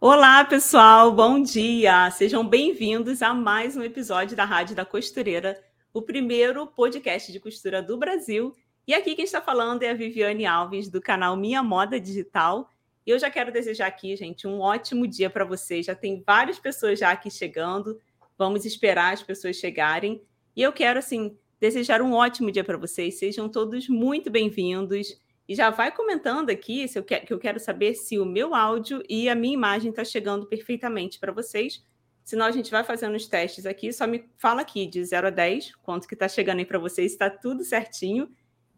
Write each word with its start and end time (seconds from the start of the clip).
Olá, 0.00 0.44
pessoal, 0.44 1.10
bom 1.10 1.42
dia! 1.42 2.08
Sejam 2.12 2.46
bem-vindos 2.46 3.20
a 3.20 3.34
mais 3.34 3.76
um 3.76 3.82
episódio 3.82 4.36
da 4.36 4.44
Rádio 4.44 4.76
da 4.76 4.84
Costureira, 4.84 5.60
o 5.92 6.00
primeiro 6.00 6.68
podcast 6.68 7.32
de 7.32 7.40
costura 7.40 7.82
do 7.82 7.98
Brasil. 7.98 8.54
E 8.86 8.94
aqui 8.94 9.16
quem 9.16 9.24
está 9.24 9.42
falando 9.42 9.82
é 9.82 9.90
a 9.90 9.94
Viviane 9.94 10.46
Alves, 10.46 10.88
do 10.88 11.00
canal 11.00 11.36
Minha 11.36 11.64
Moda 11.64 11.98
Digital. 11.98 12.70
E 13.04 13.10
eu 13.10 13.18
já 13.18 13.28
quero 13.28 13.50
desejar 13.50 13.88
aqui, 13.88 14.14
gente, 14.14 14.46
um 14.46 14.60
ótimo 14.60 15.04
dia 15.04 15.28
para 15.28 15.44
vocês. 15.44 15.86
Já 15.86 15.96
tem 15.96 16.22
várias 16.24 16.60
pessoas 16.60 17.00
já 17.00 17.10
aqui 17.10 17.28
chegando. 17.28 17.98
Vamos 18.38 18.64
esperar 18.64 19.12
as 19.12 19.22
pessoas 19.24 19.56
chegarem. 19.56 20.22
E 20.54 20.62
eu 20.62 20.72
quero, 20.72 21.00
assim, 21.00 21.36
desejar 21.58 22.00
um 22.00 22.12
ótimo 22.12 22.52
dia 22.52 22.62
para 22.62 22.78
vocês. 22.78 23.18
Sejam 23.18 23.48
todos 23.48 23.88
muito 23.88 24.30
bem-vindos. 24.30 25.18
E 25.48 25.54
já 25.54 25.70
vai 25.70 25.90
comentando 25.90 26.50
aqui 26.50 26.86
se 26.86 26.98
eu 26.98 27.02
que, 27.02 27.20
que 27.20 27.32
eu 27.32 27.38
quero 27.38 27.58
saber 27.58 27.94
se 27.94 28.18
o 28.18 28.24
meu 28.26 28.54
áudio 28.54 29.02
e 29.08 29.30
a 29.30 29.34
minha 29.34 29.54
imagem 29.54 29.90
está 29.90 30.04
chegando 30.04 30.46
perfeitamente 30.46 31.18
para 31.18 31.32
vocês. 31.32 31.82
Senão 32.22 32.44
a 32.44 32.50
gente 32.50 32.70
vai 32.70 32.84
fazendo 32.84 33.16
os 33.16 33.26
testes 33.26 33.64
aqui. 33.64 33.90
Só 33.90 34.06
me 34.06 34.28
fala 34.36 34.60
aqui 34.60 34.86
de 34.86 35.02
0 35.02 35.28
a 35.28 35.30
10, 35.30 35.76
quanto 35.76 36.06
que 36.06 36.12
está 36.12 36.28
chegando 36.28 36.58
aí 36.58 36.66
para 36.66 36.78
vocês, 36.78 37.12
está 37.12 37.30
tudo 37.30 37.64
certinho. 37.64 38.30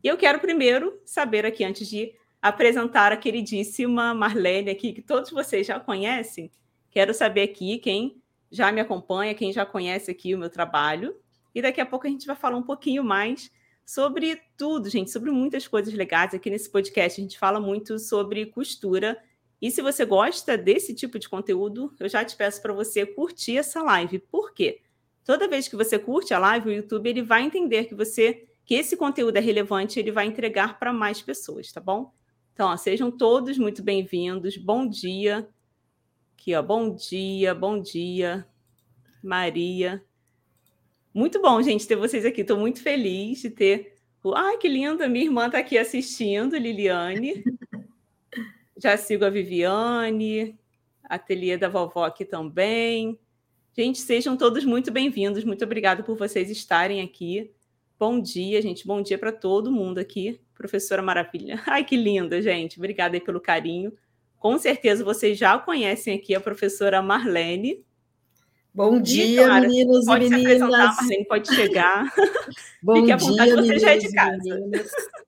E 0.04 0.06
eu 0.06 0.16
quero 0.16 0.38
primeiro 0.38 1.00
saber 1.04 1.44
aqui, 1.44 1.64
antes 1.64 1.88
de 1.88 2.14
apresentar 2.40 3.10
a 3.10 3.16
queridíssima 3.16 4.14
Marlene 4.14 4.70
aqui, 4.70 4.92
que 4.92 5.02
todos 5.02 5.30
vocês 5.30 5.66
já 5.66 5.80
conhecem. 5.80 6.52
Quero 6.88 7.12
saber 7.12 7.42
aqui 7.42 7.78
quem 7.78 8.22
já 8.48 8.70
me 8.70 8.80
acompanha, 8.80 9.34
quem 9.34 9.52
já 9.52 9.66
conhece 9.66 10.10
aqui 10.10 10.34
o 10.34 10.38
meu 10.38 10.48
trabalho. 10.48 11.16
E 11.52 11.60
daqui 11.60 11.80
a 11.80 11.86
pouco 11.86 12.06
a 12.06 12.10
gente 12.10 12.28
vai 12.28 12.36
falar 12.36 12.56
um 12.56 12.62
pouquinho 12.62 13.02
mais 13.02 13.50
sobre 13.90 14.40
tudo, 14.56 14.88
gente, 14.88 15.10
sobre 15.10 15.32
muitas 15.32 15.66
coisas 15.66 15.92
legais. 15.92 16.32
Aqui 16.32 16.48
nesse 16.48 16.70
podcast 16.70 17.20
a 17.20 17.24
gente 17.24 17.36
fala 17.36 17.58
muito 17.58 17.98
sobre 17.98 18.46
costura. 18.46 19.20
E 19.60 19.68
se 19.68 19.82
você 19.82 20.04
gosta 20.04 20.56
desse 20.56 20.94
tipo 20.94 21.18
de 21.18 21.28
conteúdo, 21.28 21.92
eu 21.98 22.08
já 22.08 22.24
te 22.24 22.36
peço 22.36 22.62
para 22.62 22.72
você 22.72 23.04
curtir 23.04 23.56
essa 23.56 23.82
live. 23.82 24.20
Por 24.20 24.54
quê? 24.54 24.80
Toda 25.24 25.48
vez 25.48 25.66
que 25.66 25.74
você 25.74 25.98
curte 25.98 26.32
a 26.32 26.38
live, 26.38 26.68
o 26.68 26.72
YouTube 26.72 27.10
ele 27.10 27.20
vai 27.20 27.42
entender 27.42 27.86
que 27.86 27.94
você 27.96 28.46
que 28.64 28.76
esse 28.76 28.96
conteúdo 28.96 29.36
é 29.38 29.40
relevante, 29.40 29.98
ele 29.98 30.12
vai 30.12 30.26
entregar 30.26 30.78
para 30.78 30.92
mais 30.92 31.20
pessoas, 31.20 31.72
tá 31.72 31.80
bom? 31.80 32.14
Então, 32.54 32.68
ó, 32.68 32.76
sejam 32.76 33.10
todos 33.10 33.58
muito 33.58 33.82
bem-vindos. 33.82 34.56
Bom 34.56 34.86
dia. 34.86 35.48
Aqui, 36.34 36.54
ó, 36.54 36.62
bom 36.62 36.94
dia, 36.94 37.56
bom 37.56 37.82
dia. 37.82 38.46
Maria. 39.20 40.00
Muito 41.12 41.42
bom, 41.42 41.60
gente, 41.60 41.88
ter 41.88 41.96
vocês 41.96 42.24
aqui. 42.24 42.42
Estou 42.42 42.56
muito 42.56 42.82
feliz 42.82 43.42
de 43.42 43.50
ter. 43.50 43.96
Ai, 44.34 44.58
que 44.58 44.68
linda! 44.68 45.08
Minha 45.08 45.24
irmã 45.24 45.46
está 45.46 45.58
aqui 45.58 45.76
assistindo, 45.76 46.56
Liliane. 46.56 47.42
Já 48.76 48.96
sigo 48.96 49.24
a 49.24 49.30
Viviane, 49.30 50.58
ateliê 51.02 51.56
da 51.56 51.68
vovó 51.68 52.04
aqui 52.04 52.24
também. 52.24 53.18
Gente, 53.76 53.98
sejam 53.98 54.36
todos 54.36 54.64
muito 54.64 54.90
bem-vindos. 54.92 55.44
Muito 55.44 55.64
obrigada 55.64 56.02
por 56.02 56.16
vocês 56.16 56.48
estarem 56.48 57.02
aqui. 57.02 57.50
Bom 57.98 58.20
dia, 58.20 58.62
gente. 58.62 58.86
Bom 58.86 59.02
dia 59.02 59.18
para 59.18 59.32
todo 59.32 59.70
mundo 59.70 59.98
aqui. 59.98 60.40
Professora 60.54 61.02
Maravilha. 61.02 61.60
Ai, 61.66 61.84
que 61.84 61.96
linda, 61.96 62.40
gente. 62.40 62.78
Obrigada 62.78 63.16
aí 63.16 63.20
pelo 63.20 63.40
carinho. 63.40 63.92
Com 64.38 64.56
certeza 64.58 65.04
vocês 65.04 65.36
já 65.36 65.58
conhecem 65.58 66.16
aqui 66.16 66.34
a 66.34 66.40
professora 66.40 67.02
Marlene. 67.02 67.84
Bom 68.72 69.00
dia, 69.00 69.44
Clara, 69.44 69.60
meninos 69.62 70.06
e 70.06 70.18
meninas. 70.18 70.60
Marlene, 70.60 71.24
pode 71.26 71.54
chegar. 71.54 72.04
Bom 72.82 72.96
Fique 72.96 73.12
à 73.12 73.16
vontade, 73.16 73.50
dia, 73.50 73.62
você 73.62 73.78
já 73.78 73.90
é 73.90 73.98
de 73.98 74.12
casa. 74.12 74.70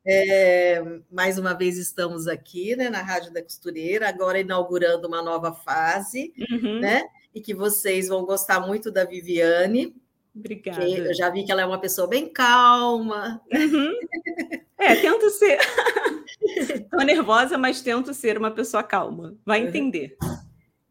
É, 0.07 0.83
mais 1.11 1.39
uma 1.39 1.53
vez 1.53 1.77
estamos 1.77 2.29
aqui 2.29 2.75
né, 2.77 2.89
na 2.89 3.03
Rádio 3.03 3.33
da 3.33 3.43
Costureira, 3.43 4.09
agora 4.09 4.41
inaugurando 4.41 5.09
uma 5.09 5.23
nova 5.23 5.53
fase, 5.53 6.33
uhum. 6.51 6.81
né? 6.81 7.05
E 7.35 7.41
que 7.41 7.53
vocês 7.53 8.09
vão 8.09 8.25
gostar 8.25 8.61
muito 8.61 8.91
da 8.91 9.05
Viviane. 9.05 9.95
Obrigada. 10.35 10.85
Eu 10.85 11.15
já 11.15 11.29
vi 11.29 11.45
que 11.45 11.53
ela 11.53 11.63
é 11.63 11.67
uma 11.67 11.81
pessoa 11.81 12.07
bem 12.07 12.29
calma. 12.29 13.41
Uhum. 13.53 13.93
É, 14.79 14.97
tento 14.97 15.29
ser. 15.31 15.59
Estou 16.41 17.03
nervosa, 17.05 17.59
mas 17.59 17.83
tento 17.83 18.15
ser 18.15 18.39
uma 18.39 18.51
pessoa 18.51 18.83
calma. 18.83 19.35
Vai 19.45 19.63
entender. 19.63 20.17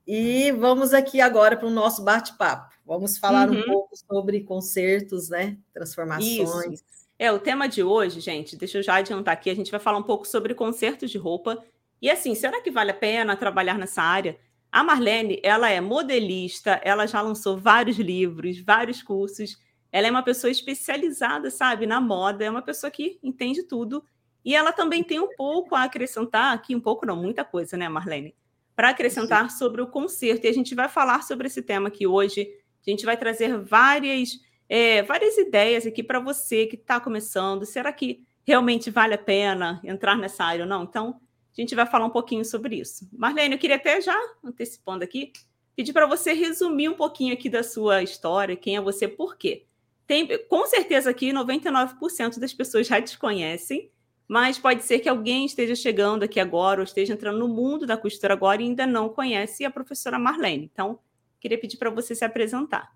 E 0.06 0.51
vamos 0.51 0.94
aqui 0.94 1.22
agora 1.22 1.56
para 1.56 1.67
o 1.67 1.72
nosso 1.72 2.03
bate-papo. 2.03 2.73
Vamos 2.85 3.17
falar 3.17 3.50
uhum. 3.50 3.59
um 3.59 3.63
pouco 3.63 3.95
sobre 3.95 4.41
concertos, 4.41 5.29
né? 5.29 5.57
Transformações. 5.73 6.79
Isso. 6.81 7.01
É, 7.17 7.31
o 7.31 7.39
tema 7.39 7.67
de 7.67 7.84
hoje, 7.84 8.19
gente, 8.19 8.56
deixa 8.56 8.79
eu 8.79 8.84
já 8.84 8.95
adiantar 8.95 9.34
aqui, 9.34 9.50
a 9.50 9.56
gente 9.56 9.69
vai 9.69 9.79
falar 9.79 10.00
um 10.00 10.03
pouco 10.03 10.28
sobre 10.28 10.56
concertos 10.56 11.11
de 11.11 11.19
roupa. 11.19 11.63
E 12.01 12.09
assim, 12.09 12.34
será 12.34 12.61
que 12.61 12.72
vale 12.72 12.91
a 12.91 12.95
pena 12.95 13.38
trabalhar 13.38 13.78
nessa 13.78 14.01
área? 14.01 14.40
A 14.72 14.84
Marlene, 14.84 15.40
ela 15.44 15.69
é 15.69 15.79
modelista, 15.79 16.81
ela 16.84 17.06
já 17.06 17.22
lançou 17.22 17.57
vários 17.57 17.97
livros, 18.00 18.59
vários 18.59 19.03
cursos. 19.03 19.59
Ela 19.91 20.07
é 20.07 20.09
uma 20.11 20.23
pessoa 20.23 20.50
especializada, 20.50 21.51
sabe, 21.51 21.85
na 21.85 22.01
moda, 22.01 22.44
é 22.44 22.50
uma 22.50 22.61
pessoa 22.61 22.90
que 22.90 23.19
entende 23.22 23.63
tudo. 23.63 24.03
E 24.44 24.56
ela 24.56 24.72
também 24.72 25.03
tem 25.03 25.19
um 25.19 25.35
pouco 25.35 25.75
a 25.75 25.84
acrescentar 25.84 26.56
aqui, 26.56 26.75
um 26.75 26.79
pouco 26.79 27.06
não, 27.06 27.16
muita 27.16 27.45
coisa, 27.45 27.78
né, 27.78 27.88
Marlene? 27.88 28.34
Para 28.75 28.89
acrescentar 28.89 29.51
sobre 29.51 29.81
o 29.81 29.87
concerto. 29.87 30.45
E 30.45 30.49
a 30.49 30.53
gente 30.53 30.73
vai 30.75 30.89
falar 30.89 31.23
sobre 31.23 31.47
esse 31.47 31.61
tema 31.61 31.89
aqui 31.89 32.07
hoje. 32.07 32.47
A 32.85 32.89
gente 32.89 33.05
vai 33.05 33.17
trazer 33.17 33.57
várias, 33.57 34.39
é, 34.67 35.03
várias 35.03 35.37
ideias 35.37 35.85
aqui 35.85 36.01
para 36.01 36.19
você 36.19 36.65
que 36.65 36.75
está 36.75 36.99
começando. 36.99 37.65
Será 37.65 37.91
que 37.91 38.25
realmente 38.43 38.89
vale 38.89 39.13
a 39.13 39.17
pena 39.17 39.79
entrar 39.83 40.17
nessa 40.17 40.43
área 40.43 40.63
ou 40.63 40.69
não? 40.69 40.83
Então, 40.83 41.19
a 41.55 41.61
gente 41.61 41.75
vai 41.75 41.85
falar 41.85 42.05
um 42.05 42.11
pouquinho 42.11 42.45
sobre 42.45 42.79
isso. 42.79 43.07
Marlene, 43.11 43.55
eu 43.55 43.59
queria 43.59 43.75
até 43.75 43.99
já, 43.99 44.17
antecipando 44.43 45.03
aqui, 45.03 45.33
pedir 45.75 45.93
para 45.93 46.05
você 46.05 46.33
resumir 46.33 46.89
um 46.89 46.93
pouquinho 46.93 47.33
aqui 47.33 47.49
da 47.49 47.63
sua 47.63 48.01
história, 48.01 48.55
quem 48.55 48.77
é 48.77 48.81
você, 48.81 49.07
por 49.07 49.37
quê. 49.37 49.65
Tem, 50.07 50.27
com 50.47 50.65
certeza 50.65 51.09
aqui 51.09 51.31
99% 51.31 52.39
das 52.39 52.53
pessoas 52.53 52.87
já 52.87 53.01
te 53.01 53.17
conhecem, 53.17 53.91
mas 54.31 54.57
pode 54.57 54.83
ser 54.85 54.99
que 54.99 55.09
alguém 55.09 55.45
esteja 55.45 55.75
chegando 55.75 56.23
aqui 56.23 56.39
agora 56.39 56.79
ou 56.79 56.85
esteja 56.85 57.11
entrando 57.11 57.37
no 57.37 57.49
mundo 57.49 57.85
da 57.85 57.97
costura 57.97 58.33
agora 58.33 58.61
e 58.61 58.65
ainda 58.65 58.87
não 58.87 59.09
conhece 59.09 59.65
a 59.65 59.69
professora 59.69 60.17
Marlene. 60.17 60.69
Então, 60.71 60.99
queria 61.37 61.59
pedir 61.59 61.75
para 61.75 61.89
você 61.89 62.15
se 62.15 62.23
apresentar. 62.23 62.93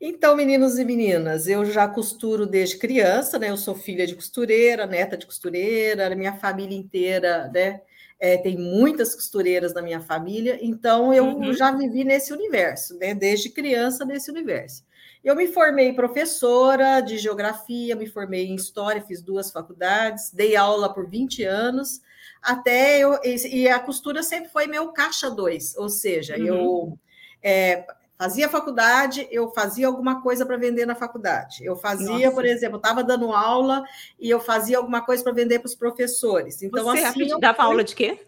Então, 0.00 0.34
meninos 0.34 0.78
e 0.78 0.84
meninas, 0.86 1.46
eu 1.46 1.62
já 1.66 1.86
costuro 1.86 2.46
desde 2.46 2.78
criança, 2.78 3.38
né? 3.38 3.50
Eu 3.50 3.58
sou 3.58 3.74
filha 3.74 4.06
de 4.06 4.14
costureira, 4.14 4.86
neta 4.86 5.14
de 5.14 5.26
costureira, 5.26 6.16
minha 6.16 6.32
família 6.32 6.74
inteira, 6.74 7.50
né? 7.52 7.82
É, 8.18 8.38
tem 8.38 8.56
muitas 8.56 9.14
costureiras 9.14 9.74
na 9.74 9.82
minha 9.82 10.00
família, 10.00 10.58
então 10.62 11.12
eu 11.12 11.26
uhum. 11.26 11.52
já 11.52 11.70
vivi 11.70 12.02
nesse 12.02 12.32
universo, 12.32 12.96
né? 12.96 13.14
Desde 13.14 13.50
criança 13.50 14.06
nesse 14.06 14.30
universo. 14.30 14.82
Eu 15.26 15.34
me 15.34 15.48
formei 15.48 15.92
professora 15.92 17.00
de 17.00 17.18
geografia, 17.18 17.96
me 17.96 18.06
formei 18.06 18.46
em 18.46 18.54
história, 18.54 19.02
fiz 19.02 19.20
duas 19.20 19.50
faculdades, 19.50 20.30
dei 20.32 20.54
aula 20.54 20.94
por 20.94 21.10
20 21.10 21.42
anos, 21.42 22.00
até 22.40 23.00
eu. 23.00 23.18
E 23.24 23.68
a 23.68 23.80
costura 23.80 24.22
sempre 24.22 24.48
foi 24.50 24.68
meu 24.68 24.92
caixa 24.92 25.28
dois, 25.28 25.76
ou 25.76 25.88
seja, 25.88 26.36
uhum. 26.38 26.46
eu 26.46 26.98
é, 27.42 27.84
fazia 28.16 28.48
faculdade, 28.48 29.26
eu 29.28 29.50
fazia 29.50 29.88
alguma 29.88 30.22
coisa 30.22 30.46
para 30.46 30.56
vender 30.56 30.86
na 30.86 30.94
faculdade. 30.94 31.64
Eu 31.64 31.74
fazia, 31.74 32.26
Nossa. 32.26 32.30
por 32.30 32.44
exemplo, 32.44 32.76
estava 32.76 33.02
dando 33.02 33.32
aula 33.32 33.84
e 34.20 34.30
eu 34.30 34.38
fazia 34.38 34.78
alguma 34.78 35.04
coisa 35.04 35.24
para 35.24 35.32
vender 35.32 35.58
para 35.58 35.66
os 35.66 35.74
professores. 35.74 36.62
Então, 36.62 36.84
Você 36.84 37.02
assim. 37.02 37.40
Dava 37.40 37.64
aula 37.64 37.82
de 37.82 37.96
quê? 37.96 38.24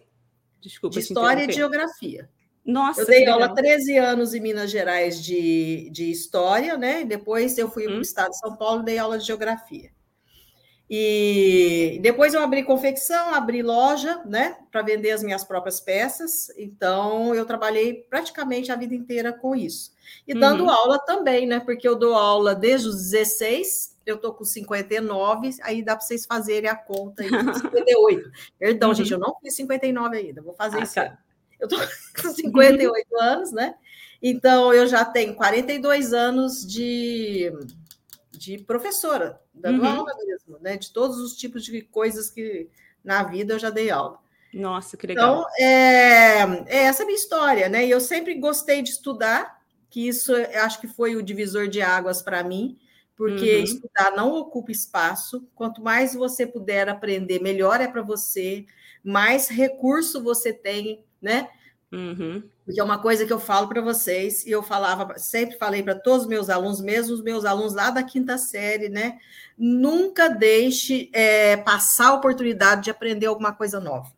Desculpa. 0.59 0.95
De 0.95 0.99
história 0.99 1.45
e 1.45 1.47
de 1.47 1.53
geografia. 1.53 2.29
Nossa, 2.69 3.01
eu 3.01 3.07
dei 3.07 3.27
aula 3.27 3.53
13 3.53 3.97
anos 3.97 4.33
em 4.33 4.39
Minas 4.39 4.69
Gerais 4.69 5.23
de, 5.23 5.89
de 5.91 6.11
História, 6.11 6.77
né? 6.77 7.01
E 7.01 7.05
depois 7.05 7.57
eu 7.57 7.69
fui 7.69 7.85
hum. 7.85 7.91
para 7.91 7.97
o 7.97 8.01
estado 8.01 8.29
de 8.29 8.37
São 8.37 8.55
Paulo 8.55 8.81
e 8.81 8.85
dei 8.85 8.97
aula 8.99 9.17
de 9.17 9.25
Geografia. 9.25 9.89
E 10.91 11.99
depois 12.01 12.33
eu 12.33 12.41
abri 12.41 12.63
confecção, 12.63 13.33
abri 13.33 13.61
loja, 13.61 14.23
né, 14.25 14.57
para 14.71 14.81
vender 14.81 15.11
as 15.11 15.21
minhas 15.21 15.43
próprias 15.43 15.79
peças. 15.79 16.49
Então 16.57 17.35
eu 17.35 17.45
trabalhei 17.45 17.93
praticamente 18.09 18.71
a 18.71 18.75
vida 18.75 18.95
inteira 18.95 19.31
com 19.31 19.55
isso. 19.55 19.93
E 20.27 20.33
dando 20.33 20.63
uhum. 20.63 20.69
aula 20.69 20.97
também, 20.97 21.45
né, 21.45 21.59
porque 21.59 21.87
eu 21.87 21.95
dou 21.95 22.15
aula 22.15 22.55
desde 22.55 22.87
os 22.87 22.95
16, 22.95 23.97
eu 24.03 24.17
tô 24.17 24.33
com 24.33 24.43
59, 24.43 25.57
aí 25.61 25.83
dá 25.83 25.95
para 25.95 26.03
vocês 26.03 26.25
fazerem 26.25 26.67
a 26.67 26.75
conta 26.75 27.21
aí, 27.21 27.29
58. 27.29 28.31
Perdão, 28.57 28.89
uhum. 28.89 28.95
gente, 28.95 29.11
eu 29.11 29.19
não 29.19 29.35
fiz 29.39 29.55
59 29.55 30.17
ainda, 30.17 30.41
vou 30.41 30.55
fazer 30.55 30.79
ah, 30.79 30.83
isso. 30.83 30.99
Eu 31.59 31.67
estou 31.67 31.79
com 32.21 32.29
58 32.29 33.17
anos, 33.19 33.51
né? 33.51 33.75
Então, 34.21 34.73
eu 34.73 34.87
já 34.87 35.05
tenho 35.05 35.35
42 35.35 36.13
anos 36.13 36.65
de, 36.65 37.51
de 38.31 38.57
professora, 38.57 39.39
dando 39.53 39.81
uhum. 39.81 39.87
aula 39.87 40.13
mesmo, 40.25 40.57
né? 40.59 40.77
De 40.77 40.91
todos 40.91 41.17
os 41.19 41.35
tipos 41.35 41.63
de 41.63 41.81
coisas 41.81 42.29
que 42.29 42.69
na 43.03 43.23
vida 43.23 43.53
eu 43.53 43.59
já 43.59 43.69
dei 43.69 43.89
aula. 43.89 44.19
Nossa, 44.53 44.97
que 44.97 45.07
legal. 45.07 45.41
Então, 45.41 45.65
é, 45.65 46.41
é 46.67 46.77
essa 46.85 47.03
a 47.03 47.05
minha 47.05 47.17
história, 47.17 47.69
né? 47.69 47.85
E 47.85 47.91
eu 47.91 48.01
sempre 48.01 48.33
gostei 48.35 48.81
de 48.81 48.89
estudar, 48.89 49.61
que 49.89 50.07
isso 50.07 50.33
acho 50.35 50.81
que 50.81 50.87
foi 50.87 51.15
o 51.15 51.23
divisor 51.23 51.67
de 51.67 51.81
águas 51.81 52.21
para 52.21 52.43
mim, 52.43 52.77
porque 53.15 53.57
uhum. 53.57 53.63
estudar 53.63 54.11
não 54.15 54.33
ocupa 54.33 54.71
espaço. 54.71 55.47
Quanto 55.55 55.81
mais 55.81 56.13
você 56.13 56.47
puder 56.47 56.89
aprender, 56.89 57.41
melhor 57.41 57.79
é 57.79 57.87
para 57.87 58.01
você, 58.01 58.65
mais 59.03 59.47
recurso 59.47 60.21
você 60.23 60.51
tem 60.51 61.03
né? 61.21 61.49
Uhum. 61.91 62.43
Porque 62.63 62.79
é 62.79 62.83
uma 62.83 62.99
coisa 62.99 63.25
que 63.25 63.33
eu 63.33 63.39
falo 63.39 63.67
para 63.67 63.81
vocês, 63.81 64.45
e 64.45 64.51
eu 64.51 64.61
falava, 64.61 65.17
sempre 65.17 65.57
falei 65.57 65.81
para 65.81 65.95
todos 65.95 66.23
os 66.23 66.27
meus 66.27 66.49
alunos, 66.49 66.81
mesmo 66.81 67.13
os 67.15 67.21
meus 67.21 67.45
alunos 67.45 67.73
lá 67.73 67.89
da 67.89 68.03
quinta 68.03 68.37
série, 68.37 68.89
né? 68.89 69.17
Nunca 69.57 70.29
deixe 70.29 71.09
é, 71.11 71.57
passar 71.57 72.09
a 72.09 72.13
oportunidade 72.13 72.83
de 72.83 72.91
aprender 72.91 73.25
alguma 73.25 73.53
coisa 73.53 73.79
nova. 73.79 74.11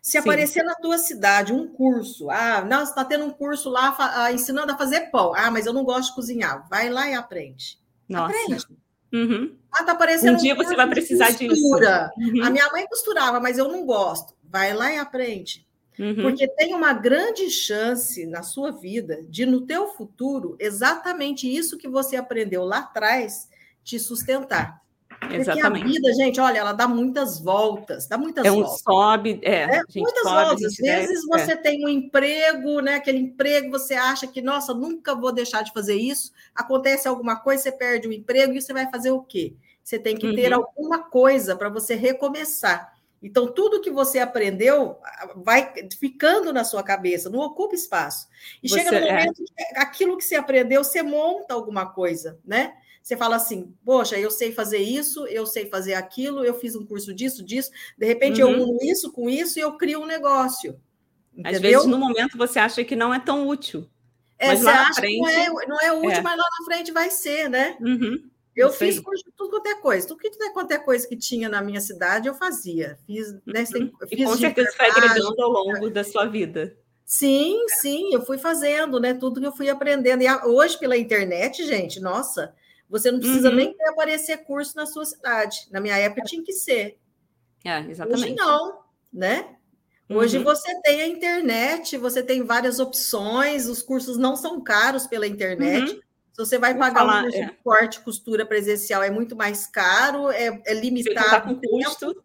Se 0.00 0.12
Sim. 0.12 0.18
aparecer 0.18 0.62
na 0.62 0.76
tua 0.76 0.98
cidade 0.98 1.52
um 1.52 1.66
curso, 1.66 2.30
ah, 2.30 2.64
não, 2.64 2.84
está 2.84 3.04
tendo 3.04 3.24
um 3.24 3.30
curso 3.30 3.68
lá 3.68 3.96
ah, 3.98 4.32
ensinando 4.32 4.70
a 4.70 4.78
fazer 4.78 5.10
pão. 5.10 5.34
Ah, 5.34 5.50
mas 5.50 5.66
eu 5.66 5.72
não 5.72 5.82
gosto 5.82 6.10
de 6.10 6.14
cozinhar. 6.14 6.64
Vai 6.70 6.88
lá 6.88 7.10
e 7.10 7.14
aprende. 7.14 7.76
Nossa. 8.08 8.32
Aprende. 8.32 8.66
Uhum. 9.12 9.56
Ah, 9.72 9.82
tá 9.82 9.92
aparecendo 9.92 10.34
um 10.34 10.36
dia 10.36 10.54
um 10.54 10.56
você 10.56 10.76
vai 10.76 10.88
precisar 10.88 11.30
disso. 11.30 11.60
Uhum. 11.60 12.44
A 12.44 12.50
minha 12.50 12.70
mãe 12.70 12.86
costurava, 12.86 13.40
mas 13.40 13.58
eu 13.58 13.66
não 13.66 13.84
gosto. 13.84 14.32
Vai 14.44 14.72
lá 14.72 14.92
e 14.92 14.98
aprende. 14.98 15.65
Uhum. 15.98 16.22
Porque 16.22 16.46
tem 16.48 16.74
uma 16.74 16.92
grande 16.92 17.50
chance 17.50 18.26
na 18.26 18.42
sua 18.42 18.70
vida 18.70 19.24
de, 19.28 19.46
no 19.46 19.62
teu 19.62 19.88
futuro, 19.88 20.56
exatamente 20.58 21.52
isso 21.52 21.78
que 21.78 21.88
você 21.88 22.16
aprendeu 22.16 22.64
lá 22.64 22.78
atrás 22.80 23.48
te 23.82 23.98
sustentar. 23.98 24.82
Exatamente. 25.30 25.44
Porque 25.44 25.60
a 25.60 25.70
vida, 25.70 26.12
gente, 26.14 26.40
olha, 26.40 26.58
ela 26.58 26.72
dá 26.72 26.86
muitas 26.86 27.40
voltas, 27.40 28.06
dá 28.06 28.18
muitas 28.18 28.44
é 28.44 28.52
um 28.52 28.62
voltas. 28.62 28.80
sobe, 28.82 29.40
é, 29.42 29.62
é 29.62 29.82
muitas 29.96 30.22
sobe, 30.22 30.44
voltas. 30.44 30.64
Às 30.64 30.76
vezes 30.76 31.24
deve, 31.24 31.26
você 31.26 31.52
é. 31.52 31.56
tem 31.56 31.84
um 31.84 31.88
emprego, 31.88 32.80
né? 32.80 32.96
Aquele 32.96 33.18
emprego, 33.18 33.70
você 33.70 33.94
acha 33.94 34.26
que, 34.26 34.42
nossa, 34.42 34.74
nunca 34.74 35.14
vou 35.14 35.32
deixar 35.32 35.62
de 35.62 35.72
fazer 35.72 35.94
isso. 35.94 36.32
Acontece 36.54 37.08
alguma 37.08 37.36
coisa, 37.36 37.62
você 37.62 37.72
perde 37.72 38.06
o 38.06 38.12
emprego 38.12 38.52
e 38.52 38.60
você 38.60 38.72
vai 38.72 38.90
fazer 38.90 39.10
o 39.10 39.22
quê? 39.22 39.54
Você 39.82 39.98
tem 39.98 40.16
que 40.16 40.34
ter 40.34 40.52
uhum. 40.52 40.64
alguma 40.64 41.04
coisa 41.04 41.56
para 41.56 41.68
você 41.68 41.94
recomeçar. 41.94 42.95
Então, 43.22 43.52
tudo 43.52 43.80
que 43.80 43.90
você 43.90 44.18
aprendeu 44.18 44.98
vai 45.36 45.72
ficando 45.98 46.52
na 46.52 46.64
sua 46.64 46.82
cabeça, 46.82 47.30
não 47.30 47.40
ocupa 47.40 47.74
espaço. 47.74 48.28
E 48.62 48.68
você, 48.68 48.78
chega 48.78 48.92
no 48.92 49.06
é. 49.06 49.12
momento 49.12 49.42
é. 49.58 49.64
que 49.64 49.78
aquilo 49.78 50.16
que 50.16 50.24
você 50.24 50.36
aprendeu, 50.36 50.84
você 50.84 51.02
monta 51.02 51.54
alguma 51.54 51.86
coisa, 51.86 52.38
né? 52.44 52.74
Você 53.02 53.16
fala 53.16 53.36
assim, 53.36 53.72
poxa, 53.84 54.18
eu 54.18 54.30
sei 54.30 54.50
fazer 54.50 54.78
isso, 54.78 55.26
eu 55.28 55.46
sei 55.46 55.66
fazer 55.66 55.94
aquilo, 55.94 56.44
eu 56.44 56.54
fiz 56.54 56.74
um 56.74 56.84
curso 56.84 57.14
disso, 57.14 57.44
disso, 57.44 57.70
de 57.96 58.04
repente 58.04 58.42
uhum. 58.42 58.50
eu 58.50 58.62
uno 58.62 58.78
isso 58.82 59.12
com 59.12 59.30
isso 59.30 59.58
e 59.58 59.62
eu 59.62 59.76
crio 59.76 60.02
um 60.02 60.06
negócio. 60.06 60.80
Entendeu? 61.32 61.54
Às 61.54 61.60
vezes, 61.60 61.86
no 61.86 61.98
momento, 61.98 62.36
você 62.36 62.58
acha 62.58 62.82
que 62.82 62.96
não 62.96 63.14
é 63.14 63.20
tão 63.20 63.46
útil. 63.46 63.88
É, 64.38 64.48
mas 64.48 64.62
lá 64.62 64.88
na 64.88 64.94
frente... 64.94 65.18
não, 65.18 65.28
é, 65.28 65.66
não 65.66 65.80
é 65.80 65.92
útil, 65.92 66.10
é. 66.10 66.20
mas 66.20 66.36
lá 66.36 66.44
na 66.58 66.64
frente 66.64 66.92
vai 66.92 67.10
ser, 67.10 67.48
né? 67.48 67.76
Uhum. 67.80 68.28
Eu 68.56 68.70
fiz 68.70 68.98
curso 68.98 69.24
de 69.24 69.32
tudo 69.32 69.50
quanto 69.50 69.66
é 69.66 69.74
coisa. 69.74 70.08
Tudo 70.08 70.20
quanto 70.54 70.72
é 70.72 70.78
coisa 70.78 71.06
que 71.06 71.16
tinha 71.16 71.48
na 71.48 71.60
minha 71.60 71.80
cidade, 71.80 72.26
eu 72.26 72.34
fazia. 72.34 72.98
Fiz, 73.06 73.32
né, 73.44 73.64
uhum. 73.74 73.92
fiz 74.08 74.20
e 74.20 74.24
com 74.24 74.36
certeza 74.36 74.72
foi 74.74 74.86
agregando 74.86 75.42
ao 75.42 75.50
longo 75.50 75.90
da 75.90 76.02
sua 76.02 76.24
vida. 76.24 76.74
Sim, 77.04 77.66
sim, 77.80 78.12
eu 78.12 78.24
fui 78.24 78.38
fazendo, 78.38 78.98
né? 78.98 79.14
Tudo 79.14 79.40
que 79.40 79.46
eu 79.46 79.52
fui 79.52 79.68
aprendendo. 79.68 80.22
E 80.22 80.28
hoje, 80.46 80.78
pela 80.78 80.96
internet, 80.96 81.64
gente, 81.64 82.00
nossa, 82.00 82.52
você 82.88 83.12
não 83.12 83.20
precisa 83.20 83.50
uhum. 83.50 83.54
nem 83.54 83.76
aparecer 83.88 84.38
curso 84.38 84.74
na 84.74 84.86
sua 84.86 85.04
cidade. 85.04 85.68
Na 85.70 85.80
minha 85.80 85.96
época 85.96 86.22
tinha 86.22 86.42
que 86.42 86.52
ser. 86.52 86.98
É, 87.64 87.80
exatamente. 87.80 88.24
Hoje 88.24 88.34
não, 88.34 88.80
né? 89.12 89.56
Hoje 90.08 90.38
uhum. 90.38 90.44
você 90.44 90.80
tem 90.82 91.02
a 91.02 91.06
internet, 91.06 91.96
você 91.96 92.22
tem 92.22 92.44
várias 92.44 92.78
opções, 92.78 93.66
os 93.66 93.82
cursos 93.82 94.16
não 94.16 94.36
são 94.36 94.60
caros 94.62 95.06
pela 95.06 95.26
internet. 95.26 95.92
Uhum. 95.92 96.00
Se 96.36 96.44
você 96.44 96.58
vai 96.58 96.74
Vou 96.74 96.80
pagar 96.80 97.00
falar, 97.00 97.20
um 97.20 97.22
curso 97.22 97.38
é. 97.38 97.46
de 97.46 97.52
corte, 97.64 98.00
costura 98.00 98.44
presencial, 98.44 99.02
é 99.02 99.10
muito 99.10 99.34
mais 99.34 99.66
caro, 99.66 100.28
é, 100.30 100.60
é 100.66 100.74
limitado. 100.74 101.48
com 101.48 101.58
custo. 101.58 102.22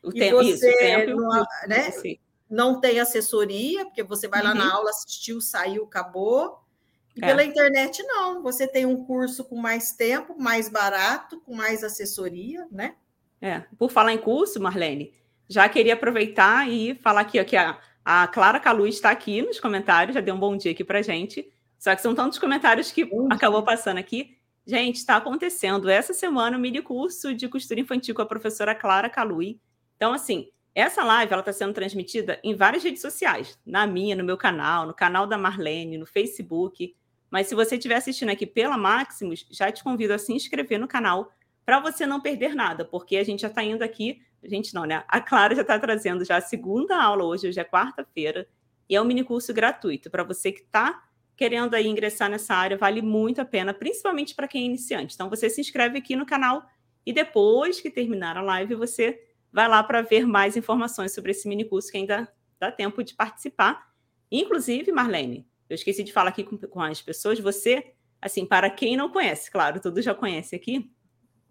O 0.00 0.12
tempo, 0.12 0.36
você 0.36 0.50
isso, 0.50 0.64
o 0.64 0.78
tempo, 0.78 1.20
não, 1.20 1.44
né, 1.66 1.92
não 2.48 2.80
tem 2.80 3.00
assessoria, 3.00 3.84
porque 3.84 4.04
você 4.04 4.28
vai 4.28 4.44
lá 4.44 4.54
na 4.54 4.64
uhum. 4.64 4.72
aula, 4.76 4.90
assistiu, 4.90 5.40
saiu, 5.40 5.82
acabou. 5.82 6.60
E 7.16 7.20
pela 7.20 7.42
é. 7.42 7.46
internet, 7.46 8.00
não. 8.04 8.44
Você 8.44 8.68
tem 8.68 8.86
um 8.86 9.04
curso 9.04 9.44
com 9.44 9.56
mais 9.56 9.90
tempo, 9.90 10.40
mais 10.40 10.68
barato, 10.68 11.40
com 11.40 11.52
mais 11.52 11.82
assessoria, 11.82 12.64
né? 12.70 12.94
É. 13.40 13.64
Por 13.76 13.90
falar 13.90 14.12
em 14.12 14.18
curso, 14.18 14.60
Marlene, 14.60 15.12
já 15.48 15.68
queria 15.68 15.94
aproveitar 15.94 16.68
e 16.68 16.94
falar 16.94 17.22
aqui 17.22 17.40
ó, 17.40 17.44
que 17.44 17.56
a, 17.56 17.76
a 18.04 18.28
Clara 18.28 18.60
Calu 18.60 18.86
está 18.86 19.10
aqui 19.10 19.42
nos 19.42 19.58
comentários, 19.58 20.14
já 20.14 20.20
deu 20.20 20.36
um 20.36 20.38
bom 20.38 20.56
dia 20.56 20.70
aqui 20.70 20.84
para 20.84 21.02
gente. 21.02 21.50
Só 21.78 21.94
que 21.94 22.02
são 22.02 22.14
tantos 22.14 22.38
comentários 22.38 22.90
que 22.90 23.04
uhum. 23.04 23.28
acabou 23.30 23.62
passando 23.62 23.98
aqui. 23.98 24.36
Gente, 24.66 24.96
está 24.96 25.16
acontecendo 25.16 25.88
essa 25.88 26.12
semana 26.12 26.56
o 26.56 26.58
um 26.58 26.62
mini 26.62 26.82
curso 26.82 27.32
de 27.34 27.48
costura 27.48 27.80
infantil 27.80 28.14
com 28.14 28.22
a 28.22 28.26
professora 28.26 28.74
Clara 28.74 29.08
Calui. 29.08 29.60
Então, 29.96 30.12
assim, 30.12 30.50
essa 30.74 31.02
live 31.02 31.32
ela 31.32 31.40
está 31.40 31.52
sendo 31.52 31.72
transmitida 31.72 32.38
em 32.44 32.54
várias 32.54 32.82
redes 32.84 33.00
sociais, 33.00 33.58
na 33.64 33.86
minha, 33.86 34.14
no 34.14 34.22
meu 34.22 34.36
canal, 34.36 34.86
no 34.86 34.94
canal 34.94 35.26
da 35.26 35.38
Marlene, 35.38 35.96
no 35.96 36.06
Facebook. 36.06 36.94
Mas 37.30 37.46
se 37.46 37.54
você 37.54 37.76
estiver 37.76 37.96
assistindo 37.96 38.30
aqui 38.30 38.46
pela 38.46 38.76
Maximus, 38.76 39.46
já 39.50 39.72
te 39.72 39.82
convido 39.82 40.12
a 40.12 40.18
se 40.18 40.32
inscrever 40.32 40.78
no 40.78 40.88
canal 40.88 41.32
para 41.64 41.80
você 41.80 42.06
não 42.06 42.20
perder 42.20 42.54
nada, 42.54 42.84
porque 42.84 43.16
a 43.16 43.24
gente 43.24 43.42
já 43.42 43.48
está 43.48 43.62
indo 43.62 43.82
aqui, 43.82 44.22
a 44.42 44.48
gente 44.48 44.74
não, 44.74 44.84
né? 44.84 45.04
A 45.08 45.20
Clara 45.20 45.54
já 45.54 45.62
está 45.62 45.78
trazendo 45.78 46.24
já 46.24 46.36
a 46.36 46.40
segunda 46.40 46.96
aula 47.02 47.24
hoje, 47.24 47.48
hoje 47.48 47.60
é 47.60 47.64
quarta-feira, 47.64 48.48
e 48.88 48.96
é 48.96 49.02
um 49.02 49.04
mini 49.04 49.22
curso 49.22 49.52
gratuito 49.52 50.10
para 50.10 50.22
você 50.22 50.50
que 50.50 50.60
está 50.60 51.02
querendo 51.38 51.74
aí 51.74 51.86
ingressar 51.86 52.28
nessa 52.28 52.52
área, 52.52 52.76
vale 52.76 53.00
muito 53.00 53.40
a 53.40 53.44
pena, 53.44 53.72
principalmente 53.72 54.34
para 54.34 54.48
quem 54.48 54.62
é 54.62 54.66
iniciante. 54.66 55.14
Então 55.14 55.30
você 55.30 55.48
se 55.48 55.60
inscreve 55.60 55.96
aqui 55.96 56.16
no 56.16 56.26
canal 56.26 56.68
e 57.06 57.12
depois 57.12 57.80
que 57.80 57.90
terminar 57.90 58.36
a 58.36 58.42
live, 58.42 58.74
você 58.74 59.22
vai 59.52 59.68
lá 59.68 59.80
para 59.84 60.02
ver 60.02 60.26
mais 60.26 60.56
informações 60.56 61.14
sobre 61.14 61.30
esse 61.30 61.48
mini 61.48 61.64
curso 61.64 61.92
que 61.92 61.96
ainda 61.96 62.28
dá 62.58 62.72
tempo 62.72 63.04
de 63.04 63.14
participar. 63.14 63.86
Inclusive, 64.32 64.90
Marlene, 64.90 65.46
eu 65.70 65.76
esqueci 65.76 66.02
de 66.02 66.12
falar 66.12 66.30
aqui 66.30 66.42
com, 66.42 66.58
com 66.58 66.82
as 66.82 67.00
pessoas. 67.00 67.38
Você, 67.38 67.92
assim, 68.20 68.44
para 68.44 68.68
quem 68.68 68.96
não 68.96 69.08
conhece, 69.08 69.48
claro, 69.48 69.80
todos 69.80 70.04
já 70.04 70.14
conhecem 70.16 70.58
aqui, 70.58 70.90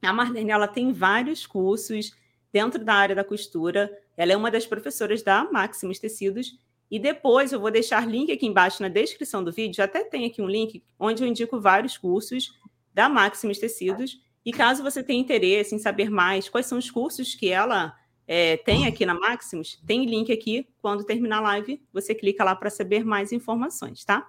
a 0.01 0.11
Marlene 0.11 0.51
ela 0.51 0.67
tem 0.67 0.91
vários 0.91 1.47
cursos 1.47 2.11
dentro 2.51 2.83
da 2.83 2.93
área 2.93 3.15
da 3.15 3.23
costura. 3.23 3.89
Ela 4.17 4.33
é 4.33 4.37
uma 4.37 4.51
das 4.51 4.65
professoras 4.65 5.23
da 5.23 5.49
Maximus 5.49 5.97
Tecidos. 5.97 6.59
E 6.89 6.99
depois 6.99 7.51
eu 7.51 7.59
vou 7.59 7.69
deixar 7.69 8.07
link 8.07 8.31
aqui 8.31 8.45
embaixo 8.45 8.81
na 8.81 8.87
descrição 8.87 9.43
do 9.43 9.51
vídeo. 9.51 9.83
Até 9.83 10.03
tem 10.03 10.25
aqui 10.25 10.41
um 10.41 10.47
link 10.47 10.83
onde 10.99 11.23
eu 11.23 11.27
indico 11.27 11.59
vários 11.59 11.97
cursos 11.97 12.57
da 12.93 13.09
Maximus 13.09 13.59
Tecidos. 13.59 14.19
E 14.45 14.51
caso 14.53 14.81
você 14.81 15.03
tenha 15.03 15.19
interesse 15.19 15.75
em 15.75 15.79
saber 15.79 16.09
mais 16.09 16.47
quais 16.47 16.65
são 16.65 16.77
os 16.77 16.89
cursos 16.89 17.35
que 17.35 17.49
ela 17.49 17.93
é, 18.27 18.57
tem 18.57 18.85
aqui 18.85 19.05
na 19.05 19.13
Maximus, 19.13 19.81
tem 19.85 20.05
link 20.05 20.31
aqui. 20.31 20.67
Quando 20.81 21.03
terminar 21.03 21.37
a 21.37 21.41
live, 21.41 21.81
você 21.93 22.13
clica 22.13 22.43
lá 22.43 22.55
para 22.55 22.69
saber 22.69 23.05
mais 23.05 23.31
informações, 23.31 24.03
tá? 24.03 24.27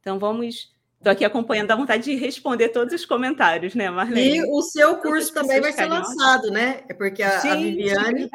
Então 0.00 0.18
vamos. 0.18 0.72
Estou 0.98 1.12
aqui 1.12 1.24
acompanhando, 1.24 1.68
dá 1.68 1.76
vontade 1.76 2.04
de 2.04 2.14
responder 2.14 2.70
todos 2.70 2.94
os 2.94 3.04
comentários, 3.04 3.74
né, 3.74 3.90
Marlene? 3.90 4.38
E 4.38 4.42
o 4.42 4.62
seu 4.62 4.96
curso 4.98 5.34
também 5.34 5.60
vai 5.60 5.70
ser 5.70 5.84
lançado, 5.84 6.50
né? 6.50 6.82
É 6.88 6.94
porque 6.94 7.22
a, 7.22 7.40
Gente, 7.40 7.48
a 7.48 7.56
Viviane 7.56 8.30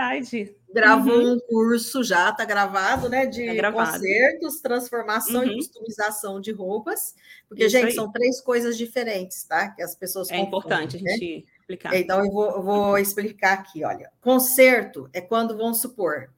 gravou 0.73 1.17
uhum. 1.17 1.33
um 1.33 1.39
curso 1.39 2.03
já, 2.03 2.29
está 2.29 2.45
gravado, 2.45 3.09
né? 3.09 3.25
De 3.25 3.59
tá 3.59 3.71
concertos, 3.71 4.61
transformação 4.61 5.41
uhum. 5.41 5.51
e 5.51 5.55
customização 5.55 6.39
de 6.39 6.51
roupas. 6.51 7.15
Porque, 7.47 7.65
Isso 7.65 7.71
gente, 7.71 7.87
aí. 7.87 7.93
são 7.93 8.11
três 8.11 8.39
coisas 8.41 8.77
diferentes, 8.77 9.43
tá? 9.43 9.69
Que 9.69 9.81
as 9.81 9.95
pessoas 9.95 10.29
É 10.29 10.37
importante 10.37 10.97
a 10.97 11.01
né? 11.01 11.11
gente. 11.11 11.37
Né? 11.37 11.59
explicar. 11.69 11.95
Então, 11.95 12.25
eu 12.25 12.31
vou, 12.31 12.51
eu 12.51 12.63
vou, 12.63 12.97
explicar 12.97 13.53
aqui, 13.53 13.83
olha. 13.83 14.11
Conserto 14.21 15.09
é 15.13 15.21
quando, 15.21 15.55
vamos 15.55 15.79
supor, 15.79 16.29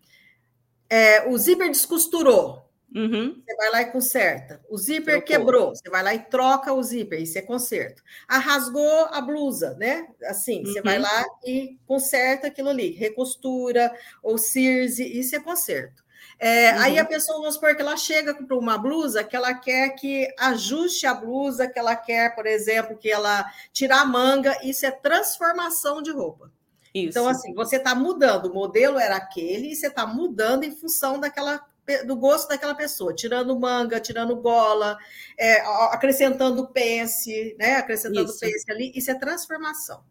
é, 0.90 1.28
o 1.28 1.38
zíper 1.38 1.70
descosturou, 1.70 2.70
uhum. 2.94 3.42
você 3.46 3.56
vai 3.56 3.72
lá 3.72 3.82
e 3.82 3.92
conserta. 3.92 4.62
O 4.70 4.78
zíper 4.78 5.18
Trocou. 5.18 5.26
quebrou, 5.26 5.76
você 5.76 5.90
vai 5.90 6.04
lá 6.04 6.14
e 6.14 6.20
troca 6.20 6.74
o 6.74 6.84
zíper, 6.84 7.22
isso 7.22 7.38
é 7.38 7.42
conserto. 7.42 8.04
Ah, 8.28 8.38
rasgou 8.38 9.06
a 9.12 9.22
blusa, 9.22 9.76
né? 9.80 10.08
Assim, 10.26 10.60
uhum. 10.60 10.66
você 10.66 10.82
vai 10.82 10.98
uhum. 10.98 11.04
lá 11.04 11.26
e 11.46 11.78
conserta 11.86 12.48
aquilo 12.48 12.70
ali, 12.70 12.92
recostura 12.92 13.94
ou 14.22 14.38
circe, 14.38 15.04
isso 15.04 15.36
é 15.36 15.40
conserto. 15.40 16.02
É, 16.40 16.74
uhum. 16.74 16.80
Aí 16.82 17.00
a 17.00 17.06
pessoa, 17.06 17.38
vamos 17.38 17.54
supor 17.54 17.76
que 17.76 17.82
ela 17.84 17.96
chega 17.96 18.34
para 18.34 18.58
uma 18.58 18.76
blusa 18.76 19.24
que 19.24 19.36
ela 19.36 19.54
quer 19.54 19.90
que 19.90 20.28
ajuste 20.40 21.06
a 21.06 21.14
blusa, 21.14 21.68
que 21.68 21.78
ela 21.78 21.96
quer, 21.96 22.34
por 22.34 22.48
exemplo, 22.48 22.98
que 22.98 23.12
ela 23.12 23.46
tirar 23.72 24.02
a 24.02 24.06
manga, 24.06 24.58
isso 24.64 24.86
é 24.86 24.92
transformação 24.92 26.02
de 26.02 26.12
roupa. 26.12 26.52
Isso. 26.94 27.10
Então, 27.10 27.28
assim, 27.28 27.54
você 27.54 27.78
está 27.78 27.96
mudando, 27.96 28.48
o 28.48 28.54
modelo 28.54 29.00
era 29.00 29.16
aquele, 29.16 29.72
e 29.72 29.76
você 29.76 29.88
está 29.88 30.06
mudando 30.06 30.64
em 30.64 30.76
função 30.76 31.20
daquela 31.20 31.64
do 32.06 32.16
gosto 32.16 32.50
daquela 32.50 32.76
pessoa, 32.76 33.14
tirando 33.14 33.60
manga, 33.60 34.00
tirando 34.00 34.36
gola, 34.36 34.98
é, 35.38 35.62
acrescentando 35.92 36.68
pence, 36.68 37.56
né? 37.60 37.76
Acrescentando 37.76 38.30
isso. 38.30 38.40
pence 38.40 38.72
ali, 38.72 38.92
isso 38.96 39.12
é 39.12 39.16
transformação. 39.16 40.04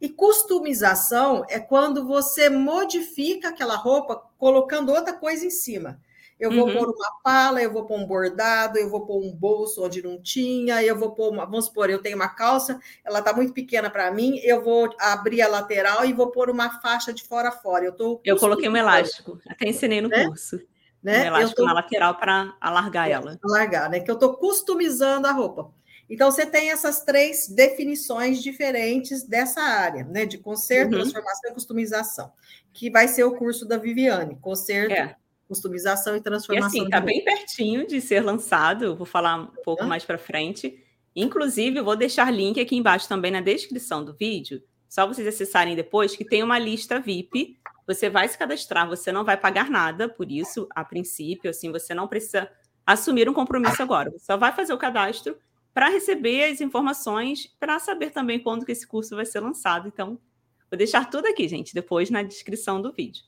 E 0.00 0.08
customização 0.08 1.44
é 1.48 1.58
quando 1.58 2.06
você 2.06 2.48
modifica 2.48 3.48
aquela 3.48 3.76
roupa 3.76 4.22
colocando 4.38 4.92
outra 4.92 5.12
coisa 5.12 5.44
em 5.44 5.50
cima. 5.50 6.00
Eu 6.38 6.52
vou 6.52 6.68
uhum. 6.68 6.72
pôr 6.72 6.88
uma 6.88 7.20
pala, 7.20 7.60
eu 7.60 7.72
vou 7.72 7.84
pôr 7.84 7.98
um 7.98 8.06
bordado, 8.06 8.78
eu 8.78 8.88
vou 8.88 9.04
pôr 9.04 9.20
um 9.20 9.32
bolso 9.32 9.84
onde 9.84 10.00
não 10.00 10.22
tinha, 10.22 10.80
eu 10.84 10.96
vou 10.96 11.10
pôr 11.10 11.32
uma, 11.32 11.44
vamos 11.44 11.64
supor, 11.64 11.90
eu 11.90 12.00
tenho 12.00 12.14
uma 12.14 12.28
calça, 12.28 12.78
ela 13.04 13.18
está 13.18 13.32
muito 13.32 13.52
pequena 13.52 13.90
para 13.90 14.08
mim, 14.12 14.38
eu 14.44 14.62
vou 14.62 14.88
abrir 15.00 15.42
a 15.42 15.48
lateral 15.48 16.04
e 16.04 16.12
vou 16.12 16.30
pôr 16.30 16.48
uma 16.48 16.80
faixa 16.80 17.12
de 17.12 17.24
fora 17.24 17.48
a 17.48 17.52
fora. 17.52 17.84
Eu, 17.84 17.92
tô 17.92 18.20
eu 18.24 18.36
coloquei 18.36 18.68
um 18.68 18.76
elástico, 18.76 19.40
até 19.48 19.68
ensinei 19.68 20.00
no 20.00 20.08
né? 20.08 20.26
curso. 20.26 20.60
Né? 21.02 21.22
Um 21.22 21.26
elástico 21.26 21.62
tô... 21.62 21.66
na 21.66 21.72
lateral 21.72 22.14
para 22.16 22.54
alargar 22.60 23.08
ela. 23.08 23.38
Alargar, 23.42 23.90
né? 23.90 24.00
Que 24.00 24.10
eu 24.10 24.14
estou 24.14 24.34
customizando 24.34 25.26
a 25.26 25.32
roupa. 25.32 25.70
Então, 26.10 26.30
você 26.30 26.46
tem 26.46 26.70
essas 26.70 27.04
três 27.04 27.48
definições 27.48 28.42
diferentes 28.42 29.22
dessa 29.22 29.60
área, 29.60 30.04
né? 30.04 30.24
De 30.24 30.38
conserto, 30.38 30.92
uhum. 30.92 31.00
transformação 31.00 31.50
e 31.50 31.54
customização, 31.54 32.32
que 32.72 32.90
vai 32.90 33.08
ser 33.08 33.24
o 33.24 33.36
curso 33.36 33.66
da 33.66 33.76
Viviane, 33.76 34.36
conserto, 34.40 34.92
é. 34.92 35.14
customização 35.46 36.16
e 36.16 36.20
transformação. 36.20 36.70
E 36.70 36.78
assim, 36.78 36.84
está 36.84 37.00
bem 37.00 37.22
pertinho 37.22 37.86
de 37.86 38.00
ser 38.00 38.20
lançado, 38.20 38.96
vou 38.96 39.06
falar 39.06 39.36
um 39.36 39.46
pouco 39.62 39.82
uhum. 39.82 39.88
mais 39.88 40.04
para 40.04 40.16
frente. 40.16 40.82
Inclusive, 41.14 41.78
eu 41.78 41.84
vou 41.84 41.96
deixar 41.96 42.30
link 42.30 42.58
aqui 42.58 42.76
embaixo 42.76 43.08
também 43.08 43.30
na 43.30 43.40
descrição 43.40 44.04
do 44.04 44.14
vídeo, 44.14 44.62
só 44.88 45.06
vocês 45.06 45.26
acessarem 45.26 45.76
depois, 45.76 46.16
que 46.16 46.24
tem 46.24 46.42
uma 46.42 46.58
lista 46.58 46.98
VIP. 46.98 47.58
Você 47.88 48.10
vai 48.10 48.28
se 48.28 48.36
cadastrar, 48.36 48.86
você 48.86 49.10
não 49.10 49.24
vai 49.24 49.38
pagar 49.38 49.70
nada 49.70 50.10
por 50.10 50.30
isso, 50.30 50.68
a 50.74 50.84
princípio, 50.84 51.48
assim, 51.48 51.72
você 51.72 51.94
não 51.94 52.06
precisa 52.06 52.50
assumir 52.86 53.30
um 53.30 53.32
compromisso 53.32 53.82
agora. 53.82 54.10
Você 54.10 54.26
só 54.26 54.36
vai 54.36 54.52
fazer 54.52 54.74
o 54.74 54.78
cadastro 54.78 55.38
para 55.72 55.88
receber 55.88 56.44
as 56.44 56.60
informações, 56.60 57.46
para 57.58 57.78
saber 57.78 58.10
também 58.10 58.38
quando 58.38 58.66
que 58.66 58.72
esse 58.72 58.86
curso 58.86 59.16
vai 59.16 59.24
ser 59.24 59.40
lançado. 59.40 59.88
Então, 59.88 60.20
vou 60.70 60.76
deixar 60.76 61.08
tudo 61.08 61.28
aqui, 61.28 61.48
gente, 61.48 61.72
depois 61.72 62.10
na 62.10 62.22
descrição 62.22 62.82
do 62.82 62.92
vídeo. 62.92 63.24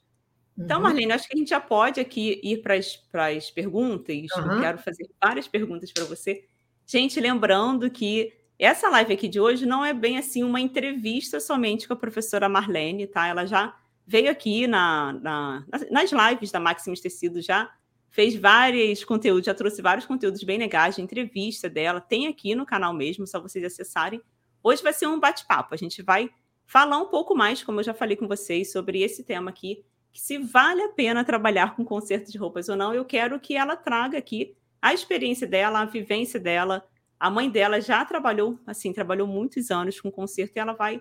Então, 0.58 0.76
uhum. 0.76 0.82
Marlene, 0.82 1.12
acho 1.12 1.26
que 1.26 1.34
a 1.34 1.38
gente 1.38 1.48
já 1.48 1.60
pode 1.60 1.98
aqui 1.98 2.38
ir 2.44 2.58
para 2.60 2.74
as 2.74 3.50
perguntas. 3.50 4.26
Uhum. 4.36 4.52
Eu 4.52 4.60
quero 4.60 4.78
fazer 4.78 5.08
várias 5.22 5.48
perguntas 5.48 5.90
para 5.90 6.04
você. 6.04 6.44
Gente, 6.86 7.18
lembrando 7.18 7.90
que 7.90 8.30
essa 8.58 8.90
live 8.90 9.14
aqui 9.14 9.26
de 9.26 9.40
hoje 9.40 9.64
não 9.64 9.82
é 9.82 9.94
bem 9.94 10.18
assim 10.18 10.44
uma 10.44 10.60
entrevista 10.60 11.40
somente 11.40 11.88
com 11.88 11.94
a 11.94 11.96
professora 11.96 12.46
Marlene, 12.46 13.06
tá? 13.06 13.26
Ela 13.26 13.46
já 13.46 13.74
veio 14.10 14.28
aqui 14.28 14.66
na, 14.66 15.12
na 15.12 15.64
nas 15.88 16.10
lives 16.10 16.50
da 16.50 16.58
Maximus 16.58 17.00
Tecido, 17.00 17.40
já 17.40 17.70
fez 18.08 18.34
vários 18.34 19.04
conteúdos, 19.04 19.46
já 19.46 19.54
trouxe 19.54 19.80
vários 19.80 20.04
conteúdos 20.04 20.42
bem 20.42 20.58
legais 20.58 20.96
de 20.96 21.00
entrevista 21.00 21.70
dela, 21.70 22.00
tem 22.00 22.26
aqui 22.26 22.56
no 22.56 22.66
canal 22.66 22.92
mesmo, 22.92 23.24
só 23.24 23.40
vocês 23.40 23.64
acessarem. 23.64 24.20
Hoje 24.64 24.82
vai 24.82 24.92
ser 24.92 25.06
um 25.06 25.20
bate-papo, 25.20 25.74
a 25.74 25.76
gente 25.76 26.02
vai 26.02 26.28
falar 26.66 26.98
um 26.98 27.06
pouco 27.06 27.36
mais, 27.36 27.62
como 27.62 27.78
eu 27.78 27.84
já 27.84 27.94
falei 27.94 28.16
com 28.16 28.26
vocês, 28.26 28.72
sobre 28.72 29.00
esse 29.00 29.22
tema 29.22 29.48
aqui, 29.48 29.84
que 30.10 30.20
se 30.20 30.38
vale 30.38 30.82
a 30.82 30.88
pena 30.88 31.24
trabalhar 31.24 31.76
com 31.76 31.84
conserto 31.84 32.32
de 32.32 32.36
roupas 32.36 32.68
ou 32.68 32.74
não, 32.74 32.92
eu 32.92 33.04
quero 33.04 33.38
que 33.38 33.54
ela 33.54 33.76
traga 33.76 34.18
aqui 34.18 34.56
a 34.82 34.92
experiência 34.92 35.46
dela, 35.46 35.82
a 35.82 35.84
vivência 35.84 36.40
dela. 36.40 36.84
A 37.18 37.30
mãe 37.30 37.48
dela 37.48 37.80
já 37.80 38.04
trabalhou, 38.04 38.58
assim, 38.66 38.92
trabalhou 38.92 39.28
muitos 39.28 39.70
anos 39.70 40.00
com 40.00 40.10
conserto 40.10 40.56
e 40.56 40.58
ela 40.58 40.72
vai 40.72 41.00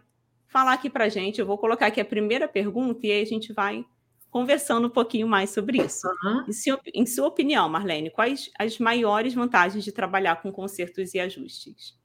falar 0.49 0.73
aqui 0.73 0.89
para 0.89 1.07
gente. 1.07 1.39
Eu 1.39 1.45
vou 1.45 1.57
colocar 1.57 1.87
aqui 1.87 2.01
a 2.01 2.05
primeira 2.05 2.47
pergunta 2.47 3.05
e 3.07 3.11
aí 3.11 3.21
a 3.21 3.25
gente 3.25 3.53
vai 3.53 3.85
conversando 4.29 4.87
um 4.87 4.91
pouquinho 4.91 5.27
mais 5.27 5.51
sobre 5.51 5.81
isso. 5.81 6.07
Uhum. 6.23 6.45
Em, 6.47 6.53
sua, 6.53 6.81
em 6.93 7.05
sua 7.05 7.27
opinião, 7.27 7.69
Marlene, 7.69 8.11
quais 8.11 8.51
as 8.59 8.77
maiores 8.77 9.33
vantagens 9.33 9.83
de 9.83 9.91
trabalhar 9.91 10.41
com 10.41 10.51
consertos 10.51 11.13
e 11.13 11.19
ajustes? 11.19 11.97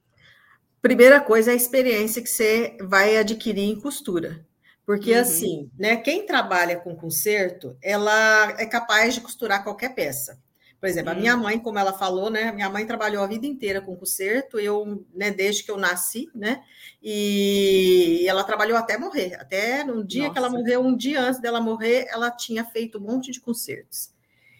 Primeira 0.81 1.19
coisa 1.19 1.51
é 1.51 1.53
a 1.53 1.57
experiência 1.57 2.21
que 2.21 2.29
você 2.29 2.77
vai 2.81 3.17
adquirir 3.17 3.63
em 3.63 3.79
costura. 3.79 4.45
Porque 4.85 5.13
uhum. 5.13 5.19
assim, 5.19 5.71
né, 5.77 5.97
quem 5.97 6.25
trabalha 6.25 6.77
com 6.77 6.95
conserto, 6.95 7.75
ela 7.81 8.51
é 8.59 8.65
capaz 8.67 9.15
de 9.15 9.21
costurar 9.21 9.63
qualquer 9.63 9.95
peça. 9.95 10.39
Por 10.85 10.89
exemplo, 10.89 11.13
a 11.13 11.15
minha 11.15 11.35
hum. 11.35 11.41
mãe, 11.41 11.57
como 11.57 11.79
ela 11.79 11.91
falou, 11.91 12.29
né? 12.29 12.51
Minha 12.51 12.69
mãe 12.69 12.85
trabalhou 12.85 13.23
a 13.23 13.27
vida 13.27 13.47
inteira 13.47 13.81
com 13.81 13.95
conserto, 13.95 14.59
eu, 14.59 15.03
né, 15.15 15.31
desde 15.31 15.63
que 15.63 15.71
eu 15.71 15.77
nasci, 15.77 16.29
né? 16.35 16.61
E 17.01 18.23
ela 18.27 18.43
trabalhou 18.43 18.77
até 18.77 18.95
morrer. 18.95 19.33
Até 19.33 19.83
no 19.83 20.03
dia 20.03 20.27
Nossa. 20.27 20.33
que 20.33 20.37
ela 20.37 20.49
morreu, 20.51 20.81
um 20.81 20.95
dia 20.95 21.19
antes 21.19 21.41
dela 21.41 21.59
morrer, 21.59 22.05
ela 22.09 22.29
tinha 22.29 22.63
feito 22.63 22.99
um 22.99 23.01
monte 23.01 23.31
de 23.31 23.41
concertos. 23.41 24.11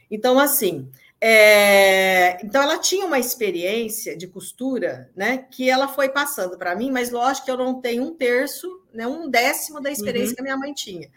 Então, 0.10 0.40
assim, 0.40 0.90
é... 1.22 2.44
então 2.44 2.64
ela 2.64 2.80
tinha 2.80 3.06
uma 3.06 3.20
experiência 3.20 4.18
de 4.18 4.26
costura, 4.26 5.12
né? 5.16 5.46
Que 5.52 5.70
ela 5.70 5.88
foi 5.88 6.10
passando 6.10 6.58
para 6.58 6.76
mim, 6.76 6.90
mas 6.90 7.12
lógico 7.12 7.46
que 7.46 7.52
eu 7.52 7.58
não 7.58 7.80
tenho 7.80 8.02
um 8.02 8.16
terço, 8.16 8.82
né? 8.92 9.06
Um 9.06 9.30
décimo 9.30 9.80
da 9.80 9.92
experiência 9.92 10.30
uhum. 10.30 10.36
que 10.38 10.42
a 10.42 10.44
minha 10.44 10.58
mãe 10.58 10.74
tinha 10.74 11.08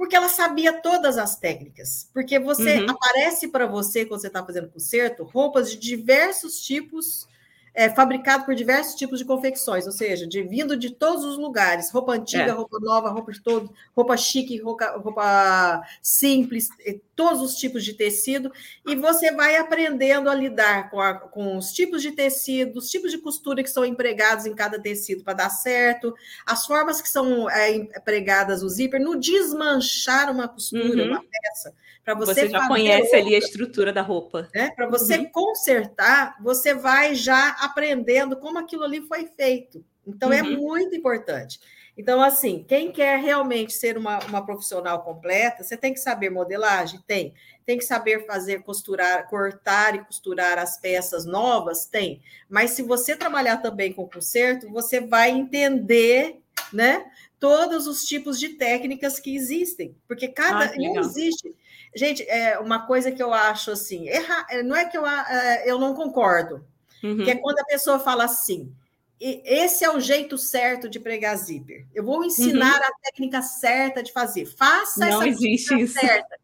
porque 0.00 0.16
ela 0.16 0.30
sabia 0.30 0.72
todas 0.80 1.18
as 1.18 1.36
técnicas. 1.36 2.08
Porque 2.14 2.38
você 2.38 2.80
uhum. 2.80 2.86
aparece 2.88 3.48
para 3.48 3.66
você, 3.66 4.06
quando 4.06 4.22
você 4.22 4.28
está 4.28 4.42
fazendo 4.42 4.70
conserto, 4.70 5.24
roupas 5.24 5.70
de 5.70 5.76
diversos 5.76 6.62
tipos 6.62 7.28
é, 7.74 7.88
fabricado 7.88 8.44
por 8.44 8.54
diversos 8.54 8.94
tipos 8.94 9.18
de 9.18 9.24
confecções, 9.24 9.86
ou 9.86 9.92
seja, 9.92 10.26
de 10.26 10.42
vindo 10.42 10.76
de 10.76 10.90
todos 10.90 11.24
os 11.24 11.38
lugares, 11.38 11.90
roupa 11.90 12.12
antiga, 12.12 12.44
é. 12.44 12.50
roupa 12.50 12.78
nova, 12.80 13.10
roupa 13.10 13.32
de 13.32 13.40
todo, 13.40 13.72
roupa 13.94 14.16
chique, 14.16 14.60
roupa, 14.60 14.96
roupa 14.98 15.82
simples, 16.02 16.68
todos 17.14 17.40
os 17.42 17.54
tipos 17.56 17.84
de 17.84 17.94
tecido, 17.94 18.50
e 18.86 18.96
você 18.96 19.30
vai 19.32 19.56
aprendendo 19.56 20.28
a 20.30 20.34
lidar 20.34 20.90
com, 20.90 21.00
a, 21.00 21.14
com 21.14 21.56
os 21.56 21.72
tipos 21.72 22.02
de 22.02 22.12
tecido, 22.12 22.78
os 22.78 22.90
tipos 22.90 23.10
de 23.10 23.18
costura 23.18 23.62
que 23.62 23.70
são 23.70 23.84
empregados 23.84 24.46
em 24.46 24.54
cada 24.54 24.80
tecido 24.80 25.22
para 25.22 25.34
dar 25.34 25.50
certo, 25.50 26.14
as 26.46 26.66
formas 26.66 27.00
que 27.00 27.08
são 27.08 27.48
é, 27.50 27.74
empregadas 27.74 28.62
o 28.62 28.68
zíper, 28.68 29.00
no 29.00 29.18
desmanchar 29.18 30.30
uma 30.30 30.48
costura, 30.48 31.04
uhum. 31.04 31.10
uma 31.10 31.22
peça. 31.22 31.74
Para 32.16 32.26
você, 32.26 32.42
você 32.42 32.48
já 32.48 32.68
conhece 32.68 33.14
ali 33.14 33.34
a 33.34 33.38
estrutura 33.38 33.92
da 33.92 34.02
roupa. 34.02 34.48
Né? 34.54 34.70
Para 34.74 34.88
você 34.88 35.18
uhum. 35.18 35.30
consertar, 35.30 36.36
você 36.42 36.74
vai 36.74 37.14
já 37.14 37.50
aprendendo 37.60 38.36
como 38.36 38.58
aquilo 38.58 38.84
ali 38.84 39.00
foi 39.02 39.26
feito. 39.26 39.84
Então, 40.06 40.32
é 40.32 40.42
uhum. 40.42 40.52
é 40.52 40.56
muito 40.56 40.96
importante. 40.96 41.60
Então, 41.96 42.22
assim, 42.22 42.64
quem 42.66 42.90
quer 42.90 43.18
realmente 43.18 43.74
ser 43.74 43.98
uma, 43.98 44.18
uma 44.20 44.44
profissional 44.44 45.02
completa, 45.02 45.62
você 45.62 45.76
tem 45.76 45.92
que 45.92 46.00
saber 46.00 46.30
modelagem? 46.30 46.98
Tem. 47.06 47.34
Tem 47.66 47.76
que 47.76 47.84
saber 47.84 48.24
fazer, 48.26 48.62
costurar, 48.62 49.28
cortar 49.28 49.94
e 49.94 50.04
costurar 50.04 50.58
as 50.58 50.80
peças 50.80 51.26
novas? 51.26 51.84
Tem. 51.84 52.22
Mas 52.48 52.70
se 52.70 52.82
você 52.82 53.14
trabalhar 53.14 53.58
também 53.58 53.92
com 53.92 54.08
conserto, 54.08 54.66
você 54.70 55.00
vai 55.00 55.30
entender, 55.30 56.40
né? 56.72 57.04
Todos 57.38 57.86
os 57.86 58.04
tipos 58.04 58.40
de 58.40 58.50
técnicas 58.50 59.20
que 59.20 59.34
existem. 59.34 59.94
Porque 60.08 60.28
cada. 60.28 60.72
Ah, 60.72 60.76
não 60.76 61.00
existe. 61.00 61.54
Gente, 61.94 62.22
é 62.28 62.58
uma 62.58 62.86
coisa 62.86 63.10
que 63.10 63.22
eu 63.22 63.34
acho 63.34 63.70
assim, 63.70 64.08
erra, 64.08 64.46
não 64.64 64.76
é 64.76 64.84
que 64.84 64.96
eu, 64.96 65.06
é, 65.06 65.64
eu 65.66 65.78
não 65.78 65.94
concordo, 65.94 66.64
uhum. 67.02 67.24
que 67.24 67.30
é 67.30 67.36
quando 67.36 67.58
a 67.58 67.64
pessoa 67.64 67.98
fala 67.98 68.24
assim, 68.24 68.72
esse 69.20 69.84
é 69.84 69.90
o 69.90 70.00
jeito 70.00 70.38
certo 70.38 70.88
de 70.88 70.98
pregar 70.98 71.36
zíper. 71.36 71.86
Eu 71.94 72.04
vou 72.04 72.24
ensinar 72.24 72.78
uhum. 72.78 72.86
a 72.86 72.92
técnica 73.04 73.42
certa 73.42 74.02
de 74.02 74.12
fazer. 74.12 74.46
Faça 74.46 75.00
não 75.00 75.22
essa 75.22 75.28
existe 75.28 75.74
isso. 75.78 76.00
certa. 76.00 76.38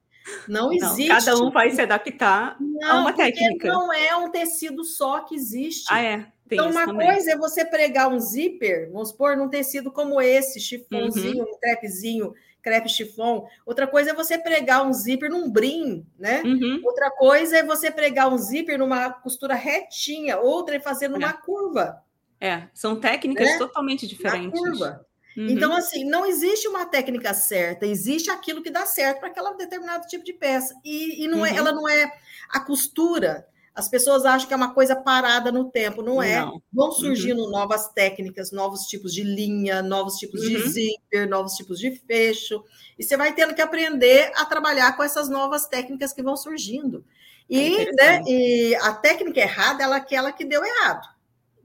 Não 0.47 0.73
existe. 0.73 1.09
Não, 1.09 1.19
cada 1.19 1.37
um 1.37 1.51
vai 1.51 1.71
se 1.71 1.81
adaptar 1.81 2.57
não, 2.61 2.91
a 2.91 3.01
uma 3.01 3.13
técnica. 3.13 3.69
Não 3.69 3.93
é 3.93 4.15
um 4.17 4.31
tecido 4.31 4.85
só 4.85 5.21
que 5.21 5.35
existe. 5.35 5.87
Ah, 5.89 6.03
é. 6.03 6.27
Tem 6.49 6.59
então, 6.59 6.71
uma 6.71 6.87
também. 6.87 7.07
coisa 7.07 7.33
é 7.33 7.37
você 7.37 7.65
pregar 7.65 8.09
um 8.09 8.21
zíper, 8.21 8.91
vamos 8.93 9.09
supor, 9.09 9.37
num 9.37 9.49
tecido 9.49 9.91
como 9.91 10.21
esse, 10.21 10.61
chifãozinho, 10.61 11.45
uhum. 11.45 11.55
um 11.55 11.59
crepezinho, 11.59 12.35
crepe 12.67 12.89
chifon. 12.89 13.47
Outra 13.65 13.87
coisa 13.87 14.11
é 14.11 14.15
você 14.15 14.37
pregar 14.37 14.85
um 14.85 14.93
zíper 14.93 15.31
num 15.31 15.49
brim, 15.49 16.05
né? 16.19 16.43
Uhum. 16.43 16.81
Outra 16.85 17.13
coisa 17.13 17.59
é 17.59 17.63
você 17.63 17.93
pregar 17.93 18.29
um 18.29 18.37
zíper 18.37 18.77
numa 18.77 19.11
costura 19.11 19.55
retinha, 19.55 20.39
outra 20.39 20.75
é 20.75 20.81
fazer 20.81 21.07
numa 21.07 21.31
é. 21.31 21.33
curva. 21.33 22.03
É, 22.41 22.65
são 22.75 22.99
técnicas 22.99 23.47
né? 23.47 23.57
totalmente 23.57 24.05
diferentes. 24.05 24.61
Na 24.61 24.69
curva. 24.69 25.07
Uhum. 25.37 25.47
Então, 25.49 25.73
assim, 25.77 26.05
não 26.05 26.27
existe 26.27 26.67
uma 26.67 26.85
técnica 26.87 27.33
certa, 27.33 27.87
existe 27.87 28.31
aquilo 28.31 28.63
que 28.63 28.71
dá 28.71 28.85
certo 28.85 29.21
para 29.21 29.29
aquele 29.29 29.55
determinado 29.55 30.05
tipo 30.09 30.25
de 30.25 30.33
peça. 30.33 30.75
E, 30.85 31.25
e 31.25 31.29
não 31.29 31.47
é, 31.47 31.51
uhum. 31.51 31.57
é, 31.57 31.59
ela 31.59 31.73
não 31.73 31.89
é 31.89 32.11
a 32.51 32.59
costura 32.59 33.47
as 33.77 33.91
pessoas 33.91 34.25
acham 34.25 34.49
que 34.49 34.55
é 34.55 34.57
uma 34.57 34.73
coisa 34.73 34.97
parada 34.97 35.53
no 35.53 35.71
tempo, 35.71 36.01
não 36.01 36.23
é? 36.23 36.41
Não. 36.41 36.63
Vão 36.73 36.87
uhum. 36.87 36.93
surgindo 36.93 37.45
uhum. 37.45 37.51
novas 37.51 37.89
técnicas, 37.93 38.51
novos 38.51 38.87
tipos 38.87 39.13
de 39.13 39.23
linha, 39.23 39.83
novos 39.83 40.17
tipos 40.17 40.41
uhum. 40.41 40.49
de 40.49 40.69
zíper, 40.69 41.29
novos 41.29 41.53
tipos 41.53 41.79
de 41.79 41.91
fecho, 41.91 42.65
e 42.99 43.05
você 43.05 43.19
vai 43.19 43.35
tendo 43.35 43.55
que 43.55 43.61
aprender 43.61 44.33
a 44.35 44.47
trabalhar 44.47 44.97
com 44.97 45.03
essas 45.03 45.29
novas 45.29 45.67
técnicas 45.67 46.15
que 46.15 46.23
vão 46.23 46.39
surgindo. 46.39 47.05
E, 47.51 47.77
é 47.77 47.93
né, 47.93 48.23
e 48.27 48.75
a 48.77 48.95
técnica 48.95 49.41
errada 49.41 49.85
é 49.85 49.93
aquela 49.93 50.33
que 50.33 50.47
deu 50.47 50.65
errado. 50.65 51.07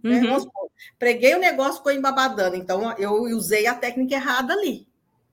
Né? 0.04 0.20
Uhum. 0.20 0.38
Né? 0.38 0.52
Preguei 1.00 1.34
o 1.34 1.40
negócio, 1.40 1.78
ficou 1.78 1.94
embabadando, 1.94 2.58
então 2.58 2.94
eu 2.98 3.14
usei 3.22 3.68
a 3.68 3.74
técnica 3.74 4.16
errada 4.16 4.52
ali. 4.52 4.86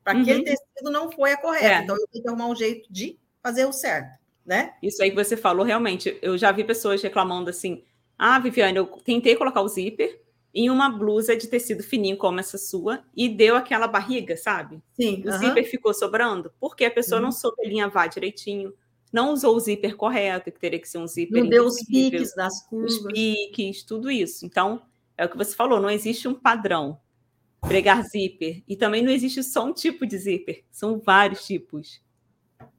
Para 0.04 0.20
aquele 0.20 0.38
uhum. 0.38 0.44
tecido 0.44 0.92
não 0.92 1.10
foi 1.10 1.32
a 1.32 1.36
correta. 1.36 1.66
É. 1.66 1.82
Então 1.82 1.96
eu 1.96 2.06
tenho 2.06 2.22
que 2.22 2.28
arrumar 2.30 2.46
um 2.46 2.54
jeito 2.54 2.86
de 2.88 3.18
fazer 3.42 3.66
o 3.66 3.72
certo 3.72 4.16
né? 4.48 4.72
Isso 4.82 5.02
aí 5.02 5.10
que 5.10 5.16
você 5.16 5.36
falou, 5.36 5.64
realmente, 5.64 6.18
eu 6.22 6.38
já 6.38 6.50
vi 6.50 6.64
pessoas 6.64 7.02
reclamando 7.02 7.50
assim: 7.50 7.84
ah, 8.18 8.38
Viviane, 8.38 8.78
eu 8.78 8.86
tentei 8.86 9.36
colocar 9.36 9.60
o 9.60 9.68
zíper 9.68 10.22
em 10.54 10.70
uma 10.70 10.88
blusa 10.88 11.36
de 11.36 11.46
tecido 11.46 11.82
fininho 11.82 12.16
como 12.16 12.40
essa 12.40 12.56
sua 12.56 13.04
e 13.14 13.28
deu 13.28 13.54
aquela 13.54 13.86
barriga, 13.86 14.38
sabe? 14.38 14.82
Sim. 14.94 15.22
O 15.24 15.28
uh 15.28 15.32
-huh. 15.32 15.38
zíper 15.38 15.64
ficou 15.70 15.92
sobrando 15.92 16.50
porque 16.58 16.86
a 16.86 16.90
pessoa 16.90 17.20
não 17.20 17.30
soube 17.30 17.62
alinhavar 17.62 18.08
direitinho, 18.08 18.72
não 19.12 19.34
usou 19.34 19.54
o 19.54 19.60
zíper 19.60 19.94
correto, 19.94 20.50
que 20.50 20.58
teria 20.58 20.80
que 20.80 20.88
ser 20.88 20.98
um 20.98 21.06
zíper. 21.06 21.42
Não 21.42 21.50
deu 21.50 21.66
os 21.66 21.84
piques 21.84 22.34
das 22.34 22.66
curvas. 22.66 22.94
Os 22.94 23.12
piques, 23.12 23.82
tudo 23.82 24.10
isso. 24.10 24.46
Então, 24.46 24.82
é 25.16 25.26
o 25.26 25.28
que 25.28 25.36
você 25.36 25.54
falou, 25.54 25.78
não 25.78 25.90
existe 25.90 26.26
um 26.26 26.34
padrão 26.34 26.98
pregar 27.60 28.02
zíper. 28.04 28.62
E 28.66 28.74
também 28.76 29.02
não 29.02 29.12
existe 29.12 29.42
só 29.42 29.66
um 29.66 29.74
tipo 29.74 30.06
de 30.06 30.16
zíper, 30.16 30.64
são 30.70 30.98
vários 30.98 31.46
tipos. 31.46 32.00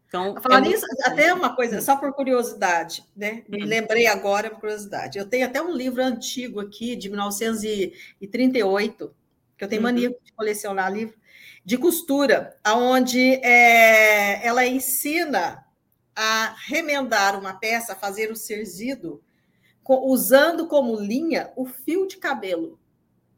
Então, 0.10 0.36
falar 0.42 0.58
é 0.58 0.62
nisso, 0.62 0.86
até 1.04 1.32
uma 1.32 1.56
coisa, 1.56 1.80
só 1.82 1.96
por 1.96 2.12
curiosidade, 2.14 3.04
né? 3.16 3.44
Me 3.48 3.64
hum. 3.64 3.68
lembrei 3.68 4.08
agora 4.08 4.50
por 4.50 4.60
curiosidade. 4.60 5.20
Eu 5.20 5.30
tenho 5.30 5.46
até 5.46 5.62
um 5.62 5.72
livro 5.72 6.04
antigo 6.04 6.60
aqui, 6.60 6.96
de 6.96 7.10
1938, 7.10 9.16
que 9.56 9.64
eu 9.64 9.68
tenho 9.68 9.82
uhum. 9.82 9.88
mania 9.88 10.10
de 10.10 10.34
colecionar 10.34 10.92
livro, 10.92 11.16
de 11.64 11.78
costura, 11.78 12.58
onde 12.66 13.36
é, 13.44 14.44
ela 14.46 14.66
ensina 14.66 15.64
a 16.16 16.56
remendar 16.68 17.40
uma 17.40 17.54
peça, 17.54 17.94
a 17.94 17.96
fazer 17.96 18.32
o 18.32 18.36
serzido, 18.36 19.22
usando 19.88 20.68
como 20.68 21.00
linha 21.00 21.52
o 21.56 21.68
fio 21.68 22.08
de 22.08 22.18
cabelo. 22.18 22.80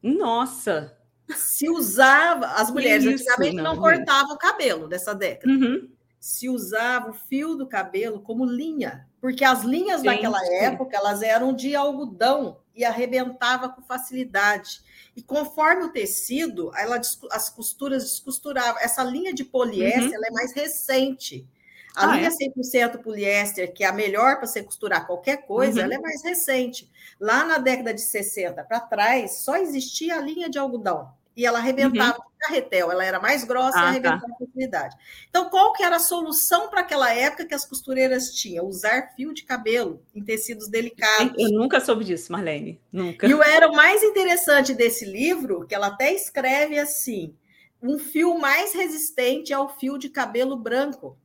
Nossa! 0.02 0.98
Se 1.36 1.70
usava, 1.70 2.48
as 2.48 2.72
mulheres 2.72 3.04
Isso, 3.04 3.14
antigamente 3.14 3.58
não, 3.58 3.76
não 3.76 3.82
cortavam 3.82 4.36
o 4.36 4.38
cabelo 4.38 4.88
dessa 4.88 5.14
década. 5.14 5.52
Uhum. 5.52 5.91
Se 6.22 6.48
usava 6.48 7.10
o 7.10 7.14
fio 7.14 7.56
do 7.56 7.68
cabelo 7.68 8.22
como 8.22 8.46
linha, 8.46 9.08
porque 9.20 9.44
as 9.44 9.64
linhas 9.64 10.02
Gente. 10.02 10.14
daquela 10.14 10.40
época 10.56 10.96
elas 10.96 11.22
eram 11.22 11.52
de 11.52 11.76
algodão 11.76 12.60
e 12.76 12.86
arrebentava 12.86 13.68
com 13.68 13.82
facilidade. 13.82 14.82
E 15.16 15.22
conforme 15.22 15.84
o 15.84 15.90
tecido, 15.92 16.72
ela, 16.78 17.02
as 17.32 17.50
costuras 17.50 18.04
descosturavam. 18.04 18.80
Essa 18.80 19.04
linha 19.04 19.34
de 19.34 19.44
poliéster 19.44 20.18
uhum. 20.18 20.26
é 20.26 20.32
mais 20.32 20.54
recente. 20.54 21.48
A 21.96 22.10
ah, 22.10 22.16
linha 22.16 22.30
é? 22.30 22.50
100% 22.50 23.02
poliéster, 23.02 23.74
que 23.74 23.84
é 23.84 23.88
a 23.88 23.92
melhor 23.92 24.38
para 24.38 24.48
você 24.48 24.64
costurar 24.64 25.06
qualquer 25.06 25.46
coisa, 25.46 25.80
uhum. 25.80 25.86
ela 25.86 25.96
é 25.96 26.00
mais 26.00 26.24
recente. 26.24 26.90
Lá 27.20 27.44
na 27.44 27.58
década 27.58 27.94
de 27.94 28.02
60 28.02 28.64
para 28.64 28.80
trás, 28.80 29.40
só 29.44 29.58
existia 29.58 30.16
a 30.16 30.22
linha 30.22 30.50
de 30.50 30.58
algodão. 30.58 31.12
E 31.36 31.46
ela 31.46 31.60
arrebentava 31.60 32.18
uhum. 32.18 32.26
carretel, 32.40 32.92
ela 32.92 33.06
era 33.06 33.20
mais 33.20 33.44
grossa 33.44 33.80
ah, 33.80 33.84
e 33.84 33.88
arrebentava 33.88 34.22
tá. 34.22 34.28
com 34.28 34.46
facilidade. 34.46 34.96
Então, 35.30 35.50
qual 35.50 35.72
que 35.72 35.82
era 35.82 35.96
a 35.96 36.00
solução 36.00 36.70
para 36.70 36.82
aquela 36.82 37.14
época 37.14 37.46
que 37.46 37.54
as 37.54 37.66
costureiras 37.66 38.32
tinham? 38.32 38.66
Usar 38.66 39.14
fio 39.16 39.34
de 39.34 39.44
cabelo 39.44 40.02
em 40.14 40.22
tecidos 40.22 40.68
delicados. 40.68 41.34
Eu 41.38 41.50
nunca 41.52 41.80
soube 41.80 42.04
disso, 42.04 42.32
Marlene. 42.32 42.82
Nunca. 42.92 43.28
E 43.28 43.34
o 43.34 43.42
era 43.42 43.70
o 43.70 43.76
mais 43.76 44.04
interessante 44.04 44.74
desse 44.74 45.06
livro, 45.06 45.66
que 45.66 45.74
ela 45.74 45.88
até 45.88 46.14
escreve 46.14 46.78
assim: 46.78 47.34
um 47.82 47.98
fio 47.98 48.38
mais 48.38 48.74
resistente 48.74 49.54
ao 49.54 49.70
fio 49.70 49.98
de 49.98 50.10
cabelo 50.10 50.58
branco. 50.58 51.18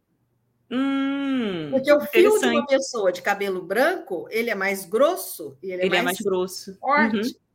Hum, 0.71 1.69
Porque 1.71 1.93
o 1.93 2.01
fio 2.01 2.39
de 2.41 2.47
uma 2.47 2.67
pessoa 2.67 3.13
de 3.13 3.23
cabelo 3.23 3.63
branco, 3.63 4.27
ele 4.31 4.51
é 4.51 4.55
mais 4.55 4.85
grosso 4.85 5.57
e 5.63 5.71
ele, 5.71 5.83
é, 5.83 5.87
ele 5.87 5.91
mais, 5.91 6.01
é 6.01 6.05
mais 6.05 6.21
grosso. 6.21 6.77
Forte. 6.79 7.17
Uhum. 7.17 7.46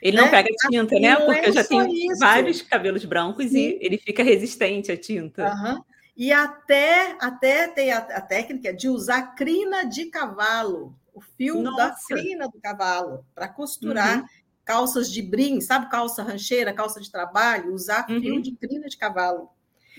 Ele 0.00 0.16
não 0.16 0.30
pega 0.30 0.48
tinta, 0.68 0.98
né? 0.98 1.16
Porque 1.16 1.40
é 1.40 1.48
eu 1.48 1.52
já 1.52 1.64
tenho 1.64 1.86
isso. 1.86 2.18
vários 2.18 2.62
cabelos 2.62 3.04
brancos 3.04 3.50
Sim. 3.50 3.58
e 3.58 3.78
ele 3.80 3.98
fica 3.98 4.22
resistente 4.22 4.90
à 4.90 4.96
tinta. 4.96 5.52
Uhum. 5.52 5.82
E 6.16 6.32
até, 6.32 7.16
até 7.20 7.68
tem 7.68 7.92
a, 7.92 7.98
a, 7.98 8.20
técnica 8.20 8.74
de 8.74 8.88
usar 8.88 9.34
crina 9.34 9.84
de 9.84 10.06
cavalo, 10.06 10.94
o 11.14 11.20
fio 11.20 11.62
Nossa. 11.62 11.76
da 11.76 11.96
crina 12.08 12.48
do 12.48 12.60
cavalo, 12.60 13.24
para 13.34 13.48
costurar 13.48 14.20
uhum. 14.20 14.26
calças 14.64 15.10
de 15.10 15.22
brim, 15.22 15.60
sabe? 15.60 15.90
Calça 15.90 16.22
rancheira, 16.22 16.72
calça 16.72 17.00
de 17.00 17.10
trabalho, 17.10 17.72
usar 17.72 18.06
uhum. 18.08 18.20
fio 18.20 18.42
de 18.42 18.52
crina 18.56 18.86
de 18.86 18.96
cavalo. 18.96 19.50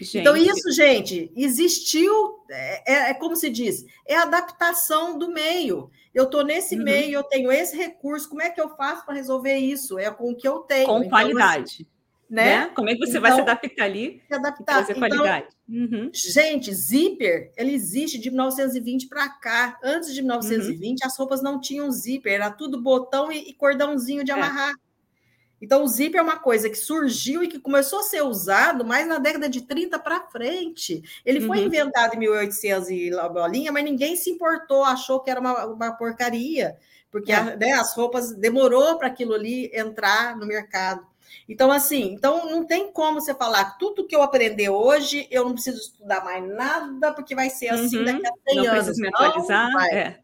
Gente. 0.04 0.20
Então, 0.20 0.36
isso, 0.36 0.72
gente, 0.72 1.32
existiu, 1.36 2.40
é, 2.50 2.94
é, 2.94 3.10
é, 3.12 3.14
como 3.14 3.36
se 3.36 3.50
diz, 3.50 3.86
é 4.08 4.16
adaptação 4.16 5.18
do 5.18 5.32
meio. 5.32 5.92
Eu 6.14 6.26
estou 6.26 6.44
nesse 6.44 6.76
uhum. 6.76 6.84
meio, 6.84 7.14
eu 7.14 7.24
tenho 7.24 7.52
esse 7.52 7.78
recurso, 7.78 8.28
como 8.28 8.42
é 8.42 8.50
que 8.50 8.60
eu 8.60 8.70
faço 8.76 9.06
para 9.06 9.14
resolver 9.14 9.56
isso? 9.56 10.00
É 10.00 10.10
com 10.10 10.32
o 10.32 10.36
que 10.36 10.48
eu 10.48 10.60
tenho. 10.60 10.88
Com 10.88 10.98
então, 10.98 11.10
qualidade. 11.10 11.62
Assim, 11.62 11.86
né? 12.30 12.60
né? 12.60 12.72
Como 12.74 12.90
é 12.90 12.94
que 12.94 13.00
você 13.00 13.12
então, 13.12 13.22
vai 13.22 13.32
se 13.32 13.42
então, 13.42 13.52
adaptar 13.54 13.84
ali? 13.84 14.22
Se 14.28 14.34
adaptar. 14.34 14.82
Então, 14.84 14.96
qualidade. 14.96 15.48
Uhum. 15.70 16.10
Gente, 16.14 16.74
zíper, 16.74 17.52
ele 17.56 17.74
existe 17.74 18.18
de 18.18 18.30
1920 18.30 19.08
para 19.08 19.30
cá. 19.30 19.78
Antes 19.84 20.14
de 20.14 20.22
1920, 20.22 21.02
uhum. 21.02 21.08
as 21.08 21.18
roupas 21.18 21.44
não 21.44 21.60
tinham 21.60 21.92
zíper, 21.92 22.34
era 22.34 22.50
tudo 22.50 22.82
botão 22.82 23.32
e, 23.32 23.50
e 23.50 23.54
cordãozinho 23.54 24.24
de 24.24 24.32
é. 24.32 24.36
Então, 25.62 25.84
o 25.84 25.88
zíper 25.88 26.20
é 26.20 26.24
uma 26.24 26.40
coisa 26.40 26.70
que 26.70 26.78
surgiu 26.78 27.44
e 27.44 27.48
que 27.48 27.60
começou 27.60 28.00
a 28.00 28.04
ser 28.04 28.24
usado 28.24 28.84
mais 28.84 29.08
na 29.08 29.20
década 29.20 29.48
de 29.48 29.62
30 29.62 30.00
para 30.00 30.28
frente. 30.28 31.04
Ele 31.24 31.42
uhum. 31.42 31.48
foi 31.48 31.60
inventado 31.60 32.16
em 32.16 32.20
1800 32.20 32.90
e 32.90 33.12
bolinha, 33.32 33.72
mas 33.72 33.84
ninguém 33.84 34.16
se 34.16 34.32
importou, 34.32 34.84
achou 34.84 35.20
que 35.20 35.30
era 35.30 35.40
uma, 35.40 35.66
uma 35.66 35.92
porcaria, 35.92 36.76
porque 37.12 37.32
é. 37.32 37.56
né, 37.56 37.74
as 37.74 37.96
roupas 37.96 38.32
demorou 38.32 38.98
para 38.98 39.08
aquilo 39.08 39.34
ali 39.34 39.70
entrar 39.74 40.36
no 40.36 40.48
mercado. 40.48 41.06
Então, 41.48 41.72
assim, 41.72 42.14
então 42.14 42.50
não 42.50 42.66
tem 42.66 42.92
como 42.92 43.22
você 43.22 43.34
falar 43.34 43.78
tudo 43.78 44.06
que 44.06 44.16
eu 44.16 44.22
aprendi 44.22 44.68
hoje, 44.70 45.28
eu 45.30 45.46
não 45.46 45.54
preciso 45.54 45.78
estudar 45.78 46.24
mais 46.24 46.46
nada, 46.48 47.14
porque 47.14 47.36
vai 47.36 47.50
ser 47.50 47.70
assim 47.70 48.00
uhum. 48.00 48.06
daqui 48.06 48.28
a 48.28 48.32
100 48.50 48.56
não 48.56 48.74
anos. 48.74 48.98
Me 48.98 49.08
atualizar, 49.08 49.72
não, 49.72 49.82
é. 49.82 50.20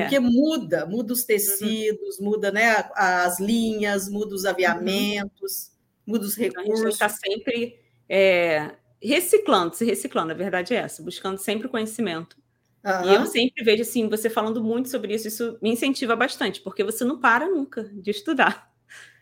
Porque 0.00 0.16
é. 0.16 0.20
muda, 0.20 0.86
muda 0.86 1.12
os 1.12 1.20
uhum. 1.20 1.26
tecidos, 1.26 2.18
uhum. 2.18 2.24
muda 2.26 2.50
né, 2.50 2.88
as 2.94 3.40
linhas, 3.40 4.08
muda 4.08 4.34
os 4.34 4.44
aviamentos, 4.44 5.70
uhum. 6.06 6.14
muda 6.14 6.26
os 6.26 6.36
recursos. 6.36 6.64
Então, 6.64 6.74
a 6.74 6.90
gente 6.90 6.92
está 6.92 7.08
sempre 7.08 7.78
é, 8.08 8.72
reciclando, 9.02 9.74
se 9.74 9.84
reciclando, 9.84 10.32
a 10.32 10.34
verdade 10.34 10.74
é 10.74 10.78
essa, 10.78 11.02
buscando 11.02 11.38
sempre 11.38 11.68
conhecimento. 11.68 12.36
Uhum. 12.84 13.10
E 13.10 13.14
eu 13.14 13.26
sempre 13.26 13.64
vejo 13.64 13.82
assim, 13.82 14.08
você 14.08 14.30
falando 14.30 14.62
muito 14.62 14.88
sobre 14.88 15.14
isso, 15.14 15.26
isso 15.26 15.58
me 15.60 15.70
incentiva 15.70 16.14
bastante, 16.14 16.60
porque 16.60 16.84
você 16.84 17.04
não 17.04 17.20
para 17.20 17.48
nunca 17.48 17.84
de 17.94 18.10
estudar. 18.10 18.70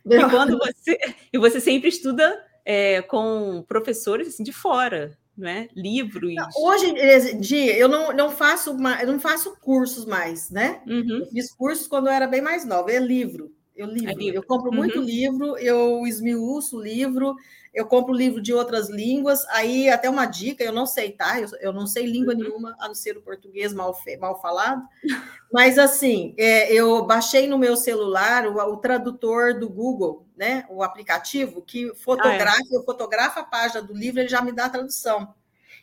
E 0.06 0.22
quando 0.28 0.58
você, 0.58 0.98
e 1.32 1.38
você 1.38 1.58
sempre 1.58 1.88
estuda 1.88 2.38
é, 2.62 3.00
com 3.00 3.64
professores 3.66 4.28
assim, 4.28 4.42
de 4.42 4.52
fora, 4.52 5.16
né? 5.36 5.68
livros. 5.74 6.34
Hoje 6.56 6.86
em 6.86 7.40
dia 7.40 7.76
eu 7.76 7.88
não, 7.88 8.12
não 8.12 8.30
faço 8.30 8.72
uma, 8.72 9.00
eu 9.02 9.12
não 9.12 9.20
faço 9.20 9.56
cursos 9.60 10.04
mais, 10.04 10.50
né? 10.50 10.80
Uhum. 10.86 11.20
Eu 11.20 11.26
fiz 11.26 11.52
cursos 11.52 11.86
quando 11.86 12.06
eu 12.06 12.12
era 12.12 12.26
bem 12.26 12.40
mais 12.40 12.64
nova, 12.64 12.90
é 12.90 12.98
livro. 12.98 13.52
Eu 13.76 13.88
livro, 13.88 14.10
é 14.10 14.14
livro. 14.14 14.36
eu 14.36 14.42
compro 14.44 14.70
uhum. 14.70 14.76
muito 14.76 15.00
livro, 15.00 15.58
eu 15.58 16.06
esmiuço 16.06 16.80
livro, 16.80 17.34
eu 17.74 17.84
compro 17.84 18.14
livro 18.14 18.40
de 18.40 18.54
outras 18.54 18.88
línguas. 18.88 19.44
Aí 19.48 19.90
até 19.90 20.08
uma 20.08 20.26
dica, 20.26 20.62
eu 20.62 20.72
não 20.72 20.86
sei, 20.86 21.10
tá? 21.10 21.40
Eu, 21.40 21.48
eu 21.60 21.72
não 21.72 21.84
sei 21.84 22.06
língua 22.06 22.34
uhum. 22.34 22.40
nenhuma, 22.40 22.76
a 22.78 22.86
não 22.86 22.94
ser 22.94 23.16
o 23.16 23.22
português 23.22 23.74
mal, 23.74 23.92
mal 24.20 24.40
falado. 24.40 24.80
Mas 25.52 25.76
assim, 25.76 26.34
é, 26.38 26.72
eu 26.72 27.04
baixei 27.04 27.48
no 27.48 27.58
meu 27.58 27.76
celular 27.76 28.46
o, 28.46 28.58
o, 28.58 28.76
tradutor 28.76 29.58
do 29.58 29.68
Google, 29.68 30.23
né? 30.36 30.64
O 30.68 30.82
aplicativo 30.82 31.62
que 31.62 31.94
fotografa, 31.94 32.58
ah, 32.58 32.68
é. 32.72 32.76
eu 32.76 32.82
fotografo 32.84 33.40
a 33.40 33.44
página 33.44 33.82
do 33.82 33.94
livro, 33.94 34.20
ele 34.20 34.28
já 34.28 34.42
me 34.42 34.52
dá 34.52 34.66
a 34.66 34.70
tradução. 34.70 35.34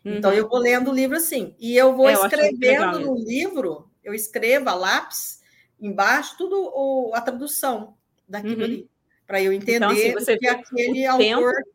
Uhum. 0.04 0.16
Então 0.16 0.34
eu 0.34 0.48
vou 0.48 0.60
lendo 0.60 0.92
o 0.92 0.94
livro 0.94 1.18
assim, 1.18 1.56
e 1.60 1.78
eu 1.78 1.96
vou 1.96 2.10
é, 2.10 2.14
escrevendo 2.14 3.00
no 3.00 3.16
livro, 3.16 3.90
eu 4.04 4.14
escrevo 4.14 4.70
a 4.70 4.74
lápis 4.74 5.42
embaixo 5.80 6.38
tudo 6.38 6.56
o, 6.74 7.12
a 7.14 7.22
tradução 7.22 7.96
daquilo 8.28 8.60
uhum. 8.60 8.64
ali, 8.64 8.90
para 9.26 9.42
eu 9.42 9.54
entender 9.54 9.78
então, 9.78 9.90
assim, 9.90 10.14
você 10.14 10.38
que 10.38 10.48
aquele 10.48 11.06
autor 11.06 11.54
tempo 11.54 11.72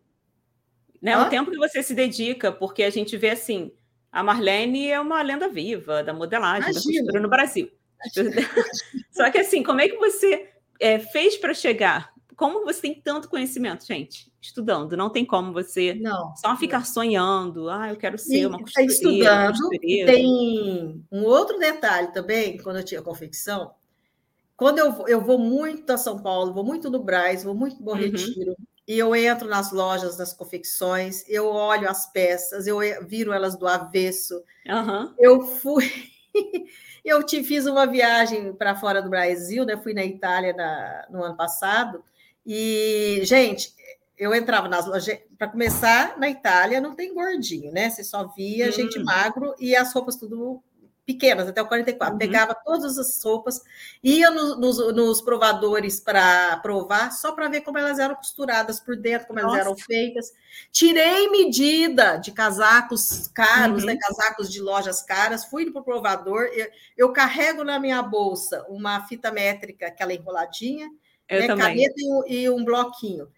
né? 1.01 1.17
O 1.19 1.29
tempo 1.29 1.51
que 1.51 1.57
você 1.57 1.83
se 1.83 1.95
dedica, 1.95 2.51
porque 2.51 2.83
a 2.83 2.91
gente 2.91 3.17
vê 3.17 3.31
assim, 3.31 3.73
a 4.11 4.25
Marlene 4.25 4.89
é 4.89 4.99
uma 4.99 5.23
lenda 5.23 5.49
viva 5.49 6.03
da 6.03 6.13
modelagem, 6.13 6.71
Imagina. 6.71 6.81
da 6.81 6.99
costura 6.99 7.21
no 7.21 7.29
Brasil. 7.29 7.71
Só 9.13 9.31
que 9.31 9.39
assim, 9.39 9.63
como 9.63 9.81
é 9.81 9.89
que 9.89 9.97
você 9.97 10.49
é, 10.81 10.99
fez 10.99 11.37
para 11.37 11.55
chegar? 11.55 12.13
Como 12.37 12.65
você 12.65 12.83
tem 12.83 13.01
tanto 13.01 13.31
conhecimento, 13.31 13.87
gente? 13.87 14.31
Estudando, 14.43 14.95
não 14.95 15.09
tem 15.09 15.25
como 15.25 15.55
você 15.55 15.95
não, 15.95 16.37
só 16.37 16.55
ficar 16.55 16.81
não. 16.81 16.85
sonhando. 16.85 17.71
Ah, 17.71 17.89
eu 17.89 17.97
quero 17.97 18.19
ser 18.19 18.47
uma 18.47 18.59
costureira. 18.61 18.93
Estudando, 18.93 19.59
costureira. 19.59 20.13
tem 20.13 21.05
um 21.11 21.25
outro 21.25 21.59
detalhe 21.59 22.13
também, 22.13 22.59
quando 22.59 22.77
eu 22.77 22.85
tinha 22.85 23.01
confecção. 23.01 23.73
Quando 24.55 24.79
eu, 24.79 25.09
eu 25.09 25.21
vou 25.21 25.39
muito 25.39 25.91
a 25.91 25.97
São 25.97 26.19
Paulo, 26.19 26.53
vou 26.53 26.63
muito 26.63 26.91
no 26.91 27.03
Braz, 27.03 27.43
vou 27.43 27.55
muito 27.55 27.83
no 27.83 27.93
uhum. 27.93 27.97
Retiro, 27.97 28.55
e 28.87 28.99
eu 28.99 29.17
entro 29.17 29.49
nas 29.49 29.73
lojas 29.73 30.17
das 30.17 30.35
confecções, 30.35 31.25
eu 31.29 31.47
olho 31.47 31.89
as 31.89 32.07
peças, 32.13 32.67
eu 32.67 32.79
viro 33.07 33.33
elas 33.33 33.57
do 33.57 33.67
avesso. 33.67 34.43
Uhum. 34.67 35.15
Eu 35.19 35.41
fui, 35.41 35.91
eu 37.05 37.23
te 37.23 37.43
fiz 37.43 37.67
uma 37.67 37.87
viagem 37.87 38.53
para 38.53 38.77
fora 38.77 39.01
do 39.01 39.11
Brasil, 39.11 39.65
né? 39.65 39.77
Fui 39.79 39.95
na 39.95 40.05
Itália 40.05 40.53
na, 40.53 41.07
no 41.11 41.25
ano 41.25 41.37
passado 41.37 42.05
e 42.47 43.21
gente, 43.25 43.75
eu 44.17 44.35
entrava 44.35 44.69
nas 44.69 44.87
lojas. 44.87 45.19
Para 45.37 45.49
começar, 45.49 46.19
na 46.19 46.31
Itália 46.31 46.81
não 46.81 46.95
tem 46.95 47.13
gordinho, 47.13 47.73
né? 47.73 47.91
Você 47.91 48.05
só 48.05 48.29
via 48.29 48.69
hum. 48.69 48.73
gente 48.73 48.99
magro 49.01 49.55
e 49.59 49.75
as 49.75 49.93
roupas 49.93 50.17
tudo 50.17 50.63
pequenas, 51.07 51.47
até 51.49 51.63
o 51.63 51.67
44. 51.69 52.15
Uhum. 52.15 52.19
Pegava 52.19 52.55
todas 52.65 52.99
as 52.99 53.23
roupas, 53.23 53.63
ia 54.03 54.29
no, 54.29 54.57
nos, 54.57 54.77
nos, 54.93 55.21
provadores 55.21 56.01
para 56.01 56.57
provar, 56.59 57.13
só 57.13 57.31
para 57.31 57.49
ver 57.49 57.61
como 57.61 57.79
elas 57.79 58.01
eram 58.01 58.17
costuradas 58.17 58.81
por 58.81 58.97
dentro, 58.97 59.29
como 59.29 59.41
Nossa. 59.41 59.55
elas 59.55 59.67
eram 59.67 59.77
feitas. 59.77 60.33
Tirei 60.73 61.31
medida 61.31 62.17
de 62.17 62.33
casacos 62.33 63.29
caros, 63.29 63.85
né, 63.85 63.93
uhum. 63.93 63.99
né, 63.99 64.07
casacos 64.09 64.51
de 64.51 64.61
lojas 64.61 65.01
caras, 65.01 65.45
fui 65.45 65.71
para 65.71 65.81
o 65.81 65.85
provador, 65.85 66.49
eu, 66.53 66.67
eu, 66.97 67.13
carrego 67.13 67.63
na 67.63 67.79
minha 67.79 68.03
bolsa 68.03 68.67
uma 68.69 69.07
fita 69.07 69.31
métrica, 69.31 69.87
aquela 69.87 70.13
enroladinha, 70.13 70.91
né, 71.31 71.47
caneta 71.49 71.95
e 71.97 72.09
um, 72.09 72.23
e 72.27 72.51
um 72.51 72.65
bloquinho. 72.65 73.29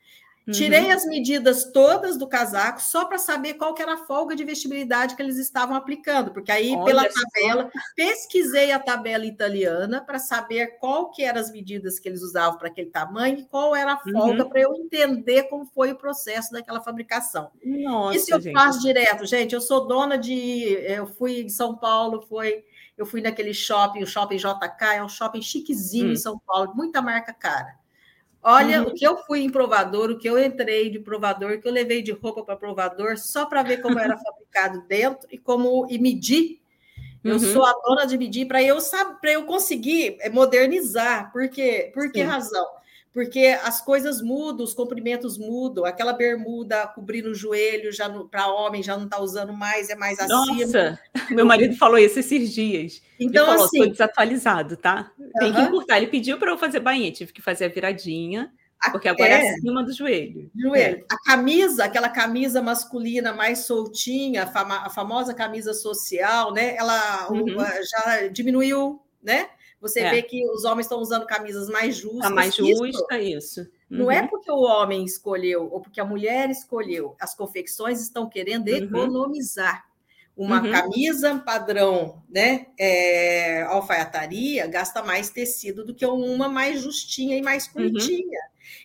Tirei 0.51 0.87
uhum. 0.87 0.93
as 0.93 1.05
medidas 1.05 1.65
todas 1.73 2.17
do 2.17 2.27
casaco 2.27 2.81
só 2.81 3.05
para 3.05 3.19
saber 3.19 3.55
qual 3.55 3.75
que 3.75 3.83
era 3.83 3.95
a 3.95 4.07
folga 4.07 4.35
de 4.35 4.45
vestibilidade 4.45 5.15
que 5.15 5.21
eles 5.21 5.37
estavam 5.37 5.77
aplicando, 5.77 6.31
porque 6.31 6.51
aí 6.51 6.75
Olha 6.75 6.85
pela 6.85 7.05
tabela 7.05 7.71
pesquisei 7.95 8.73
a 8.73 8.79
tabela 8.79 9.27
italiana 9.27 10.01
para 10.01 10.19
saber 10.19 10.79
qual 10.79 11.11
que 11.11 11.23
eram 11.23 11.41
as 11.41 11.53
medidas 11.53 11.99
que 11.99 12.09
eles 12.09 12.23
usavam 12.23 12.59
para 12.59 12.69
aquele 12.69 12.89
tamanho 12.89 13.41
e 13.41 13.45
qual 13.45 13.77
era 13.77 13.93
a 13.93 13.99
folga 13.99 14.45
uhum. 14.45 14.49
para 14.49 14.61
eu 14.61 14.75
entender 14.75 15.45
como 15.45 15.67
foi 15.67 15.93
o 15.93 15.97
processo 15.97 16.51
daquela 16.53 16.81
fabricação. 16.81 17.51
Nossa, 17.63 18.17
Isso 18.17 18.33
eu 18.33 18.41
gente. 18.41 18.55
faço 18.55 18.81
direto, 18.81 19.27
gente. 19.27 19.55
Eu 19.55 19.61
sou 19.61 19.87
dona 19.87 20.17
de, 20.17 20.63
eu 20.87 21.07
fui 21.07 21.43
em 21.43 21.49
São 21.51 21.77
Paulo, 21.77 22.23
foi 22.27 22.65
eu 23.01 23.07
fui 23.07 23.21
naquele 23.21 23.55
shopping, 23.55 24.03
o 24.03 24.07
shopping 24.07 24.37
JK, 24.37 24.97
é 24.97 25.05
um 25.05 25.09
shopping 25.09 25.41
chiquezinho 25.41 26.09
hum. 26.09 26.13
em 26.13 26.17
São 26.17 26.39
Paulo, 26.39 26.75
muita 26.75 27.01
marca 27.01 27.33
cara. 27.33 27.79
Olha, 28.43 28.83
uhum. 28.83 28.89
o 28.89 28.95
que 28.95 29.07
eu 29.07 29.17
fui 29.19 29.41
em 29.41 29.51
provador, 29.51 30.11
o 30.11 30.19
que 30.19 30.29
eu 30.29 30.39
entrei 30.43 30.91
de 30.91 30.99
provador, 31.01 31.53
o 31.53 31.61
que 31.61 31.67
eu 31.67 31.73
levei 31.73 32.03
de 32.03 32.13
roupa 32.13 32.45
para 32.45 32.57
provador, 32.57 33.19
só 33.19 33.47
para 33.47 33.63
ver 33.63 33.83
como 33.83 33.99
era 33.99 34.17
fabricado 34.19 34.83
dentro 34.87 35.29
e 35.31 35.37
como 35.37 35.87
e 35.91 35.99
medir. 35.99 36.61
Eu 37.25 37.35
uhum. 37.35 37.39
sou 37.41 37.65
a 37.65 37.73
dona 37.85 38.07
de 38.07 38.17
medir 38.17 38.47
para 38.47 38.63
eu 38.63 38.81
saber, 38.81 39.19
para 39.21 39.33
eu 39.33 39.45
conseguir 39.45 40.17
eh, 40.21 40.31
modernizar. 40.31 41.33
Por 41.33 41.49
quê? 41.49 41.91
Por 41.93 42.13
que 42.13 42.21
Sim. 42.21 42.27
razão? 42.27 42.67
Porque 43.19 43.47
as 43.65 43.81
coisas 43.81 44.23
mudam, 44.23 44.65
os 44.65 44.73
comprimentos 44.73 45.37
mudam, 45.37 45.85
aquela 45.85 46.13
bermuda 46.13 46.87
cobrindo 46.87 47.31
o 47.31 47.35
joelho 47.35 47.91
já 47.91 48.09
para 48.09 48.47
homem 48.47 48.81
já 48.81 48.97
não 48.97 49.07
está 49.07 49.21
usando 49.21 49.53
mais, 49.53 49.91
é 49.91 49.97
mais 49.97 50.19
Nossa, 50.19 50.53
acima. 50.53 50.67
Nossa, 50.67 51.01
meu 51.29 51.45
marido 51.45 51.75
falou 51.75 51.99
isso 51.99 52.21
esses 52.21 52.55
dias. 52.55 53.03
Então, 53.19 53.43
ele 53.43 53.51
falou, 53.51 53.65
assim, 53.65 53.79
estou 53.79 53.91
desatualizado, 53.91 54.77
tá? 54.77 55.11
Tem 55.41 55.51
uh 55.51 55.53
-huh. 55.53 55.57
que 55.57 55.63
encurtar. 55.63 55.97
Ele 55.97 56.07
pediu 56.07 56.39
para 56.39 56.53
eu 56.53 56.57
fazer 56.57 56.79
bainha, 56.79 57.11
tive 57.11 57.33
que 57.33 57.43
fazer 57.43 57.65
a 57.65 57.69
viradinha, 57.69 58.53
porque 58.93 59.09
agora 59.09 59.31
é, 59.31 59.47
é 59.47 59.51
acima 59.51 59.83
do 59.83 59.93
joelho. 59.93 60.49
Joelho. 60.55 60.99
É. 60.99 61.05
A 61.13 61.19
camisa, 61.25 61.87
aquela 61.87 62.09
camisa 62.09 62.63
masculina 62.63 63.33
mais 63.33 63.67
soltinha, 63.67 64.45
a, 64.45 64.47
fama, 64.47 64.87
a 64.87 64.91
famosa 64.91 65.35
camisa 65.35 65.75
social, 65.75 66.53
né? 66.53 66.77
Ela 66.77 67.33
uhum. 67.33 67.57
já 67.59 68.29
diminuiu, 68.29 69.03
né? 69.21 69.49
Você 69.81 70.01
é. 70.01 70.11
vê 70.11 70.23
que 70.23 70.45
os 70.51 70.65
homens 70.65 70.87
estão 70.87 70.99
usando 71.01 71.27
camisas 71.27 71.69
mais 71.69 71.97
justas. 71.97 72.23
Está 72.23 72.31
mais 72.31 72.55
justa, 72.55 73.19
isso. 73.19 73.37
isso. 73.37 73.61
Uhum. 73.91 73.99
Não 73.99 74.11
é 74.11 74.23
uhum. 74.23 74.29
porque 74.29 74.51
o 74.51 74.61
homem 74.61 75.05
escolheu 75.05 75.69
ou 75.71 75.81
porque 75.81 76.01
a 76.01 76.05
mulher 76.05 76.51
escolheu. 76.51 77.15
As 77.21 77.35
confecções 77.35 78.01
estão 78.01 78.29
querendo 78.29 78.69
uhum. 78.69 78.77
economizar. 78.77 79.87
Uma 80.37 80.63
uhum. 80.63 80.71
camisa 80.71 81.37
padrão, 81.45 82.23
né? 82.29 82.67
É, 82.79 83.63
alfaiataria 83.63 84.69
gasta 84.69 85.03
mais 85.03 85.31
tecido 85.31 85.85
do 85.85 85.93
que 85.93 86.07
uma 86.07 86.49
mais 86.49 86.81
justinha 86.81 87.37
e 87.37 87.43
mais 87.43 87.67
uhum. 87.67 87.73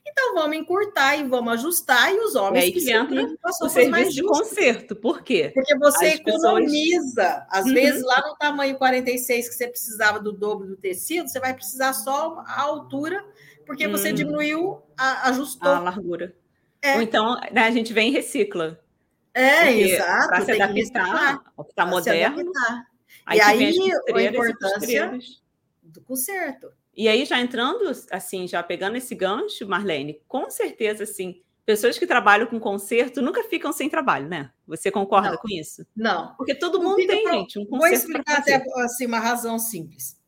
Então 0.05 0.35
vamos 0.35 0.57
encurtar 0.57 1.15
e 1.15 1.23
vamos 1.23 1.53
ajustar, 1.53 2.13
e 2.13 2.19
os 2.19 2.35
homens 2.35 2.65
e 2.65 2.71
que 2.71 2.91
entra 2.91 3.25
o 3.43 3.69
serviço 3.69 3.91
mais 3.91 4.13
de 4.13 4.23
conserto. 4.23 4.95
Por 4.95 5.23
quê? 5.23 5.51
Porque 5.53 5.77
você 5.77 6.05
As 6.07 6.13
economiza. 6.15 7.15
Pessoas... 7.15 7.45
Às 7.49 7.65
uhum. 7.65 7.73
vezes, 7.73 8.03
lá 8.03 8.21
no 8.27 8.35
tamanho 8.35 8.77
46, 8.77 9.49
que 9.49 9.55
você 9.55 9.67
precisava 9.67 10.19
do 10.19 10.31
dobro 10.31 10.67
do 10.67 10.75
tecido, 10.75 11.27
você 11.27 11.39
vai 11.39 11.53
precisar 11.53 11.93
só 11.93 12.43
a 12.45 12.61
altura, 12.61 13.23
porque 13.65 13.87
você 13.87 14.11
hum. 14.11 14.15
diminuiu, 14.15 14.81
a, 14.97 15.29
ajustou. 15.29 15.71
A 15.71 15.79
largura. 15.79 16.35
É. 16.81 16.95
Ou 16.95 17.01
então, 17.01 17.39
né, 17.51 17.61
a 17.61 17.71
gente 17.71 17.93
vem 17.93 18.09
e 18.09 18.11
recicla. 18.11 18.79
É, 19.33 19.71
exato. 19.71 20.27
Para 20.27 20.45
se 20.45 20.51
adaptar 20.51 21.43
ao 21.57 21.63
que 21.63 21.71
está 21.71 21.85
moderno. 21.85 22.51
Aí 23.25 23.37
e 23.37 23.41
aí, 23.41 23.91
a 24.13 24.21
importância 24.21 25.17
do 25.81 26.01
conserto. 26.01 26.71
E 26.95 27.07
aí, 27.07 27.25
já 27.25 27.39
entrando, 27.39 27.91
assim, 28.11 28.47
já 28.47 28.61
pegando 28.61 28.97
esse 28.97 29.15
gancho, 29.15 29.67
Marlene, 29.67 30.21
com 30.27 30.49
certeza, 30.49 31.03
assim, 31.03 31.41
pessoas 31.65 31.97
que 31.97 32.05
trabalham 32.05 32.47
com 32.47 32.59
conserto 32.59 33.21
nunca 33.21 33.43
ficam 33.43 33.71
sem 33.71 33.89
trabalho, 33.89 34.27
né? 34.27 34.51
Você 34.67 34.91
concorda 34.91 35.31
não, 35.31 35.37
com 35.37 35.49
isso? 35.49 35.85
Não. 35.95 36.35
Porque 36.35 36.53
todo 36.53 36.81
mundo 36.81 36.97
tem, 36.97 37.23
pro... 37.23 37.33
gente, 37.33 37.57
um 37.57 37.65
conserto. 37.65 37.79
Vou 37.79 37.87
explicar 37.87 38.39
até 38.39 38.63
assim, 38.83 39.05
uma 39.05 39.19
razão 39.19 39.57
simples. 39.57 40.19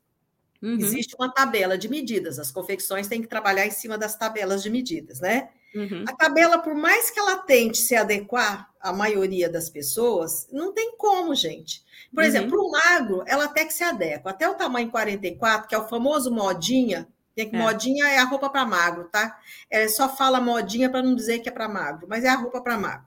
Uhum. 0.61 0.77
Existe 0.79 1.15
uma 1.19 1.31
tabela 1.31 1.77
de 1.77 1.87
medidas, 1.87 2.39
as 2.39 2.51
confecções 2.51 3.07
têm 3.07 3.21
que 3.21 3.27
trabalhar 3.27 3.67
em 3.67 3.71
cima 3.71 3.97
das 3.97 4.17
tabelas 4.17 4.63
de 4.63 4.69
medidas, 4.69 5.19
né? 5.19 5.49
Uhum. 5.75 6.05
A 6.07 6.13
tabela, 6.13 6.57
por 6.59 6.73
mais 6.73 7.09
que 7.09 7.19
ela 7.19 7.37
tente 7.37 7.77
se 7.79 7.95
adequar 7.95 8.69
à 8.79 8.93
maioria 8.93 9.49
das 9.49 9.69
pessoas, 9.69 10.47
não 10.51 10.73
tem 10.73 10.95
como, 10.97 11.35
gente. 11.35 11.83
Por 12.13 12.21
uhum. 12.21 12.27
exemplo, 12.27 12.59
o 12.59 12.71
magro, 12.71 13.23
ela 13.27 13.43
até 13.43 13.65
que 13.65 13.73
se 13.73 13.83
adequa. 13.83 14.29
Até 14.29 14.49
o 14.49 14.55
tamanho 14.55 14.89
44, 14.89 15.67
que 15.67 15.75
é 15.75 15.77
o 15.77 15.87
famoso 15.87 16.31
modinha, 16.31 17.07
é. 17.35 17.45
modinha 17.57 18.07
é 18.07 18.19
a 18.19 18.23
roupa 18.23 18.49
para 18.49 18.65
magro, 18.65 19.09
tá? 19.11 19.37
É, 19.69 19.87
só 19.89 20.07
fala 20.07 20.39
modinha 20.39 20.89
para 20.89 21.03
não 21.03 21.13
dizer 21.13 21.39
que 21.39 21.49
é 21.49 21.51
para 21.51 21.67
magro, 21.67 22.07
mas 22.09 22.23
é 22.23 22.29
a 22.29 22.35
roupa 22.35 22.61
para 22.61 22.77
magro. 22.77 23.05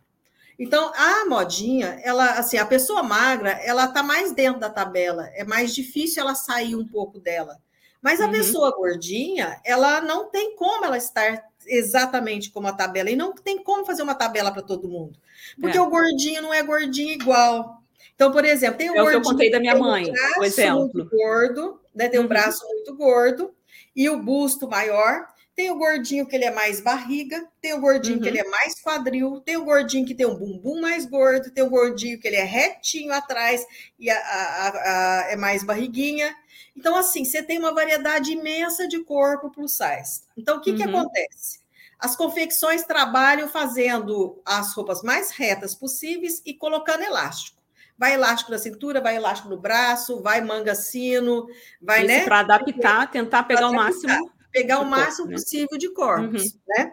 Então, 0.58 0.92
a 0.94 1.24
modinha, 1.24 2.00
ela, 2.02 2.32
assim, 2.32 2.58
a 2.58 2.66
pessoa 2.66 3.02
magra, 3.02 3.50
ela 3.62 3.88
tá 3.88 4.02
mais 4.02 4.32
dentro 4.32 4.60
da 4.60 4.68
tabela, 4.68 5.28
é 5.32 5.44
mais 5.44 5.74
difícil 5.74 6.20
ela 6.22 6.34
sair 6.34 6.74
um 6.74 6.86
pouco 6.86 7.18
dela. 7.20 7.56
Mas 8.00 8.20
a 8.20 8.26
uhum. 8.26 8.32
pessoa 8.32 8.74
gordinha, 8.76 9.60
ela 9.64 10.00
não 10.00 10.30
tem 10.30 10.54
como 10.54 10.84
ela 10.84 10.96
estar 10.96 11.48
exatamente 11.66 12.50
como 12.50 12.66
a 12.66 12.72
tabela. 12.72 13.10
E 13.10 13.16
não 13.16 13.34
tem 13.34 13.62
como 13.62 13.84
fazer 13.84 14.02
uma 14.02 14.14
tabela 14.14 14.50
para 14.50 14.62
todo 14.62 14.88
mundo. 14.88 15.18
Porque 15.60 15.76
é. 15.76 15.80
o 15.80 15.90
gordinho 15.90 16.42
não 16.42 16.54
é 16.54 16.62
gordinho 16.62 17.12
igual. 17.12 17.82
Então, 18.14 18.32
por 18.32 18.44
exemplo, 18.44 18.78
tem 18.78 18.90
um 18.90 18.94
é 18.94 18.96
gordinho. 18.96 19.18
O 19.18 19.22
que 19.22 19.28
eu 19.28 19.32
contei 19.32 19.50
da 19.50 19.60
minha 19.60 19.76
mãe, 19.76 20.10
um 20.10 20.34
por 20.34 20.44
exemplo. 20.44 20.90
Muito 20.92 21.10
gordo, 21.10 21.80
né? 21.94 22.08
Tem 22.08 22.18
um 22.18 22.22
uhum. 22.22 22.28
braço 22.28 22.66
muito 22.66 22.96
gordo 22.96 23.54
e 23.94 24.08
o 24.08 24.20
busto 24.20 24.68
maior. 24.68 25.26
Tem 25.54 25.72
o 25.72 25.76
gordinho 25.76 26.24
que 26.24 26.36
ele 26.36 26.44
é 26.44 26.52
mais 26.52 26.80
barriga, 26.80 27.44
tem 27.60 27.74
o 27.74 27.80
gordinho 27.80 28.16
uhum. 28.16 28.22
que 28.22 28.28
ele 28.28 28.38
é 28.38 28.48
mais 28.48 28.80
quadril, 28.80 29.40
tem 29.40 29.56
o 29.56 29.64
gordinho 29.64 30.06
que 30.06 30.14
tem 30.14 30.24
um 30.24 30.36
bumbum 30.36 30.80
mais 30.80 31.04
gordo, 31.04 31.50
tem 31.50 31.64
o 31.64 31.68
gordinho 31.68 32.18
que 32.20 32.28
ele 32.28 32.36
é 32.36 32.44
retinho 32.44 33.12
atrás 33.12 33.66
e 33.98 34.08
a, 34.08 34.16
a, 34.16 34.68
a, 34.68 35.32
é 35.32 35.36
mais 35.36 35.64
barriguinha. 35.64 36.32
Então, 36.78 36.94
assim, 36.94 37.24
você 37.24 37.42
tem 37.42 37.58
uma 37.58 37.74
variedade 37.74 38.30
imensa 38.30 38.86
de 38.86 39.02
corpo 39.02 39.50
plus 39.50 39.72
size. 39.72 40.22
Então, 40.36 40.58
o 40.58 40.60
que, 40.60 40.70
uhum. 40.70 40.76
que 40.76 40.82
acontece? 40.84 41.58
As 41.98 42.14
confecções 42.14 42.84
trabalham 42.84 43.48
fazendo 43.48 44.40
as 44.44 44.72
roupas 44.74 45.02
mais 45.02 45.32
retas 45.32 45.74
possíveis 45.74 46.40
e 46.46 46.54
colocando 46.54 47.02
elástico. 47.02 47.58
Vai 47.98 48.14
elástico 48.14 48.52
na 48.52 48.58
cintura, 48.58 49.00
vai 49.00 49.16
elástico 49.16 49.48
no 49.48 49.58
braço, 49.58 50.22
vai 50.22 50.40
manga 50.40 50.76
sino, 50.76 51.48
vai, 51.82 52.02
Isso 52.02 52.06
né? 52.06 52.24
Para 52.24 52.38
adaptar, 52.38 53.10
tentar 53.10 53.42
pegar 53.42 53.68
o 53.68 53.74
máximo. 53.74 54.30
Pegar 54.52 54.78
o 54.78 54.84
máximo 54.84 55.26
corpo, 55.26 55.30
né? 55.30 55.36
possível 55.36 55.78
de 55.78 55.90
corpos, 55.92 56.44
uhum. 56.44 56.60
né? 56.68 56.92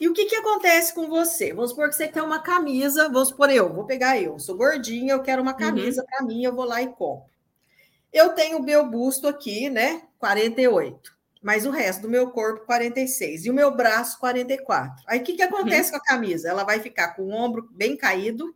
E 0.00 0.08
o 0.08 0.12
que, 0.12 0.24
que 0.24 0.34
acontece 0.34 0.92
com 0.92 1.06
você? 1.08 1.52
Vamos 1.52 1.70
supor 1.70 1.88
que 1.88 1.94
você 1.94 2.08
quer 2.08 2.22
uma 2.22 2.40
camisa, 2.40 3.08
vamos 3.08 3.28
supor 3.28 3.48
eu, 3.48 3.72
vou 3.72 3.84
pegar 3.84 4.20
eu, 4.20 4.38
sou 4.40 4.56
gordinha, 4.56 5.14
eu 5.14 5.22
quero 5.22 5.40
uma 5.40 5.52
uhum. 5.52 5.58
camisa 5.58 6.02
uhum. 6.02 6.06
para 6.08 6.26
mim, 6.26 6.42
eu 6.42 6.54
vou 6.54 6.64
lá 6.64 6.82
e 6.82 6.88
compro. 6.88 7.37
Eu 8.12 8.30
tenho 8.30 8.58
o 8.58 8.62
meu 8.62 8.86
busto 8.86 9.28
aqui, 9.28 9.68
né? 9.68 10.02
48. 10.18 11.16
Mas 11.42 11.64
o 11.66 11.70
resto 11.70 12.02
do 12.02 12.08
meu 12.08 12.30
corpo, 12.30 12.66
46. 12.66 13.44
E 13.44 13.50
o 13.50 13.54
meu 13.54 13.70
braço, 13.70 14.18
44. 14.18 15.04
Aí 15.06 15.20
o 15.20 15.22
que, 15.22 15.34
que 15.34 15.42
acontece 15.42 15.92
uhum. 15.92 15.98
com 15.98 16.04
a 16.04 16.06
camisa? 16.06 16.48
Ela 16.48 16.64
vai 16.64 16.80
ficar 16.80 17.14
com 17.14 17.22
o 17.22 17.32
ombro 17.32 17.68
bem 17.72 17.96
caído, 17.96 18.54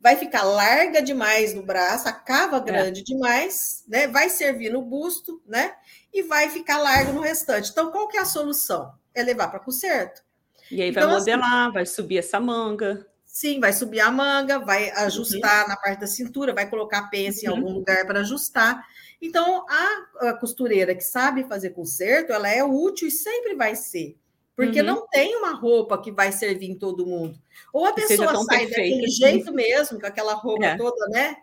vai 0.00 0.16
ficar 0.16 0.42
larga 0.42 1.02
demais 1.02 1.54
no 1.54 1.62
braço, 1.62 2.08
a 2.08 2.12
cava 2.12 2.58
é. 2.58 2.60
grande 2.60 3.00
é. 3.00 3.04
demais, 3.04 3.84
né? 3.88 4.06
Vai 4.06 4.28
servir 4.28 4.70
no 4.70 4.82
busto, 4.82 5.42
né? 5.46 5.74
E 6.12 6.22
vai 6.22 6.48
ficar 6.48 6.78
largo 6.78 7.12
no 7.12 7.20
restante. 7.20 7.70
Então, 7.70 7.90
qual 7.90 8.08
que 8.08 8.16
é 8.16 8.20
a 8.20 8.26
solução? 8.26 8.92
É 9.14 9.22
levar 9.22 9.48
para 9.48 9.60
conserto. 9.60 10.22
E 10.70 10.80
aí 10.80 10.90
vai 10.90 11.02
então, 11.02 11.16
assim 11.16 11.30
modelar, 11.30 11.64
assim, 11.64 11.74
vai 11.74 11.86
subir 11.86 12.18
essa 12.18 12.40
manga. 12.40 13.06
Sim, 13.32 13.60
vai 13.60 13.72
subir 13.72 14.00
a 14.00 14.10
manga, 14.10 14.58
vai 14.58 14.90
ajustar 14.90 15.62
uhum. 15.62 15.68
na 15.68 15.76
parte 15.76 16.00
da 16.00 16.06
cintura, 16.06 16.52
vai 16.52 16.68
colocar 16.68 17.08
pence 17.08 17.48
uhum. 17.48 17.54
em 17.54 17.56
algum 17.56 17.72
lugar 17.72 18.06
para 18.06 18.20
ajustar. 18.20 18.86
Então, 19.22 19.64
a, 19.66 20.28
a, 20.28 20.32
costureira 20.34 20.94
que 20.94 21.00
sabe 21.00 21.48
fazer 21.48 21.70
conserto, 21.70 22.30
ela 22.30 22.46
é 22.46 22.62
útil 22.62 23.08
e 23.08 23.10
sempre 23.10 23.54
vai 23.54 23.74
ser. 23.74 24.18
Porque 24.54 24.80
uhum. 24.80 24.86
não 24.86 25.08
tem 25.08 25.34
uma 25.34 25.54
roupa 25.54 25.96
que 25.96 26.12
vai 26.12 26.30
servir 26.30 26.70
em 26.70 26.78
todo 26.78 27.06
mundo. 27.06 27.40
Ou 27.72 27.86
a 27.86 27.94
pessoa 27.94 28.44
sai 28.44 28.66
daquele 28.66 29.08
jeito 29.08 29.50
mesmo, 29.50 29.98
com 29.98 30.06
aquela 30.06 30.34
roupa 30.34 30.66
é. 30.66 30.76
toda, 30.76 31.08
né? 31.08 31.36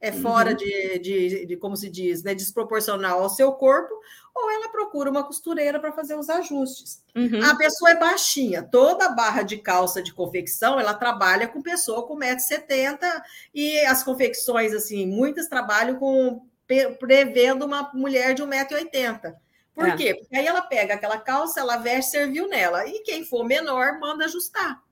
é 0.00 0.12
fora 0.12 0.50
uhum. 0.50 0.56
de, 0.56 0.98
de, 0.98 1.46
de, 1.46 1.56
como 1.56 1.76
se 1.76 1.88
diz, 1.88 2.22
né, 2.22 2.34
desproporcional 2.34 3.22
ao 3.22 3.30
seu 3.30 3.52
corpo, 3.52 3.94
ou 4.36 4.50
ela 4.50 4.68
procura 4.68 5.10
uma 5.10 5.24
costureira 5.24 5.80
para 5.80 5.92
fazer 5.92 6.14
os 6.14 6.28
ajustes. 6.28 7.02
Uhum. 7.14 7.42
A 7.42 7.56
pessoa 7.56 7.90
é 7.90 7.96
baixinha, 7.96 8.62
toda 8.62 9.08
barra 9.08 9.42
de 9.42 9.56
calça 9.56 10.02
de 10.02 10.12
confecção, 10.12 10.78
ela 10.78 10.92
trabalha 10.92 11.48
com 11.48 11.62
pessoa 11.62 12.06
com 12.06 12.16
1,70m, 12.16 12.98
e 13.54 13.78
as 13.80 14.02
confecções, 14.02 14.74
assim, 14.74 15.06
muitas 15.06 15.48
trabalham 15.48 15.96
com 15.96 16.46
prevendo 16.98 17.64
uma 17.64 17.90
mulher 17.94 18.34
de 18.34 18.42
1,80m. 18.42 19.34
Por 19.74 19.88
é. 19.88 19.96
quê? 19.96 20.14
Porque 20.14 20.36
aí 20.36 20.46
ela 20.46 20.62
pega 20.62 20.94
aquela 20.94 21.18
calça, 21.18 21.60
ela 21.60 21.76
veste, 21.76 22.10
serviu 22.10 22.48
nela, 22.48 22.86
e 22.86 23.00
quem 23.00 23.24
for 23.24 23.44
menor, 23.44 23.98
manda 23.98 24.24
ajustar. 24.26 24.82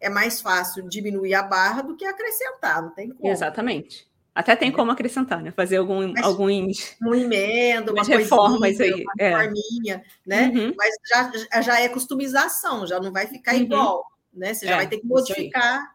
É 0.00 0.08
mais 0.08 0.40
fácil 0.40 0.88
diminuir 0.88 1.34
a 1.34 1.42
barra 1.42 1.82
do 1.82 1.96
que 1.96 2.04
acrescentar, 2.04 2.82
não 2.82 2.90
tem 2.90 3.10
como. 3.10 3.30
Exatamente. 3.30 4.08
Até 4.34 4.56
tem 4.56 4.72
como 4.72 4.90
acrescentar, 4.90 5.42
né? 5.42 5.50
Fazer 5.50 5.76
algum, 5.76 6.10
Mas, 6.10 6.24
alguns. 6.24 6.96
Um 7.02 7.14
emenda, 7.14 7.92
uma 7.92 8.02
reformas 8.02 8.80
aí. 8.80 9.04
Uma 9.04 9.12
é. 9.18 9.30
forminha, 9.30 10.02
né? 10.26 10.48
Uhum. 10.48 10.72
Mas 10.76 10.94
já, 11.06 11.60
já 11.60 11.80
é 11.80 11.88
customização, 11.88 12.86
já 12.86 12.98
não 12.98 13.12
vai 13.12 13.26
ficar 13.26 13.54
uhum. 13.54 13.60
igual, 13.60 14.06
né? 14.32 14.54
Você 14.54 14.66
já 14.66 14.72
é, 14.72 14.76
vai 14.76 14.88
ter 14.88 14.98
que 14.98 15.06
modificar. 15.06 15.94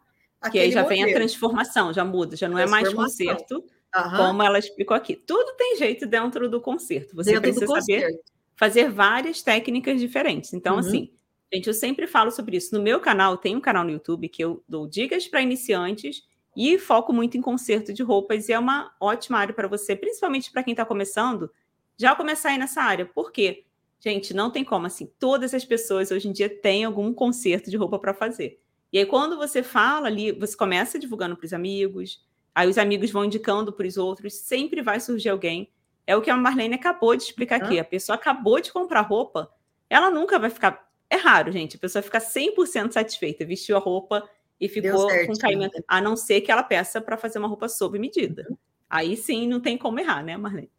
Que 0.51 0.59
aí 0.59 0.71
já 0.71 0.83
modelo. 0.83 1.01
vem 1.01 1.11
a 1.11 1.17
transformação, 1.17 1.91
já 1.91 2.05
muda, 2.05 2.35
já 2.35 2.47
não 2.47 2.59
é 2.59 2.67
mais 2.67 2.93
conserto, 2.93 3.55
uhum. 3.55 4.17
como 4.17 4.43
ela 4.43 4.59
explicou 4.59 4.95
aqui. 4.95 5.15
Tudo 5.15 5.55
tem 5.57 5.75
jeito 5.77 6.05
dentro 6.05 6.47
do 6.47 6.61
conserto. 6.61 7.15
Você 7.15 7.31
dentro 7.31 7.41
precisa 7.41 7.65
saber 7.65 8.19
fazer 8.55 8.91
várias 8.91 9.41
técnicas 9.41 9.99
diferentes. 9.99 10.53
Então, 10.53 10.73
uhum. 10.73 10.79
assim, 10.79 11.09
gente, 11.51 11.67
eu 11.67 11.73
sempre 11.73 12.05
falo 12.05 12.29
sobre 12.29 12.57
isso. 12.57 12.75
No 12.75 12.83
meu 12.83 12.99
canal, 12.99 13.35
tem 13.35 13.55
um 13.55 13.61
canal 13.61 13.83
no 13.83 13.89
YouTube 13.89 14.29
que 14.29 14.43
eu 14.43 14.63
dou 14.69 14.87
dicas 14.87 15.27
para 15.27 15.41
iniciantes 15.41 16.23
e 16.57 16.79
foco 16.79 17.13
muito 17.13 17.37
em 17.37 17.41
conserto 17.41 17.93
de 17.93 18.01
roupas 18.01 18.49
e 18.49 18.53
é 18.53 18.57
uma 18.57 18.91
ótima 18.99 19.37
área 19.37 19.53
para 19.53 19.67
você, 19.67 19.95
principalmente 19.95 20.51
para 20.51 20.63
quem 20.63 20.71
está 20.71 20.83
começando, 20.83 21.51
já 21.95 22.15
começar 22.15 22.49
aí 22.49 22.57
nessa 22.57 22.81
área. 22.81 23.05
Por 23.05 23.31
quê? 23.31 23.65
Gente, 23.99 24.33
não 24.33 24.49
tem 24.49 24.63
como 24.63 24.87
assim. 24.87 25.07
Todas 25.19 25.53
as 25.53 25.63
pessoas 25.63 26.09
hoje 26.09 26.27
em 26.27 26.31
dia 26.31 26.49
têm 26.49 26.83
algum 26.83 27.13
conserto 27.13 27.69
de 27.69 27.77
roupa 27.77 27.99
para 27.99 28.11
fazer. 28.11 28.59
E 28.91 28.97
aí, 28.97 29.05
quando 29.05 29.37
você 29.37 29.61
fala 29.61 30.07
ali, 30.07 30.31
você 30.31 30.57
começa 30.57 30.97
divulgando 30.97 31.37
para 31.37 31.45
os 31.45 31.53
amigos, 31.53 32.25
aí 32.55 32.67
os 32.67 32.79
amigos 32.79 33.11
vão 33.11 33.25
indicando 33.25 33.71
para 33.71 33.85
os 33.85 33.95
outros, 33.95 34.33
sempre 34.33 34.81
vai 34.81 34.99
surgir 34.99 35.29
alguém. 35.29 35.71
É 36.07 36.15
o 36.15 36.21
que 36.23 36.31
a 36.31 36.37
Marlene 36.37 36.73
acabou 36.73 37.15
de 37.15 37.21
explicar 37.21 37.61
aqui. 37.61 37.77
A 37.77 37.85
pessoa 37.85 38.15
acabou 38.15 38.59
de 38.59 38.71
comprar 38.71 39.01
roupa, 39.01 39.51
ela 39.87 40.09
nunca 40.09 40.39
vai 40.39 40.49
ficar. 40.49 40.89
É 41.07 41.17
raro, 41.17 41.51
gente, 41.51 41.77
a 41.77 41.79
pessoa 41.79 42.01
ficar 42.01 42.19
100% 42.19 42.93
satisfeita, 42.93 43.45
vestiu 43.45 43.77
a 43.77 43.79
roupa 43.79 44.27
e 44.59 44.67
ficou 44.67 45.09
certo, 45.09 45.27
com 45.27 45.37
caimento, 45.37 45.83
a 45.87 46.01
não 46.01 46.15
ser 46.15 46.41
que 46.41 46.51
ela 46.51 46.63
peça 46.63 46.99
para 46.99 47.17
fazer 47.17 47.39
uma 47.39 47.47
roupa 47.47 47.69
sob 47.69 47.99
medida. 47.99 48.47
Uhum. 48.49 48.57
Aí 48.89 49.17
sim 49.17 49.47
não 49.47 49.59
tem 49.59 49.77
como 49.77 49.99
errar, 49.99 50.23
né, 50.23 50.37
Marlene? 50.37 50.71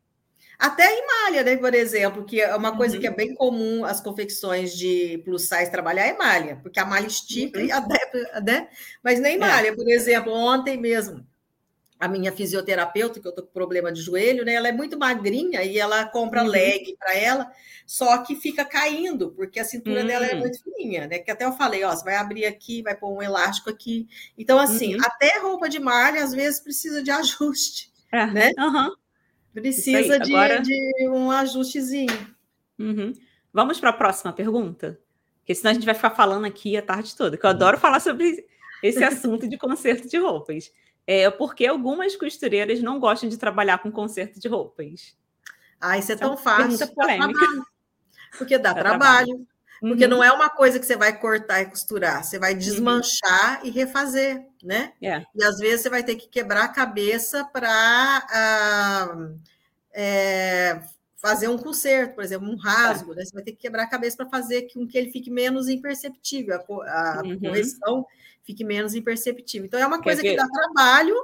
Até 0.59 0.93
em 0.93 1.07
malha, 1.07 1.45
né, 1.45 1.57
por 1.57 1.73
exemplo, 1.73 2.25
que 2.25 2.41
é 2.41 2.55
uma 2.57 2.77
coisa 2.77 2.97
uhum. 2.97 3.01
que 3.01 3.07
é 3.07 3.14
bem 3.14 3.35
comum 3.35 3.85
as 3.85 4.01
confecções 4.01 4.77
de 4.77 5.19
plus 5.25 5.49
size 5.49 5.71
trabalhar 5.71 6.07
é 6.07 6.17
malha, 6.17 6.59
porque 6.62 6.81
a 6.81 6.85
malha 6.85 7.07
estica, 7.07 7.61
uhum. 7.61 7.67
né? 8.45 8.69
Mas 9.03 9.21
nem 9.21 9.37
é. 9.37 9.38
malha, 9.38 9.69
é. 9.69 9.77
por 9.77 9.88
exemplo, 9.88 10.33
ontem 10.33 10.77
mesmo 10.77 11.25
a 11.99 12.07
minha 12.07 12.31
fisioterapeuta, 12.31 13.21
que 13.21 13.27
eu 13.27 13.35
tô 13.35 13.43
com 13.43 13.53
problema 13.53 13.91
de 13.91 14.01
joelho, 14.01 14.45
né? 14.45 14.55
Ela 14.55 14.69
é 14.69 14.73
muito 14.73 14.99
magrinha 14.99 15.63
e 15.65 15.79
ela 15.79 16.05
compra 16.07 16.43
uhum. 16.43 16.49
leg 16.49 16.97
para 16.97 17.15
ela, 17.15 17.51
só 17.85 18.19
que 18.19 18.37
fica 18.37 18.65
caindo, 18.65 19.33
porque 19.33 19.59
a 19.59 19.65
cintura 19.65 20.03
uhum. 20.03 20.07
dela 20.07 20.27
é 20.27 20.37
hum. 20.37 20.41
muito 20.41 20.63
fininha, 20.63 21.09
né? 21.09 21.19
Que 21.19 21.31
até 21.31 21.45
eu 21.45 21.53
falei, 21.53 21.83
ó, 21.83 21.91
você 21.91 22.05
vai 22.05 22.15
abrir 22.15 22.45
aqui, 22.45 22.83
vai 22.83 22.95
pôr 22.95 23.11
um 23.11 23.23
elástico 23.23 23.69
aqui. 23.69 24.07
Então, 24.37 24.59
assim, 24.59 24.95
uhum. 24.95 25.01
até 25.03 25.39
roupa 25.39 25.69
de 25.69 25.81
malha 25.81 26.23
às 26.23 26.33
vezes 26.33 26.61
precisa 26.61 27.03
de 27.03 27.11
ajuste, 27.13 27.91
é. 28.13 28.27
né? 28.27 28.53
Precisa 29.53 30.21
de, 30.21 30.33
Agora... 30.33 30.61
de, 30.61 31.09
um 31.09 31.31
ajustezinho. 31.33 32.37
Uhum. 32.79 33.13
Vamos 33.53 33.81
para 33.81 33.91
a 33.91 33.95
próxima 33.95 34.33
pergunta? 34.33 35.01
Porque 35.41 35.55
senão 35.55 35.73
a 35.73 35.75
gente 35.75 35.87
vai 35.87 35.95
ficar 35.95 36.11
falando 36.11 36.45
aqui 36.45 36.77
a 36.77 36.83
tarde 36.83 37.17
toda, 37.17 37.37
que 37.37 37.45
eu 37.45 37.51
adoro 37.51 37.79
falar 37.79 37.99
sobre 37.99 38.47
esse 38.83 39.03
assunto 39.03 39.49
de 39.49 39.59
conserto 39.59 40.09
de 40.09 40.17
roupas 40.17 40.71
é 41.09 41.31
porque 41.31 41.66
algumas 41.66 42.14
costureiras 42.14 42.83
não 42.83 43.01
gostam 43.01 43.31
de 43.31 43.38
trabalhar 43.38 43.79
com 43.79 43.90
conserto 43.90 44.38
de 44.38 44.47
roupas. 44.47 45.16
Ah, 45.81 45.97
isso 45.97 46.12
é 46.12 46.16
tão 46.16 46.37
fácil. 46.37 46.87
polêmica. 46.94 47.47
Porque 48.37 48.59
dá, 48.59 48.73
dá 48.75 48.81
trabalho. 48.81 49.27
trabalho. 49.27 49.47
Porque 49.81 50.05
uhum. 50.05 50.11
não 50.11 50.25
é 50.25 50.31
uma 50.31 50.51
coisa 50.51 50.79
que 50.79 50.85
você 50.85 50.97
vai 50.97 51.18
cortar 51.18 51.62
e 51.62 51.66
costurar, 51.66 52.25
você 52.25 52.38
vai 52.38 52.53
uhum. 52.53 52.59
desmanchar 52.59 53.61
uhum. 53.61 53.68
e 53.68 53.71
refazer, 53.71 54.44
né? 54.62 54.92
É. 55.01 55.25
E 55.35 55.42
às 55.42 55.57
vezes 55.59 55.83
você 55.83 55.88
vai 55.88 56.03
ter 56.03 56.16
que 56.16 56.29
quebrar 56.29 56.64
a 56.64 56.68
cabeça 56.68 57.44
para 57.44 57.71
ah, 57.71 59.31
é, 59.94 60.83
fazer 61.16 61.49
um 61.49 61.57
conserto, 61.57 62.16
por 62.16 62.25
exemplo, 62.25 62.51
um 62.51 62.57
rasgo, 62.57 63.12
é. 63.12 63.16
né? 63.16 63.25
Você 63.25 63.33
vai 63.33 63.44
ter 63.44 63.53
que 63.53 63.59
quebrar 63.59 63.85
a 63.85 63.88
cabeça 63.88 64.16
para 64.16 64.29
fazer 64.29 64.68
com 64.75 64.87
que 64.87 64.99
ele 64.99 65.12
fique 65.12 65.31
menos 65.31 65.68
imperceptível, 65.68 66.61
a, 66.83 67.21
a 67.21 67.23
uhum. 67.23 67.38
correção 67.38 68.05
fique 68.49 68.65
menos 68.65 68.95
imperceptível. 68.95 69.67
Então, 69.67 69.79
é 69.79 69.87
uma 69.87 70.01
coisa 70.01 70.23
que 70.23 70.35
dá 70.35 70.49
trabalho, 70.49 71.15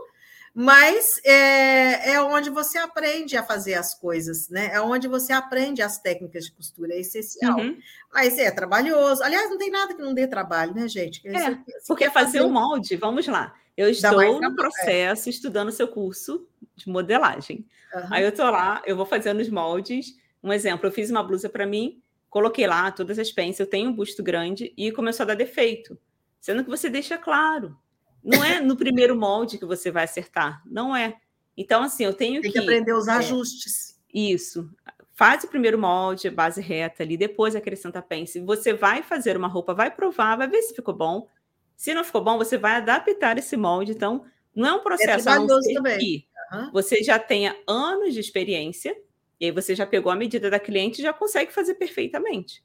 mas 0.53 1.19
é, 1.25 2.13
é 2.13 2.21
onde 2.21 2.51
você 2.51 2.77
aprende 2.77 3.35
a 3.35 3.43
fazer 3.43 3.75
as 3.75 3.95
coisas, 3.95 4.51
né? 4.51 4.69
É 4.75 4.81
onde 4.81 5.09
você 5.09 5.33
aprende 5.33 5.81
as 5.81 5.99
técnicas 5.99 6.45
de 6.45 6.53
costura, 6.53 6.93
é 6.93 7.01
essencial. 7.01 7.59
Uhum. 7.59 7.79
Mas 8.13 8.39
é 8.39 8.51
trabalhoso. 8.51 9.23
Aliás, 9.23 9.49
não 9.49 9.57
tem 9.57 9.71
nada 9.71 9.95
que 9.95 10.03
não 10.03 10.13
dê 10.13 10.27
trabalho, 10.27 10.75
né, 10.75 10.87
gente? 10.87 11.27
É, 11.27 11.59
porque 11.89 12.11
fazer 12.11 12.43
o 12.43 12.47
um 12.47 12.53
molde, 12.53 12.95
vamos 12.95 13.27
lá. 13.27 13.55
Eu 13.75 13.89
estou 13.89 14.39
no 14.39 14.55
processo, 14.55 15.31
estudando 15.31 15.73
seu 15.73 15.89
curso 15.89 16.47
de 16.77 16.91
modelagem. 16.91 17.67
Uhum. 17.95 18.09
Aí 18.11 18.23
eu 18.23 18.29
estou 18.29 18.51
lá, 18.51 18.83
eu 18.85 18.95
vou 18.95 19.07
fazendo 19.07 19.41
os 19.41 19.49
moldes. 19.49 20.15
Um 20.43 20.53
exemplo, 20.53 20.87
eu 20.87 20.93
fiz 20.93 21.11
uma 21.11 21.23
blusa 21.23 21.49
para 21.49 21.67
mim, 21.67 22.03
coloquei 22.29 22.67
lá 22.67 22.93
todas 22.93 23.19
as 23.19 23.33
peças, 23.33 23.61
eu 23.61 23.67
tenho 23.67 23.89
um 23.89 23.95
busto 23.95 24.23
grande 24.23 24.75
e 24.77 24.93
começou 24.93 25.25
a 25.25 25.29
dar 25.29 25.35
defeito 25.35 25.99
sendo 26.44 26.62
que 26.62 26.68
você 26.68 26.90
deixa 26.90 27.16
claro. 27.16 27.74
Não 28.22 28.44
é 28.44 28.61
no 28.61 28.76
primeiro 28.76 29.16
molde 29.16 29.57
que 29.57 29.64
você 29.64 29.90
vai 29.90 30.04
acertar, 30.04 30.62
não 30.66 30.94
é. 30.94 31.16
Então, 31.57 31.83
assim, 31.83 32.04
eu 32.04 32.12
tenho 32.12 32.42
Tem 32.42 32.50
que. 32.50 32.59
Tem 32.59 32.66
que 32.66 32.70
aprender 32.70 32.92
os 32.92 33.09
é, 33.09 33.12
ajustes. 33.12 33.98
Isso. 34.12 34.68
Faz 35.14 35.42
o 35.44 35.48
primeiro 35.48 35.78
molde, 35.78 36.28
base 36.28 36.61
reta 36.61 37.02
ali, 37.02 37.16
depois 37.16 37.57
acrescenta 37.57 38.02
pence. 38.02 38.40
Você 38.40 38.74
vai 38.74 39.02
fazer 39.02 39.38
uma 39.38 39.48
roupa, 39.48 39.72
vai 39.72 39.90
provar, 39.90 40.37
vai 40.37 40.46
ver 40.46 40.61
se 40.61 40.74
ficou 40.74 40.92
bom. 40.92 41.30
Se 41.76 41.94
não 41.94 42.04
ficou 42.04 42.22
bom, 42.22 42.37
você 42.37 42.59
vai 42.59 42.72
adaptar 42.72 43.38
esse 43.38 43.57
molde. 43.57 43.92
Então, 43.92 44.26
não 44.54 44.68
é 44.68 44.72
um 44.74 44.83
processo 44.83 45.30
é 45.30 45.33
a 45.33 45.38
não 45.38 45.62
ser 45.62 45.72
também. 45.72 45.98
que 45.98 46.28
uhum. 46.52 46.72
você 46.72 47.02
já 47.02 47.18
tenha 47.18 47.57
anos 47.66 48.12
de 48.12 48.20
experiência, 48.20 48.94
e 49.40 49.46
aí 49.46 49.50
você 49.50 49.74
já 49.74 49.87
pegou 49.87 50.12
a 50.12 50.16
medida 50.16 50.50
da 50.50 50.61
cliente 50.61 51.00
e 51.00 51.04
já 51.04 51.12
consegue 51.14 51.54
fazer 51.54 51.76
perfeitamente. 51.76 52.62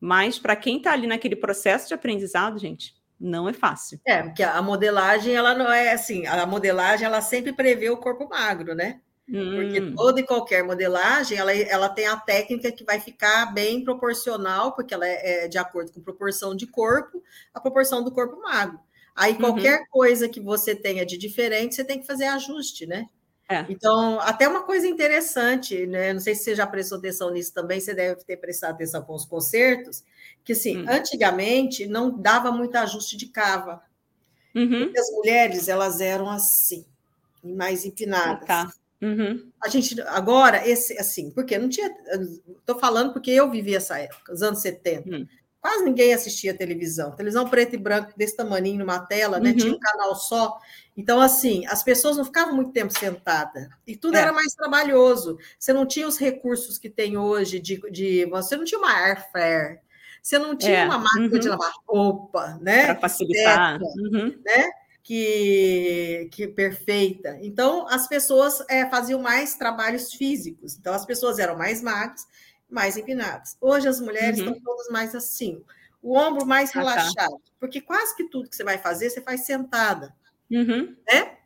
Mas 0.00 0.36
para 0.36 0.56
quem 0.56 0.78
está 0.78 0.92
ali 0.92 1.06
naquele 1.06 1.36
processo 1.36 1.86
de 1.86 1.94
aprendizado, 1.94 2.58
gente, 2.58 2.98
não 3.20 3.48
é 3.48 3.52
fácil. 3.52 4.00
É, 4.06 4.22
porque 4.22 4.42
a 4.42 4.62
modelagem, 4.62 5.34
ela 5.34 5.54
não 5.54 5.70
é 5.70 5.92
assim, 5.92 6.26
a 6.26 6.46
modelagem, 6.46 7.04
ela 7.04 7.20
sempre 7.20 7.52
prevê 7.52 7.90
o 7.90 7.98
corpo 7.98 8.28
magro, 8.28 8.74
né? 8.74 9.00
Hum. 9.28 9.54
Porque 9.54 9.80
toda 9.94 10.20
e 10.20 10.26
qualquer 10.26 10.64
modelagem, 10.64 11.36
ela, 11.36 11.52
ela 11.52 11.88
tem 11.88 12.06
a 12.06 12.16
técnica 12.16 12.72
que 12.72 12.82
vai 12.82 12.98
ficar 12.98 13.52
bem 13.52 13.84
proporcional, 13.84 14.74
porque 14.74 14.94
ela 14.94 15.06
é, 15.06 15.44
é 15.44 15.48
de 15.48 15.58
acordo 15.58 15.92
com 15.92 16.00
proporção 16.00 16.56
de 16.56 16.66
corpo, 16.66 17.22
a 17.54 17.60
proporção 17.60 18.02
do 18.02 18.10
corpo 18.10 18.40
magro. 18.40 18.80
Aí, 19.14 19.32
uhum. 19.34 19.38
qualquer 19.38 19.80
uhum. 19.80 19.86
coisa 19.90 20.28
que 20.28 20.40
você 20.40 20.74
tenha 20.74 21.04
de 21.04 21.18
diferente, 21.18 21.74
você 21.74 21.84
tem 21.84 22.00
que 22.00 22.06
fazer 22.06 22.24
ajuste, 22.24 22.86
né? 22.86 23.06
É. 23.50 23.66
Então, 23.68 24.20
até 24.20 24.46
uma 24.46 24.62
coisa 24.62 24.86
interessante, 24.86 25.84
né? 25.84 26.12
Não 26.12 26.20
sei 26.20 26.36
se 26.36 26.44
você 26.44 26.54
já 26.54 26.64
prestou 26.68 26.98
atenção 26.98 27.32
nisso 27.32 27.52
também, 27.52 27.80
você 27.80 27.92
deve 27.92 28.22
ter 28.22 28.36
prestado 28.36 28.74
atenção 28.74 29.02
com 29.02 29.12
os 29.12 29.24
concertos, 29.24 30.04
que 30.44 30.52
assim, 30.52 30.78
hum. 30.78 30.86
antigamente 30.88 31.84
não 31.88 32.16
dava 32.16 32.52
muito 32.52 32.76
ajuste 32.76 33.16
de 33.16 33.26
cava. 33.26 33.82
Uhum. 34.54 34.92
As 34.96 35.10
mulheres, 35.10 35.66
elas 35.68 36.00
eram 36.00 36.30
assim, 36.30 36.86
mais 37.42 37.84
empinadas. 37.84 38.46
Tá. 38.46 38.72
Uhum. 39.02 39.50
A 39.64 39.68
gente 39.68 40.00
agora 40.02 40.68
esse 40.68 40.96
assim, 40.96 41.30
porque 41.30 41.58
não 41.58 41.68
tinha, 41.68 41.90
estou 42.58 42.78
falando 42.78 43.12
porque 43.12 43.32
eu 43.32 43.50
vivi 43.50 43.74
essa 43.74 43.98
época, 43.98 44.32
os 44.32 44.42
anos 44.42 44.60
70. 44.60 45.08
Hum. 45.08 45.26
Quase 45.60 45.84
ninguém 45.84 46.14
assistia 46.14 46.56
televisão. 46.56 47.10
Televisão 47.10 47.48
preto 47.48 47.74
e 47.74 47.78
branco 47.78 48.12
desse 48.16 48.34
tamanho 48.34 48.78
numa 48.78 48.98
tela, 49.00 49.38
né? 49.38 49.50
Uhum. 49.50 49.56
Tinha 49.56 49.74
um 49.74 49.78
canal 49.78 50.14
só. 50.14 50.58
Então, 50.96 51.20
assim, 51.20 51.66
as 51.66 51.82
pessoas 51.82 52.16
não 52.16 52.24
ficavam 52.24 52.54
muito 52.54 52.72
tempo 52.72 52.98
sentadas. 52.98 53.68
E 53.86 53.94
tudo 53.94 54.16
é. 54.16 54.20
era 54.20 54.32
mais 54.32 54.54
trabalhoso. 54.54 55.38
Você 55.58 55.72
não 55.72 55.86
tinha 55.86 56.08
os 56.08 56.18
recursos 56.18 56.78
que 56.78 56.88
tem 56.88 57.18
hoje 57.18 57.60
de. 57.60 57.78
de 57.90 58.24
você 58.26 58.56
não 58.56 58.64
tinha 58.64 58.78
uma 58.78 58.90
air 58.90 59.30
fryer. 59.30 59.80
Você 60.22 60.38
não 60.38 60.56
tinha 60.56 60.80
é. 60.80 60.84
uma 60.84 60.98
máquina 60.98 61.32
uhum. 61.32 61.38
de 61.38 61.48
lavar 61.48 61.72
roupa, 61.86 62.58
né? 62.60 62.86
Para 62.86 63.00
facilitar. 63.00 63.78
Uhum. 63.80 64.34
Né? 64.44 64.70
Que, 65.02 66.28
que 66.32 66.46
perfeita. 66.48 67.38
Então, 67.42 67.86
as 67.88 68.06
pessoas 68.06 68.62
é, 68.68 68.88
faziam 68.88 69.20
mais 69.20 69.56
trabalhos 69.56 70.12
físicos. 70.12 70.76
Então, 70.78 70.94
as 70.94 71.04
pessoas 71.04 71.38
eram 71.38 71.56
mais 71.56 71.82
magras, 71.82 72.26
mais 72.70 72.96
empinadas. 72.96 73.56
Hoje, 73.60 73.88
as 73.88 74.00
mulheres 74.00 74.38
uhum. 74.40 74.46
estão 74.46 74.62
todas 74.62 74.88
mais 74.88 75.14
assim. 75.14 75.62
O 76.02 76.16
ombro 76.16 76.46
mais 76.46 76.70
ah, 76.70 76.72
tá. 76.72 76.78
relaxado. 76.80 77.32
Tá. 77.32 77.52
Porque 77.58 77.80
quase 77.80 78.16
que 78.16 78.24
tudo 78.24 78.48
que 78.48 78.56
você 78.56 78.64
vai 78.64 78.78
fazer, 78.78 79.10
você 79.10 79.20
faz 79.20 79.44
sentada. 79.44 80.14
Uhum. 80.50 80.96
Né? 81.10 81.36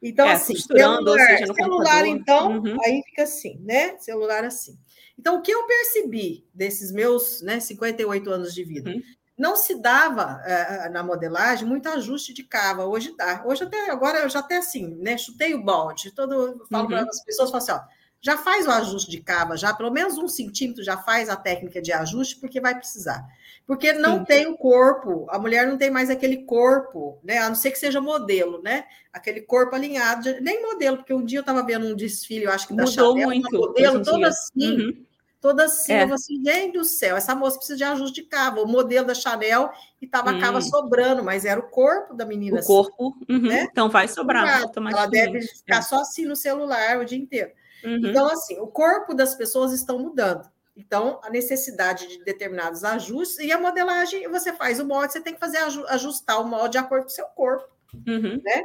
Então, 0.00 0.28
é, 0.28 0.32
assim, 0.32 0.56
celular, 0.56 1.38
celular 1.54 2.06
então, 2.06 2.58
uhum. 2.58 2.76
aí 2.84 3.02
fica 3.04 3.24
assim, 3.24 3.60
né? 3.64 3.96
Celular 3.98 4.44
assim. 4.44 4.78
Então, 5.18 5.38
o 5.38 5.42
que 5.42 5.50
eu 5.50 5.66
percebi 5.66 6.46
desses 6.54 6.92
meus 6.92 7.42
né, 7.42 7.58
58 7.58 8.30
anos 8.30 8.54
de 8.54 8.62
vida? 8.62 8.90
Uhum. 8.90 9.02
Não 9.36 9.56
se 9.56 9.80
dava 9.80 10.40
uh, 10.40 10.92
na 10.92 11.02
modelagem 11.02 11.66
muito 11.66 11.88
ajuste 11.88 12.32
de 12.32 12.44
cava, 12.44 12.86
hoje 12.86 13.14
dá. 13.16 13.42
Hoje 13.46 13.64
até 13.64 13.90
agora 13.90 14.18
eu 14.18 14.28
já 14.28 14.40
até 14.40 14.56
assim, 14.56 14.96
né? 14.96 15.16
Chutei 15.16 15.54
o 15.54 15.62
balde, 15.62 16.12
todo 16.12 16.64
falo 16.70 16.84
uhum. 16.84 16.88
para 16.88 17.02
as 17.02 17.24
pessoas, 17.24 17.50
falo 17.50 17.62
assim, 17.62 17.72
ó, 17.72 17.80
já 18.20 18.36
faz 18.36 18.66
o 18.66 18.70
ajuste 18.70 19.10
de 19.10 19.20
cava, 19.20 19.56
já 19.56 19.72
pelo 19.72 19.90
menos 19.90 20.18
um 20.18 20.28
centímetro 20.28 20.82
já 20.82 20.96
faz 20.96 21.28
a 21.28 21.36
técnica 21.36 21.80
de 21.80 21.92
ajuste, 21.92 22.36
porque 22.36 22.60
vai 22.60 22.74
precisar. 22.74 23.24
Porque 23.66 23.92
não 23.92 24.18
Sim. 24.18 24.24
tem 24.24 24.46
o 24.46 24.56
corpo, 24.56 25.26
a 25.28 25.38
mulher 25.38 25.66
não 25.66 25.76
tem 25.76 25.90
mais 25.90 26.10
aquele 26.10 26.38
corpo, 26.44 27.18
né? 27.22 27.38
A 27.38 27.48
não 27.48 27.54
ser 27.54 27.70
que 27.70 27.78
seja 27.78 28.00
modelo, 28.00 28.62
né? 28.62 28.84
Aquele 29.12 29.42
corpo 29.42 29.74
alinhado, 29.74 30.40
nem 30.40 30.62
modelo, 30.62 30.96
porque 30.96 31.12
um 31.12 31.24
dia 31.24 31.38
eu 31.38 31.42
estava 31.42 31.62
vendo 31.62 31.86
um 31.86 31.94
desfile, 31.94 32.44
eu 32.44 32.52
acho 32.52 32.66
que 32.66 32.74
da 32.74 32.84
Mudou 32.84 33.14
Chanel, 33.14 33.28
muito, 33.28 33.56
modelo 33.56 34.02
toda 34.02 34.28
assim. 34.28 34.70
Uhum 34.70 35.08
toda 35.40 35.64
assim, 35.64 35.92
é. 35.92 36.02
assim, 36.02 36.42
gente 36.44 36.78
do 36.78 36.84
céu, 36.84 37.16
essa 37.16 37.34
moça 37.34 37.56
precisa 37.56 37.76
de 37.76 37.84
ajuste 37.84 38.22
de 38.22 38.28
cava. 38.28 38.60
O 38.60 38.66
modelo 38.66 39.06
da 39.06 39.14
Chanel 39.14 39.70
e 40.00 40.06
tava 40.06 40.32
hum. 40.32 40.36
a 40.36 40.40
cava 40.40 40.60
sobrando, 40.60 41.22
mas 41.22 41.44
era 41.44 41.60
o 41.60 41.70
corpo 41.70 42.14
da 42.14 42.24
menina. 42.24 42.56
O 42.56 42.58
assim, 42.58 42.66
corpo, 42.66 43.16
uhum. 43.28 43.42
né? 43.42 43.68
então 43.70 43.88
vai 43.88 44.08
sobrar. 44.08 44.64
Ela 44.76 45.06
deve 45.06 45.42
ficar 45.42 45.78
é. 45.78 45.82
só 45.82 46.00
assim 46.00 46.24
no 46.24 46.36
celular 46.36 46.98
o 46.98 47.04
dia 47.04 47.18
inteiro. 47.18 47.50
Uhum. 47.84 48.00
Então, 48.04 48.28
assim, 48.28 48.58
o 48.58 48.66
corpo 48.66 49.14
das 49.14 49.34
pessoas 49.34 49.72
estão 49.72 49.98
mudando. 49.98 50.48
Então, 50.76 51.20
a 51.24 51.30
necessidade 51.30 52.06
de 52.06 52.24
determinados 52.24 52.84
ajustes 52.84 53.38
e 53.38 53.50
a 53.50 53.58
modelagem, 53.58 54.28
você 54.28 54.52
faz 54.52 54.78
o 54.78 54.86
molde, 54.86 55.12
você 55.12 55.20
tem 55.20 55.34
que 55.34 55.40
fazer 55.40 55.58
ajustar 55.88 56.40
o 56.40 56.46
molde 56.46 56.72
de 56.72 56.78
acordo 56.78 57.02
com 57.02 57.10
o 57.10 57.12
seu 57.12 57.26
corpo, 57.26 57.68
uhum. 58.06 58.40
né? 58.44 58.64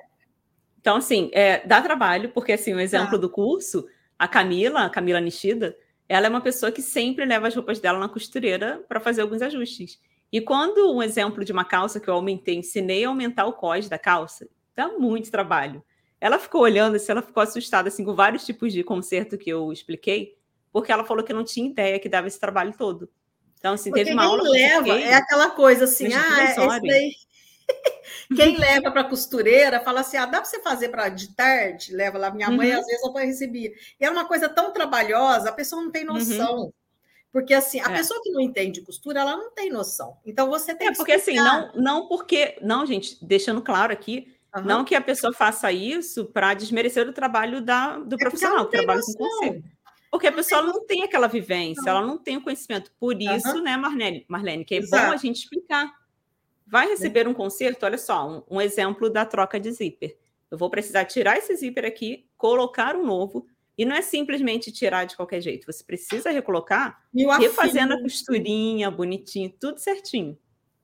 Então, 0.79 0.97
assim, 0.97 1.31
é, 1.33 1.65
dá 1.65 1.81
trabalho, 1.81 2.29
porque 2.29 2.51
assim, 2.51 2.73
o 2.73 2.79
exemplo 2.79 3.15
ah. 3.15 3.17
do 3.17 3.29
curso, 3.29 3.87
a 4.19 4.27
Camila, 4.27 4.85
a 4.85 4.89
Camila 4.89 5.19
Nishida, 5.19 5.75
ela 6.07 6.27
é 6.27 6.29
uma 6.29 6.41
pessoa 6.41 6.71
que 6.71 6.81
sempre 6.81 7.25
leva 7.25 7.47
as 7.47 7.55
roupas 7.55 7.79
dela 7.79 7.97
na 7.97 8.09
costureira 8.09 8.83
para 8.87 8.99
fazer 8.99 9.21
alguns 9.21 9.41
ajustes. 9.41 9.99
E 10.31 10.41
quando 10.41 10.93
um 10.93 11.01
exemplo 11.01 11.43
de 11.43 11.51
uma 11.51 11.65
calça 11.65 11.99
que 11.99 12.09
eu 12.09 12.13
aumentei, 12.13 12.55
ensinei 12.55 13.05
a 13.05 13.07
aumentar 13.07 13.45
o 13.45 13.53
cós 13.53 13.87
da 13.87 13.97
calça, 13.97 14.47
dá 14.75 14.87
muito 14.89 15.31
trabalho. 15.31 15.83
Ela 16.23 16.39
ficou 16.39 16.61
olhando, 16.61 16.95
assim, 16.95 17.11
ela 17.11 17.21
ficou 17.21 17.43
assustada 17.43 17.89
assim, 17.89 18.05
com 18.05 18.15
vários 18.15 18.45
tipos 18.45 18.71
de 18.71 18.81
conserto 18.81 19.37
que 19.37 19.49
eu 19.49 19.73
expliquei, 19.73 20.37
porque 20.71 20.89
ela 20.89 21.03
falou 21.03 21.21
que 21.21 21.33
não 21.33 21.43
tinha 21.43 21.69
ideia 21.69 21.99
que 21.99 22.07
dava 22.07 22.29
esse 22.29 22.39
trabalho 22.39 22.73
todo. 22.77 23.09
Então, 23.57 23.73
assim, 23.73 23.89
porque 23.89 24.05
teve 24.05 24.15
uma 24.15 24.23
aula. 24.23 24.49
leva, 24.49 24.97
é 25.01 25.15
aquela 25.15 25.49
coisa 25.49 25.83
assim, 25.83 26.13
ah, 26.13 26.43
é, 26.43 26.79
daí. 26.79 27.11
Quem 28.37 28.55
leva 28.55 28.89
para 28.89 29.03
costureira 29.03 29.81
fala 29.81 29.99
assim: 29.99 30.15
ah, 30.15 30.25
dá 30.25 30.39
para 30.39 30.45
você 30.45 30.61
fazer 30.61 30.87
para 30.87 31.09
de 31.09 31.35
tarde? 31.35 31.93
Leva 31.93 32.17
lá. 32.17 32.31
Minha 32.31 32.49
mãe, 32.49 32.71
uhum. 32.71 32.79
às 32.79 32.85
vezes, 32.85 33.03
eu 33.03 33.11
recebia. 33.11 33.73
E 33.99 34.05
é 34.05 34.09
uma 34.09 34.23
coisa 34.23 34.47
tão 34.47 34.71
trabalhosa, 34.71 35.49
a 35.49 35.53
pessoa 35.53 35.81
não 35.81 35.91
tem 35.91 36.07
uhum. 36.07 36.13
noção. 36.13 36.57
Uhum. 36.57 36.73
Porque 37.33 37.53
assim, 37.53 37.81
a 37.81 37.91
é. 37.91 37.97
pessoa 37.97 38.21
que 38.23 38.31
não 38.31 38.39
entende 38.39 38.79
costura, 38.79 39.19
ela 39.19 39.35
não 39.35 39.51
tem 39.51 39.69
noção. 39.69 40.15
Então 40.25 40.49
você 40.49 40.73
tem 40.73 40.87
é, 40.87 40.93
porque 40.93 41.11
assim, 41.11 41.35
não, 41.35 41.69
não 41.75 42.07
porque. 42.07 42.57
Não, 42.61 42.85
gente, 42.85 43.17
deixando 43.25 43.61
claro 43.61 43.91
aqui, 43.91 44.33
uhum. 44.55 44.63
não 44.63 44.85
que 44.85 44.95
a 44.95 45.01
pessoa 45.01 45.33
faça 45.33 45.71
isso 45.71 46.25
para 46.25 46.53
desmerecer 46.53 47.07
o 47.07 47.13
trabalho 47.13 47.61
da, 47.61 47.97
do 47.99 48.15
é 48.15 48.17
profissional, 48.17 48.65
que 48.65 48.77
trabalha 48.77 49.01
com 49.01 49.13
conselho. 49.13 49.63
Porque 50.11 50.27
a 50.27 50.31
pessoa 50.31 50.61
não 50.61 50.85
tem 50.85 51.03
aquela 51.03 51.27
vivência, 51.27 51.89
ela 51.89 52.05
não 52.05 52.19
tem 52.19 52.37
o 52.37 52.41
conhecimento. 52.41 52.91
Por 52.99 53.19
isso, 53.19 53.61
né, 53.63 53.75
Marlene, 53.75 54.25
Marlene, 54.27 54.63
que 54.63 54.75
é 54.75 54.77
Exato. 54.77 55.07
bom 55.07 55.11
a 55.11 55.17
gente 55.17 55.37
explicar. 55.37 55.91
Vai 56.67 56.87
receber 56.87 57.27
um 57.27 57.33
conserto, 57.33 57.83
olha 57.83 57.97
só, 57.97 58.29
um, 58.29 58.57
um 58.57 58.61
exemplo 58.61 59.09
da 59.09 59.25
troca 59.25 59.59
de 59.59 59.71
zíper. 59.71 60.15
Eu 60.51 60.57
vou 60.57 60.69
precisar 60.69 61.05
tirar 61.05 61.37
esse 61.37 61.55
zíper 61.55 61.83
aqui, 61.83 62.27
colocar 62.37 62.95
um 62.95 63.03
novo, 63.03 63.47
e 63.75 63.85
não 63.85 63.95
é 63.95 64.03
simplesmente 64.03 64.71
tirar 64.71 65.05
de 65.05 65.15
qualquer 65.15 65.41
jeito. 65.41 65.65
Você 65.65 65.83
precisa 65.83 66.29
recolocar, 66.29 67.03
refazendo 67.39 67.95
a 67.95 68.01
costurinha, 68.01 68.91
bonitinho, 68.91 69.51
tudo 69.59 69.79
certinho. 69.79 70.37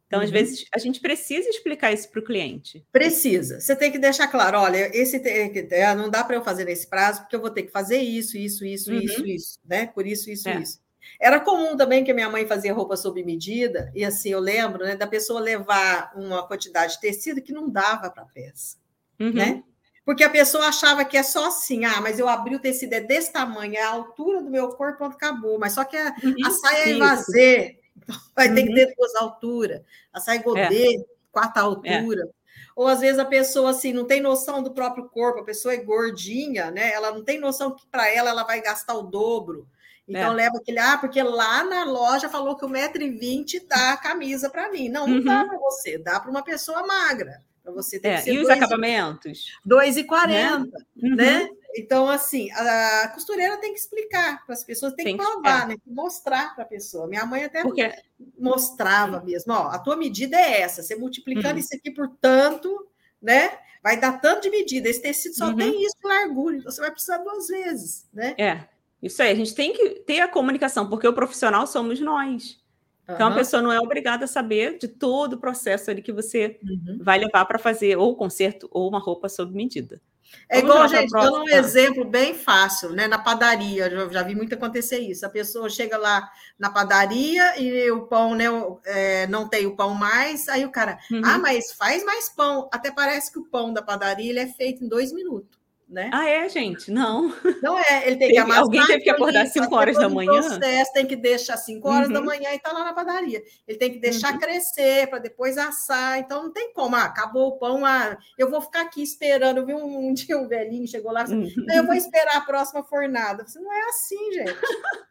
Então, 0.10 0.19
uhum. 0.19 0.26
às 0.26 0.32
vezes, 0.32 0.65
a 0.74 0.80
gente 0.80 1.00
precisa 1.00 1.48
explicar 1.48 1.93
isso 1.93 2.10
para 2.10 2.19
o 2.19 2.24
cliente. 2.24 2.84
Precisa. 2.91 3.60
Você 3.62 3.76
tem 3.76 3.91
que 3.91 4.00
deixar 4.00 4.28
claro: 4.28 4.58
olha, 4.58 4.89
esse 4.91 5.17
é, 5.17 5.95
não 5.95 6.10
dá 6.10 6.24
para 6.24 6.36
eu 6.36 6.43
fazer 6.43 6.65
nesse 6.65 6.88
prazo, 6.88 7.22
porque 7.22 7.36
eu 7.36 7.39
vou 7.39 7.52
ter 7.52 7.62
que 7.62 7.72
fazer 7.72 8.00
isso, 8.00 8.36
isso, 8.36 8.65
isso, 8.65 8.91
uhum. 8.91 9.00
isso, 9.00 9.26
isso, 9.28 9.60
né? 9.63 9.86
Por 9.86 10.08
isso, 10.08 10.32
isso, 10.32 10.50
é. 10.50 10.60
isso. 10.60 10.80
Era 11.22 11.39
comum 11.39 11.78
também 11.78 12.04
que 12.04 12.12
minha 12.12 12.30
mãe 12.30 12.48
fazia 12.48 12.74
roupa 12.74 12.98
sob 12.98 13.24
medida, 13.24 13.91
e 13.93 14.04
assim, 14.04 14.30
eu 14.30 14.39
lembro 14.39 14.84
né, 14.84 14.95
da 14.95 15.06
pessoa 15.06 15.39
levar 15.39 16.12
uma 16.15 16.48
quantidade 16.48 16.93
de 16.93 17.02
tecido 17.02 17.41
que 17.41 17.54
não 17.54 17.69
dava 17.69 18.10
para 18.10 18.24
a 18.24 18.28
peça, 18.28 18.78
uhum. 19.19 19.34
né? 19.34 19.63
Porque 20.06 20.24
a 20.24 20.30
pessoa 20.30 20.65
achava 20.65 21.06
que 21.06 21.15
é 21.15 21.22
só 21.22 21.50
assim, 21.50 21.86
ah, 21.86 22.02
mas 22.02 22.17
eu 22.17 22.28
abri 22.28 22.56
o 22.56 22.60
tecido, 22.60 22.93
é 22.93 23.00
desse 23.00 23.32
tamanho, 23.32 23.76
é 23.76 23.82
a 23.82 23.91
altura 23.91 24.41
do 24.41 24.50
meu 24.50 24.69
corpo, 24.69 24.98
pronto, 24.98 25.13
acabou. 25.13 25.60
Mas 25.60 25.74
só 25.74 25.84
que 25.84 25.95
a, 25.95 26.15
uhum. 26.24 26.36
a 26.45 26.50
saia 26.50 26.89
é 26.89 26.98
vazê, 26.98 27.79
então 28.10 28.19
vai 28.36 28.50
uhum. 28.50 28.56
ter 28.56 28.63
que 28.63 28.69
uhum. 28.69 28.76
ter 28.76 28.95
duas 28.95 29.15
alturas. 29.15 29.82
A 30.12 30.19
saia 30.19 30.41
godê, 30.41 30.95
é. 30.95 31.06
quatro 31.32 31.62
alturas. 31.62 32.28
É. 32.28 32.39
Ou 32.76 32.88
às 32.88 33.02
vezes 33.02 33.19
a 33.19 33.26
pessoa 33.26 33.72
assim 33.72 33.93
não 33.93 34.06
tem 34.06 34.22
noção 34.22 34.63
do 34.63 34.72
próprio 34.72 35.08
corpo, 35.10 35.39
a 35.39 35.45
pessoa 35.45 35.74
é 35.74 35.78
gordinha, 35.78 36.72
né? 36.72 36.91
Ela 36.91 37.12
não 37.12 37.24
tem 37.24 37.39
noção 37.39 37.76
que 37.76 37.86
para 37.88 38.10
ela 38.10 38.30
ela 38.30 38.43
vai 38.43 38.62
gastar 38.62 38.95
o 38.95 39.04
dobro. 39.04 39.67
Então 40.08 40.32
é. 40.32 40.36
leva 40.36 40.58
aquele, 40.58 40.80
ah, 40.80 40.98
porque 40.98 41.22
lá 41.22 41.63
na 41.63 41.84
loja 41.84 42.30
falou 42.30 42.56
que 42.56 42.65
o 42.65 42.69
1,20m 42.69 43.67
dá 43.67 43.93
a 43.93 43.98
camisa 43.98 44.50
para 44.50 44.72
mim. 44.72 44.89
Não, 44.89 45.06
não 45.06 45.17
uhum. 45.17 45.24
dá 45.24 45.45
para 45.45 45.58
você, 45.60 45.98
dá 46.00 46.19
para 46.19 46.32
uma 46.32 46.43
pessoa 46.43 46.86
magra. 46.86 47.43
Para 47.62 47.74
você 47.74 48.00
ter 48.00 48.08
é. 48.08 48.30
E 48.30 48.39
os 48.39 48.50
acabamentos? 48.50 49.45
2,40, 49.67 50.28
né? 50.28 50.72
Uhum. 50.98 51.15
né? 51.15 51.50
Então, 51.76 52.10
assim, 52.10 52.52
a 52.52 53.10
costureira 53.14 53.58
tem 53.58 53.74
que 53.74 53.80
explicar 53.80 54.44
para 54.46 54.54
as 54.54 54.64
pessoas, 54.64 54.94
tem, 54.94 55.06
tem 55.06 55.18
que 55.18 55.24
provar, 55.24 55.68
que, 55.68 55.74
é. 55.74 55.76
né? 55.76 55.82
mostrar 55.86 56.56
para 56.56 56.64
a 56.64 56.68
pessoa. 56.68 57.08
Minha 57.08 57.26
mãe 57.26 57.44
até 57.44 57.62
Porque... 57.62 57.92
mostrava 58.38 59.22
mesmo, 59.22 59.54
ó, 59.54 59.68
a 59.68 59.78
tua 59.78 59.96
medida 59.96 60.36
é 60.36 60.62
essa, 60.62 60.82
você 60.82 60.96
multiplicando 60.96 61.54
uhum. 61.54 61.60
isso 61.60 61.76
aqui 61.76 61.92
por 61.92 62.10
tanto, 62.20 62.88
né? 63.22 63.52
Vai 63.84 64.00
dar 64.00 64.20
tanto 64.20 64.44
de 64.44 64.50
medida. 64.50 64.90
Esse 64.90 65.02
tecido 65.02 65.36
só 65.36 65.48
uhum. 65.48 65.56
tem 65.56 65.84
isso 65.84 65.96
largura, 66.04 66.58
então 66.58 66.72
você 66.72 66.82
vai 66.82 66.92
precisar 66.92 67.18
duas 67.20 67.48
vezes, 67.48 68.08
né? 68.12 68.36
É. 68.38 68.68
Isso 69.02 69.22
aí, 69.22 69.32
a 69.32 69.36
gente 69.36 69.56
tem 69.56 69.72
que 69.72 70.02
ter 70.02 70.20
a 70.20 70.28
comunicação, 70.28 70.90
porque 70.90 71.08
o 71.08 71.14
profissional 71.14 71.66
somos 71.66 72.00
nós. 72.02 72.60
Então, 73.04 73.28
uhum. 73.28 73.34
a 73.34 73.36
pessoa 73.38 73.62
não 73.62 73.72
é 73.72 73.80
obrigada 73.80 74.26
a 74.26 74.28
saber 74.28 74.78
de 74.78 74.88
todo 74.88 75.34
o 75.34 75.40
processo 75.40 75.90
ali 75.90 76.02
que 76.02 76.12
você 76.12 76.60
uhum. 76.62 77.00
vai 77.02 77.18
levar 77.18 77.46
para 77.46 77.58
fazer 77.58 77.98
ou 77.98 78.16
conserto 78.16 78.68
ou 78.72 78.88
uma 78.88 79.00
roupa 79.00 79.30
sob 79.30 79.56
medida. 79.56 80.02
É 80.48 80.62
Vamos 80.62 80.76
igual, 80.76 80.88
gente, 80.88 81.12
dando 81.12 81.44
um 81.44 81.50
exemplo 81.50 82.06
bem 82.06 82.34
fácil, 82.34 82.92
né? 82.92 83.08
Na 83.08 83.20
padaria, 83.20 83.88
eu 83.88 84.12
já 84.12 84.24
vi 84.24 84.34
muito 84.34 84.56
acontecer 84.56 85.00
isso. 85.00 85.26
A 85.26 85.30
pessoa 85.30 85.70
chega 85.70 85.98
lá 85.98 86.28
na 86.58 86.70
padaria 86.70 87.60
e 87.62 87.92
o 87.92 88.08
pão 88.08 88.34
né, 88.34 88.46
é, 88.86 89.28
não 89.28 89.48
tem 89.48 89.68
o 89.68 89.76
pão 89.76 89.94
mais, 89.94 90.48
aí 90.48 90.65
o 90.65 90.72
cara, 90.72 90.98
uhum. 91.12 91.22
ah, 91.24 91.38
mas 91.38 91.74
faz 91.74 92.04
mais 92.04 92.30
pão. 92.30 92.68
Até 92.72 92.89
parece 92.89 93.32
que 93.32 93.39
o 93.39 93.46
pão 93.46 93.72
da 93.72 93.82
padaria 93.82 94.30
ele 94.30 94.39
é 94.39 94.48
feito 94.48 94.84
em 94.84 94.88
dois 94.88 95.12
minutos 95.13 95.59
né? 95.89 96.12
Ah, 96.13 96.30
é, 96.30 96.47
gente? 96.47 96.91
Não. 96.91 97.36
Não 97.63 97.78
é, 97.78 98.06
ele 98.06 98.17
tem 98.17 98.30
que 98.30 98.38
amassar. 98.38 98.63
Alguém 98.63 98.86
teve 98.86 99.04
que 99.04 99.10
acordar 99.10 99.41
às 99.41 99.52
5 99.52 99.75
horas 99.75 99.97
da 99.97 100.08
manhã. 100.08 100.32
processo 100.32 100.93
tem 100.93 101.08
que 101.08 101.15
deixar 101.15 101.58
5 101.58 101.89
horas 101.89 102.08
uhum. 102.08 102.13
da 102.13 102.21
manhã 102.21 102.52
e 102.52 102.58
está 102.58 102.71
lá 102.71 102.84
na 102.84 102.93
padaria. 102.93 103.41
Ele 103.67 103.78
tem 103.78 103.91
que 103.91 103.97
deixar 103.97 104.34
uhum. 104.34 104.39
crescer 104.39 105.10
para 105.10 105.17
depois 105.17 105.58
assar. 105.58 106.19
Então 106.19 106.43
não 106.43 106.54
tem 106.54 106.71
como. 106.73 106.95
Ah, 106.95 107.06
acabou 107.06 107.47
o 107.47 107.58
pão, 107.58 107.84
ah, 107.84 108.17
eu 108.38 108.49
vou 108.52 108.62
ficar 108.62 108.82
aqui 108.82 109.02
esperando. 109.02 109.58
Eu 109.58 109.65
vi 109.65 109.73
um, 109.73 110.10
um 110.10 110.13
dia 110.13 110.38
um 110.38 110.47
velhinho 110.47 110.88
chegou 110.88 111.12
lá, 111.12 111.25
uhum. 111.25 111.47
eu 111.73 111.86
vou 111.86 111.95
esperar 111.95 112.38
a 112.38 112.41
próxima 112.41 112.84
fornada. 112.84 113.45
Você 113.45 113.60
não 113.60 113.73
é 113.73 113.82
assim, 113.89 114.34
gente. 114.34 114.56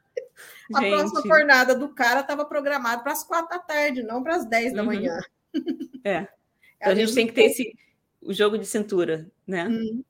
A 0.73 0.83
gente. 0.83 0.91
próxima 0.93 1.23
fornada 1.23 1.75
do 1.75 1.89
cara 1.89 2.21
estava 2.21 2.45
programada 2.45 3.03
para 3.03 3.13
as 3.13 3.25
quatro 3.25 3.49
da 3.49 3.59
tarde, 3.59 4.03
não 4.03 4.23
para 4.23 4.37
as 4.37 4.45
10 4.45 4.75
da 4.75 4.83
uhum. 4.83 4.87
manhã. 4.87 5.19
É. 6.05 6.29
Então, 6.81 6.93
a 6.93 6.95
gente 6.95 7.13
tem 7.13 7.27
que 7.27 7.33
ter 7.33 7.47
esse 7.47 7.75
o 8.23 8.33
jogo 8.33 8.59
de 8.59 8.67
cintura, 8.67 9.29
né? 9.47 9.67
Uhum. 9.67 10.05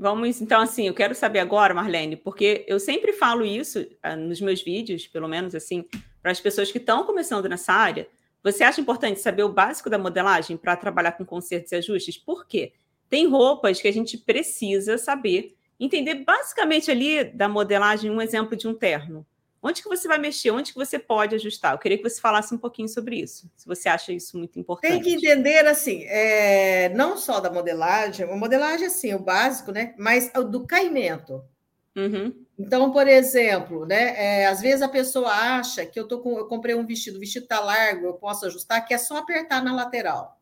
Vamos, 0.00 0.40
então, 0.40 0.60
assim, 0.60 0.86
eu 0.86 0.94
quero 0.94 1.12
saber 1.12 1.40
agora, 1.40 1.74
Marlene, 1.74 2.14
porque 2.14 2.64
eu 2.68 2.78
sempre 2.78 3.12
falo 3.12 3.44
isso 3.44 3.80
uh, 3.80 4.16
nos 4.16 4.40
meus 4.40 4.62
vídeos, 4.62 5.08
pelo 5.08 5.26
menos 5.26 5.56
assim, 5.56 5.84
para 6.22 6.30
as 6.30 6.40
pessoas 6.40 6.70
que 6.70 6.78
estão 6.78 7.02
começando 7.02 7.48
nessa 7.48 7.72
área. 7.72 8.06
Você 8.44 8.62
acha 8.62 8.80
importante 8.80 9.18
saber 9.18 9.42
o 9.42 9.52
básico 9.52 9.90
da 9.90 9.98
modelagem 9.98 10.56
para 10.56 10.76
trabalhar 10.76 11.12
com 11.12 11.24
consertos 11.24 11.72
e 11.72 11.74
ajustes? 11.74 12.16
Por 12.16 12.46
quê? 12.46 12.74
Tem 13.10 13.26
roupas 13.26 13.80
que 13.80 13.88
a 13.88 13.92
gente 13.92 14.16
precisa 14.16 14.96
saber, 14.98 15.56
entender 15.80 16.22
basicamente 16.24 16.92
ali 16.92 17.24
da 17.24 17.48
modelagem, 17.48 18.08
um 18.08 18.22
exemplo 18.22 18.56
de 18.56 18.68
um 18.68 18.74
terno. 18.74 19.26
Onde 19.62 19.82
que 19.82 19.88
você 19.88 20.06
vai 20.06 20.18
mexer? 20.18 20.50
Onde 20.50 20.72
que 20.72 20.78
você 20.78 20.98
pode 20.98 21.34
ajustar? 21.34 21.72
Eu 21.72 21.78
queria 21.78 21.98
que 21.98 22.08
você 22.08 22.20
falasse 22.20 22.54
um 22.54 22.58
pouquinho 22.58 22.88
sobre 22.88 23.16
isso, 23.16 23.50
se 23.56 23.66
você 23.66 23.88
acha 23.88 24.12
isso 24.12 24.38
muito 24.38 24.58
importante. 24.58 24.92
Tem 24.92 25.02
que 25.02 25.14
entender, 25.14 25.66
assim, 25.66 26.04
é, 26.04 26.88
não 26.90 27.16
só 27.16 27.40
da 27.40 27.50
modelagem, 27.50 28.30
a 28.30 28.36
modelagem, 28.36 28.86
assim, 28.86 29.12
o 29.14 29.18
básico, 29.18 29.72
né? 29.72 29.94
Mas 29.98 30.30
do 30.32 30.66
caimento. 30.66 31.42
Uhum. 31.96 32.32
Então, 32.56 32.92
por 32.92 33.08
exemplo, 33.08 33.84
né? 33.84 34.42
É, 34.42 34.46
às 34.46 34.60
vezes 34.60 34.82
a 34.82 34.88
pessoa 34.88 35.30
acha 35.30 35.84
que 35.84 35.98
eu, 35.98 36.06
tô 36.06 36.20
com, 36.20 36.38
eu 36.38 36.46
comprei 36.46 36.74
um 36.74 36.86
vestido, 36.86 37.16
o 37.16 37.20
vestido 37.20 37.42
está 37.44 37.58
largo, 37.58 38.06
eu 38.06 38.14
posso 38.14 38.46
ajustar, 38.46 38.84
que 38.86 38.94
é 38.94 38.98
só 38.98 39.16
apertar 39.18 39.62
na 39.62 39.74
lateral. 39.74 40.40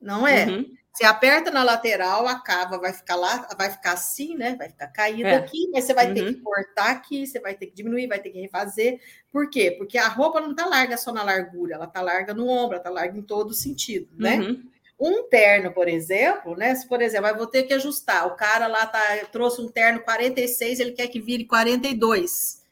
Não 0.00 0.26
é? 0.26 0.46
Uhum. 0.46 0.66
Você 0.96 1.04
aperta 1.04 1.50
na 1.50 1.62
lateral, 1.62 2.26
a 2.26 2.40
cava 2.40 2.78
vai 2.78 2.90
ficar 2.90 3.16
lá, 3.16 3.46
vai 3.58 3.70
ficar 3.70 3.92
assim, 3.92 4.34
né? 4.34 4.56
Vai 4.56 4.70
ficar 4.70 4.86
caída 4.86 5.28
é. 5.28 5.34
aqui, 5.34 5.68
mas 5.70 5.84
você 5.84 5.92
vai 5.92 6.08
uhum. 6.08 6.14
ter 6.14 6.24
que 6.24 6.40
cortar 6.40 6.90
aqui, 6.90 7.26
você 7.26 7.38
vai 7.38 7.54
ter 7.54 7.66
que 7.66 7.74
diminuir, 7.74 8.06
vai 8.06 8.18
ter 8.18 8.30
que 8.30 8.40
refazer. 8.40 8.98
Por 9.30 9.50
quê? 9.50 9.74
Porque 9.76 9.98
a 9.98 10.08
roupa 10.08 10.40
não 10.40 10.54
tá 10.54 10.64
larga 10.64 10.96
só 10.96 11.12
na 11.12 11.22
largura, 11.22 11.74
ela 11.74 11.86
tá 11.86 12.00
larga 12.00 12.32
no 12.32 12.48
ombro, 12.48 12.76
ela 12.76 12.82
tá 12.82 12.88
larga 12.88 13.18
em 13.18 13.20
todo 13.20 13.52
sentido, 13.52 14.08
né? 14.16 14.38
Uhum. 14.38 14.62
Um 14.98 15.28
terno, 15.28 15.70
por 15.70 15.86
exemplo, 15.86 16.56
né? 16.56 16.74
Se, 16.74 16.88
por 16.88 17.02
exemplo, 17.02 17.28
eu 17.28 17.36
vou 17.36 17.46
ter 17.46 17.64
que 17.64 17.74
ajustar. 17.74 18.26
O 18.26 18.34
cara 18.34 18.66
lá 18.66 18.86
tá, 18.86 19.02
trouxe 19.30 19.60
um 19.60 19.68
terno 19.68 20.00
46, 20.00 20.80
ele 20.80 20.92
quer 20.92 21.08
que 21.08 21.20
vire 21.20 21.44
42. 21.44 22.62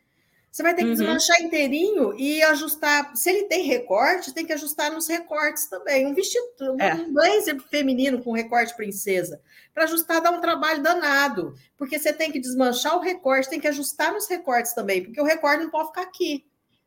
Você 0.55 0.63
vai 0.63 0.73
ter 0.73 0.83
que 0.83 0.91
uhum. 0.91 0.95
desmanchar 0.95 1.43
inteirinho 1.43 2.15
e 2.17 2.41
ajustar. 2.45 3.11
Se 3.17 3.29
ele 3.29 3.49
tem 3.49 3.65
recorte, 3.65 4.33
tem 4.33 4.47
que 4.47 4.53
ajustar 4.53 4.89
nos 4.93 5.09
recortes 5.09 5.67
também. 5.67 6.07
Um 6.07 6.15
vestido, 6.15 6.47
é. 6.79 6.95
um 6.95 7.13
blazer 7.13 7.61
feminino 7.69 8.23
com 8.23 8.31
recorte 8.31 8.73
princesa. 8.77 9.43
Para 9.75 9.83
ajustar 9.83 10.23
dá 10.23 10.31
um 10.31 10.41
trabalho 10.41 10.81
danado. 10.81 11.57
Porque 11.77 11.99
você 11.99 12.13
tem 12.13 12.31
que 12.31 12.39
desmanchar 12.39 12.97
o 12.97 13.01
recorte, 13.01 13.51
tem 13.51 13.59
que 13.59 13.67
ajustar 13.67 14.13
nos 14.13 14.29
recortes 14.29 14.73
também, 14.73 15.03
porque 15.03 15.21
o 15.21 15.25
recorte 15.25 15.65
não 15.65 15.71
pode 15.71 15.89
ficar 15.89 16.03
aqui, 16.03 16.47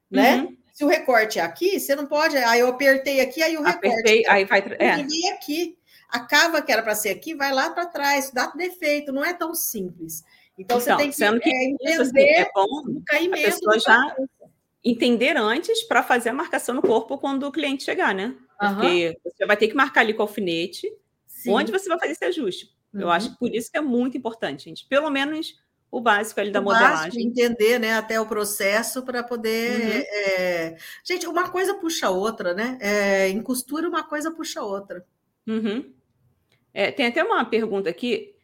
né? 0.10 0.38
Uhum. 0.38 0.58
Se 0.72 0.86
o 0.86 0.88
recorte 0.88 1.38
é 1.38 1.42
aqui, 1.42 1.78
você 1.78 1.94
não 1.94 2.06
pode. 2.06 2.38
Aí 2.38 2.62
eu 2.62 2.70
apertei 2.70 3.20
aqui, 3.20 3.44
aí 3.44 3.58
o 3.58 3.64
recorte. 3.64 3.86
Apertei, 3.86 4.26
aí 4.28 4.46
vai. 4.46 4.60
É. 4.80 4.92
aqui. 5.34 5.78
A 6.08 6.22
cava 6.22 6.62
que 6.62 6.72
era 6.72 6.82
para 6.82 6.96
ser 6.96 7.10
aqui 7.10 7.36
vai 7.36 7.52
lá 7.52 7.70
para 7.70 7.86
trás, 7.86 8.32
dá 8.32 8.48
defeito, 8.48 9.12
não 9.12 9.26
é 9.26 9.34
tão 9.34 9.54
simples. 9.54 10.24
Então, 10.58 10.78
então 10.78 10.80
você 10.80 10.96
tem 10.98 11.10
que, 11.10 11.16
sendo 11.16 11.40
que 11.40 11.50
é, 11.50 11.66
entender 11.66 12.02
assim, 12.02 12.20
é 12.20 12.52
bom 12.54 12.84
o 12.88 13.04
caimento. 13.06 13.48
A 13.48 13.52
pessoa 13.52 13.80
já 13.80 14.16
entender 14.84 15.38
antes 15.38 15.84
para 15.84 16.02
fazer 16.02 16.30
a 16.30 16.34
marcação 16.34 16.74
no 16.74 16.82
corpo 16.82 17.18
quando 17.18 17.44
o 17.44 17.52
cliente 17.52 17.84
chegar, 17.84 18.16
né? 18.16 18.36
Porque 18.60 19.10
uhum. 19.10 19.32
você 19.32 19.46
vai 19.46 19.56
ter 19.58 19.68
que 19.68 19.76
marcar 19.76 20.02
ali 20.02 20.14
com 20.14 20.24
o 20.24 20.24
alfinete 20.24 20.92
Sim. 21.28 21.52
onde 21.52 21.72
você 21.72 21.88
vai 21.88 22.00
fazer 22.00 22.14
esse 22.14 22.26
ajuste. 22.26 22.76
Uhum. 22.94 23.02
Eu 23.02 23.12
acho 23.12 23.32
que 23.32 23.38
por 23.38 23.54
isso 23.54 23.72
que 23.72 23.78
é 23.78 23.82
muito 23.82 24.18
importante, 24.18 24.66
gente. 24.66 24.88
Pelo 24.88 25.10
menos 25.10 25.56
o 25.92 26.02
básico 26.02 26.40
ali 26.40 26.52
da 26.52 26.60
o 26.60 26.64
modelagem. 26.64 27.12
Básico, 27.12 27.20
entender, 27.20 27.80
né, 27.80 27.94
até 27.94 28.20
o 28.20 28.26
processo 28.26 29.04
para 29.04 29.24
poder. 29.24 29.80
Uhum. 29.80 30.04
É... 30.12 30.78
Gente, 31.04 31.28
uma 31.28 31.50
coisa 31.50 31.76
puxa 31.76 32.08
a 32.08 32.10
outra, 32.10 32.54
né? 32.54 32.78
É... 32.82 33.30
Em 33.30 33.42
costura, 33.42 33.88
uma 33.88 34.04
coisa 34.04 34.32
puxa 34.32 34.60
a 34.60 34.66
outra. 34.66 35.06
Uhum. 35.46 35.94
É, 36.74 36.92
tem 36.92 37.08
até 37.08 37.24
uma 37.24 37.46
pergunta 37.46 37.90
aqui. 37.90 38.36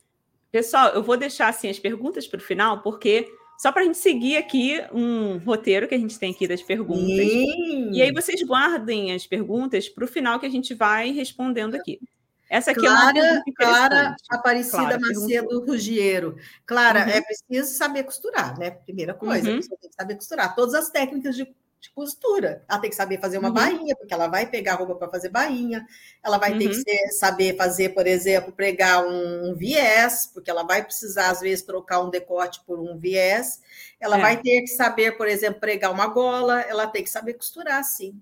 Pessoal, 0.53 0.89
eu 0.89 1.01
vou 1.01 1.17
deixar 1.17 1.47
assim 1.47 1.67
as 1.67 1.79
perguntas 1.79 2.27
para 2.27 2.37
o 2.37 2.43
final, 2.43 2.83
porque 2.83 3.27
só 3.57 3.71
para 3.71 3.81
a 3.81 3.85
gente 3.85 3.97
seguir 3.97 4.37
aqui 4.37 4.79
um 4.93 5.39
roteiro 5.39 5.87
que 5.87 5.95
a 5.95 5.97
gente 5.97 6.19
tem 6.19 6.31
aqui 6.31 6.47
das 6.47 6.61
perguntas. 6.61 7.27
Sim. 7.27 7.89
E 7.91 7.99
aí 7.99 8.13
vocês 8.13 8.43
guardem 8.43 9.15
as 9.15 9.25
perguntas 9.25 9.89
para 9.89 10.05
o 10.05 10.07
final 10.07 10.39
que 10.39 10.45
a 10.45 10.49
gente 10.49 10.75
vai 10.75 11.09
respondendo 11.09 11.73
aqui. 11.73 11.99
Essa 12.47 12.69
aqui 12.69 12.81
Clara, 12.81 13.17
é 13.17 13.31
uma 13.31 13.43
Clara 13.57 14.15
Aparecida 14.29 14.77
Clara, 14.77 14.99
Macedo 14.99 15.27
perguntou. 15.27 15.65
Ruggiero. 15.65 16.35
Clara, 16.67 16.99
uhum. 16.99 17.09
é 17.09 17.21
preciso 17.21 17.75
saber 17.75 18.03
costurar, 18.03 18.59
né? 18.59 18.69
Primeira 18.69 19.15
coisa, 19.15 19.49
uhum. 19.49 19.59
tem 19.59 19.89
que 19.89 19.95
saber 19.97 20.15
costurar. 20.17 20.53
Todas 20.53 20.75
as 20.75 20.91
técnicas 20.91 21.35
de 21.35 21.51
de 21.83 21.89
costura. 21.91 22.63
Ela 22.69 22.79
tem 22.79 22.89
que 22.89 22.95
saber 22.95 23.19
fazer 23.19 23.37
uma 23.37 23.49
uhum. 23.49 23.53
bainha, 23.53 23.95
porque 23.97 24.13
ela 24.13 24.27
vai 24.27 24.45
pegar 24.45 24.75
roupa 24.75 24.95
para 24.95 25.09
fazer 25.09 25.27
bainha. 25.27 25.85
Ela 26.23 26.37
vai 26.37 26.53
uhum. 26.53 26.59
ter 26.59 26.69
que 26.69 26.75
uhum. 26.77 26.81
ser, 26.81 27.11
saber 27.11 27.57
fazer, 27.57 27.89
por 27.89 28.07
exemplo, 28.07 28.53
pregar 28.53 29.05
um, 29.05 29.49
um, 29.49 29.53
viés, 29.53 30.25
porque 30.33 30.49
ela 30.49 30.63
vai 30.63 30.81
precisar, 30.81 31.29
às 31.29 31.41
vezes, 31.41 31.65
trocar 31.65 31.99
um 31.99 32.09
decote 32.09 32.61
por 32.65 32.79
um 32.79 32.97
viés. 32.97 33.61
Ela 33.99 34.17
é. 34.17 34.21
vai 34.21 34.41
ter 34.41 34.61
que 34.61 34.67
saber, 34.67 35.17
por 35.17 35.27
exemplo, 35.27 35.59
pregar 35.59 35.91
uma 35.91 36.07
gola. 36.07 36.61
Ela 36.61 36.87
tem 36.87 37.03
que 37.03 37.09
saber 37.09 37.33
costurar, 37.33 37.83
sim. 37.83 38.17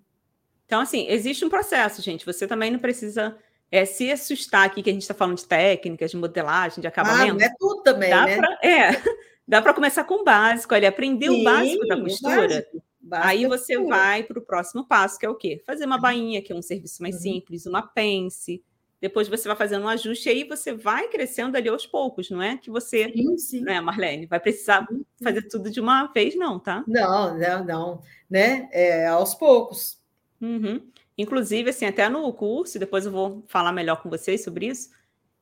Então, 0.65 0.81
assim, 0.81 1.05
existe 1.07 1.45
um 1.45 1.49
processo, 1.49 2.01
gente. 2.01 2.25
Você 2.25 2.47
também 2.47 2.71
não 2.71 2.79
precisa 2.79 3.37
é, 3.71 3.85
se 3.85 4.11
assustar 4.11 4.65
aqui, 4.65 4.81
que 4.81 4.89
a 4.89 4.93
gente 4.93 5.03
está 5.03 5.13
falando 5.13 5.37
de 5.37 5.45
técnicas, 5.45 6.09
de 6.09 6.17
modelagem, 6.17 6.81
de 6.81 6.87
acabamento. 6.87 7.31
Ah, 7.31 7.33
não 7.33 7.45
é 7.45 7.53
tudo 7.59 7.83
também, 7.83 8.09
dá 8.09 8.25
né? 8.25 8.37
Pra, 8.37 8.59
é, 8.63 9.03
dá 9.47 9.61
para 9.61 9.73
começar 9.73 10.03
com 10.03 10.15
o 10.15 10.23
básico, 10.23 10.73
ali, 10.73 10.87
aprender 10.87 11.27
sim, 11.27 11.41
o 11.41 11.43
básico 11.43 11.85
da 11.85 12.01
costura. 12.01 12.47
Básico. 12.47 12.90
Aí 13.11 13.45
você 13.45 13.77
vai 13.77 14.23
para 14.23 14.39
o 14.39 14.41
próximo 14.41 14.85
passo, 14.85 15.19
que 15.19 15.25
é 15.25 15.29
o 15.29 15.35
quê? 15.35 15.61
Fazer 15.65 15.85
uma 15.85 15.97
bainha, 15.97 16.41
que 16.41 16.51
é 16.51 16.55
um 16.55 16.61
serviço 16.61 17.01
mais 17.01 17.15
uhum. 17.15 17.21
simples, 17.21 17.65
uma 17.65 17.81
pence. 17.81 18.63
Depois 19.01 19.27
você 19.27 19.47
vai 19.47 19.57
fazendo 19.57 19.83
um 19.83 19.89
ajuste 19.89 20.29
e 20.29 20.31
aí 20.31 20.43
você 20.43 20.73
vai 20.73 21.07
crescendo 21.07 21.57
ali 21.57 21.67
aos 21.67 21.87
poucos, 21.87 22.29
não 22.29 22.39
é? 22.39 22.57
Que 22.57 22.69
você, 22.69 23.11
sim, 23.11 23.37
sim. 23.37 23.61
né, 23.61 23.81
Marlene, 23.81 24.27
vai 24.27 24.39
precisar 24.39 24.87
fazer 25.23 25.41
tudo 25.47 25.71
de 25.71 25.79
uma 25.79 26.05
vez, 26.07 26.35
não, 26.35 26.59
tá? 26.59 26.83
Não, 26.87 27.35
não, 27.35 27.65
não, 27.65 28.01
né? 28.29 28.69
É 28.71 29.07
aos 29.07 29.33
poucos. 29.33 29.99
Uhum. 30.39 30.79
Inclusive, 31.17 31.71
assim, 31.71 31.85
até 31.85 32.07
no 32.07 32.31
curso, 32.31 32.77
depois 32.77 33.05
eu 33.05 33.11
vou 33.11 33.43
falar 33.47 33.71
melhor 33.71 34.01
com 34.03 34.09
vocês 34.09 34.43
sobre 34.43 34.67
isso. 34.67 34.91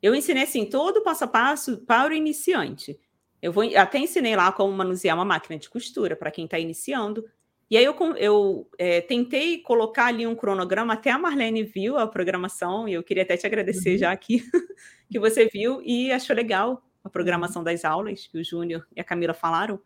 Eu 0.01 0.15
ensinei 0.15 0.43
assim 0.43 0.65
todo 0.65 0.97
o 0.97 1.03
passo 1.03 1.25
a 1.25 1.27
passo 1.27 1.79
para 1.79 2.13
o 2.13 2.15
iniciante. 2.15 2.97
Eu 3.41 3.51
vou 3.51 3.63
até 3.77 3.97
ensinei 3.97 4.35
lá 4.35 4.51
como 4.51 4.71
manusear 4.71 5.15
uma 5.15 5.25
máquina 5.25 5.57
de 5.57 5.69
costura 5.69 6.15
para 6.15 6.31
quem 6.31 6.45
está 6.45 6.57
iniciando. 6.57 7.25
E 7.69 7.77
aí 7.77 7.85
eu, 7.85 7.95
eu 8.17 8.67
é, 8.79 8.99
tentei 8.99 9.59
colocar 9.59 10.07
ali 10.07 10.25
um 10.25 10.35
cronograma, 10.35 10.93
até 10.93 11.11
a 11.11 11.19
Marlene 11.19 11.63
viu 11.63 11.97
a 11.97 12.07
programação, 12.07 12.87
e 12.87 12.93
eu 12.93 13.03
queria 13.03 13.23
até 13.23 13.37
te 13.37 13.45
agradecer 13.45 13.91
uhum. 13.91 13.97
já 13.97 14.11
aqui, 14.11 14.43
que 15.09 15.19
você 15.19 15.45
viu 15.45 15.81
e 15.83 16.11
achou 16.11 16.35
legal 16.35 16.81
a 17.03 17.09
programação 17.09 17.63
das 17.63 17.85
aulas, 17.85 18.27
que 18.27 18.39
o 18.39 18.43
Júnior 18.43 18.87
e 18.95 18.99
a 18.99 19.03
Camila 19.03 19.33
falaram. 19.33 19.79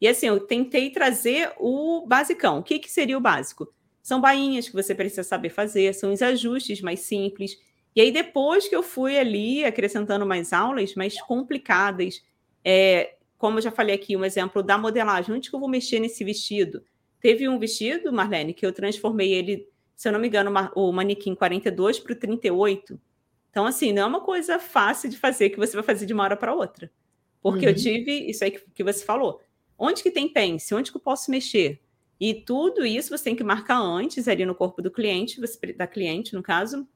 E 0.00 0.08
assim, 0.08 0.26
eu 0.26 0.40
tentei 0.40 0.90
trazer 0.90 1.52
o 1.58 2.04
basicão. 2.06 2.58
O 2.58 2.62
que, 2.62 2.78
que 2.78 2.90
seria 2.90 3.16
o 3.16 3.20
básico? 3.20 3.72
São 4.02 4.20
bainhas 4.20 4.68
que 4.68 4.74
você 4.74 4.94
precisa 4.94 5.22
saber 5.22 5.50
fazer, 5.50 5.94
são 5.94 6.12
os 6.12 6.22
ajustes 6.22 6.80
mais 6.80 7.00
simples. 7.00 7.56
E 7.94 8.00
aí, 8.00 8.10
depois 8.10 8.66
que 8.66 8.74
eu 8.74 8.82
fui 8.82 9.18
ali 9.18 9.64
acrescentando 9.64 10.24
mais 10.26 10.52
aulas 10.52 10.94
mais 10.94 11.20
complicadas, 11.20 12.24
é, 12.64 13.14
como 13.36 13.58
eu 13.58 13.62
já 13.62 13.70
falei 13.70 13.94
aqui, 13.94 14.16
um 14.16 14.24
exemplo 14.24 14.62
da 14.62 14.78
modelagem, 14.78 15.34
onde 15.34 15.50
que 15.50 15.54
eu 15.54 15.60
vou 15.60 15.68
mexer 15.68 16.00
nesse 16.00 16.24
vestido? 16.24 16.82
Teve 17.20 17.48
um 17.48 17.58
vestido, 17.58 18.12
Marlene, 18.12 18.54
que 18.54 18.64
eu 18.64 18.72
transformei 18.72 19.32
ele, 19.32 19.68
se 19.94 20.08
eu 20.08 20.12
não 20.12 20.18
me 20.18 20.28
engano, 20.28 20.50
o 20.74 20.90
manequim 20.90 21.34
42 21.34 22.00
para 22.00 22.12
o 22.12 22.16
38. 22.16 22.98
Então, 23.50 23.66
assim, 23.66 23.92
não 23.92 24.02
é 24.02 24.06
uma 24.06 24.20
coisa 24.20 24.58
fácil 24.58 25.10
de 25.10 25.18
fazer 25.18 25.50
que 25.50 25.58
você 25.58 25.74
vai 25.74 25.82
fazer 25.82 26.06
de 26.06 26.14
uma 26.14 26.22
hora 26.22 26.36
para 26.36 26.54
outra. 26.54 26.90
Porque 27.42 27.66
uhum. 27.66 27.72
eu 27.72 27.76
tive 27.76 28.30
isso 28.30 28.42
aí 28.42 28.52
que, 28.52 28.62
que 28.74 28.84
você 28.84 29.04
falou. 29.04 29.40
Onde 29.78 30.02
que 30.02 30.10
tem 30.10 30.28
pence? 30.28 30.74
Onde 30.74 30.90
que 30.90 30.96
eu 30.96 31.00
posso 31.00 31.30
mexer? 31.30 31.80
E 32.18 32.34
tudo 32.34 32.84
isso 32.84 33.16
você 33.16 33.24
tem 33.24 33.36
que 33.36 33.44
marcar 33.44 33.78
antes 33.78 34.28
ali 34.28 34.44
no 34.44 34.54
corpo 34.54 34.80
do 34.80 34.90
cliente, 34.90 35.40
você, 35.40 35.72
da 35.72 35.86
cliente, 35.86 36.34
no 36.34 36.42
caso. 36.42 36.86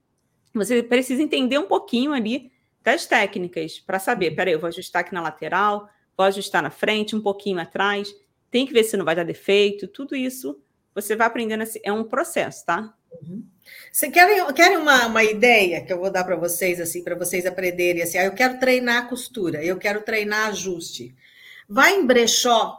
Você 0.54 0.82
precisa 0.82 1.22
entender 1.22 1.58
um 1.58 1.66
pouquinho 1.66 2.12
ali 2.12 2.52
das 2.82 3.06
técnicas 3.06 3.80
para 3.80 3.98
saber, 3.98 4.30
uhum. 4.30 4.36
peraí, 4.36 4.54
eu 4.54 4.60
vou 4.60 4.68
ajustar 4.68 5.00
aqui 5.00 5.12
na 5.12 5.22
lateral, 5.22 5.88
vou 6.16 6.26
ajustar 6.26 6.62
na 6.62 6.70
frente, 6.70 7.16
um 7.16 7.20
pouquinho 7.20 7.58
atrás 7.58 8.14
tem 8.54 8.64
que 8.64 8.72
ver 8.72 8.84
se 8.84 8.96
não 8.96 9.04
vai 9.04 9.16
dar 9.16 9.24
defeito, 9.24 9.88
tudo 9.88 10.14
isso 10.14 10.62
você 10.94 11.16
vai 11.16 11.26
aprendendo, 11.26 11.64
assim, 11.64 11.80
é 11.82 11.92
um 11.92 12.04
processo, 12.04 12.64
tá? 12.64 12.94
Uhum. 13.20 13.44
Você 13.90 14.08
querem, 14.12 14.46
querem 14.52 14.76
uma, 14.76 15.06
uma 15.06 15.24
ideia 15.24 15.84
que 15.84 15.92
eu 15.92 15.98
vou 15.98 16.08
dar 16.08 16.22
para 16.22 16.36
vocês, 16.36 16.80
assim, 16.80 17.02
para 17.02 17.16
vocês 17.16 17.46
aprenderem, 17.46 18.00
assim, 18.00 18.16
ah, 18.16 18.26
eu 18.26 18.32
quero 18.32 18.60
treinar 18.60 19.08
costura, 19.08 19.60
eu 19.64 19.76
quero 19.76 20.02
treinar 20.02 20.50
ajuste. 20.50 21.12
Vai 21.68 21.96
em 21.96 22.06
brechó, 22.06 22.78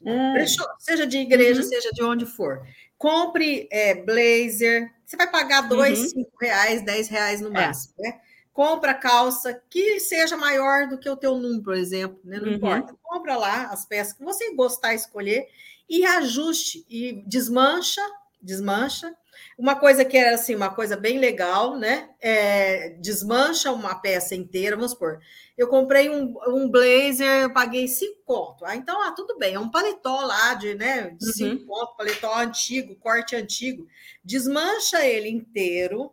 hum. 0.00 0.34
brechó 0.34 0.64
seja 0.78 1.04
de 1.04 1.18
igreja, 1.18 1.60
uhum. 1.60 1.68
seja 1.68 1.90
de 1.90 2.04
onde 2.04 2.24
for. 2.24 2.64
Compre 2.96 3.66
é, 3.72 3.96
blazer, 3.96 4.92
você 5.04 5.16
vai 5.16 5.28
pagar 5.28 5.62
dois, 5.62 5.98
uhum. 5.98 6.08
cinco 6.08 6.32
reais, 6.40 6.82
dez 6.82 7.08
reais 7.08 7.40
no 7.40 7.48
é. 7.48 7.50
máximo, 7.50 7.94
é. 7.98 8.02
né? 8.10 8.20
Compra 8.56 8.94
calça 8.94 9.62
que 9.68 10.00
seja 10.00 10.34
maior 10.34 10.88
do 10.88 10.96
que 10.96 11.10
o 11.10 11.16
teu 11.16 11.36
número, 11.36 11.62
por 11.62 11.74
exemplo, 11.74 12.18
né? 12.24 12.38
não 12.38 12.48
uhum. 12.48 12.54
importa. 12.54 12.96
Compra 13.02 13.36
lá 13.36 13.64
as 13.64 13.84
peças 13.84 14.14
que 14.14 14.24
você 14.24 14.54
gostar 14.54 14.94
escolher 14.94 15.46
e 15.86 16.06
ajuste 16.06 16.82
e 16.88 17.22
desmancha, 17.26 18.00
desmancha. 18.40 19.14
Uma 19.58 19.76
coisa 19.76 20.06
que 20.06 20.16
era 20.16 20.34
assim, 20.34 20.54
uma 20.54 20.74
coisa 20.74 20.96
bem 20.96 21.18
legal, 21.18 21.76
né? 21.76 22.08
É, 22.18 22.96
desmancha 22.98 23.70
uma 23.70 23.94
peça 23.94 24.34
inteira, 24.34 24.74
vamos 24.74 24.92
supor. 24.92 25.20
Eu 25.56 25.68
comprei 25.68 26.08
um, 26.08 26.34
um 26.48 26.70
blazer, 26.70 27.42
eu 27.42 27.52
paguei 27.52 27.86
cinco 27.86 28.22
conto. 28.24 28.64
Ah, 28.64 28.74
então, 28.74 29.02
ah, 29.02 29.12
tudo 29.12 29.36
bem, 29.36 29.52
é 29.52 29.60
um 29.60 29.70
paletó 29.70 30.22
lá 30.22 30.54
de, 30.54 30.74
né, 30.74 31.10
de 31.10 31.30
cinco 31.34 31.60
uhum. 31.60 31.66
conto, 31.66 31.96
paletó 31.98 32.34
antigo, 32.38 32.96
corte 32.96 33.36
antigo. 33.36 33.86
Desmancha 34.24 35.04
ele 35.04 35.28
inteiro, 35.28 36.10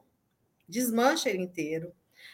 desmancha 0.68 1.30
ele 1.30 1.42
inteiro 1.42 1.94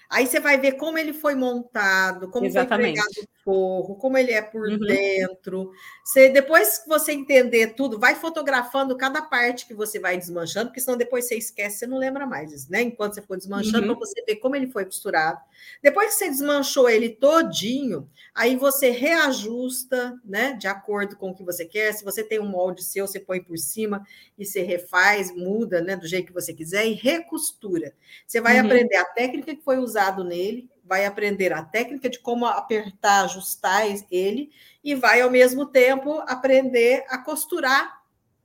Aí 0.09 0.25
você 0.25 0.39
vai 0.39 0.57
ver 0.57 0.73
como 0.73 0.97
ele 0.97 1.13
foi 1.13 1.35
montado, 1.35 2.29
como 2.29 2.45
Exatamente. 2.45 2.99
foi 2.99 3.07
pregado 3.07 3.29
forro, 3.43 3.95
como 3.95 4.17
ele 4.17 4.31
é 4.31 4.41
por 4.41 4.67
uhum. 4.67 4.79
dentro. 4.79 5.71
Você, 6.03 6.29
depois 6.29 6.79
que 6.79 6.89
você 6.89 7.13
entender 7.13 7.73
tudo, 7.75 7.99
vai 7.99 8.15
fotografando 8.15 8.97
cada 8.97 9.21
parte 9.21 9.65
que 9.65 9.73
você 9.73 9.99
vai 9.99 10.17
desmanchando, 10.17 10.67
porque 10.67 10.81
senão 10.81 10.97
depois 10.97 11.25
você 11.25 11.35
esquece, 11.35 11.79
você 11.79 11.87
não 11.87 11.97
lembra 11.97 12.25
mais 12.25 12.49
né? 12.69 12.81
Enquanto 12.81 13.13
você 13.13 13.21
for 13.21 13.37
desmanchando, 13.37 13.87
uhum. 13.87 13.95
para 13.95 14.05
você 14.07 14.23
ver 14.23 14.37
como 14.37 14.55
ele 14.55 14.67
foi 14.67 14.85
costurado. 14.85 15.39
Depois 15.81 16.13
que 16.13 16.15
você 16.15 16.29
desmanchou 16.29 16.89
ele 16.89 17.09
todinho, 17.09 18.09
aí 18.33 18.55
você 18.55 18.89
reajusta, 18.89 20.19
né? 20.25 20.53
De 20.53 20.67
acordo 20.67 21.15
com 21.15 21.29
o 21.29 21.35
que 21.35 21.43
você 21.43 21.65
quer. 21.65 21.93
Se 21.93 22.03
você 22.03 22.23
tem 22.23 22.39
um 22.39 22.47
molde 22.47 22.83
seu, 22.83 23.07
você 23.07 23.19
põe 23.19 23.41
por 23.41 23.57
cima 23.57 24.05
e 24.37 24.45
você 24.45 24.61
refaz, 24.61 25.33
muda, 25.35 25.81
né? 25.81 25.95
Do 25.95 26.07
jeito 26.07 26.27
que 26.27 26.33
você 26.33 26.53
quiser 26.53 26.87
e 26.87 26.93
recostura. 26.93 27.93
Você 28.25 28.41
vai 28.41 28.59
uhum. 28.59 28.65
aprender 28.65 28.95
a 28.95 29.05
técnica 29.05 29.55
que 29.55 29.63
foi 29.63 29.77
usado 29.77 30.23
nele, 30.23 30.69
vai 30.89 31.05
aprender 31.05 31.53
a 31.53 31.63
técnica 31.63 32.09
de 32.09 32.17
como 32.17 32.47
apertar, 32.47 33.25
ajustar 33.25 33.83
ele 34.09 34.49
e 34.83 34.95
vai 34.95 35.21
ao 35.21 35.29
mesmo 35.29 35.67
tempo 35.67 36.19
aprender 36.27 37.05
a 37.07 37.19
costurar 37.19 38.01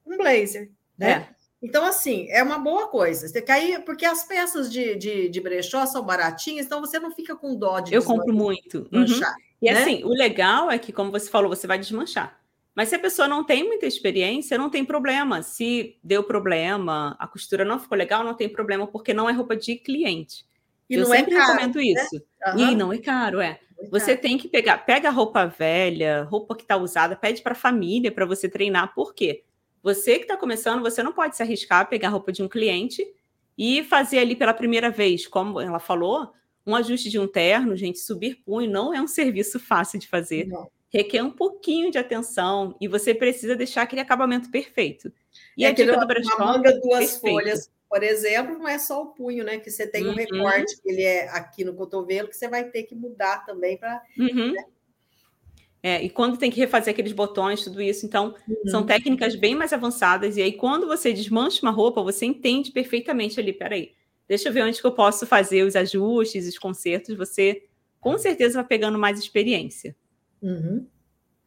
um 0.06 0.18
blazer, 0.18 0.70
né? 0.96 1.10
É. 1.10 1.34
Então, 1.62 1.82
assim, 1.86 2.26
é 2.28 2.42
uma 2.42 2.58
boa 2.58 2.88
coisa. 2.88 3.26
Você 3.26 3.40
cair, 3.40 3.82
porque 3.86 4.04
as 4.04 4.24
peças 4.24 4.70
de, 4.70 4.94
de, 4.96 5.30
de 5.30 5.40
brechó 5.40 5.86
são 5.86 6.04
baratinhas, 6.04 6.66
então 6.66 6.78
você 6.78 6.98
não 6.98 7.10
fica 7.10 7.34
com 7.34 7.56
dó 7.56 7.80
de 7.80 7.94
Eu 7.94 8.04
compro 8.04 8.34
muito. 8.34 8.86
Uhum. 8.92 9.06
E 9.62 9.72
né? 9.72 9.80
assim, 9.80 10.04
o 10.04 10.10
legal 10.10 10.70
é 10.70 10.78
que, 10.78 10.92
como 10.92 11.10
você 11.10 11.30
falou, 11.30 11.48
você 11.48 11.66
vai 11.66 11.78
desmanchar. 11.78 12.38
Mas 12.74 12.90
se 12.90 12.96
a 12.96 12.98
pessoa 12.98 13.26
não 13.26 13.42
tem 13.42 13.64
muita 13.64 13.86
experiência, 13.86 14.58
não 14.58 14.68
tem 14.68 14.84
problema. 14.84 15.40
Se 15.40 15.96
deu 16.04 16.22
problema, 16.22 17.16
a 17.18 17.26
costura 17.26 17.64
não 17.64 17.80
ficou 17.80 17.96
legal, 17.96 18.22
não 18.22 18.34
tem 18.34 18.48
problema, 18.50 18.86
porque 18.86 19.14
não 19.14 19.30
é 19.30 19.32
roupa 19.32 19.56
de 19.56 19.76
cliente. 19.76 20.44
E 20.88 20.94
eu 20.94 21.06
sempre 21.06 21.34
é 21.34 21.38
caro, 21.38 21.52
recomendo 21.52 21.76
né? 21.76 21.84
isso. 21.84 22.22
Uhum. 22.46 22.58
E 22.58 22.74
não 22.74 22.92
é 22.92 22.98
caro, 22.98 23.40
é. 23.40 23.58
Você 23.90 24.16
tem 24.16 24.38
que 24.38 24.48
pegar, 24.48 24.78
pega 24.78 25.10
roupa 25.10 25.46
velha, 25.46 26.22
roupa 26.24 26.54
que 26.54 26.62
está 26.62 26.76
usada, 26.76 27.16
pede 27.16 27.42
para 27.42 27.52
a 27.52 27.56
família 27.56 28.10
para 28.10 28.24
você 28.24 28.48
treinar. 28.48 28.94
Por 28.94 29.14
quê? 29.14 29.44
Você 29.82 30.16
que 30.16 30.24
está 30.24 30.36
começando, 30.36 30.80
você 30.80 31.02
não 31.02 31.12
pode 31.12 31.36
se 31.36 31.42
arriscar 31.42 31.80
a 31.80 31.84
pegar 31.84 32.08
a 32.08 32.10
roupa 32.10 32.32
de 32.32 32.42
um 32.42 32.48
cliente 32.48 33.04
e 33.56 33.84
fazer 33.84 34.18
ali 34.18 34.34
pela 34.34 34.54
primeira 34.54 34.90
vez, 34.90 35.26
como 35.26 35.60
ela 35.60 35.78
falou, 35.78 36.32
um 36.66 36.74
ajuste 36.74 37.10
de 37.10 37.18
um 37.18 37.28
terno, 37.28 37.76
gente, 37.76 37.98
subir 37.98 38.36
punho 38.36 38.70
não 38.70 38.94
é 38.94 39.00
um 39.00 39.06
serviço 39.06 39.60
fácil 39.60 39.98
de 39.98 40.08
fazer. 40.08 40.46
Não. 40.46 40.70
Requer 40.88 41.22
um 41.22 41.30
pouquinho 41.30 41.90
de 41.90 41.98
atenção 41.98 42.76
e 42.80 42.86
você 42.88 43.12
precisa 43.12 43.56
deixar 43.56 43.82
aquele 43.82 44.00
acabamento 44.00 44.50
perfeito. 44.50 45.12
E 45.56 45.64
é 45.64 45.68
a 45.68 45.72
dica 45.72 45.98
do 45.98 46.06
brechó... 46.06 46.36
Uma 46.36 46.52
manga, 46.52 46.72
duas 46.80 47.10
perfeito. 47.10 47.20
folhas, 47.20 47.70
por 47.94 48.02
exemplo, 48.02 48.58
não 48.58 48.66
é 48.66 48.76
só 48.76 49.00
o 49.04 49.14
punho, 49.14 49.44
né? 49.44 49.60
Que 49.60 49.70
você 49.70 49.86
tem 49.86 50.04
um 50.04 50.08
uhum. 50.08 50.16
recorte, 50.16 50.82
que 50.82 50.90
ele 50.90 51.02
é 51.02 51.28
aqui 51.28 51.62
no 51.62 51.72
cotovelo, 51.72 52.26
que 52.26 52.34
você 52.34 52.48
vai 52.48 52.68
ter 52.68 52.82
que 52.82 52.92
mudar 52.92 53.46
também 53.46 53.76
para... 53.76 54.02
Uhum. 54.18 54.50
Né? 54.50 54.64
É, 55.80 56.02
e 56.02 56.10
quando 56.10 56.36
tem 56.36 56.50
que 56.50 56.58
refazer 56.58 56.92
aqueles 56.92 57.12
botões, 57.12 57.62
tudo 57.62 57.80
isso. 57.80 58.04
Então, 58.04 58.34
uhum. 58.48 58.56
são 58.66 58.84
técnicas 58.84 59.36
bem 59.36 59.54
mais 59.54 59.72
avançadas. 59.72 60.36
E 60.36 60.42
aí, 60.42 60.54
quando 60.54 60.88
você 60.88 61.12
desmancha 61.12 61.62
uma 61.62 61.70
roupa, 61.70 62.02
você 62.02 62.26
entende 62.26 62.72
perfeitamente 62.72 63.38
ali, 63.38 63.52
peraí, 63.52 63.92
deixa 64.26 64.48
eu 64.48 64.52
ver 64.52 64.64
onde 64.64 64.80
que 64.80 64.86
eu 64.88 64.92
posso 64.92 65.24
fazer 65.24 65.62
os 65.62 65.76
ajustes, 65.76 66.48
os 66.48 66.58
consertos. 66.58 67.16
Você, 67.16 67.62
com 68.00 68.18
certeza, 68.18 68.54
vai 68.54 68.66
pegando 68.66 68.98
mais 68.98 69.20
experiência. 69.20 69.94
Uhum. 70.42 70.84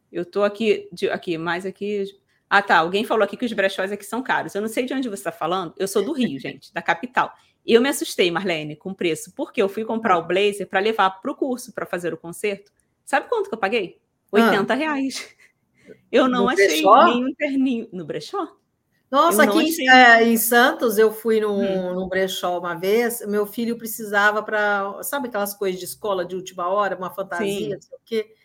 Eu 0.10 0.24
estou 0.24 0.46
aqui, 0.46 0.88
de, 0.94 1.10
aqui, 1.10 1.38
mais 1.38 1.66
aqui... 1.66 2.06
Ah, 2.50 2.62
tá, 2.62 2.78
alguém 2.78 3.04
falou 3.04 3.24
aqui 3.24 3.36
que 3.36 3.46
os 3.46 3.52
brechós 3.52 3.92
aqui 3.92 4.06
são 4.06 4.24
caros. 4.24 4.56
Eu 4.56 4.62
não 4.62 4.70
sei 4.70 4.86
de 4.86 4.94
onde 4.94 5.10
você 5.10 5.16
está 5.16 5.32
falando. 5.32 5.74
Eu 5.78 5.88
sou 5.88 6.04
do 6.04 6.14
Rio, 6.14 6.40
gente, 6.40 6.74
da 6.74 6.82
capital. 6.82 7.34
E 7.66 7.74
eu 7.74 7.82
me 7.82 7.90
assustei, 7.90 8.32
Marlene, 8.32 8.78
com 8.78 8.92
o 8.92 8.96
preço, 8.96 9.34
porque 9.36 9.62
eu 9.62 9.68
fui 9.68 9.84
comprar 9.84 10.18
o 10.18 10.26
blazer 10.26 10.68
para 10.68 10.80
levar 10.80 11.10
para 11.10 11.32
o 11.32 11.36
curso, 11.36 11.74
para 11.74 11.86
fazer 11.86 12.14
o 12.14 12.18
concerto. 12.18 12.72
Sabe 13.04 13.28
quanto 13.28 13.50
que 13.50 13.56
eu 13.56 13.60
paguei? 13.60 14.00
80 14.32 14.72
ah. 14.72 14.76
reais. 14.76 15.36
Eu 16.12 16.28
não 16.28 16.44
no 16.44 16.50
achei 16.50 16.68
brechó? 16.68 17.06
nenhum 17.06 17.34
terninho. 17.34 17.90
No 17.92 18.06
brechó? 18.06 18.56
Nossa, 19.12 19.44
aqui 19.44 19.70
achei... 19.70 19.88
é, 19.90 20.24
em 20.24 20.38
Santos 20.38 20.98
eu 20.98 21.14
fui 21.14 21.40
num, 21.40 21.62
hum. 21.62 21.94
num 21.94 22.08
brechó 22.08 22.60
uma 22.60 22.76
vez. 22.76 23.26
Meu 23.26 23.46
filho 23.46 23.78
precisava 23.78 24.42
para. 24.44 25.02
Sabe 25.04 25.28
aquelas 25.28 25.54
coisas 25.54 25.80
de 25.80 25.86
escola 25.86 26.26
de 26.26 26.36
última 26.36 26.68
hora, 26.68 26.98
uma 26.98 27.10
fantasia, 27.10 27.48
Sim. 27.48 27.70
não 27.74 27.82
sei 27.82 27.98
o 27.98 28.02
quê 28.06 28.37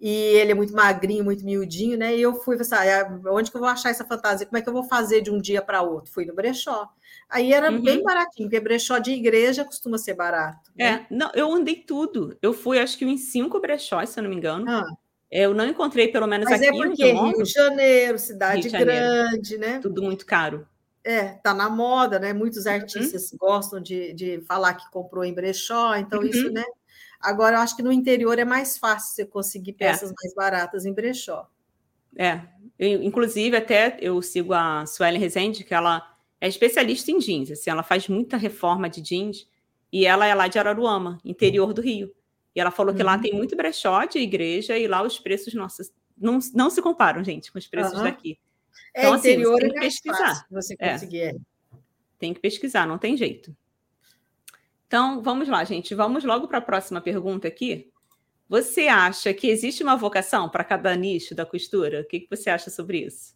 e 0.00 0.10
ele 0.10 0.52
é 0.52 0.54
muito 0.54 0.74
magrinho, 0.74 1.24
muito 1.24 1.44
miudinho, 1.44 1.96
né? 1.96 2.14
E 2.16 2.20
eu 2.20 2.34
fui 2.34 2.56
pensar, 2.56 2.82
assim, 2.82 3.20
onde 3.28 3.50
que 3.50 3.56
eu 3.56 3.60
vou 3.60 3.68
achar 3.68 3.90
essa 3.90 4.04
fantasia? 4.04 4.46
Como 4.46 4.58
é 4.58 4.62
que 4.62 4.68
eu 4.68 4.72
vou 4.72 4.84
fazer 4.84 5.22
de 5.22 5.30
um 5.30 5.40
dia 5.40 5.62
para 5.62 5.82
outro? 5.82 6.12
Fui 6.12 6.26
no 6.26 6.34
brechó. 6.34 6.88
Aí 7.28 7.52
era 7.52 7.72
uhum. 7.72 7.82
bem 7.82 8.02
baratinho, 8.02 8.48
porque 8.48 8.60
brechó 8.60 8.98
de 8.98 9.12
igreja 9.12 9.64
costuma 9.64 9.98
ser 9.98 10.14
barato. 10.14 10.70
Né? 10.76 11.06
É, 11.10 11.14
não, 11.14 11.30
eu 11.34 11.52
andei 11.52 11.76
tudo. 11.76 12.36
Eu 12.42 12.52
fui, 12.52 12.78
acho 12.78 12.98
que 12.98 13.04
em 13.04 13.16
cinco 13.16 13.58
brechós, 13.58 14.10
se 14.10 14.18
eu 14.20 14.22
não 14.22 14.30
me 14.30 14.36
engano. 14.36 14.68
Ah. 14.68 14.86
Eu 15.30 15.52
não 15.52 15.66
encontrei, 15.66 16.08
pelo 16.08 16.26
menos 16.26 16.48
Mas 16.48 16.62
é 16.62 16.68
aqui. 16.68 16.78
Mas 16.78 16.86
é 16.86 16.88
porque 16.88 17.12
Rio 17.12 17.42
de 17.42 17.50
Janeiro, 17.50 18.18
cidade 18.18 18.62
de 18.62 18.68
Janeiro, 18.68 18.90
grande, 18.90 19.58
né? 19.58 19.80
Tudo 19.80 20.02
muito 20.02 20.24
caro. 20.24 20.66
É, 21.02 21.28
tá 21.42 21.52
na 21.52 21.68
moda, 21.68 22.18
né? 22.18 22.32
Muitos 22.32 22.66
uhum. 22.66 22.72
artistas 22.72 23.32
uhum. 23.32 23.38
gostam 23.38 23.80
de, 23.80 24.12
de 24.12 24.40
falar 24.42 24.74
que 24.74 24.90
comprou 24.90 25.24
em 25.24 25.34
brechó, 25.34 25.96
então 25.96 26.20
uhum. 26.20 26.26
isso, 26.26 26.50
né? 26.50 26.64
Agora, 27.20 27.56
eu 27.56 27.60
acho 27.60 27.76
que 27.76 27.82
no 27.82 27.92
interior 27.92 28.38
é 28.38 28.44
mais 28.44 28.78
fácil 28.78 29.14
você 29.14 29.24
conseguir 29.24 29.72
é. 29.72 29.74
peças 29.74 30.10
é. 30.10 30.14
mais 30.22 30.34
baratas 30.34 30.86
em 30.86 30.92
brechó. 30.92 31.48
É, 32.18 32.40
eu, 32.78 33.02
inclusive 33.02 33.56
até 33.56 33.98
eu 34.00 34.20
sigo 34.22 34.54
a 34.54 34.86
Suelen 34.86 35.20
Rezende, 35.20 35.64
que 35.64 35.74
ela 35.74 36.16
é 36.40 36.48
especialista 36.48 37.10
em 37.10 37.18
jeans, 37.18 37.50
assim, 37.50 37.70
ela 37.70 37.82
faz 37.82 38.08
muita 38.08 38.36
reforma 38.36 38.88
de 38.88 39.00
jeans, 39.00 39.48
e 39.92 40.06
ela 40.06 40.26
é 40.26 40.34
lá 40.34 40.48
de 40.48 40.58
Araruama, 40.58 41.18
interior 41.24 41.72
do 41.72 41.80
Rio. 41.80 42.12
E 42.54 42.60
ela 42.60 42.70
falou 42.70 42.94
que 42.94 43.02
lá 43.02 43.16
uhum. 43.16 43.20
tem 43.20 43.34
muito 43.34 43.54
brechó 43.54 44.04
de 44.04 44.18
igreja 44.18 44.78
e 44.78 44.86
lá 44.86 45.02
os 45.02 45.18
preços, 45.18 45.52
nossa, 45.54 45.82
não, 46.16 46.38
não 46.54 46.70
se 46.70 46.80
comparam, 46.80 47.22
gente, 47.22 47.52
com 47.52 47.58
os 47.58 47.66
preços 47.66 47.98
uhum. 47.98 48.04
daqui. 48.04 48.38
É, 48.94 49.00
então, 49.00 49.12
assim, 49.12 49.28
interior 49.28 49.58
tem 49.58 49.70
que 49.70 49.78
é 49.78 49.80
pesquisar. 49.80 50.46
Você 50.50 50.74
é. 50.78 50.92
conseguir. 50.92 51.20
É. 51.20 51.34
Tem 52.18 52.32
que 52.32 52.40
pesquisar, 52.40 52.86
não 52.86 52.96
tem 52.96 53.16
jeito. 53.16 53.54
Então, 54.86 55.22
vamos 55.22 55.48
lá, 55.48 55.64
gente. 55.64 55.94
Vamos 55.94 56.24
logo 56.24 56.46
para 56.46 56.58
a 56.58 56.62
próxima 56.62 57.00
pergunta 57.00 57.48
aqui. 57.48 57.90
Você 58.48 58.86
acha 58.86 59.34
que 59.34 59.48
existe 59.48 59.82
uma 59.82 59.96
vocação 59.96 60.48
para 60.48 60.62
cada 60.62 60.94
nicho 60.94 61.34
da 61.34 61.44
costura? 61.44 62.02
O 62.02 62.04
que, 62.04 62.20
que 62.20 62.30
você 62.30 62.48
acha 62.48 62.70
sobre 62.70 63.04
isso? 63.04 63.34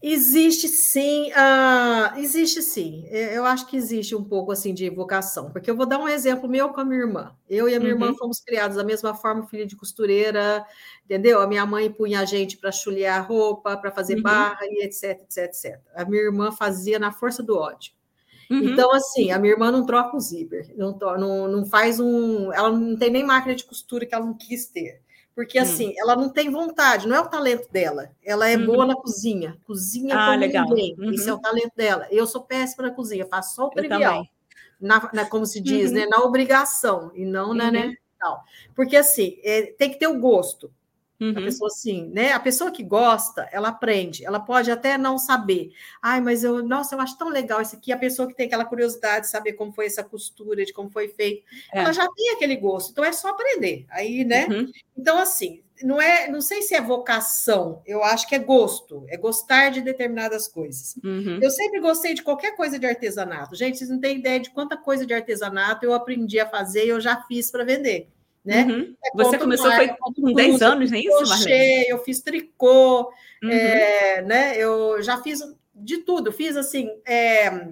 Existe 0.00 0.68
sim, 0.68 1.28
uh, 1.32 2.18
existe 2.18 2.62
sim. 2.62 3.04
Eu 3.10 3.44
acho 3.44 3.66
que 3.66 3.76
existe 3.76 4.14
um 4.14 4.22
pouco 4.22 4.52
assim 4.52 4.72
de 4.72 4.88
vocação, 4.88 5.50
porque 5.50 5.68
eu 5.68 5.76
vou 5.76 5.86
dar 5.86 5.98
um 5.98 6.08
exemplo 6.08 6.48
meu 6.48 6.68
com 6.68 6.80
a 6.80 6.84
minha 6.84 7.00
irmã. 7.00 7.36
Eu 7.50 7.68
e 7.68 7.74
a 7.74 7.80
minha 7.80 7.94
uhum. 7.94 8.02
irmã 8.02 8.14
fomos 8.16 8.38
criados 8.38 8.76
da 8.76 8.84
mesma 8.84 9.12
forma, 9.12 9.48
filha 9.48 9.66
de 9.66 9.74
costureira, 9.74 10.64
entendeu? 11.04 11.40
A 11.40 11.48
minha 11.48 11.66
mãe 11.66 11.90
punha 11.90 12.20
a 12.20 12.24
gente 12.24 12.56
para 12.56 12.70
chulear 12.70 13.26
roupa, 13.26 13.76
para 13.76 13.90
fazer 13.90 14.16
uhum. 14.16 14.22
barra 14.22 14.60
e 14.62 14.84
etc, 14.84 15.20
etc, 15.22 15.38
etc. 15.44 15.80
A 15.96 16.04
minha 16.04 16.22
irmã 16.22 16.52
fazia 16.52 16.98
na 17.00 17.10
força 17.10 17.42
do 17.42 17.56
ódio. 17.56 17.97
Uhum. 18.50 18.70
Então, 18.70 18.92
assim, 18.92 19.30
a 19.30 19.38
minha 19.38 19.52
irmã 19.52 19.70
não 19.70 19.84
troca 19.84 20.16
o 20.16 20.20
zíper, 20.20 20.72
não, 20.76 20.96
não, 21.18 21.48
não 21.48 21.66
faz 21.66 22.00
um. 22.00 22.52
Ela 22.52 22.70
não 22.70 22.96
tem 22.96 23.10
nem 23.10 23.24
máquina 23.24 23.54
de 23.54 23.64
costura 23.64 24.06
que 24.06 24.14
ela 24.14 24.24
não 24.24 24.34
quis 24.34 24.66
ter. 24.66 25.02
Porque, 25.34 25.58
hum. 25.58 25.62
assim, 25.62 25.94
ela 25.96 26.16
não 26.16 26.28
tem 26.30 26.50
vontade, 26.50 27.06
não 27.06 27.14
é 27.14 27.20
o 27.20 27.28
talento 27.28 27.70
dela. 27.70 28.10
Ela 28.24 28.48
é 28.48 28.56
uhum. 28.56 28.66
boa 28.66 28.86
na 28.86 28.96
cozinha. 28.96 29.56
Cozinha 29.64 30.16
ah, 30.16 30.26
como 30.26 30.40
legal. 30.40 30.64
ninguém. 30.68 30.96
Uhum. 30.98 31.12
Isso 31.12 31.30
é 31.30 31.32
o 31.32 31.38
talento 31.38 31.72
dela. 31.76 32.08
Eu 32.10 32.26
sou 32.26 32.42
péssima 32.42 32.88
na 32.88 32.94
cozinha, 32.94 33.24
faço 33.24 33.54
só 33.54 33.66
o 33.66 33.70
trivial. 33.70 34.26
Na, 34.80 35.08
na, 35.12 35.26
como 35.26 35.46
se 35.46 35.60
diz, 35.60 35.92
né? 35.92 36.04
Uhum. 36.04 36.10
Na 36.10 36.18
obrigação, 36.24 37.12
e 37.14 37.24
não 37.24 37.54
na, 37.54 37.70
né? 37.70 37.94
Tal. 38.18 38.42
Porque, 38.74 38.96
assim, 38.96 39.38
é, 39.44 39.74
tem 39.78 39.90
que 39.90 39.98
ter 39.98 40.08
o 40.08 40.18
gosto. 40.18 40.72
Uhum. 41.20 41.32
A 41.36 41.42
pessoa 41.42 41.68
assim, 41.68 42.08
né? 42.12 42.32
A 42.32 42.38
pessoa 42.38 42.70
que 42.70 42.82
gosta, 42.82 43.48
ela 43.50 43.68
aprende. 43.68 44.24
Ela 44.24 44.38
pode 44.38 44.70
até 44.70 44.96
não 44.96 45.18
saber. 45.18 45.72
Ai, 46.00 46.20
mas 46.20 46.44
eu, 46.44 46.62
nossa, 46.62 46.94
eu 46.94 47.00
acho 47.00 47.18
tão 47.18 47.28
legal 47.28 47.60
isso 47.60 47.74
aqui. 47.74 47.90
A 47.90 47.98
pessoa 47.98 48.28
que 48.28 48.34
tem 48.34 48.46
aquela 48.46 48.64
curiosidade 48.64 49.26
de 49.26 49.30
saber 49.30 49.54
como 49.54 49.72
foi 49.72 49.86
essa 49.86 50.04
costura, 50.04 50.64
de 50.64 50.72
como 50.72 50.90
foi 50.90 51.08
feito, 51.08 51.44
é. 51.72 51.80
ela 51.80 51.92
já 51.92 52.06
tem 52.12 52.30
aquele 52.30 52.56
gosto. 52.56 52.92
Então 52.92 53.04
é 53.04 53.12
só 53.12 53.30
aprender. 53.30 53.84
Aí, 53.90 54.24
né? 54.24 54.46
Uhum. 54.46 54.70
Então 54.96 55.18
assim, 55.18 55.60
não 55.82 56.00
é, 56.00 56.28
não 56.28 56.40
sei 56.40 56.62
se 56.62 56.76
é 56.76 56.80
vocação. 56.80 57.82
Eu 57.84 58.04
acho 58.04 58.28
que 58.28 58.36
é 58.36 58.38
gosto. 58.38 59.04
É 59.08 59.16
gostar 59.16 59.70
de 59.70 59.80
determinadas 59.80 60.46
coisas. 60.46 60.96
Uhum. 61.02 61.40
Eu 61.42 61.50
sempre 61.50 61.80
gostei 61.80 62.14
de 62.14 62.22
qualquer 62.22 62.54
coisa 62.54 62.78
de 62.78 62.86
artesanato. 62.86 63.56
Gente, 63.56 63.78
vocês 63.78 63.90
não 63.90 64.00
têm 64.00 64.18
ideia 64.18 64.38
de 64.38 64.50
quanta 64.50 64.76
coisa 64.76 65.04
de 65.04 65.14
artesanato 65.14 65.84
eu 65.84 65.92
aprendi 65.92 66.38
a 66.38 66.48
fazer 66.48 66.86
e 66.86 66.90
eu 66.90 67.00
já 67.00 67.22
fiz 67.22 67.50
para 67.50 67.64
vender 67.64 68.08
né? 68.44 68.64
Uhum. 68.64 68.94
É 69.04 69.10
Você 69.14 69.38
começou 69.38 69.70
foi 69.72 69.88
com 69.88 70.32
10 70.32 70.62
anos, 70.62 70.90
não 70.90 70.98
é 70.98 71.00
isso, 71.00 71.28
Marlene? 71.28 71.88
Eu 71.88 71.98
fiz 72.04 72.20
tricô, 72.20 73.12
uhum. 73.42 73.50
é, 73.50 74.22
né? 74.22 74.56
Eu 74.56 75.02
já 75.02 75.22
fiz 75.22 75.40
de 75.74 75.98
tudo, 75.98 76.32
fiz 76.32 76.56
assim, 76.56 76.90
é, 77.06 77.68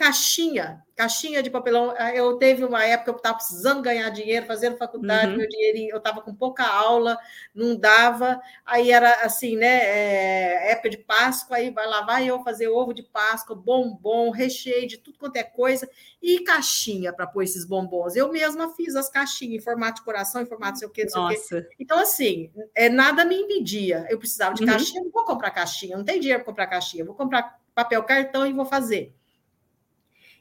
caixinha, 0.00 0.82
caixinha 0.96 1.42
de 1.42 1.50
papelão. 1.50 1.94
Ah, 1.98 2.14
eu 2.14 2.38
teve 2.38 2.64
uma 2.64 2.82
época 2.82 3.04
que 3.04 3.10
eu 3.10 3.16
estava 3.18 3.36
precisando 3.36 3.82
ganhar 3.82 4.08
dinheiro, 4.08 4.46
fazendo 4.46 4.78
faculdade, 4.78 5.32
uhum. 5.32 5.36
meu 5.36 5.46
dinheirinho, 5.46 5.90
eu 5.90 5.98
estava 5.98 6.22
com 6.22 6.34
pouca 6.34 6.64
aula, 6.66 7.18
não 7.54 7.76
dava. 7.76 8.40
Aí 8.64 8.90
era 8.90 9.26
assim, 9.26 9.56
né? 9.56 9.68
É, 9.68 10.72
época 10.72 10.88
de 10.88 10.96
Páscoa, 10.96 11.58
aí 11.58 11.70
vai 11.70 11.86
lá, 11.86 12.00
vai 12.00 12.26
eu 12.26 12.42
fazer 12.42 12.68
ovo 12.68 12.94
de 12.94 13.02
Páscoa, 13.02 13.54
bombom, 13.54 14.30
recheio 14.30 14.88
de 14.88 14.96
tudo 14.96 15.18
quanto 15.18 15.36
é 15.36 15.42
coisa, 15.42 15.86
e 16.22 16.42
caixinha 16.44 17.12
para 17.12 17.26
pôr 17.26 17.42
esses 17.42 17.66
bombons. 17.66 18.16
Eu 18.16 18.32
mesma 18.32 18.74
fiz 18.74 18.96
as 18.96 19.10
caixinhas 19.10 19.60
em 19.60 19.62
formato 19.62 19.96
de 19.96 20.04
coração, 20.06 20.40
em 20.40 20.46
formato 20.46 20.78
sei 20.78 20.88
o 20.88 20.90
que, 20.90 21.04
não 21.04 21.10
sei 21.10 21.20
o 21.20 21.28
quê. 21.28 21.68
Então, 21.78 21.98
assim, 21.98 22.50
é, 22.74 22.88
nada 22.88 23.22
me 23.26 23.36
impedia. 23.36 24.06
Eu 24.08 24.18
precisava 24.18 24.54
de 24.54 24.62
uhum. 24.62 24.68
caixinha, 24.68 25.04
não 25.04 25.10
vou 25.10 25.26
comprar 25.26 25.50
caixinha, 25.50 25.94
não 25.94 26.04
tem 26.04 26.18
dinheiro 26.18 26.42
para 26.42 26.50
comprar 26.50 26.66
caixinha, 26.68 27.04
vou 27.04 27.14
comprar 27.14 27.60
papel 27.74 28.02
cartão 28.02 28.46
e 28.46 28.52
vou 28.54 28.64
fazer. 28.64 29.14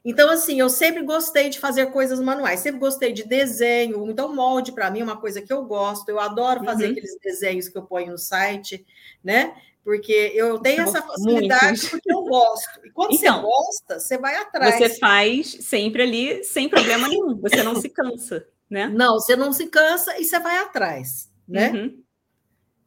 Então, 0.03 0.29
assim, 0.29 0.59
eu 0.59 0.69
sempre 0.69 1.03
gostei 1.03 1.49
de 1.49 1.59
fazer 1.59 1.87
coisas 1.87 2.19
manuais, 2.19 2.61
sempre 2.61 2.79
gostei 2.79 3.11
de 3.11 3.23
desenho. 3.23 4.09
Então, 4.09 4.33
molde 4.33 4.71
para 4.71 4.89
mim 4.89 5.01
é 5.01 5.03
uma 5.03 5.19
coisa 5.19 5.41
que 5.41 5.51
eu 5.51 5.63
gosto. 5.65 6.09
Eu 6.09 6.19
adoro 6.19 6.63
fazer 6.63 6.85
uhum. 6.85 6.91
aqueles 6.91 7.17
desenhos 7.21 7.67
que 7.67 7.77
eu 7.77 7.83
ponho 7.83 8.11
no 8.11 8.17
site, 8.17 8.85
né? 9.23 9.53
Porque 9.83 10.31
eu 10.35 10.59
tenho 10.59 10.81
essa 10.81 11.01
facilidade 11.01 11.65
Muitos. 11.65 11.89
porque 11.89 12.11
eu 12.11 12.21
gosto. 12.23 12.85
E 12.85 12.91
quando 12.91 13.13
então, 13.13 13.41
você 13.41 13.47
gosta, 13.47 13.99
você 13.99 14.17
vai 14.17 14.35
atrás. 14.35 14.75
Você 14.75 14.99
faz 14.99 15.57
sempre 15.61 16.03
ali 16.03 16.43
sem 16.43 16.69
problema 16.69 17.07
nenhum. 17.07 17.35
Você 17.41 17.63
não 17.63 17.75
se 17.75 17.89
cansa, 17.89 18.47
né? 18.69 18.87
Não, 18.87 19.15
você 19.15 19.35
não 19.35 19.51
se 19.51 19.67
cansa 19.67 20.17
e 20.19 20.23
você 20.23 20.39
vai 20.39 20.59
atrás, 20.59 21.29
né? 21.47 21.71
Uhum. 21.71 22.03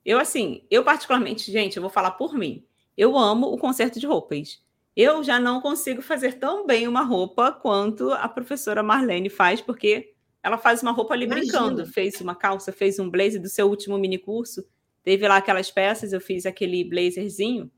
Eu, 0.05 0.19
assim, 0.19 0.65
eu 0.71 0.83
particularmente, 0.83 1.51
gente, 1.51 1.77
eu 1.77 1.83
vou 1.83 1.91
falar 1.91 2.13
por 2.13 2.35
mim. 2.35 2.65
Eu 2.97 3.17
amo 3.17 3.47
o 3.47 3.59
concerto 3.59 3.99
de 3.99 4.07
roupas. 4.07 4.63
Eu 4.95 5.23
já 5.23 5.41
não 5.41 5.61
consigo 5.61 6.03
fazer 6.03 6.39
tão 6.39 6.67
bem 6.67 6.87
uma 6.87 7.03
roupa 7.03 7.51
quanto 7.51 8.13
a 8.13 8.29
professora 8.29 8.83
Marlene 8.83 9.31
faz, 9.31 9.61
porque 9.61 10.13
ela 10.43 10.59
faz 10.59 10.83
uma 10.83 10.93
roupa 10.93 11.15
ali 11.15 11.25
Imagina. 11.25 11.47
brincando. 11.47 11.87
Fez 11.87 12.21
uma 12.21 12.35
calça, 12.35 12.73
fez 12.73 12.99
um 12.99 13.09
blazer 13.09 13.41
do 13.41 13.49
seu 13.49 13.69
último 13.69 13.97
mini 13.97 14.19
curso. 14.19 14.65
Teve 15.03 15.27
lá 15.27 15.37
aquelas 15.37 15.71
peças, 15.71 16.13
eu 16.13 16.21
fiz 16.21 16.45
aquele 16.45 16.85
blazerzinho. 16.85 17.71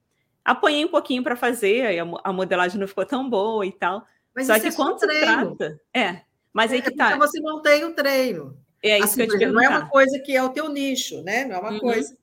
Apanhei 0.44 0.84
um 0.84 0.88
pouquinho 0.88 1.22
para 1.22 1.36
fazer, 1.36 1.98
a 2.22 2.32
modelagem 2.32 2.78
não 2.78 2.88
ficou 2.88 3.06
tão 3.06 3.30
boa 3.30 3.64
e 3.64 3.72
tal. 3.72 4.04
Mas 4.34 4.48
Só 4.48 4.58
que 4.58 4.66
é 4.66 4.72
quando 4.72 4.98
se 4.98 5.06
trata. 5.06 5.80
É, 5.94 6.20
mas 6.52 6.72
aí 6.72 6.80
é, 6.80 6.82
que 6.82 6.90
tá. 6.90 7.16
você 7.16 7.40
não 7.40 7.62
tem 7.62 7.84
o 7.84 7.94
treino. 7.94 8.58
É 8.82 8.98
isso 8.98 9.06
assim, 9.06 9.26
que 9.26 9.34
eu 9.34 9.38
te 9.38 9.46
Não 9.46 9.62
é 9.62 9.68
uma 9.68 9.88
coisa 9.88 10.18
que 10.18 10.36
é 10.36 10.42
o 10.42 10.50
teu 10.50 10.68
nicho, 10.68 11.22
né? 11.22 11.44
Não 11.44 11.56
é 11.56 11.58
uma 11.58 11.72
uhum. 11.72 11.80
coisa 11.80 12.14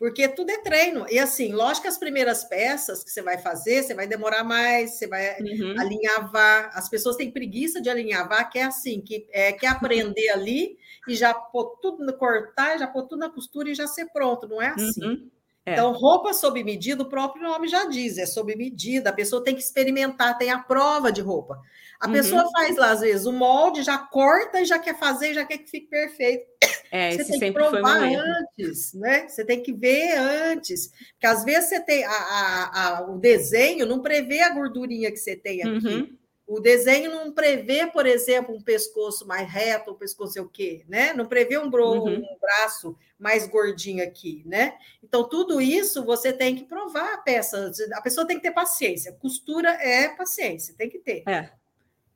porque 0.00 0.26
tudo 0.28 0.48
é 0.48 0.56
treino. 0.56 1.04
E 1.10 1.18
assim, 1.18 1.52
lógico 1.52 1.82
que 1.82 1.88
as 1.88 1.98
primeiras 1.98 2.42
peças 2.42 3.04
que 3.04 3.10
você 3.10 3.20
vai 3.20 3.36
fazer, 3.36 3.82
você 3.82 3.92
vai 3.92 4.06
demorar 4.06 4.42
mais, 4.42 4.92
você 4.92 5.06
vai 5.06 5.38
uhum. 5.38 5.78
alinhavar. 5.78 6.70
As 6.72 6.88
pessoas 6.88 7.16
têm 7.16 7.30
preguiça 7.30 7.82
de 7.82 7.90
alinhavar, 7.90 8.48
que 8.48 8.58
é 8.58 8.62
assim, 8.62 9.02
que 9.02 9.28
é 9.30 9.52
que 9.52 9.66
aprender 9.66 10.30
ali 10.32 10.78
e 11.06 11.14
já 11.14 11.34
pôr 11.34 11.76
tudo 11.82 12.02
no 12.02 12.14
cortar, 12.14 12.78
já 12.78 12.86
pôr 12.86 13.02
tudo 13.02 13.18
na 13.18 13.28
costura 13.28 13.68
e 13.68 13.74
já 13.74 13.86
ser 13.86 14.06
pronto. 14.06 14.48
Não 14.48 14.62
é 14.62 14.68
assim. 14.68 15.04
Uhum. 15.04 15.30
É. 15.66 15.74
Então, 15.74 15.92
roupa 15.92 16.32
sob 16.32 16.64
medida, 16.64 17.02
o 17.02 17.08
próprio 17.08 17.42
nome 17.42 17.68
já 17.68 17.84
diz, 17.84 18.16
é 18.16 18.24
sob 18.24 18.56
medida, 18.56 19.10
a 19.10 19.12
pessoa 19.12 19.44
tem 19.44 19.54
que 19.54 19.60
experimentar, 19.60 20.38
tem 20.38 20.50
a 20.50 20.58
prova 20.58 21.12
de 21.12 21.20
roupa. 21.20 21.60
A 22.00 22.06
uhum. 22.06 22.12
pessoa 22.14 22.50
faz 22.50 22.74
lá, 22.78 22.92
às 22.92 23.00
vezes, 23.00 23.26
o 23.26 23.32
molde, 23.32 23.82
já 23.82 23.98
corta 23.98 24.62
e 24.62 24.64
já 24.64 24.78
quer 24.78 24.98
fazer, 24.98 25.34
já 25.34 25.44
quer 25.44 25.58
que 25.58 25.70
fique 25.70 25.88
perfeito. 25.88 26.46
É, 26.90 27.12
você 27.12 27.38
tem 27.38 27.38
que 27.38 27.52
provar 27.52 28.02
antes, 28.02 28.92
né? 28.94 29.28
Você 29.28 29.44
tem 29.44 29.62
que 29.62 29.72
ver 29.72 30.16
antes. 30.16 30.90
Porque 31.12 31.26
às 31.26 31.44
vezes 31.44 31.68
você 31.68 31.80
tem 31.80 32.04
a, 32.04 32.10
a, 32.10 32.98
a, 32.98 33.10
o 33.10 33.18
desenho 33.18 33.86
não 33.86 34.02
prevê 34.02 34.40
a 34.40 34.52
gordurinha 34.52 35.10
que 35.10 35.16
você 35.16 35.36
tem 35.36 35.62
aqui. 35.62 35.86
Uhum. 35.86 36.20
O 36.50 36.58
desenho 36.58 37.12
não 37.12 37.30
prevê, 37.30 37.86
por 37.86 38.06
exemplo, 38.06 38.52
um 38.52 38.60
pescoço 38.60 39.24
mais 39.24 39.48
reto, 39.48 39.92
um 39.92 39.94
pescoço 39.94 40.32
sei 40.32 40.42
o 40.42 40.48
quê, 40.48 40.84
né? 40.88 41.12
Não 41.12 41.26
prevê 41.26 41.56
um, 41.56 41.70
bro, 41.70 41.92
uhum. 41.92 42.16
um 42.16 42.38
braço 42.40 42.96
mais 43.16 43.46
gordinho 43.46 44.02
aqui, 44.02 44.42
né? 44.44 44.74
Então, 45.00 45.28
tudo 45.28 45.60
isso 45.60 46.04
você 46.04 46.32
tem 46.32 46.56
que 46.56 46.64
provar 46.64 47.14
a 47.14 47.18
peça. 47.18 47.70
A 47.92 48.02
pessoa 48.02 48.26
tem 48.26 48.36
que 48.36 48.42
ter 48.42 48.50
paciência. 48.50 49.12
Costura 49.12 49.70
é 49.80 50.08
paciência, 50.08 50.74
tem 50.76 50.90
que 50.90 50.98
ter. 50.98 51.22
É. 51.28 51.50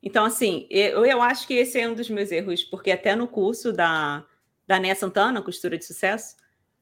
Então, 0.03 0.25
assim, 0.25 0.67
eu, 0.69 1.05
eu 1.05 1.21
acho 1.21 1.47
que 1.47 1.53
esse 1.53 1.79
é 1.79 1.87
um 1.87 1.95
dos 1.95 2.09
meus 2.09 2.29
erros, 2.29 2.61
porque 2.61 2.91
até 2.91 3.15
no 3.15 3.29
curso 3.29 3.71
da, 3.71 4.25
da 4.67 4.79
Néa 4.79 4.95
Santana, 4.95 5.41
Costura 5.41 5.77
de 5.77 5.85
Sucesso, 5.85 6.35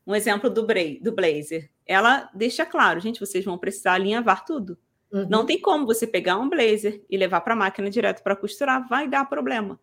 um 0.05 0.15
exemplo 0.15 0.49
do, 0.49 0.65
do 1.01 1.11
blazer, 1.11 1.69
ela 1.85 2.29
deixa 2.33 2.65
claro, 2.65 2.99
gente, 2.99 3.19
vocês 3.19 3.43
vão 3.43 3.57
precisar 3.57 3.93
alinhavar 3.93 4.45
tudo. 4.45 4.77
Uhum. 5.11 5.27
Não 5.29 5.45
tem 5.45 5.59
como 5.59 5.85
você 5.85 6.07
pegar 6.07 6.37
um 6.37 6.49
blazer 6.49 7.03
e 7.09 7.15
levar 7.15 7.41
para 7.41 7.53
a 7.53 7.57
máquina 7.57 7.89
direto 7.89 8.23
para 8.23 8.35
costurar, 8.35 8.87
vai 8.87 9.07
dar 9.07 9.25
problema. 9.25 9.79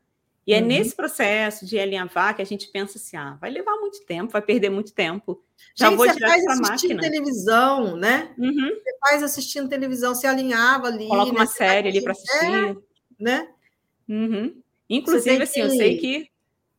E 0.46 0.54
é 0.54 0.60
uhum. 0.60 0.66
nesse 0.66 0.96
processo 0.96 1.64
de 1.64 1.78
alinhavar 1.78 2.34
que 2.34 2.42
a 2.42 2.46
gente 2.46 2.68
pensa 2.68 2.98
assim: 2.98 3.16
ah, 3.16 3.36
vai 3.40 3.50
levar 3.50 3.76
muito 3.76 4.04
tempo, 4.04 4.32
vai 4.32 4.42
perder 4.42 4.70
muito 4.70 4.92
tempo. 4.92 5.42
Já 5.76 5.88
gente, 5.88 5.98
vou 5.98 6.08
você 6.08 6.18
faz 6.18 6.46
assistindo 6.46 6.96
máquina. 6.96 7.00
televisão, 7.00 7.96
né? 7.96 8.34
Uhum. 8.38 8.70
Você 8.74 8.98
faz 8.98 9.22
assistindo 9.22 9.68
televisão, 9.68 10.14
se 10.14 10.26
alinhava 10.26 10.88
ali. 10.88 11.06
Coloca 11.06 11.30
uma 11.30 11.40
né? 11.40 11.46
série 11.46 11.88
ali 11.88 12.02
para 12.02 12.12
assistir. 12.12 12.46
É, 12.46 12.76
né? 13.20 13.48
Uhum. 14.08 14.60
Inclusive, 14.88 15.42
assim, 15.42 15.60
que... 15.60 15.66
eu 15.66 15.70
sei 15.70 15.96
que 15.98 16.30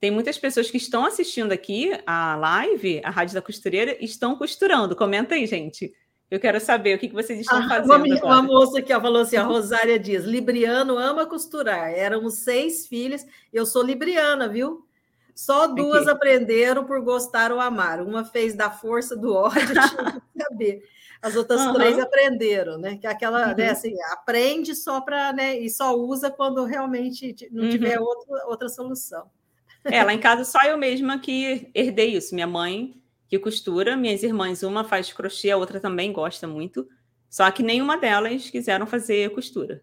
tem 0.02 0.10
muitas 0.10 0.36
pessoas 0.36 0.72
que 0.72 0.78
estão 0.78 1.06
assistindo 1.06 1.52
aqui 1.52 1.92
a 2.08 2.36
live, 2.36 3.02
a 3.06 3.12
Rádio 3.12 3.36
da 3.36 3.42
Costureira, 3.42 3.96
estão 4.04 4.36
costurando. 4.36 4.96
Comenta 4.96 5.36
aí, 5.36 5.46
gente. 5.46 5.94
Eu 6.30 6.40
quero 6.40 6.60
saber 6.60 6.96
o 6.96 7.00
que, 7.00 7.08
vocês 7.10 7.40
estão 7.40 7.60
ah, 7.60 7.70
fazendo. 7.70 8.18
Uma, 8.18 8.26
uma 8.26 8.42
moça 8.42 8.82
ó, 8.82 9.00
falou 9.00 9.22
assim: 9.22 9.38
a 9.38 9.44
Rosária 9.44 10.00
diz: 10.00 10.24
Libriano 10.24 10.98
ama 10.98 11.28
costurar. 11.28 11.92
Éramos 11.94 12.40
seis 12.40 12.88
filhas, 12.88 13.28
eu 13.54 13.64
sou 13.64 13.84
libriana, 13.84 14.50
viu? 14.50 14.88
Só 15.36 15.68
duas 15.68 16.08
aqui. 16.08 16.12
aprenderam 16.12 16.84
por 16.84 17.00
gostar 17.04 17.52
ou 17.52 17.60
amar. 17.60 18.02
Uma 18.02 18.26
fez 18.26 18.56
da 18.56 18.72
força 18.72 19.16
do 19.16 19.36
ódio, 19.36 19.62
tinha 19.68 20.22
que 20.22 20.44
saber. 20.44 20.84
As 21.22 21.36
outras 21.36 21.62
uhum. 21.62 21.74
três 21.74 22.00
aprenderam, 22.00 22.80
né? 22.80 22.98
Que 22.98 23.06
é 23.06 23.10
aquela, 23.12 23.46
né, 23.46 23.52
uhum. 23.52 23.58
né, 23.58 23.70
assim, 23.70 23.94
aprende 24.12 24.74
só 24.74 25.00
para, 25.00 25.32
né? 25.32 25.60
E 25.60 25.70
só 25.70 25.96
usa 25.96 26.32
quando 26.32 26.66
realmente 26.66 27.36
não 27.52 27.70
tiver 27.70 28.00
uhum. 28.00 28.06
outra, 28.06 28.48
outra 28.48 28.70
solução. 28.70 29.30
É, 29.84 30.04
lá 30.04 30.14
em 30.14 30.20
casa 30.20 30.44
só 30.44 30.60
eu 30.64 30.78
mesma 30.78 31.20
que 31.20 31.70
herdei 31.74 32.16
isso. 32.16 32.36
Minha 32.36 32.48
mãe 32.48 33.02
que 33.28 33.40
costura. 33.40 33.96
Minhas 33.96 34.24
irmãs, 34.24 34.62
uma 34.64 34.84
faz 34.84 35.12
crochê, 35.12 35.52
a 35.52 35.58
outra 35.58 35.80
também 35.80 36.12
gosta 36.12 36.48
muito. 36.48 36.88
Só 37.30 37.50
que 37.50 37.64
nenhuma 37.64 37.98
delas 37.98 38.50
quiseram 38.50 38.86
fazer 38.86 39.30
costura. 39.32 39.82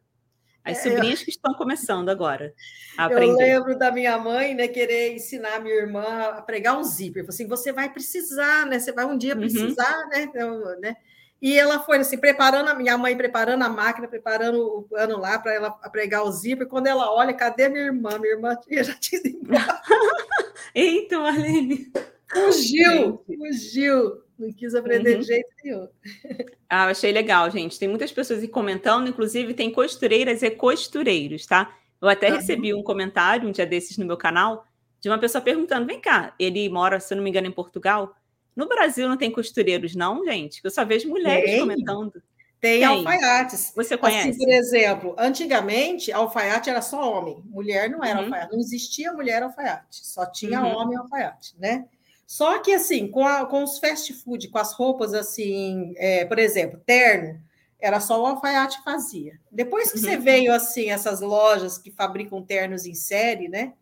As 0.63 0.85
é, 0.85 0.91
sobrinhas 0.91 1.21
eu... 1.21 1.25
que 1.25 1.31
estão 1.31 1.55
começando 1.55 2.11
agora 2.11 2.53
a 2.97 3.07
aprender. 3.07 3.55
Eu 3.55 3.61
lembro 3.61 3.79
da 3.79 3.91
minha 3.91 4.19
mãe, 4.19 4.55
né, 4.55 4.69
querer 4.69 5.15
ensinar 5.15 5.57
a 5.57 5.61
minha 5.61 5.75
irmã 5.75 6.05
a 6.05 6.43
pregar 6.43 6.77
um 6.77 6.85
zíper. 6.85 7.23
Falei 7.23 7.35
assim, 7.35 7.49
você 7.49 7.73
vai 7.73 7.91
precisar, 7.91 8.67
né? 8.67 8.79
Você 8.79 8.93
vai 8.93 9.07
um 9.07 9.17
dia 9.17 9.33
uhum. 9.33 9.41
precisar, 9.41 9.99
uhum. 10.03 10.09
né? 10.11 10.23
Então, 10.23 10.81
né? 10.81 10.97
E 11.41 11.57
ela 11.57 11.79
foi 11.79 11.99
assim, 11.99 12.19
preparando 12.19 12.69
a 12.69 12.75
minha 12.75 12.99
mãe, 12.99 13.17
preparando 13.17 13.63
a 13.63 13.69
máquina, 13.69 14.09
preparando 14.09 14.61
o 14.61 14.83
pano 14.83 15.19
lá 15.19 15.39
para 15.39 15.55
ela 15.55 15.71
pregar 15.71 16.25
o 16.25 16.33
zíper. 16.33 16.67
Quando 16.67 16.89
ela 16.89 17.13
olha, 17.13 17.33
cadê 17.33 17.69
minha 17.69 17.85
irmã? 17.85 18.19
Minha 18.19 18.35
irmã 18.35 18.57
já 18.83 18.95
tinha 18.95 19.21
ido 19.21 19.29
embora. 19.29 19.81
Eita, 20.75 21.19
Marlene! 21.19 21.93
Fugiu, 22.31 23.25
fugiu. 23.27 24.23
Não 24.39 24.53
quis 24.53 24.75
aprender 24.75 25.15
uhum. 25.15 25.21
de 25.21 25.27
jeito 25.27 25.49
nenhum. 25.65 25.89
Ah, 26.71 26.85
achei 26.85 27.11
legal, 27.11 27.51
gente. 27.51 27.79
Tem 27.79 27.89
muitas 27.89 28.13
pessoas 28.13 28.41
aí 28.41 28.49
comentando, 28.49 29.09
inclusive 29.09 29.55
tem 29.55 29.73
costureiras 29.73 30.43
e 30.43 30.51
costureiros, 30.51 31.47
tá? 31.47 31.75
Eu 31.99 32.07
até 32.07 32.29
recebi 32.29 32.75
um 32.75 32.83
comentário 32.83 33.49
um 33.49 33.53
dia 33.53 33.65
desses 33.65 33.97
no 33.97 34.05
meu 34.05 34.19
canal 34.19 34.67
de 35.01 35.09
uma 35.09 35.19
pessoa 35.19 35.41
perguntando: 35.41 35.87
vem 35.87 35.99
cá, 35.99 36.35
ele 36.39 36.69
mora, 36.69 37.01
se 37.01 37.15
eu 37.15 37.17
não 37.17 37.25
me 37.25 37.31
engano, 37.31 37.47
em 37.47 37.53
Portugal. 37.53 38.15
No 38.59 38.67
Brasil 38.67 39.09
não 39.09 39.17
tem 39.17 39.31
costureiros, 39.31 39.95
não, 39.95 40.25
gente? 40.25 40.61
Eu 40.65 40.71
só 40.73 40.85
vejo 40.85 41.09
mulheres 41.09 41.49
tem. 41.49 41.61
comentando. 41.61 42.21
Tem, 42.61 42.81
tem, 42.81 42.85
alfaiates. 42.85 43.73
Você 43.77 43.97
conhece? 43.97 44.31
Assim, 44.31 44.39
por 44.39 44.49
exemplo, 44.49 45.15
antigamente, 45.17 46.11
alfaiate 46.11 46.69
era 46.69 46.83
só 46.83 47.09
homem, 47.09 47.41
mulher 47.45 47.89
não 47.89 48.03
era 48.03 48.19
uhum. 48.19 48.25
alfaiate. 48.25 48.53
Não 48.53 48.59
existia 48.59 49.13
mulher 49.13 49.45
alfaiate, 49.45 50.05
só 50.05 50.27
tinha 50.27 50.61
uhum. 50.61 50.77
homem 50.77 50.99
alfaiate, 50.99 51.55
né? 51.57 51.87
Só 52.27 52.59
que, 52.59 52.73
assim, 52.73 53.07
com, 53.07 53.25
a, 53.25 53.47
com 53.47 53.63
os 53.63 53.79
fast 53.79 54.13
food, 54.13 54.49
com 54.49 54.59
as 54.59 54.73
roupas, 54.73 55.15
assim, 55.15 55.95
é, 55.97 56.25
por 56.25 56.41
exemplo, 56.41 56.83
terno, 56.85 57.41
era 57.79 58.01
só 58.01 58.21
o 58.21 58.27
alfaiate 58.27 58.83
fazia. 58.83 59.39
Depois 59.53 59.93
que 59.93 59.99
uhum. 59.99 60.05
você 60.05 60.17
veio, 60.17 60.53
assim, 60.53 60.91
essas 60.91 61.21
lojas 61.21 61.79
que 61.79 61.93
fabricam 61.93 62.43
ternos 62.43 62.87
em 62.87 62.95
série, 62.95 63.47
né? 63.49 63.75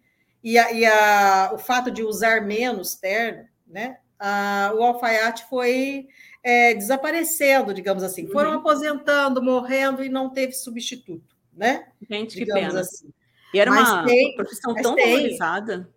E, 0.45 0.59
a, 0.59 0.70
e 0.70 0.85
a, 0.85 1.51
o 1.55 1.59
fato 1.59 1.91
de 1.91 2.03
usar 2.03 2.43
menos 2.43 2.95
terno, 2.95 3.49
né? 3.66 3.97
A, 4.19 4.73
o 4.75 4.83
alfaiate 4.83 5.45
foi 5.49 6.09
é, 6.43 6.75
desaparecendo, 6.75 7.75
digamos 7.75 8.03
assim. 8.03 8.27
Foram 8.29 8.53
uhum. 8.53 8.59
aposentando, 8.59 9.43
morrendo 9.43 10.05
e 10.05 10.09
não 10.09 10.31
teve 10.31 10.53
substituto, 10.53 11.37
né? 11.53 11.87
Gente, 12.09 12.37
digamos 12.37 12.62
que 12.62 12.69
pena. 12.69 12.81
Assim. 12.81 13.11
E 13.53 13.61
era 13.61 13.71
mas 13.71 13.89
uma 13.89 14.05
tem, 14.05 14.35
profissão 14.37 14.75
tão 14.75 14.95
tem, 14.95 15.07
valorizada 15.07 15.89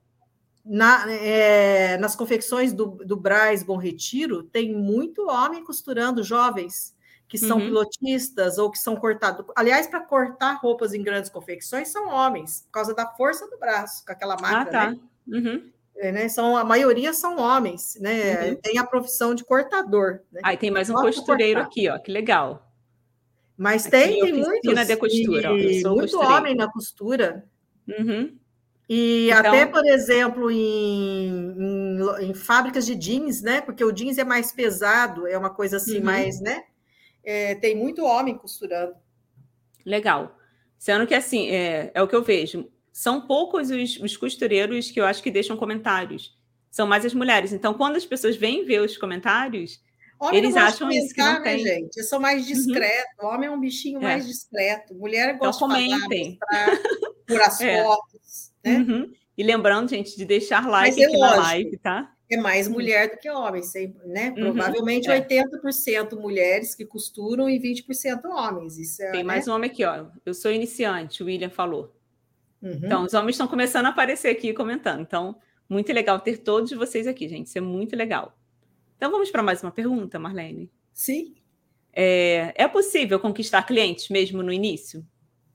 na, 0.70 1.12
é, 1.12 1.98
nas 1.98 2.16
confecções 2.16 2.74
do, 2.74 2.86
do 2.86 3.16
Braz 3.16 3.64
Bom 3.64 3.78
Retiro, 3.78 4.44
tem 4.44 4.74
muito 4.74 5.28
homem 5.28 5.64
costurando, 5.64 6.24
jovens, 6.24 6.96
que 7.28 7.38
são 7.38 7.58
uhum. 7.58 7.66
pilotistas 7.66 8.58
ou 8.58 8.70
que 8.70 8.78
são 8.78 8.96
cortados. 8.96 9.46
Aliás, 9.56 9.88
para 9.88 10.02
cortar 10.02 10.54
roupas 10.54 10.94
em 10.94 11.02
grandes 11.02 11.30
confecções, 11.30 11.90
são 11.90 12.10
homens, 12.10 12.62
por 12.68 12.72
causa 12.72 12.94
da 12.94 13.08
força 13.08 13.48
do 13.50 13.58
braço, 13.58 14.06
com 14.06 14.12
aquela 14.12 14.36
máquina. 14.40 14.62
Ah, 14.62 14.66
tá. 14.66 14.92
Né? 14.92 15.00
Uhum. 15.28 15.72
É, 16.00 16.14
né? 16.14 16.30
São, 16.30 16.56
a 16.56 16.64
maioria 16.64 17.12
são 17.12 17.38
homens, 17.38 17.98
né? 18.00 18.52
Uhum. 18.52 18.56
Tem 18.56 18.78
a 18.78 18.86
profissão 18.86 19.36
de 19.36 19.44
cortador. 19.44 20.22
Né? 20.32 20.40
Aí 20.46 20.56
tem 20.56 20.72
mais 20.72 20.90
um 20.90 20.94
costureiro 20.94 21.60
aqui, 21.60 21.90
ó, 21.90 22.00
que 22.00 22.10
legal. 22.10 22.72
Mas 23.58 23.86
aqui 23.86 23.92
tem, 23.92 24.22
tem 24.22 24.34
muitos. 24.34 24.88
De 24.88 24.96
costura, 24.96 25.52
ó, 25.52 25.96
muito 25.96 26.20
homem 26.22 26.56
na 26.56 26.72
costura. 26.72 27.46
Uhum. 27.86 28.38
E 28.88 29.30
então... 29.30 29.52
até, 29.52 29.66
por 29.66 29.86
exemplo, 29.86 30.50
em, 30.50 31.54
em, 31.60 32.30
em, 32.30 32.34
fábricas 32.34 32.86
de 32.86 32.96
jeans, 32.96 33.42
né? 33.42 33.60
Porque 33.60 33.84
o 33.84 33.92
jeans 33.92 34.18
é 34.18 34.24
mais 34.24 34.54
pesado, 34.54 35.28
é 35.28 35.38
uma 35.38 35.50
coisa 35.50 35.76
assim, 35.76 35.98
uhum. 35.98 36.06
mais, 36.06 36.40
né? 36.40 36.64
É, 37.22 37.56
tem 37.56 37.76
muito 37.76 38.06
homem 38.06 38.38
costurando. 38.38 38.94
Legal. 39.86 40.38
Sendo 40.78 41.06
que, 41.06 41.14
assim, 41.14 41.50
é, 41.50 41.92
é 41.94 42.02
o 42.02 42.08
que 42.08 42.16
eu 42.16 42.24
vejo. 42.24 42.72
São 43.00 43.22
poucos 43.22 43.72
os, 43.72 43.98
os 44.02 44.18
costureiros 44.18 44.92
que 44.92 45.00
eu 45.00 45.06
acho 45.06 45.24
que 45.24 45.32
deixam 45.32 45.56
comentários. 45.56 46.38
São 46.70 46.86
mais 46.86 47.06
as 47.06 47.14
mulheres. 47.14 47.54
Então, 47.54 47.74
quando 47.74 47.96
as 47.96 48.06
pessoas 48.06 48.36
vêm 48.36 48.66
ver 48.66 48.82
os 48.82 48.98
comentários, 48.98 49.82
Homem 50.20 50.38
Eles 50.38 50.58
acham 50.58 50.92
isso 50.92 51.16
que 51.16 51.22
não 51.22 51.40
né, 51.40 51.44
tem. 51.44 51.60
gente? 51.60 51.98
Eu 51.98 52.04
sou 52.04 52.20
mais 52.20 52.42
uhum. 52.42 52.54
discreto. 52.54 53.08
Uhum. 53.22 53.30
Homem 53.30 53.48
é 53.48 53.52
um 53.54 53.60
bichinho 53.62 54.00
é. 54.00 54.02
mais 54.02 54.28
discreto. 54.28 54.94
Mulher 54.94 55.38
gosta 55.38 55.64
então, 55.64 55.78
comentem. 55.78 56.32
de 56.32 56.38
falar, 56.40 56.80
por 57.26 57.40
as 57.42 57.62
é. 57.62 57.84
fotos. 57.84 58.52
Né? 58.66 58.78
Uhum. 58.80 59.14
E 59.38 59.44
lembrando, 59.44 59.90
gente, 59.90 60.18
de 60.18 60.26
deixar 60.26 60.68
like 60.68 61.02
aqui 61.02 61.16
lógico, 61.16 61.38
na 61.38 61.44
live, 61.44 61.78
tá? 61.78 62.14
é 62.30 62.36
mais 62.36 62.68
mulher 62.68 63.12
do 63.12 63.18
que 63.18 63.30
homem, 63.30 63.64
sempre, 63.64 64.06
né? 64.08 64.34
Uhum, 64.38 64.52
Provavelmente 64.52 65.10
é. 65.10 65.26
80% 65.26 66.20
mulheres 66.20 66.76
que 66.76 66.86
costuram 66.86 67.50
e 67.50 67.58
20% 67.58 68.26
homens. 68.26 68.78
Isso 68.78 69.02
é, 69.02 69.12
Tem 69.12 69.22
né? 69.22 69.26
mais 69.26 69.48
um 69.48 69.54
homem 69.54 69.72
aqui, 69.72 69.86
ó. 69.86 70.08
Eu 70.26 70.34
sou 70.34 70.52
iniciante, 70.52 71.24
o 71.24 71.28
William 71.28 71.50
falou. 71.50 71.98
Uhum. 72.62 72.80
Então, 72.84 73.04
os 73.04 73.14
homens 73.14 73.36
estão 73.36 73.48
começando 73.48 73.86
a 73.86 73.90
aparecer 73.90 74.30
aqui 74.30 74.54
comentando. 74.54 75.02
Então, 75.02 75.36
muito 75.68 75.92
legal 75.94 76.20
ter 76.20 76.38
todos 76.38 76.72
vocês 76.72 77.08
aqui, 77.08 77.28
gente. 77.28 77.48
Isso 77.48 77.58
é 77.58 77.62
muito 77.62 77.96
legal. 77.96 78.38
Então, 78.98 79.12
vamos 79.12 79.32
para 79.32 79.44
mais 79.44 79.64
uma 79.64 79.72
pergunta, 79.72 80.20
Marlene? 80.20 80.72
Sim. 80.94 81.36
É, 81.94 82.54
é 82.56 82.68
possível 82.68 83.20
conquistar 83.20 83.64
clientes 83.64 84.10
mesmo 84.10 84.44
no 84.44 84.52
início? 84.52 85.06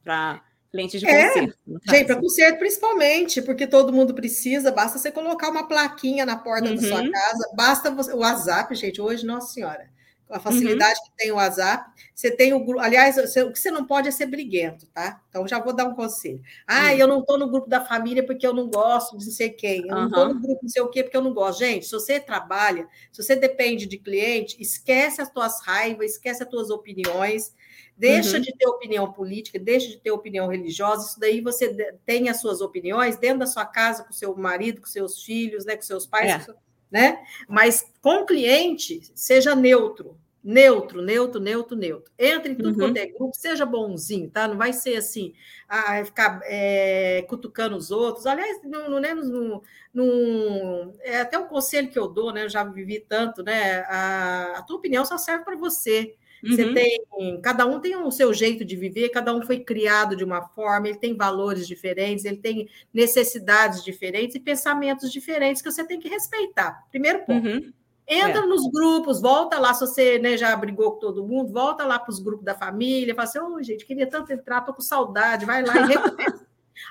Para 0.02 0.42
clientes 0.74 1.00
de 1.00 1.06
é, 1.06 1.28
concerto. 1.28 1.58
Gente, 1.88 2.06
para 2.06 2.16
concerto 2.16 2.58
principalmente, 2.58 3.42
porque 3.42 3.66
todo 3.66 3.92
mundo 3.92 4.12
precisa, 4.12 4.72
basta 4.72 4.98
você 4.98 5.12
colocar 5.12 5.48
uma 5.48 5.68
plaquinha 5.68 6.26
na 6.26 6.36
porta 6.36 6.68
uhum. 6.68 6.74
da 6.74 6.82
sua 6.82 7.00
uhum. 7.00 7.10
casa, 7.12 7.50
basta 7.54 7.90
você, 7.92 8.12
o 8.12 8.18
WhatsApp, 8.18 8.74
gente, 8.74 9.00
hoje, 9.00 9.24
nossa 9.24 9.52
senhora, 9.52 9.88
a 10.30 10.40
facilidade 10.40 10.98
uhum. 11.00 11.04
que 11.06 11.16
tem 11.16 11.32
o 11.32 11.36
WhatsApp, 11.36 11.90
você 12.14 12.30
tem 12.30 12.52
o 12.54 12.64
grupo, 12.64 12.80
aliás, 12.80 13.16
você, 13.16 13.42
o 13.42 13.52
que 13.52 13.58
você 13.58 13.70
não 13.70 13.84
pode 13.84 14.08
é 14.08 14.10
ser 14.10 14.26
briguento, 14.26 14.86
tá? 14.86 15.20
Então 15.28 15.46
já 15.46 15.58
vou 15.60 15.74
dar 15.74 15.86
um 15.86 15.94
conselho. 15.94 16.40
Ah, 16.66 16.86
uhum. 16.86 16.98
eu 16.98 17.06
não 17.06 17.20
estou 17.20 17.38
no 17.38 17.48
grupo 17.48 17.68
da 17.68 17.84
família 17.84 18.24
porque 18.24 18.46
eu 18.46 18.54
não 18.54 18.68
gosto 18.68 19.18
de 19.18 19.26
não 19.26 19.32
sei 19.32 19.50
quem, 19.50 19.82
eu 19.82 19.94
não 19.94 20.06
estou 20.06 20.28
no 20.28 20.40
grupo 20.40 20.60
não 20.62 20.68
sei 20.68 20.82
o 20.82 20.88
quê 20.88 21.02
porque 21.02 21.16
eu 21.16 21.22
não 21.22 21.34
gosto. 21.34 21.58
Gente, 21.58 21.86
se 21.86 21.92
você 21.92 22.18
trabalha, 22.18 22.86
se 23.12 23.22
você 23.22 23.36
depende 23.36 23.86
de 23.86 23.98
cliente, 23.98 24.56
esquece 24.60 25.20
as 25.20 25.30
tuas 25.30 25.60
raivas, 25.62 26.12
esquece 26.12 26.42
as 26.42 26.48
tuas 26.48 26.70
opiniões, 26.70 27.52
Deixa 27.96 28.36
uhum. 28.36 28.42
de 28.42 28.52
ter 28.52 28.66
opinião 28.66 29.12
política, 29.12 29.56
deixa 29.56 29.88
de 29.88 29.98
ter 29.98 30.10
opinião 30.10 30.48
religiosa, 30.48 31.06
isso 31.06 31.20
daí 31.20 31.40
você 31.40 31.96
tem 32.04 32.28
as 32.28 32.40
suas 32.40 32.60
opiniões 32.60 33.16
dentro 33.16 33.38
da 33.38 33.46
sua 33.46 33.64
casa, 33.64 34.02
com 34.02 34.12
seu 34.12 34.36
marido, 34.36 34.80
com 34.80 34.86
seus 34.88 35.22
filhos, 35.22 35.64
né, 35.64 35.76
com 35.76 35.82
seus 35.82 36.04
pais, 36.04 36.28
é. 36.28 36.38
com 36.52 36.54
né? 36.94 37.24
Mas 37.48 37.84
com 38.00 38.22
o 38.22 38.24
cliente, 38.24 39.00
seja 39.16 39.52
neutro, 39.56 40.16
neutro, 40.44 41.02
neutro, 41.02 41.40
neutro, 41.40 41.76
neutro. 41.76 42.12
Entre 42.16 42.52
em 42.52 42.54
tudo 42.54 42.68
uhum. 42.68 42.74
quanto 42.76 42.98
é 42.98 43.06
grupo, 43.06 43.34
seja 43.34 43.66
bonzinho, 43.66 44.30
tá? 44.30 44.46
Não 44.46 44.56
vai 44.56 44.72
ser 44.72 44.94
assim, 44.94 45.34
ah, 45.68 46.04
ficar 46.04 46.40
é, 46.44 47.26
cutucando 47.28 47.76
os 47.76 47.90
outros. 47.90 48.26
Aliás, 48.26 48.60
não, 48.62 48.88
não, 48.88 49.00
né, 49.00 49.12
não, 49.12 49.60
não, 49.92 50.94
é 51.00 51.20
até 51.20 51.36
um 51.36 51.48
conselho 51.48 51.90
que 51.90 51.98
eu 51.98 52.06
dou, 52.06 52.32
né? 52.32 52.44
Eu 52.44 52.48
já 52.48 52.62
vivi 52.62 53.00
tanto, 53.00 53.42
né? 53.42 53.80
A, 53.88 54.58
a 54.58 54.62
tua 54.62 54.76
opinião 54.76 55.04
só 55.04 55.18
serve 55.18 55.44
para 55.44 55.56
você. 55.56 56.14
Você 56.46 56.64
uhum. 56.64 56.74
tem, 56.74 57.40
cada 57.40 57.64
um 57.64 57.80
tem 57.80 57.96
o 57.96 58.10
seu 58.10 58.32
jeito 58.34 58.64
de 58.64 58.76
viver, 58.76 59.08
cada 59.08 59.34
um 59.34 59.42
foi 59.42 59.60
criado 59.60 60.14
de 60.14 60.24
uma 60.24 60.42
forma, 60.42 60.88
ele 60.88 60.98
tem 60.98 61.16
valores 61.16 61.66
diferentes, 61.66 62.24
ele 62.24 62.36
tem 62.36 62.68
necessidades 62.92 63.82
diferentes 63.82 64.36
e 64.36 64.40
pensamentos 64.40 65.10
diferentes 65.10 65.62
que 65.62 65.70
você 65.70 65.84
tem 65.84 65.98
que 65.98 66.08
respeitar. 66.08 66.84
Primeiro 66.90 67.24
ponto. 67.24 67.46
Uhum. 67.46 67.72
Entra 68.06 68.42
é. 68.42 68.46
nos 68.46 68.70
grupos, 68.70 69.20
volta 69.20 69.58
lá, 69.58 69.72
se 69.72 69.80
você 69.80 70.18
né, 70.18 70.36
já 70.36 70.54
brigou 70.54 70.92
com 70.92 70.98
todo 70.98 71.26
mundo, 71.26 71.50
volta 71.50 71.86
lá 71.86 71.98
para 71.98 72.10
os 72.10 72.18
grupos 72.18 72.44
da 72.44 72.54
família, 72.54 73.14
fala 73.14 73.28
assim, 73.28 73.38
oh, 73.38 73.62
gente, 73.62 73.86
queria 73.86 74.06
tanto 74.06 74.30
entrar, 74.30 74.60
tô 74.60 74.74
com 74.74 74.82
saudade, 74.82 75.46
vai 75.46 75.64
lá 75.64 75.74
e 75.80 75.86
recomeça. 75.88 76.46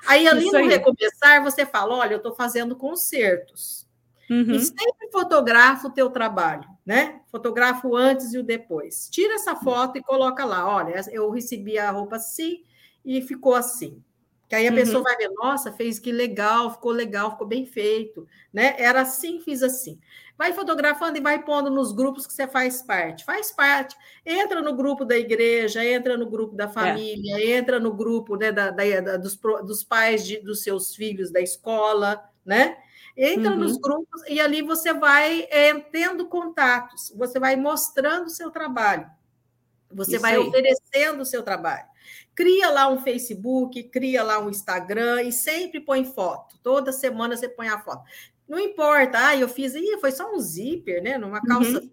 aí, 0.08 0.26
ali 0.26 0.50
no 0.50 0.66
recomeçar, 0.66 1.42
você 1.42 1.64
fala, 1.64 1.94
olha, 1.94 2.14
eu 2.14 2.16
estou 2.16 2.34
fazendo 2.34 2.74
concertos. 2.74 3.83
Uhum. 4.30 4.52
E 4.52 4.60
sempre 4.60 5.10
fotografa 5.12 5.88
o 5.88 5.92
teu 5.92 6.10
trabalho, 6.10 6.68
né? 6.84 7.20
Fotografa 7.30 7.86
o 7.86 7.96
antes 7.96 8.32
e 8.32 8.38
o 8.38 8.42
depois. 8.42 9.08
Tira 9.10 9.34
essa 9.34 9.54
foto 9.56 9.98
e 9.98 10.02
coloca 10.02 10.44
lá, 10.44 10.66
olha, 10.66 11.00
eu 11.10 11.30
recebi 11.30 11.78
a 11.78 11.90
roupa 11.90 12.16
assim 12.16 12.62
e 13.04 13.20
ficou 13.20 13.54
assim. 13.54 14.02
Que 14.48 14.54
aí 14.54 14.66
a 14.66 14.70
uhum. 14.70 14.76
pessoa 14.76 15.02
vai 15.02 15.16
ver, 15.16 15.30
nossa, 15.30 15.72
fez 15.72 15.98
que 15.98 16.12
legal, 16.12 16.72
ficou 16.72 16.92
legal, 16.92 17.32
ficou 17.32 17.46
bem 17.46 17.64
feito, 17.64 18.26
né? 18.52 18.74
Era 18.78 19.00
assim, 19.00 19.40
fiz 19.40 19.62
assim. 19.62 19.98
Vai 20.36 20.52
fotografando 20.52 21.16
e 21.16 21.20
vai 21.20 21.42
pondo 21.42 21.70
nos 21.70 21.92
grupos 21.92 22.26
que 22.26 22.32
você 22.32 22.46
faz 22.46 22.82
parte. 22.82 23.24
Faz 23.24 23.52
parte. 23.52 23.96
Entra 24.26 24.60
no 24.60 24.74
grupo 24.74 25.04
da 25.04 25.16
igreja, 25.16 25.84
entra 25.84 26.16
no 26.16 26.28
grupo 26.28 26.56
da 26.56 26.64
é. 26.64 26.68
família, 26.68 27.36
é. 27.36 27.56
entra 27.56 27.78
no 27.78 27.92
grupo 27.92 28.36
né, 28.36 28.50
da, 28.50 28.70
da, 28.70 29.00
da 29.00 29.16
dos, 29.16 29.36
dos, 29.64 29.84
pais 29.84 30.26
de, 30.26 30.38
dos 30.40 30.62
seus 30.62 30.94
filhos 30.94 31.30
da 31.30 31.40
escola, 31.40 32.22
né? 32.44 32.76
Entra 33.16 33.52
uhum. 33.52 33.58
nos 33.58 33.76
grupos 33.76 34.22
e 34.28 34.40
ali 34.40 34.60
você 34.62 34.92
vai 34.92 35.46
é, 35.50 35.72
tendo 35.74 36.26
contatos, 36.26 37.12
você 37.16 37.38
vai 37.38 37.54
mostrando 37.54 38.26
o 38.26 38.30
seu 38.30 38.50
trabalho, 38.50 39.08
você 39.90 40.12
Isso 40.12 40.22
vai 40.22 40.34
aí. 40.34 40.38
oferecendo 40.38 41.22
o 41.22 41.24
seu 41.24 41.42
trabalho. 41.42 41.86
Cria 42.34 42.70
lá 42.70 42.88
um 42.88 43.00
Facebook, 43.00 43.80
cria 43.84 44.22
lá 44.24 44.40
um 44.40 44.50
Instagram 44.50 45.22
e 45.22 45.32
sempre 45.32 45.80
põe 45.80 46.04
foto. 46.04 46.58
Toda 46.62 46.90
semana 46.90 47.36
você 47.36 47.48
põe 47.48 47.68
a 47.68 47.78
foto. 47.78 48.02
Não 48.48 48.58
importa, 48.58 49.28
ah, 49.28 49.36
eu 49.36 49.48
fiz, 49.48 49.74
Ih, 49.74 49.98
foi 50.00 50.10
só 50.10 50.34
um 50.34 50.38
zíper, 50.40 51.00
né? 51.02 51.16
Numa 51.16 51.40
calça 51.40 51.78
uhum 51.78 51.90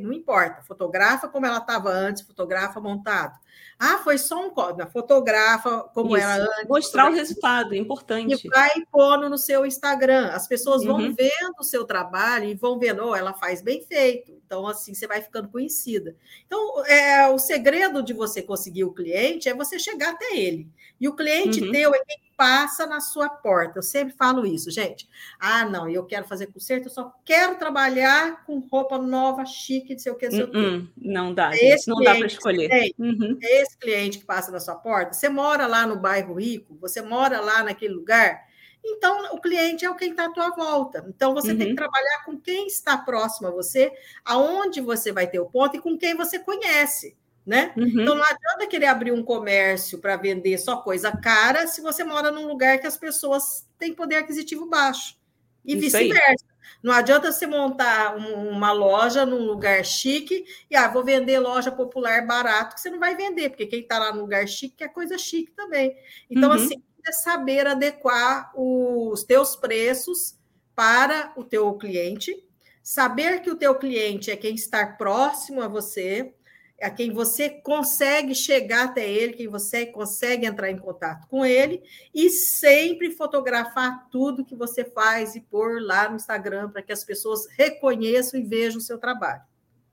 não 0.00 0.12
importa, 0.12 0.62
fotografa 0.62 1.28
como 1.28 1.46
ela 1.46 1.58
estava 1.58 1.90
antes, 1.90 2.22
fotografa 2.22 2.80
montado. 2.80 3.38
Ah, 3.78 3.98
foi 3.98 4.16
só 4.16 4.46
um 4.46 4.50
código, 4.50 4.88
fotografa 4.90 5.80
como 5.92 6.16
Isso. 6.16 6.24
era 6.24 6.44
antes. 6.44 6.68
Mostrar 6.68 7.10
o 7.10 7.14
resultado, 7.14 7.74
importante. 7.74 8.46
E 8.46 8.48
vai 8.48 8.70
pondo 8.92 9.28
no 9.28 9.36
seu 9.36 9.66
Instagram. 9.66 10.28
As 10.28 10.46
pessoas 10.46 10.84
vão 10.84 10.98
uhum. 10.98 11.14
vendo 11.14 11.54
o 11.58 11.64
seu 11.64 11.84
trabalho 11.84 12.44
e 12.44 12.54
vão 12.54 12.78
vendo, 12.78 13.04
oh, 13.04 13.16
ela 13.16 13.34
faz 13.34 13.60
bem 13.60 13.82
feito. 13.82 14.40
Então, 14.46 14.68
assim, 14.68 14.94
você 14.94 15.08
vai 15.08 15.20
ficando 15.20 15.48
conhecida. 15.48 16.14
Então, 16.46 16.86
é, 16.86 17.26
o 17.28 17.38
segredo 17.40 18.04
de 18.04 18.12
você 18.12 18.40
conseguir 18.40 18.84
o 18.84 18.92
cliente 18.92 19.48
é 19.48 19.54
você 19.54 19.80
chegar 19.80 20.10
até 20.10 20.36
ele. 20.36 20.70
E 21.02 21.08
o 21.08 21.16
cliente 21.16 21.60
uhum. 21.60 21.72
teu 21.72 21.92
é 21.92 21.98
quem 22.04 22.16
passa 22.36 22.86
na 22.86 23.00
sua 23.00 23.28
porta. 23.28 23.80
Eu 23.80 23.82
sempre 23.82 24.14
falo 24.14 24.46
isso, 24.46 24.70
gente. 24.70 25.08
Ah, 25.36 25.64
não, 25.64 25.88
eu 25.88 26.06
quero 26.06 26.28
fazer 26.28 26.46
conserto, 26.46 26.86
eu 26.86 26.92
só 26.92 27.12
quero 27.24 27.56
trabalhar 27.56 28.44
com 28.46 28.60
roupa 28.60 28.98
nova, 28.98 29.44
chique, 29.44 29.94
não 29.94 29.98
sei 29.98 30.12
o 30.12 30.14
que, 30.14 30.26
não 30.26 30.30
sei 30.30 30.44
o 30.44 30.50
que. 30.52 30.56
Hum, 30.56 30.88
não 30.96 31.34
dá, 31.34 31.50
é 31.50 31.56
gente, 31.56 31.88
não 31.88 32.00
dá 32.00 32.14
para 32.14 32.26
escolher. 32.28 32.68
Tem, 32.68 32.94
uhum. 32.96 33.36
É 33.42 33.62
esse 33.62 33.76
cliente 33.76 34.20
que 34.20 34.24
passa 34.24 34.52
na 34.52 34.60
sua 34.60 34.76
porta. 34.76 35.12
Você 35.12 35.28
mora 35.28 35.66
lá 35.66 35.84
no 35.88 35.96
bairro 35.98 36.34
rico, 36.34 36.78
você 36.80 37.02
mora 37.02 37.40
lá 37.40 37.64
naquele 37.64 37.94
lugar, 37.94 38.40
então 38.84 39.34
o 39.34 39.40
cliente 39.40 39.84
é 39.84 39.90
o 39.90 39.96
quem 39.96 40.12
está 40.12 40.26
à 40.26 40.32
tua 40.32 40.50
volta. 40.50 41.04
Então 41.08 41.34
você 41.34 41.50
uhum. 41.50 41.58
tem 41.58 41.66
que 41.66 41.72
uhum. 41.72 41.76
trabalhar 41.78 42.24
com 42.24 42.38
quem 42.38 42.68
está 42.68 42.96
próximo 42.96 43.48
a 43.48 43.50
você, 43.50 43.92
aonde 44.24 44.80
você 44.80 45.10
vai 45.10 45.26
ter 45.26 45.40
o 45.40 45.46
ponto 45.46 45.76
e 45.76 45.80
com 45.80 45.98
quem 45.98 46.14
você 46.14 46.38
conhece 46.38 47.16
né? 47.44 47.72
Uhum. 47.76 47.86
Então 47.86 48.14
não 48.14 48.24
adianta 48.24 48.66
querer 48.68 48.86
abrir 48.86 49.12
um 49.12 49.22
comércio 49.22 49.98
para 49.98 50.16
vender 50.16 50.58
só 50.58 50.76
coisa 50.76 51.10
cara 51.10 51.66
se 51.66 51.80
você 51.80 52.04
mora 52.04 52.30
num 52.30 52.46
lugar 52.46 52.78
que 52.78 52.86
as 52.86 52.96
pessoas 52.96 53.66
têm 53.78 53.94
poder 53.94 54.16
aquisitivo 54.16 54.66
baixo 54.66 55.16
e 55.64 55.76
vice-versa. 55.76 56.52
Não 56.82 56.92
adianta 56.92 57.30
você 57.30 57.46
montar 57.46 58.16
um, 58.16 58.48
uma 58.48 58.72
loja 58.72 59.24
num 59.24 59.46
lugar 59.46 59.84
chique 59.84 60.44
e 60.70 60.76
ah, 60.76 60.88
vou 60.88 61.04
vender 61.04 61.38
loja 61.38 61.70
popular 61.70 62.26
barato, 62.26 62.74
que 62.74 62.80
você 62.80 62.90
não 62.90 62.98
vai 62.98 63.16
vender, 63.16 63.50
porque 63.50 63.66
quem 63.66 63.80
está 63.80 63.98
lá 63.98 64.12
no 64.12 64.22
lugar 64.22 64.46
chique 64.48 64.76
quer 64.76 64.88
coisa 64.88 65.16
chique 65.16 65.52
também. 65.52 65.96
Então, 66.28 66.50
uhum. 66.50 66.56
assim, 66.56 66.82
é 67.06 67.12
saber 67.12 67.66
adequar 67.66 68.52
os 68.56 69.24
teus 69.24 69.56
preços 69.56 70.36
para 70.74 71.32
o 71.36 71.44
teu 71.44 71.72
cliente, 71.74 72.44
saber 72.82 73.40
que 73.40 73.50
o 73.50 73.56
teu 73.56 73.74
cliente 73.74 74.30
é 74.30 74.36
quem 74.36 74.54
está 74.54 74.86
próximo 74.86 75.60
a 75.60 75.68
você, 75.68 76.34
a 76.82 76.90
quem 76.90 77.12
você 77.12 77.48
consegue 77.48 78.34
chegar 78.34 78.86
até 78.86 79.08
ele, 79.08 79.34
quem 79.34 79.48
você 79.48 79.86
consegue 79.86 80.46
entrar 80.46 80.70
em 80.70 80.78
contato 80.78 81.28
com 81.28 81.46
ele, 81.46 81.82
e 82.14 82.28
sempre 82.28 83.10
fotografar 83.10 84.08
tudo 84.10 84.44
que 84.44 84.56
você 84.56 84.84
faz 84.84 85.36
e 85.36 85.40
pôr 85.40 85.80
lá 85.80 86.08
no 86.08 86.16
Instagram 86.16 86.70
para 86.70 86.82
que 86.82 86.92
as 86.92 87.04
pessoas 87.04 87.46
reconheçam 87.56 88.38
e 88.38 88.42
vejam 88.42 88.78
o 88.78 88.82
seu 88.82 88.98
trabalho. 88.98 89.42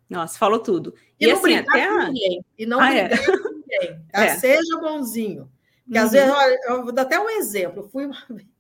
Nossa, 0.10 0.38
falou 0.38 0.60
tudo. 0.60 0.96
E, 1.20 1.26
e 1.26 1.28
não 1.28 1.38
assim, 1.38 1.56
até 1.56 1.86
a... 1.86 2.08
ninguém, 2.08 2.46
e 2.58 2.66
não 2.66 2.80
ah, 2.80 2.90
brigar 2.90 3.14
é. 3.14 3.26
com 3.26 3.32
ninguém. 3.32 3.60
É. 4.12 4.36
Seja 4.36 4.80
bonzinho. 4.80 5.48
Porque 5.86 6.00
uhum. 6.00 6.06
às 6.06 6.12
vezes, 6.12 6.30
olha, 6.30 6.60
eu 6.66 6.84
vou 6.84 6.92
dar 6.92 7.04
até 7.04 7.20
um 7.20 7.30
exemplo. 7.30 7.84
Eu 7.84 7.90
fui 7.90 8.06
uma 8.06 8.18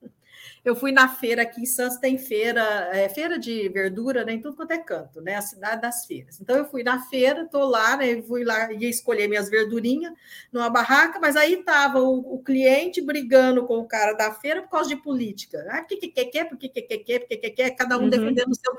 eu 0.63 0.75
fui 0.75 0.91
na 0.91 1.07
feira 1.07 1.43
aqui 1.43 1.61
em 1.61 1.65
Santos, 1.65 1.97
tem 1.97 2.17
feira, 2.17 2.61
é, 2.93 3.07
feira 3.07 3.39
de 3.39 3.69
verdura, 3.69 4.25
né, 4.25 4.33
em 4.33 4.41
tudo 4.41 4.55
quanto 4.55 4.71
é 4.71 4.77
canto, 4.77 5.21
né? 5.21 5.35
A 5.35 5.41
cidade 5.41 5.81
das 5.81 6.05
feiras. 6.05 6.39
Então 6.39 6.55
eu 6.55 6.65
fui 6.65 6.83
na 6.83 7.01
feira, 7.03 7.47
tô 7.47 7.65
lá, 7.65 7.97
né? 7.97 8.21
Fui 8.23 8.43
lá 8.43 8.71
ia 8.71 8.89
escolher 8.89 9.27
minhas 9.27 9.49
verdurinhas 9.49 10.13
numa 10.51 10.69
barraca, 10.69 11.19
mas 11.19 11.35
aí 11.35 11.63
tava 11.63 12.01
o, 12.01 12.35
o 12.35 12.43
cliente 12.43 13.01
brigando 13.01 13.65
com 13.65 13.77
o 13.77 13.87
cara 13.87 14.13
da 14.13 14.33
feira 14.33 14.61
por 14.61 14.69
causa 14.69 14.89
de 14.89 14.97
política. 14.97 15.65
Ah, 15.69 15.81
que 15.81 15.97
que 15.97 16.09
quer, 16.25 16.45
por 16.45 16.57
que 16.57 16.69
que 16.69 16.81
quer, 16.81 17.19
por 17.19 17.27
que 17.27 17.37
que 17.37 17.49
quer, 17.51 17.69
cada 17.71 17.97
um 17.97 18.03
uhum. 18.03 18.09
defendendo 18.09 18.51
o 18.51 18.55
seu. 18.55 18.73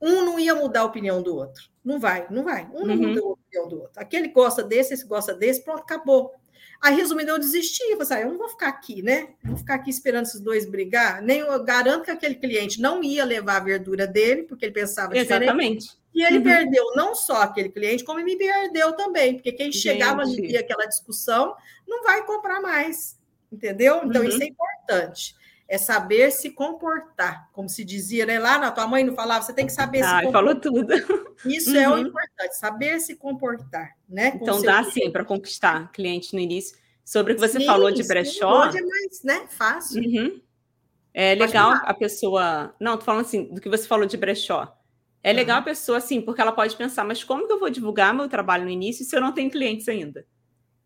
Um 0.00 0.24
não 0.24 0.38
ia 0.38 0.54
mudar 0.54 0.80
a 0.80 0.84
opinião 0.84 1.22
do 1.22 1.34
outro. 1.34 1.68
Não 1.84 1.98
vai, 1.98 2.26
não 2.30 2.44
vai. 2.44 2.68
Um 2.72 2.86
não 2.86 2.94
uhum. 2.94 3.08
muda 3.08 3.20
a 3.20 3.24
opinião 3.24 3.68
do 3.68 3.80
outro. 3.80 4.00
Aquele 4.00 4.28
gosta 4.28 4.62
desse, 4.62 4.94
esse 4.94 5.06
gosta 5.06 5.34
desse, 5.34 5.64
pronto, 5.64 5.80
acabou. 5.80 6.34
Aí, 6.80 6.94
resumindo, 6.94 7.30
eu 7.30 7.38
desisti. 7.38 7.82
Eu 7.90 7.98
falei, 7.98 8.22
ah, 8.22 8.26
eu 8.26 8.30
não 8.30 8.38
vou 8.38 8.48
ficar 8.48 8.68
aqui, 8.68 9.02
né? 9.02 9.30
Não 9.42 9.50
vou 9.50 9.58
ficar 9.58 9.74
aqui 9.74 9.90
esperando 9.90 10.26
esses 10.26 10.40
dois 10.40 10.64
brigar. 10.64 11.20
Nem 11.20 11.40
eu 11.40 11.64
garanto 11.64 12.04
que 12.04 12.10
aquele 12.10 12.36
cliente 12.36 12.80
não 12.80 13.02
ia 13.02 13.24
levar 13.24 13.56
a 13.56 13.64
verdura 13.64 14.06
dele, 14.06 14.44
porque 14.44 14.64
ele 14.64 14.72
pensava 14.72 15.16
Exatamente. 15.16 15.86
Diferente. 15.86 15.98
E 16.14 16.24
ele 16.24 16.38
uhum. 16.38 16.44
perdeu 16.44 16.84
não 16.94 17.14
só 17.14 17.42
aquele 17.42 17.68
cliente, 17.68 18.04
como 18.04 18.22
me 18.24 18.36
perdeu 18.36 18.92
também, 18.92 19.34
porque 19.34 19.52
quem 19.52 19.70
chegava 19.70 20.22
ali 20.22 20.56
aquela 20.56 20.86
discussão 20.86 21.54
não 21.86 22.02
vai 22.02 22.24
comprar 22.24 22.60
mais, 22.60 23.16
entendeu? 23.52 24.00
Então, 24.04 24.22
uhum. 24.22 24.28
isso 24.28 24.42
é 24.42 24.46
importante. 24.46 25.36
É 25.68 25.76
saber 25.76 26.30
se 26.30 26.50
comportar, 26.50 27.50
como 27.52 27.68
se 27.68 27.84
dizia, 27.84 28.24
né? 28.24 28.38
Lá 28.38 28.58
na 28.58 28.72
tua 28.72 28.86
mãe 28.86 29.04
não 29.04 29.14
falava, 29.14 29.44
você 29.44 29.52
tem 29.52 29.66
que 29.66 29.72
saber 29.72 30.00
ah, 30.00 30.20
se 30.20 30.24
comportar. 30.24 30.32
falou 30.32 30.54
tudo. 30.58 30.88
Isso 31.44 31.70
uhum. 31.70 31.76
é 31.76 31.88
o 31.88 31.92
uhum. 31.92 31.98
importante, 32.06 32.56
saber 32.56 32.98
se 33.00 33.14
comportar, 33.16 33.94
né? 34.08 34.32
então 34.34 34.62
dá 34.62 34.82
sim 34.84 35.10
para 35.10 35.24
conquistar 35.24 35.92
cliente 35.92 36.34
no 36.34 36.40
início. 36.40 36.76
Sobre 37.04 37.32
o 37.32 37.36
que 37.36 37.40
você 37.40 37.58
sim, 37.58 37.66
falou 37.66 37.90
de 37.90 38.06
brechó. 38.06 38.68
Hoje 38.68 38.78
é 38.78 38.82
mais, 38.82 39.22
né? 39.22 39.46
Fácil. 39.48 40.02
Uhum. 40.02 40.40
É 41.14 41.34
legal 41.34 41.72
a 41.82 41.94
pessoa. 41.94 42.74
Não, 42.78 42.98
tô 42.98 43.04
falando 43.04 43.22
assim, 43.22 43.44
do 43.44 43.60
que 43.62 43.68
você 43.68 43.86
falou 43.86 44.04
de 44.04 44.16
brechó. 44.16 44.76
É 45.22 45.32
legal 45.32 45.56
uhum. 45.56 45.62
a 45.62 45.64
pessoa, 45.64 45.98
assim, 45.98 46.20
porque 46.20 46.40
ela 46.40 46.52
pode 46.52 46.76
pensar, 46.76 47.04
mas 47.04 47.24
como 47.24 47.46
que 47.46 47.52
eu 47.52 47.58
vou 47.58 47.70
divulgar 47.70 48.12
meu 48.14 48.28
trabalho 48.28 48.64
no 48.64 48.70
início 48.70 49.04
se 49.04 49.16
eu 49.16 49.20
não 49.20 49.32
tenho 49.32 49.50
clientes 49.50 49.88
ainda? 49.88 50.26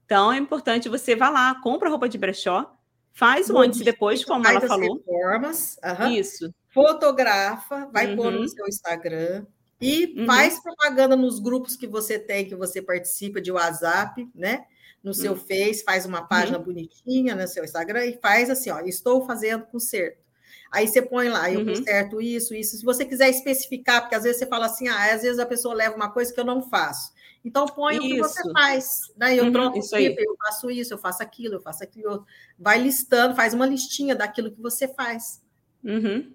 Então 0.04 0.32
é 0.32 0.38
importante 0.38 0.88
você 0.88 1.16
vá 1.16 1.28
lá, 1.28 1.54
compra 1.60 1.88
roupa 1.88 2.08
de 2.08 2.18
brechó, 2.18 2.72
faz 3.12 3.50
o 3.50 3.58
antes 3.58 3.80
e 3.80 3.84
depois, 3.84 4.24
como 4.24 4.46
ela 4.46 4.60
falou. 4.60 4.96
Reformas, 4.96 5.76
uhum. 5.84 6.10
Isso. 6.12 6.54
Fotografa, 6.68 7.88
vai 7.92 8.10
uhum. 8.10 8.16
pôr 8.16 8.32
no 8.32 8.48
seu 8.48 8.66
Instagram 8.66 9.46
e 9.80 10.14
uhum. 10.16 10.26
faz 10.26 10.62
propaganda 10.62 11.16
nos 11.16 11.38
grupos 11.38 11.76
que 11.76 11.86
você 11.86 12.18
tem, 12.18 12.46
que 12.46 12.54
você 12.54 12.80
participa 12.80 13.40
de 13.40 13.52
WhatsApp, 13.52 14.28
né? 14.34 14.64
No 15.02 15.12
seu 15.12 15.32
uhum. 15.32 15.38
Face, 15.38 15.82
faz 15.84 16.06
uma 16.06 16.22
página 16.22 16.58
uhum. 16.58 16.64
bonitinha 16.64 17.34
no 17.34 17.46
seu 17.48 17.64
Instagram 17.64 18.06
e 18.06 18.18
faz 18.22 18.48
assim, 18.48 18.70
ó, 18.70 18.80
estou 18.80 19.26
fazendo 19.26 19.66
conserto. 19.66 20.22
Aí 20.70 20.88
você 20.88 21.02
põe 21.02 21.28
lá, 21.28 21.50
eu 21.50 21.60
uhum. 21.60 21.66
conserto 21.66 22.20
isso, 22.20 22.54
isso. 22.54 22.78
Se 22.78 22.84
você 22.84 23.04
quiser 23.04 23.28
especificar, 23.28 24.00
porque 24.00 24.14
às 24.14 24.22
vezes 24.22 24.38
você 24.38 24.46
fala 24.46 24.66
assim, 24.66 24.88
ah, 24.88 25.12
às 25.12 25.22
vezes 25.22 25.38
a 25.38 25.44
pessoa 25.44 25.74
leva 25.74 25.96
uma 25.96 26.10
coisa 26.10 26.32
que 26.32 26.40
eu 26.40 26.44
não 26.44 26.62
faço. 26.62 27.12
Então 27.44 27.66
põe 27.66 27.96
isso. 27.96 28.04
o 28.04 28.08
que 28.08 28.18
você 28.18 28.52
faz. 28.52 29.12
Daí 29.16 29.38
eu 29.38 29.44
uhum, 29.44 29.52
troco 29.52 29.78
o 29.78 29.82
tipo, 29.82 30.20
eu 30.20 30.36
faço 30.36 30.70
isso, 30.70 30.94
eu 30.94 30.98
faço 30.98 31.22
aquilo, 31.22 31.54
eu 31.54 31.60
faço 31.60 31.82
aquilo. 31.82 32.24
Vai 32.58 32.78
listando, 32.78 33.34
faz 33.34 33.52
uma 33.52 33.66
listinha 33.66 34.14
daquilo 34.14 34.52
que 34.52 34.60
você 34.60 34.86
faz. 34.86 35.42
Uhum. 35.82 36.32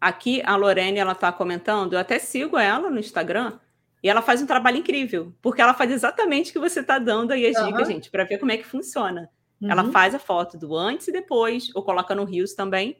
Aqui 0.00 0.42
a 0.44 0.54
Lorene 0.54 0.98
ela 0.98 1.12
está 1.12 1.32
comentando, 1.32 1.94
eu 1.94 1.98
até 1.98 2.18
sigo 2.18 2.58
ela 2.58 2.90
no 2.90 3.00
Instagram. 3.00 3.58
E 4.00 4.08
ela 4.08 4.22
faz 4.22 4.40
um 4.40 4.46
trabalho 4.46 4.76
incrível, 4.76 5.34
porque 5.42 5.60
ela 5.60 5.74
faz 5.74 5.90
exatamente 5.90 6.50
o 6.50 6.52
que 6.52 6.58
você 6.60 6.80
está 6.80 7.00
dando 7.00 7.32
aí 7.32 7.46
as 7.46 7.56
uhum. 7.56 7.66
dicas, 7.66 7.88
gente, 7.88 8.10
para 8.10 8.24
ver 8.24 8.38
como 8.38 8.52
é 8.52 8.56
que 8.56 8.64
funciona. 8.64 9.28
Ela 9.60 9.82
uhum. 9.82 9.90
faz 9.90 10.14
a 10.14 10.20
foto 10.20 10.56
do 10.56 10.76
antes 10.76 11.08
e 11.08 11.12
depois, 11.12 11.74
ou 11.74 11.82
coloca 11.82 12.14
no 12.14 12.24
Rios 12.24 12.54
também. 12.54 12.96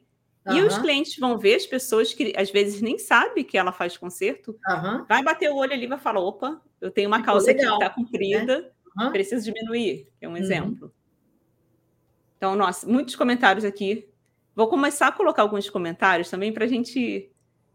Uhum. 0.49 0.57
E 0.57 0.61
os 0.63 0.77
clientes 0.77 1.17
vão 1.17 1.37
ver 1.37 1.55
as 1.55 1.65
pessoas 1.65 2.13
que 2.13 2.33
às 2.35 2.49
vezes 2.49 2.81
nem 2.81 2.97
sabem 2.97 3.43
que 3.43 3.57
ela 3.57 3.71
faz 3.71 3.97
concerto, 3.97 4.57
uhum. 4.67 5.05
vai 5.07 5.23
bater 5.23 5.49
o 5.49 5.55
olho 5.55 5.73
ali 5.73 5.83
e 5.83 5.87
vai 5.87 5.99
falar: 5.99 6.19
opa, 6.19 6.61
eu 6.81 6.91
tenho 6.91 7.07
uma 7.07 7.21
calça 7.21 7.51
aqui 7.51 7.59
que 7.61 7.73
está 7.73 7.89
comprida, 7.89 8.61
né? 8.61 9.05
uhum. 9.05 9.11
preciso 9.11 9.45
diminuir. 9.45 10.07
É 10.19 10.27
um 10.27 10.35
exemplo. 10.35 10.91
Então, 12.37 12.55
nossa, 12.55 12.87
muitos 12.87 13.15
comentários 13.15 13.65
aqui. 13.65 14.07
Vou 14.55 14.67
começar 14.67 15.07
a 15.07 15.11
colocar 15.11 15.41
alguns 15.41 15.69
comentários 15.69 16.29
também 16.29 16.51
para 16.51 16.65
a 16.65 16.67
gente 16.67 17.31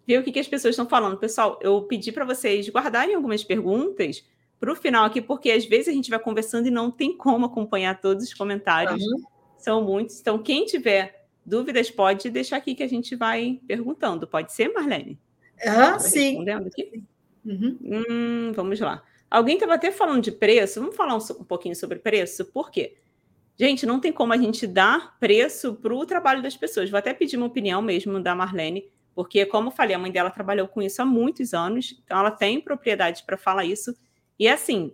ver 0.07 0.19
o 0.19 0.23
que, 0.23 0.33
que 0.33 0.39
as 0.39 0.49
pessoas 0.49 0.73
estão 0.73 0.89
falando. 0.89 1.19
Pessoal, 1.19 1.59
eu 1.63 1.83
pedi 1.83 2.13
para 2.13 2.25
vocês 2.25 2.69
guardarem 2.69 3.15
algumas 3.15 3.45
perguntas 3.45 4.25
para 4.59 4.73
o 4.73 4.77
final 4.77 5.05
aqui, 5.05 5.21
porque 5.21 5.51
às 5.51 5.65
vezes 5.65 5.89
a 5.89 5.93
gente 5.93 6.11
vai 6.11 6.19
conversando 6.19 6.67
e 6.67 6.71
não 6.71 6.91
tem 6.91 7.17
como 7.17 7.47
acompanhar 7.47 8.01
todos 8.01 8.25
os 8.25 8.35
comentários. 8.35 9.03
São 9.59 9.83
muitos. 9.83 10.21
Então, 10.21 10.39
quem 10.43 10.65
tiver 10.65 11.24
Dúvidas 11.45 11.91
pode 11.91 12.31
deixar 12.31 12.57
aqui 12.57 12.75
que 12.75 12.83
a 12.83 12.89
gente 12.89 13.15
vai 13.15 13.61
perguntando. 13.67 14.27
Pode 14.27 14.53
ser, 14.53 14.73
Marlene? 14.73 15.19
Ah, 15.65 15.99
sim. 15.99 16.29
Respondendo 16.29 16.67
aqui? 16.67 17.03
Uhum. 17.45 17.79
Hum, 17.83 18.53
vamos 18.55 18.81
lá. 18.81 19.03
Alguém 19.31 19.55
estava 19.55 19.75
até 19.75 19.91
falando 19.91 20.23
de 20.23 20.33
preço. 20.33 20.81
Vamos 20.81 20.97
falar 20.97 21.15
um, 21.15 21.19
um, 21.19 21.45
pouquinho 21.45 21.77
sobre 21.77 21.99
preço? 21.99 22.45
Por 22.47 22.71
quê? 22.71 22.97
Gente, 23.59 23.87
não 23.87 24.01
tem 24.01 24.13
como 24.13 24.33
a 24.33 24.37
gente 24.37 24.67
dar 24.67 25.19
preço 25.19 25.75
para 25.75 25.95
o 25.95 26.07
trabalho 26.07 26.43
das 26.43 26.57
pessoas. 26.57 26.91
Vou 26.91 26.99
até 26.99 27.13
pedir 27.13 27.37
uma 27.37 27.47
opinião 27.47 27.83
mesmo 27.83 28.21
da 28.21 28.35
Marlene, 28.35 28.89
porque, 29.15 29.47
como 29.47 29.69
eu 29.69 29.73
falei, 29.73 29.95
a 29.95 29.99
mãe 29.99 30.11
dela 30.11 30.31
trabalhou 30.31 30.67
com 30.67 30.83
isso 30.83 31.01
há 31.01 31.05
muitos 31.05 31.55
anos, 31.55 32.01
então 32.05 32.19
ela 32.19 32.31
tem 32.31 32.61
propriedade 32.61 33.23
para 33.25 33.37
falar 33.37 33.65
isso. 33.65 33.97
E 34.39 34.49
assim, 34.49 34.93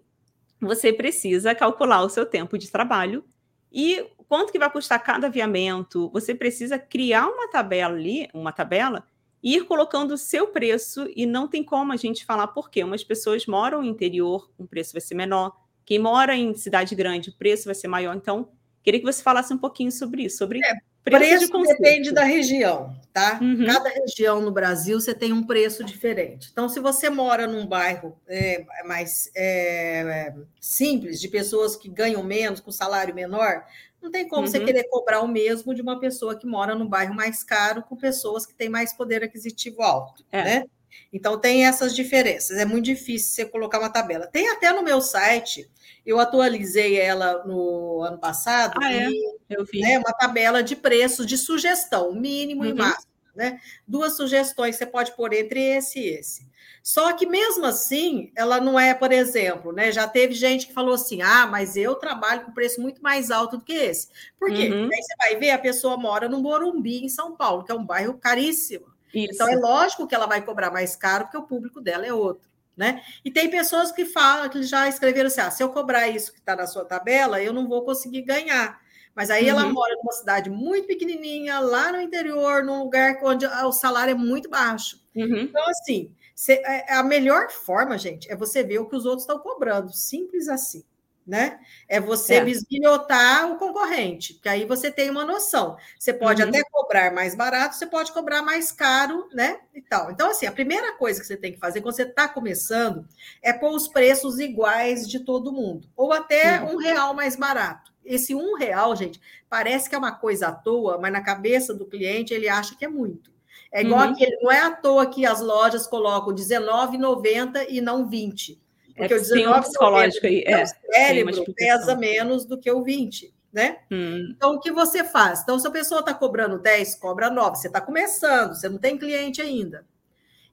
você 0.61 0.93
precisa 0.93 1.55
calcular 1.55 2.03
o 2.03 2.11
seu 2.11 2.27
tempo 2.27 2.59
de 2.59 2.71
trabalho 2.71 3.25
e 3.73 4.05
quanto 4.31 4.53
que 4.53 4.61
vai 4.61 4.71
custar 4.71 5.03
cada 5.03 5.27
aviamento? 5.27 6.09
Você 6.13 6.33
precisa 6.33 6.79
criar 6.79 7.27
uma 7.27 7.51
tabela 7.51 7.97
ali, 7.97 8.29
uma 8.33 8.53
tabela, 8.53 9.05
e 9.43 9.57
ir 9.57 9.65
colocando 9.65 10.13
o 10.13 10.17
seu 10.17 10.47
preço, 10.47 11.11
e 11.17 11.27
não 11.27 11.49
tem 11.49 11.65
como 11.65 11.93
a 11.93 11.97
gente 11.97 12.25
falar 12.25 12.47
por 12.47 12.71
quê. 12.71 12.85
Umas 12.85 13.03
pessoas 13.03 13.45
moram 13.47 13.81
no 13.81 13.89
interior, 13.89 14.49
o 14.57 14.69
preço 14.69 14.93
vai 14.93 15.01
ser 15.01 15.17
menor. 15.17 15.57
Quem 15.85 15.99
mora 15.99 16.37
em 16.37 16.55
cidade 16.55 16.95
grande, 16.95 17.31
o 17.31 17.35
preço 17.37 17.65
vai 17.65 17.75
ser 17.75 17.89
maior. 17.89 18.15
Então, 18.15 18.51
queria 18.85 19.01
que 19.01 19.07
você 19.07 19.21
falasse 19.21 19.53
um 19.53 19.59
pouquinho 19.59 19.91
sobre 19.91 20.23
isso, 20.23 20.39
sobre 20.39 20.61
é, 20.65 20.75
preço, 21.03 21.51
preço 21.51 21.67
de 21.67 21.67
depende 21.75 22.13
da 22.13 22.23
região, 22.23 22.95
tá? 23.13 23.41
Uhum. 23.43 23.67
Cada 23.67 23.89
região 23.89 24.41
no 24.41 24.53
Brasil 24.53 25.01
você 25.01 25.13
tem 25.13 25.33
um 25.33 25.43
preço 25.43 25.83
diferente. 25.83 26.51
Então, 26.53 26.69
se 26.69 26.79
você 26.79 27.11
mora 27.11 27.49
num 27.49 27.67
bairro 27.67 28.17
é, 28.29 28.65
mais 28.87 29.29
é, 29.35 30.33
simples, 30.61 31.21
de 31.21 31.27
pessoas 31.27 31.75
que 31.75 31.89
ganham 31.89 32.23
menos, 32.23 32.61
com 32.61 32.71
salário 32.71 33.13
menor, 33.13 33.65
não 34.03 34.11
tem 34.11 34.27
como 34.29 34.43
uhum. 34.43 34.49
você 34.49 34.61
querer 34.61 34.85
cobrar 34.85 35.21
o 35.21 35.29
mesmo 35.29 35.75
de 35.75 35.83
uma 35.83 36.01
pessoa 36.01 36.39
que 36.39 36.47
mora 36.47 36.75
num 36.75 36.87
bairro 36.87 37.15
mais 37.15 37.43
caro 37.43 37.83
com 37.83 37.97
pessoas 37.97 38.47
que 38.47 38.55
têm 38.55 38.69
mais 38.69 38.93
poder 38.93 39.23
aquisitivo 39.23 39.83
alto, 39.83 40.25
é. 40.33 40.45
né? 40.45 40.65
Então 41.13 41.39
tem 41.39 41.67
essas 41.67 41.95
diferenças. 41.95 42.57
É 42.57 42.65
muito 42.65 42.85
difícil 42.85 43.35
você 43.35 43.45
colocar 43.45 43.79
uma 43.79 43.91
tabela. 43.91 44.27
Tem 44.27 44.49
até 44.49 44.73
no 44.73 44.83
meu 44.83 45.01
site, 45.01 45.69
eu 46.05 46.19
atualizei 46.19 46.99
ela 46.99 47.45
no 47.45 48.03
ano 48.03 48.19
passado, 48.19 48.79
ah, 48.83 48.93
é? 48.93 49.09
eu 49.49 49.65
vi. 49.65 49.81
Né, 49.81 49.99
uma 49.99 50.13
tabela 50.13 50.63
de 50.63 50.77
preços 50.77 51.27
de 51.27 51.37
sugestão, 51.37 52.13
mínimo 52.13 52.63
uhum. 52.63 52.71
e 52.71 52.75
máximo. 52.75 53.10
Né? 53.41 53.59
Duas 53.89 54.19
sugestões 54.19 54.77
você 54.77 54.85
pode 54.85 55.17
pôr 55.17 55.33
entre 55.33 55.59
esse 55.59 55.99
e 55.99 56.09
esse. 56.09 56.47
Só 56.83 57.11
que 57.15 57.25
mesmo 57.25 57.65
assim, 57.65 58.31
ela 58.37 58.61
não 58.61 58.79
é, 58.79 58.93
por 58.93 59.13
exemplo, 59.13 59.73
né? 59.73 59.91
Já 59.91 60.07
teve 60.07 60.35
gente 60.35 60.67
que 60.67 60.75
falou 60.75 60.95
assim: 60.95 61.23
ah, 61.23 61.47
mas 61.47 61.75
eu 61.75 61.95
trabalho 61.95 62.43
com 62.43 62.53
preço 62.53 62.83
muito 62.83 63.03
mais 63.03 63.31
alto 63.31 63.57
do 63.57 63.65
que 63.65 63.73
esse. 63.73 64.09
Por 64.39 64.53
quê? 64.53 64.69
Uhum. 64.69 64.91
Aí 64.93 65.03
você 65.03 65.17
vai 65.19 65.37
ver, 65.37 65.53
a 65.53 65.59
pessoa 65.59 65.97
mora 65.97 66.29
no 66.29 66.39
Morumbi, 66.39 67.03
em 67.03 67.09
São 67.09 67.35
Paulo, 67.35 67.65
que 67.65 67.73
é 67.73 67.75
um 67.75 67.85
bairro 67.85 68.19
caríssimo. 68.19 68.87
Isso. 69.15 69.33
Então 69.33 69.49
é 69.49 69.57
lógico 69.57 70.07
que 70.07 70.15
ela 70.15 70.27
vai 70.27 70.43
cobrar 70.43 70.71
mais 70.71 70.95
caro, 70.95 71.25
porque 71.25 71.39
o 71.39 71.47
público 71.47 71.81
dela 71.81 72.05
é 72.05 72.13
outro. 72.13 72.47
Né? 72.77 73.03
E 73.25 73.31
tem 73.31 73.49
pessoas 73.49 73.91
que 73.91 74.05
falam, 74.05 74.51
que 74.51 74.63
já 74.63 74.87
escreveram 74.87 75.29
assim: 75.29 75.41
ah, 75.41 75.51
se 75.51 75.63
eu 75.63 75.71
cobrar 75.71 76.09
isso 76.09 76.31
que 76.31 76.41
está 76.41 76.55
na 76.55 76.67
sua 76.67 76.85
tabela, 76.85 77.43
eu 77.43 77.55
não 77.55 77.67
vou 77.67 77.87
conseguir 77.87 78.21
ganhar. 78.21 78.79
Mas 79.15 79.31
aí 79.31 79.45
uhum. 79.45 79.51
ela 79.51 79.67
mora 79.67 79.95
numa 79.97 80.13
cidade 80.13 80.49
muito 80.49 80.87
pequenininha, 80.87 81.59
lá 81.59 81.93
no 81.93 82.01
interior, 82.01 82.63
num 82.65 82.83
lugar 82.85 83.19
onde 83.23 83.47
o 83.47 83.73
salário 83.73 84.13
é 84.13 84.15
muito 84.15 84.49
baixo. 84.49 85.01
Uhum. 85.15 85.41
Então, 85.41 85.63
assim, 85.69 86.15
é, 86.49 86.93
é 86.93 86.95
a 86.95 87.03
melhor 87.03 87.51
forma, 87.51 87.99
gente, 87.99 88.31
é 88.31 88.37
você 88.37 88.63
ver 88.63 88.79
o 88.79 88.89
que 88.89 88.97
os 88.97 89.05
outros 89.05 89.23
estão 89.23 89.39
cobrando. 89.39 89.93
Simples 89.93 90.49
assim. 90.49 90.85
Né? 91.27 91.61
É 91.87 92.01
você 92.01 92.37
é. 92.37 92.45
bisbilhotar 92.45 93.53
o 93.53 93.57
concorrente, 93.57 94.35
que 94.35 94.49
aí 94.49 94.65
você 94.65 94.91
tem 94.91 95.11
uma 95.11 95.25
noção. 95.25 95.77
Você 95.97 96.13
pode 96.13 96.43
uhum. 96.43 96.49
até 96.49 96.61
cobrar 96.73 97.13
mais 97.13 97.37
barato, 97.37 97.77
você 97.77 97.87
pode 97.87 98.11
cobrar 98.11 98.43
mais 98.43 98.73
caro, 98.73 99.29
né? 99.33 99.61
E 99.73 99.81
tal. 99.81 100.11
Então, 100.11 100.31
assim, 100.31 100.47
a 100.47 100.51
primeira 100.51 100.97
coisa 100.97 101.21
que 101.21 101.27
você 101.27 101.37
tem 101.37 101.53
que 101.53 101.61
fazer 101.61 101.83
quando 101.83 101.95
você 101.95 102.03
está 102.03 102.27
começando 102.27 103.07
é 103.43 103.53
pôr 103.53 103.73
os 103.73 103.87
preços 103.87 104.41
iguais 104.41 105.09
de 105.09 105.21
todo 105.21 105.53
mundo, 105.53 105.89
ou 105.95 106.13
até 106.13 106.63
uhum. 106.63 106.75
um 106.75 106.77
real 106.79 107.15
mais 107.15 107.37
barato. 107.37 107.90
Esse 108.05 108.35
um 108.35 108.57
real, 108.57 108.95
gente, 108.97 109.21
parece 109.49 109.89
que 109.89 109.95
é 109.95 109.99
uma 109.99 110.13
coisa 110.13 110.49
à 110.49 110.53
toa, 110.53 110.99
mas 110.99 111.13
na 111.13 111.21
cabeça 111.21 111.75
do 111.75 111.87
cliente 111.87 112.35
ele 112.35 112.49
acha 112.49 112.75
que 112.77 112.85
é 112.85 112.89
muito. 112.89 113.31
É 113.73 113.83
igual 113.83 114.01
uhum. 114.01 114.13
aquele, 114.13 114.37
não 114.41 114.51
é 114.51 114.61
à 114.61 114.71
toa 114.71 115.07
que 115.07 115.25
as 115.25 115.41
lojas 115.41 115.87
colocam 115.87 116.35
R$19,90 116.35 117.67
e 117.69 117.81
não 117.81 118.09
20. 118.09 118.61
É 118.97 119.03
porque 119.03 119.15
é 119.15 119.17
o 119.17 119.21
19 119.21 119.61
psicológico 119.61 120.27
aí, 120.27 120.43
é, 120.45 120.63
o 120.63 120.67
cérebro 120.67 121.55
pesa 121.55 121.97
menos 121.97 122.45
do 122.45 122.59
que 122.59 122.71
o 122.71 122.83
20, 122.83 123.33
né? 123.53 123.79
Hum. 123.91 124.33
Então, 124.37 124.55
o 124.55 124.61
que 124.61 124.73
você 124.73 125.05
faz? 125.05 125.43
Então, 125.43 125.59
se 125.59 125.67
a 125.67 125.71
pessoa 125.71 126.01
está 126.01 126.13
cobrando 126.13 126.59
10, 126.59 126.97
cobra 126.97 127.31
9, 127.31 127.57
você 127.57 127.69
está 127.69 127.81
começando, 127.81 128.55
você 128.55 128.69
não 128.69 128.79
tem 128.79 128.99
cliente 128.99 129.41
ainda. 129.41 129.87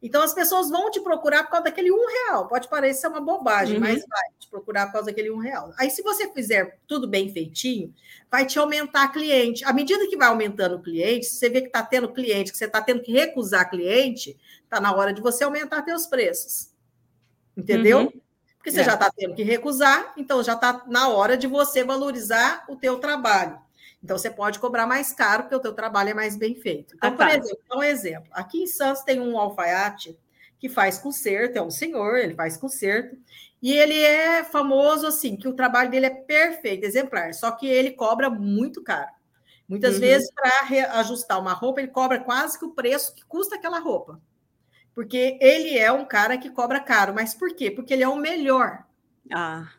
Então 0.01 0.21
as 0.21 0.33
pessoas 0.33 0.69
vão 0.69 0.91
te 0.91 0.99
procurar 1.01 1.43
por 1.43 1.51
causa 1.51 1.65
daquele 1.65 1.91
um 1.91 2.05
real. 2.07 2.47
Pode 2.47 2.67
parecer 2.67 3.07
uma 3.07 3.19
bobagem, 3.19 3.75
uhum. 3.75 3.81
mas 3.81 4.03
vai 4.07 4.23
te 4.39 4.47
procurar 4.47 4.87
por 4.87 4.93
causa 4.93 5.07
daquele 5.07 5.31
um 5.31 5.39
real. 5.39 5.73
Aí, 5.77 5.89
se 5.89 6.01
você 6.03 6.31
fizer 6.31 6.79
tudo 6.87 7.07
bem 7.07 7.33
feitinho, 7.33 7.93
vai 8.29 8.45
te 8.45 8.59
aumentar 8.59 9.07
cliente. 9.09 9.65
À 9.65 9.73
medida 9.73 10.07
que 10.07 10.17
vai 10.17 10.27
aumentando 10.27 10.75
o 10.75 10.81
cliente, 10.81 11.25
se 11.25 11.35
você 11.35 11.49
vê 11.49 11.61
que 11.61 11.67
está 11.67 11.83
tendo 11.83 12.13
cliente, 12.13 12.51
que 12.51 12.57
você 12.57 12.65
está 12.65 12.81
tendo 12.81 13.01
que 13.01 13.11
recusar 13.11 13.69
cliente, 13.69 14.37
está 14.63 14.79
na 14.79 14.93
hora 14.93 15.11
de 15.11 15.21
você 15.21 15.43
aumentar 15.43 15.83
seus 15.83 16.05
preços. 16.05 16.71
Entendeu? 17.55 17.99
Uhum. 17.99 18.21
Porque 18.57 18.71
você 18.71 18.81
é. 18.81 18.83
já 18.83 18.93
está 18.93 19.09
tendo 19.09 19.33
que 19.33 19.43
recusar, 19.43 20.13
então 20.15 20.43
já 20.43 20.53
está 20.53 20.83
na 20.87 21.09
hora 21.09 21.37
de 21.37 21.47
você 21.47 21.83
valorizar 21.83 22.65
o 22.69 22.75
teu 22.75 22.99
trabalho. 22.99 23.66
Então, 24.03 24.17
você 24.17 24.29
pode 24.29 24.59
cobrar 24.59 24.85
mais 24.85 25.11
caro, 25.11 25.43
porque 25.43 25.55
o 25.55 25.59
teu 25.59 25.73
trabalho 25.73 26.11
é 26.11 26.13
mais 26.13 26.35
bem 26.35 26.55
feito. 26.55 26.95
Então, 26.95 27.09
ah, 27.09 27.11
tá. 27.11 27.25
por 27.25 27.35
exemplo, 27.35 27.63
um 27.73 27.83
exemplo. 27.83 28.29
Aqui 28.31 28.63
em 28.63 28.67
Santos 28.67 29.03
tem 29.03 29.19
um 29.19 29.37
alfaiate 29.37 30.17
que 30.59 30.69
faz 30.69 30.97
conserto, 30.97 31.57
é 31.57 31.61
um 31.61 31.69
senhor, 31.69 32.17
ele 32.17 32.33
faz 32.33 32.57
conserto, 32.57 33.17
e 33.61 33.73
ele 33.73 33.99
é 33.99 34.43
famoso 34.43 35.05
assim, 35.05 35.35
que 35.35 35.47
o 35.47 35.53
trabalho 35.53 35.89
dele 35.89 36.07
é 36.07 36.11
perfeito, 36.11 36.83
exemplar, 36.83 37.33
só 37.33 37.51
que 37.51 37.67
ele 37.67 37.91
cobra 37.91 38.29
muito 38.29 38.83
caro. 38.83 39.11
Muitas 39.67 39.95
uhum. 39.95 40.01
vezes, 40.01 40.31
para 40.31 40.99
ajustar 40.99 41.39
uma 41.39 41.51
roupa, 41.51 41.81
ele 41.81 41.89
cobra 41.89 42.19
quase 42.19 42.57
que 42.57 42.65
o 42.65 42.71
preço 42.71 43.13
que 43.13 43.25
custa 43.25 43.55
aquela 43.55 43.79
roupa. 43.79 44.21
Porque 44.95 45.37
ele 45.41 45.77
é 45.77 45.91
um 45.91 46.05
cara 46.05 46.37
que 46.37 46.49
cobra 46.49 46.79
caro. 46.79 47.13
Mas 47.13 47.33
por 47.33 47.53
quê? 47.53 47.69
Porque 47.69 47.93
ele 47.93 48.03
é 48.03 48.07
o 48.07 48.15
melhor. 48.15 48.85
Ah. 49.31 49.69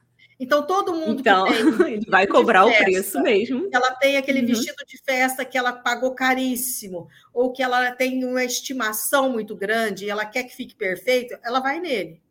Então, 0.41 0.65
todo 0.65 0.95
mundo 0.95 1.21
então, 1.21 1.47
tem, 1.79 2.01
vai 2.09 2.27
cobrar 2.27 2.65
festa, 2.67 2.81
o 2.81 2.85
preço 2.85 3.23
mesmo. 3.23 3.69
Ela 3.73 3.91
tem 3.97 4.17
aquele 4.17 4.41
uhum. 4.41 4.47
vestido 4.47 4.85
de 4.87 4.97
festa 4.99 5.45
que 5.45 5.59
ela 5.59 5.73
pagou 5.73 6.15
caríssimo, 6.15 7.09
ou 7.35 7.53
que 7.53 7.63
ela 7.63 7.91
tem 7.91 8.25
uma 8.25 8.45
estimação 8.45 9.31
muito 9.31 9.57
grande 9.57 10.05
e 10.05 10.11
ela 10.11 10.25
quer 10.25 10.45
que 10.45 10.55
fique 10.55 10.77
perfeito, 10.77 11.37
ela 11.43 11.59
vai 11.59 11.81
nele. 11.81 12.23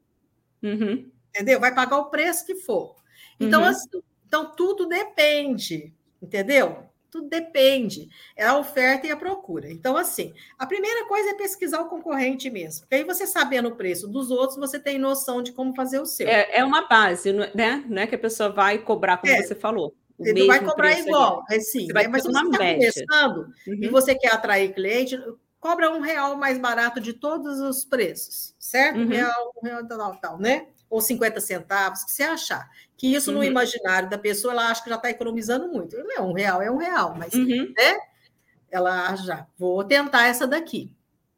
Uhum. 0.64 1.10
Entendeu? 1.30 1.60
Vai 1.60 1.76
pagar 1.76 1.98
o 1.98 2.10
preço 2.10 2.46
que 2.46 2.56
for. 2.56 2.96
Então, 3.40 3.62
uhum. 3.62 3.68
assim, 3.68 3.90
então 4.26 4.56
tudo 4.56 4.88
depende, 4.88 5.94
entendeu? 6.22 6.88
Tudo 7.18 7.30
depende. 7.30 8.10
É 8.36 8.46
a 8.46 8.58
oferta 8.58 9.08
e 9.08 9.12
a 9.12 9.18
procura. 9.18 9.72
Então, 9.72 9.98
assim, 9.98 10.34
a 10.58 10.66
primeira 10.66 11.08
coisa 11.08 11.32
é 11.32 11.34
pesquisar 11.34 11.82
o 11.82 11.90
concorrente 11.90 12.50
mesmo. 12.50 12.82
Porque 12.82 12.96
aí 12.96 13.04
você 13.04 13.26
sabendo 13.26 13.70
o 13.70 13.76
preço 13.76 14.08
dos 14.08 14.30
outros, 14.30 14.58
você 14.58 14.80
tem 14.80 15.00
noção 15.00 15.42
de 15.42 15.52
como 15.52 15.74
fazer 15.76 16.00
o 16.00 16.06
seu. 16.06 16.28
É, 16.28 16.60
é 16.60 16.64
uma 16.64 16.88
base, 16.88 17.34
né? 17.34 17.84
Não 17.88 18.04
é 18.04 18.08
que 18.08 18.16
a 18.16 18.20
pessoa 18.20 18.50
vai 18.50 18.78
cobrar, 18.78 19.18
como 19.18 19.34
é. 19.34 19.42
você 19.42 19.56
falou. 19.56 19.96
Você 20.20 20.34
não 20.34 20.48
vai 20.48 20.64
cobrar 20.64 21.00
igual, 21.00 21.44
é 21.50 21.60
sim. 21.60 21.88
Né? 21.88 22.08
Mas 22.08 22.24
se 22.24 22.32
você 22.32 22.40
está 22.40 22.58
começando 22.58 23.38
uhum. 23.68 23.84
e 23.84 23.88
você 23.88 24.16
quer 24.16 24.34
atrair 24.34 24.74
cliente, 24.74 25.20
cobra 25.60 25.92
um 25.92 26.02
real 26.02 26.36
mais 26.36 26.58
barato 26.58 27.00
de 27.00 27.14
todos 27.14 27.60
os 27.60 27.86
preços, 27.86 28.56
certo? 28.60 28.98
Uhum. 28.98 29.06
Um 29.06 29.10
real, 29.10 29.54
um 29.56 29.66
real, 29.66 29.88
tal, 29.88 30.16
tal, 30.16 30.40
né? 30.40 30.68
Ou 30.90 31.02
50 31.02 31.40
centavos, 31.40 32.04
que 32.04 32.12
você 32.12 32.24
achar 32.24 32.68
que 32.98 33.14
isso 33.14 33.32
uhum. 33.32 33.38
no 33.38 33.44
imaginário 33.44 34.10
da 34.10 34.18
pessoa, 34.18 34.54
ela 34.54 34.72
acha 34.72 34.84
que 34.84 34.90
já 34.90 34.96
está 34.96 35.10
economizando 35.10 35.68
muito. 35.68 35.96
Não, 35.98 36.12
é 36.12 36.22
um 36.22 36.34
real 36.34 36.62
é 36.62 36.72
um 36.72 36.78
real, 36.78 37.16
mas 37.16 37.34
uhum. 37.34 37.72
né? 37.78 37.98
ela 38.72 39.16
já 39.16 39.46
vou 39.58 39.84
tentar 39.84 40.28
essa 40.28 40.48
daqui. 40.48 40.92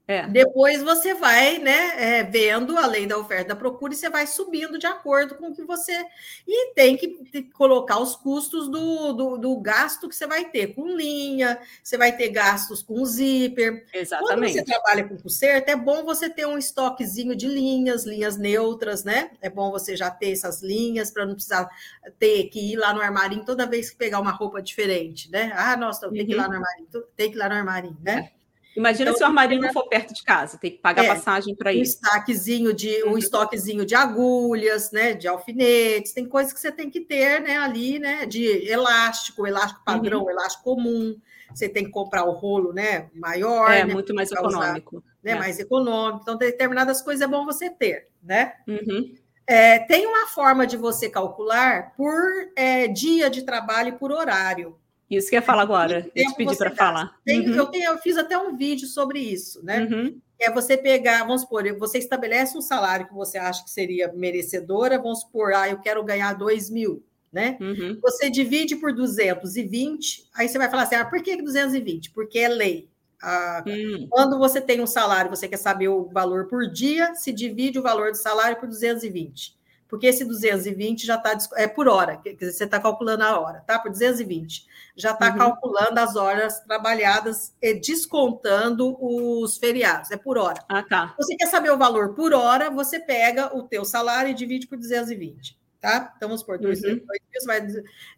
É. 0.10 0.26
Depois 0.26 0.82
você 0.82 1.14
vai 1.14 1.60
né, 1.60 2.18
é, 2.18 2.24
vendo 2.24 2.76
a 2.76 2.88
lei 2.88 3.06
da 3.06 3.16
oferta 3.16 3.44
e 3.44 3.48
da 3.50 3.56
procura 3.56 3.94
e 3.94 3.96
você 3.96 4.10
vai 4.10 4.26
subindo 4.26 4.80
de 4.80 4.88
acordo 4.88 5.36
com 5.36 5.50
o 5.50 5.54
que 5.54 5.64
você. 5.64 6.04
E 6.48 6.74
tem 6.74 6.98
que 6.98 7.44
colocar 7.54 8.00
os 8.00 8.16
custos 8.16 8.68
do, 8.68 9.14
do, 9.14 9.38
do, 9.38 9.56
gasto 9.60 10.10
que 10.10 10.16
você 10.16 10.26
vai 10.26 10.46
ter 10.46 10.74
com 10.74 10.88
linha, 10.88 11.60
você 11.84 11.96
vai 11.96 12.18
ter 12.18 12.30
gastos 12.30 12.82
com 12.82 13.06
zíper. 13.06 13.86
Exatamente. 13.94 14.54
Quando 14.54 14.66
você 14.66 14.66
trabalha 14.66 15.08
com 15.08 15.16
conserto, 15.16 15.70
é 15.70 15.76
bom 15.76 16.04
você 16.04 16.28
ter 16.28 16.48
um 16.48 16.58
estoquezinho 16.58 17.36
de 17.36 17.48
linhas, 17.48 18.04
linhas 18.04 18.36
neutras, 18.36 19.04
né? 19.04 19.30
É 19.40 19.48
bom 19.48 19.70
você 19.70 19.96
já 19.96 20.10
ter 20.10 20.32
essas 20.32 20.64
linhas 20.64 21.12
para 21.12 21.24
não 21.24 21.36
precisar 21.36 21.70
ter 22.18 22.46
que 22.46 22.74
ir 22.74 22.78
lá 22.78 22.96
no 22.96 23.02
armarinho 23.02 23.46
toda 23.46 23.68
vez 23.68 23.92
que 23.92 23.96
pegar 23.96 24.20
uma 24.20 24.32
roupa 24.32 24.60
diferente, 24.60 25.30
né? 25.30 25.54
Ah, 25.56 25.78
nossa, 25.78 26.10
tem 26.10 26.22
uhum. 26.22 26.26
que 26.26 26.32
ir 26.32 26.36
lá 26.36 26.46
uhum. 26.46 26.50
no 26.50 26.56
armarinho, 26.56 26.88
tem 27.16 27.30
que 27.30 27.38
ir 27.38 27.40
lá 27.40 27.48
no 27.48 27.54
armarinho, 27.54 27.98
né? 28.02 28.32
É. 28.36 28.39
Imagina 28.80 29.10
então, 29.10 29.18
se 29.18 29.24
o 29.24 29.28
armarinho 29.28 29.62
não 29.62 29.74
for 29.74 29.90
perto 29.90 30.14
de 30.14 30.24
casa, 30.24 30.58
tem 30.58 30.72
que 30.72 30.78
pagar 30.78 31.04
é, 31.04 31.08
passagem 31.10 31.54
para. 31.54 31.70
Um 31.70 31.82
estoquezinho 31.82 32.74
de 32.74 33.04
um 33.04 33.10
uhum. 33.10 33.18
estoquezinho 33.18 33.86
de 33.86 33.94
agulhas, 33.94 34.90
né, 34.94 35.14
de 35.14 35.28
alfinetes, 35.28 36.14
tem 36.14 36.26
coisas 36.26 36.54
que 36.54 36.62
você 36.62 36.72
tem 36.72 36.90
que 36.90 37.02
ter, 37.02 37.42
né, 37.42 37.58
ali, 37.58 38.00
né, 38.00 38.26
de 38.26 38.66
elástico, 38.70 39.46
elástico 39.46 39.84
padrão, 39.84 40.24
uhum. 40.24 40.30
elástico 40.30 40.64
comum. 40.64 41.20
Você 41.54 41.68
tem 41.68 41.84
que 41.84 41.92
comprar 41.92 42.24
o 42.24 42.32
rolo, 42.32 42.72
né, 42.72 43.10
maior, 43.14 43.70
é 43.70 43.84
né, 43.84 43.94
muito 43.94 44.16
mais 44.16 44.32
econômico, 44.32 44.98
usar, 44.98 45.08
né, 45.22 45.32
é. 45.32 45.36
mais 45.36 45.60
econômico. 45.60 46.22
Então, 46.22 46.38
determinadas 46.38 47.02
coisas 47.02 47.22
é 47.22 47.28
bom 47.28 47.44
você 47.44 47.70
ter, 47.70 48.08
né? 48.24 48.54
Uhum. 48.66 49.14
É, 49.46 49.80
tem 49.80 50.08
uma 50.08 50.28
forma 50.28 50.66
de 50.66 50.78
você 50.78 51.10
calcular 51.10 51.94
por 51.98 52.22
é, 52.56 52.88
dia 52.88 53.30
de 53.30 53.42
trabalho 53.42 53.90
e 53.90 53.98
por 53.98 54.12
horário. 54.12 54.78
Isso 55.10 55.30
que 55.30 55.36
eu 55.36 55.40
ia 55.40 55.46
falar 55.46 55.64
agora. 55.64 56.10
Eu 56.16 56.26
te 56.28 56.36
pedi 56.36 56.56
para 56.56 56.72
falar. 56.72 57.18
Tem, 57.26 57.50
uhum. 57.50 57.56
eu, 57.56 57.66
tenho, 57.66 57.92
eu 57.92 57.98
fiz 57.98 58.16
até 58.16 58.38
um 58.38 58.56
vídeo 58.56 58.88
sobre 58.88 59.20
isso, 59.20 59.64
né? 59.66 59.82
Uhum. 59.82 60.20
É 60.40 60.52
você 60.52 60.78
pegar, 60.78 61.26
vamos 61.26 61.42
supor, 61.42 61.64
você 61.78 61.98
estabelece 61.98 62.58
um 62.58 62.62
salário 62.62 63.08
que 63.08 63.14
você 63.14 63.38
acha 63.38 63.64
que 63.64 63.72
seria 63.72 64.12
merecedora, 64.14 64.98
vamos 64.98 65.22
supor, 65.22 65.54
ah, 65.54 65.68
eu 65.68 65.80
quero 65.80 66.04
ganhar 66.04 66.34
2 66.34 66.70
mil, 66.70 67.04
né? 67.34 67.58
Uhum. 67.60 68.00
Você 68.02 68.30
divide 68.30 68.76
por 68.76 68.94
220, 68.94 70.30
aí 70.34 70.48
você 70.48 70.58
vai 70.58 70.70
falar 70.70 70.84
assim, 70.84 70.96
ah, 70.96 71.06
por 71.06 71.22
que 71.22 71.42
220? 71.42 72.12
Porque 72.12 72.40
é 72.40 72.48
lei. 72.48 72.88
Ah, 73.22 73.64
hum. 73.68 74.08
Quando 74.10 74.38
você 74.38 74.62
tem 74.62 74.80
um 74.80 74.88
salário, 74.88 75.30
você 75.30 75.46
quer 75.46 75.58
saber 75.58 75.90
o 75.90 76.06
valor 76.06 76.48
por 76.48 76.66
dia, 76.70 77.14
se 77.16 77.34
divide 77.34 77.78
o 77.78 77.84
valor 77.84 78.12
do 78.12 78.18
salário 78.18 78.58
por 78.58 78.70
220 78.70 79.59
porque 79.90 80.06
esse 80.06 80.24
220 80.24 81.06
já 81.06 81.16
está 81.16 81.36
é 81.58 81.68
por 81.68 81.88
hora, 81.88 82.18
quer 82.18 82.34
dizer, 82.34 82.52
você 82.52 82.64
está 82.64 82.80
calculando 82.80 83.24
a 83.24 83.40
hora, 83.40 83.64
tá? 83.66 83.80
Por 83.80 83.90
220. 83.90 84.68
Já 84.96 85.12
está 85.12 85.32
uhum. 85.32 85.38
calculando 85.38 86.00
as 86.00 86.16
horas 86.16 86.60
trabalhadas 86.60 87.56
e 87.60 87.74
descontando 87.74 88.96
os 89.02 89.58
feriados, 89.58 90.12
é 90.12 90.18
por 90.18 90.38
hora. 90.38 90.64
Ah, 90.70 90.84
tá. 90.84 91.16
Você 91.18 91.36
quer 91.36 91.48
saber 91.48 91.72
o 91.72 91.78
valor 91.78 92.14
por 92.14 92.34
hora, 92.34 92.70
você 92.70 93.00
pega 93.00 93.58
o 93.58 93.64
teu 93.64 93.84
salário 93.84 94.30
e 94.30 94.36
divide 94.36 94.68
por 94.68 94.78
220, 94.78 95.58
tá? 95.82 96.14
Então, 96.16 96.30
vamos 96.30 96.44
por 96.44 96.60
200, 96.60 97.02
uhum. 97.02 97.06
você 97.34 97.46
vai 97.48 97.68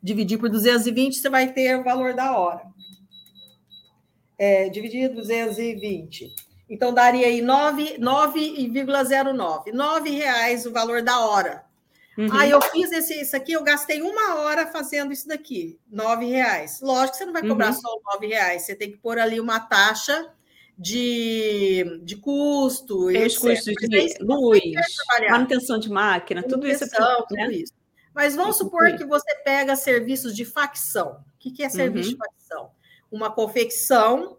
dividir 0.03 0.37
por 0.37 0.49
220, 0.49 1.15
você 1.15 1.29
vai 1.29 1.53
ter 1.53 1.79
o 1.79 1.83
valor 1.85 2.13
da 2.13 2.37
hora. 2.37 2.63
É, 4.37 4.67
dividir 4.67 5.07
220. 5.07 6.50
Então, 6.71 6.93
daria 6.93 7.27
aí 7.27 7.41
9,09. 7.41 9.73
9 9.73 10.09
reais 10.09 10.65
o 10.65 10.71
valor 10.71 11.01
da 11.01 11.19
hora. 11.19 11.65
Uhum. 12.17 12.29
Aí 12.31 12.49
eu 12.49 12.61
fiz 12.61 12.91
esse, 12.91 13.21
isso 13.21 13.35
aqui, 13.35 13.51
eu 13.51 13.63
gastei 13.63 14.01
uma 14.01 14.35
hora 14.35 14.65
fazendo 14.67 15.11
isso 15.11 15.27
daqui, 15.27 15.77
nove 15.89 16.25
reais. 16.25 16.79
Lógico 16.81 17.11
que 17.11 17.17
você 17.17 17.25
não 17.25 17.33
vai 17.33 17.45
cobrar 17.45 17.67
uhum. 17.67 17.73
só 17.73 17.99
nove 18.05 18.27
reais, 18.27 18.63
você 18.63 18.75
tem 18.75 18.91
que 18.91 18.97
pôr 18.97 19.19
ali 19.19 19.39
uma 19.39 19.59
taxa 19.59 20.31
de, 20.77 21.99
de 22.03 22.15
custo. 22.17 23.07
Os 23.07 23.37
custos 23.37 23.73
de 23.73 24.17
luz, 24.21 24.61
manutenção 25.29 25.79
de 25.79 25.89
máquina, 25.89 26.43
tudo 26.43 26.67
isso. 26.67 26.83
É 26.83 26.87
tudo, 26.87 27.25
né? 27.31 27.51
isso. 27.51 27.73
Mas 28.13 28.35
vamos 28.35 28.55
isso 28.55 28.65
supor 28.65 28.95
que 28.95 29.05
você 29.05 29.33
pega 29.43 29.75
serviços 29.75 30.35
de 30.35 30.45
facção. 30.45 31.23
O 31.35 31.39
que, 31.39 31.51
que 31.51 31.63
é 31.63 31.69
serviço 31.69 32.09
uhum. 32.09 32.15
de 32.15 32.17
facção? 32.17 32.71
Uma 33.09 33.31
confecção 33.31 34.37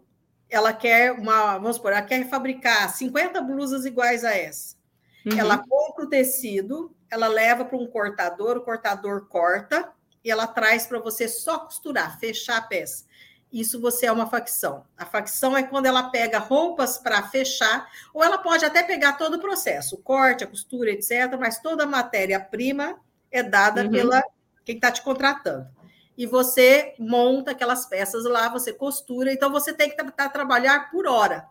ela 0.53 0.71
quer 0.71 1.11
uma, 1.13 1.57
vamos 1.57 1.77
supor, 1.77 1.93
ela 1.93 2.03
quer 2.03 2.29
fabricar 2.29 2.87
50 2.87 3.41
blusas 3.41 3.85
iguais 3.85 4.23
a 4.23 4.35
essa. 4.35 4.75
Uhum. 5.25 5.39
Ela 5.39 5.57
compra 5.57 6.05
o 6.05 6.09
tecido, 6.09 6.95
ela 7.09 7.27
leva 7.27 7.65
para 7.65 7.75
um 7.75 7.87
cortador, 7.87 8.57
o 8.57 8.61
cortador 8.61 9.27
corta 9.27 9.91
e 10.23 10.29
ela 10.29 10.45
traz 10.45 10.85
para 10.85 10.99
você 10.99 11.27
só 11.27 11.57
costurar, 11.57 12.19
fechar 12.19 12.57
a 12.57 12.61
peça. 12.61 13.05
Isso 13.51 13.81
você 13.81 14.05
é 14.05 14.11
uma 14.11 14.27
facção. 14.27 14.85
A 14.95 15.07
facção 15.07 15.57
é 15.57 15.63
quando 15.63 15.87
ela 15.87 16.09
pega 16.11 16.37
roupas 16.37 16.99
para 16.99 17.23
fechar, 17.23 17.89
ou 18.13 18.23
ela 18.23 18.37
pode 18.37 18.63
até 18.63 18.83
pegar 18.83 19.13
todo 19.13 19.35
o 19.35 19.41
processo, 19.41 19.95
o 19.95 20.01
corte, 20.03 20.43
a 20.43 20.47
costura, 20.47 20.91
etc., 20.91 21.35
mas 21.39 21.59
toda 21.59 21.83
a 21.83 21.87
matéria-prima 21.87 22.99
é 23.31 23.41
dada 23.41 23.85
uhum. 23.85 23.89
pela 23.89 24.23
quem 24.63 24.75
está 24.75 24.91
te 24.91 25.01
contratando 25.01 25.67
e 26.17 26.25
você 26.25 26.95
monta 26.99 27.51
aquelas 27.51 27.85
peças 27.85 28.23
lá, 28.25 28.49
você 28.49 28.71
costura, 28.73 29.33
então 29.33 29.51
você 29.51 29.73
tem 29.73 29.89
que 29.89 29.97
tentar 29.97 30.29
trabalhar 30.29 30.91
por 30.91 31.07
hora, 31.07 31.47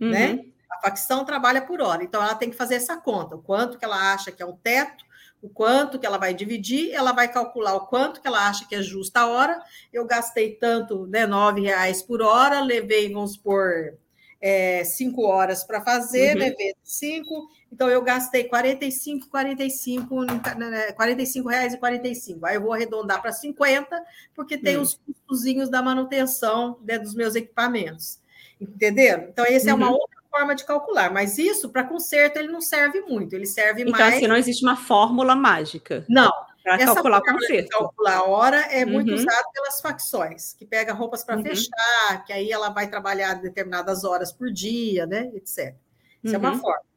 uhum. 0.00 0.10
né? 0.10 0.44
A 0.70 0.80
facção 0.82 1.24
trabalha 1.24 1.62
por 1.62 1.80
hora, 1.80 2.04
então 2.04 2.22
ela 2.22 2.34
tem 2.34 2.50
que 2.50 2.56
fazer 2.56 2.74
essa 2.74 2.96
conta, 2.96 3.36
o 3.36 3.42
quanto 3.42 3.78
que 3.78 3.84
ela 3.84 4.12
acha 4.12 4.30
que 4.30 4.42
é 4.42 4.46
um 4.46 4.56
teto, 4.56 5.08
o 5.40 5.48
quanto 5.48 5.98
que 5.98 6.06
ela 6.06 6.18
vai 6.18 6.34
dividir, 6.34 6.92
ela 6.92 7.12
vai 7.12 7.28
calcular 7.28 7.74
o 7.74 7.86
quanto 7.86 8.20
que 8.20 8.26
ela 8.26 8.48
acha 8.48 8.66
que 8.66 8.74
é 8.74 8.82
justa 8.82 9.20
a 9.20 9.26
hora. 9.28 9.62
Eu 9.92 10.04
gastei 10.04 10.54
tanto, 10.54 11.06
né, 11.06 11.26
nove 11.26 11.60
reais 11.60 12.02
por 12.02 12.20
hora, 12.20 12.60
levei, 12.60 13.12
vamos 13.12 13.36
por 13.36 13.94
é, 14.40 14.84
cinco 14.84 15.22
horas 15.22 15.64
para 15.64 15.80
fazer, 15.80 16.34
uhum. 16.34 16.38
levei 16.38 16.74
cinco, 16.82 17.48
então 17.72 17.88
eu 17.88 18.02
gastei 18.02 18.44
45, 18.44 19.28
45, 19.28 20.08
45 20.96 21.48
reais 21.48 21.74
e 21.74 21.78
45. 21.78 22.46
Aí 22.46 22.56
eu 22.56 22.62
vou 22.62 22.72
arredondar 22.72 23.20
para 23.20 23.32
50, 23.32 24.00
porque 24.34 24.56
tem 24.56 24.78
hum. 24.78 24.82
os 24.82 24.94
custozinhos 24.94 25.68
da 25.68 25.82
manutenção 25.82 26.78
né, 26.82 26.98
dos 26.98 27.14
meus 27.14 27.34
equipamentos. 27.34 28.20
Entenderam? 28.60 29.24
Então, 29.24 29.44
essa 29.44 29.66
uhum. 29.66 29.72
é 29.72 29.74
uma 29.74 29.86
uhum. 29.88 29.94
outra 29.94 30.18
forma 30.30 30.54
de 30.54 30.64
calcular, 30.64 31.12
mas 31.12 31.38
isso 31.38 31.68
para 31.70 31.84
conserto 31.84 32.36
ele 32.36 32.48
não 32.48 32.60
serve 32.60 33.00
muito, 33.00 33.34
ele 33.34 33.46
serve 33.46 33.82
então, 33.82 33.92
mais. 33.92 34.04
Então, 34.04 34.18
assim, 34.18 34.26
não 34.26 34.36
existe 34.36 34.62
uma 34.62 34.76
fórmula 34.76 35.34
mágica. 35.34 36.04
Não. 36.08 36.30
Para 36.62 36.78
calcular 36.78 37.22
conserto. 37.22 37.68
calcular 37.70 38.16
a 38.16 38.24
hora 38.24 38.60
é 38.72 38.84
uhum. 38.84 38.92
muito 38.92 39.14
usado 39.14 39.44
pelas 39.52 39.80
facções, 39.80 40.52
que 40.54 40.66
pega 40.66 40.92
roupas 40.92 41.24
para 41.24 41.36
uhum. 41.36 41.42
fechar, 41.42 42.24
que 42.26 42.32
aí 42.32 42.50
ela 42.50 42.68
vai 42.68 42.88
trabalhar 42.88 43.34
determinadas 43.34 44.04
horas 44.04 44.32
por 44.32 44.50
dia, 44.50 45.06
né? 45.06 45.30
Etc. 45.34 45.74
Isso 46.22 46.34
é 46.34 46.38
uma 46.38 46.52
uhum. 46.52 46.58
forma. 46.58 46.88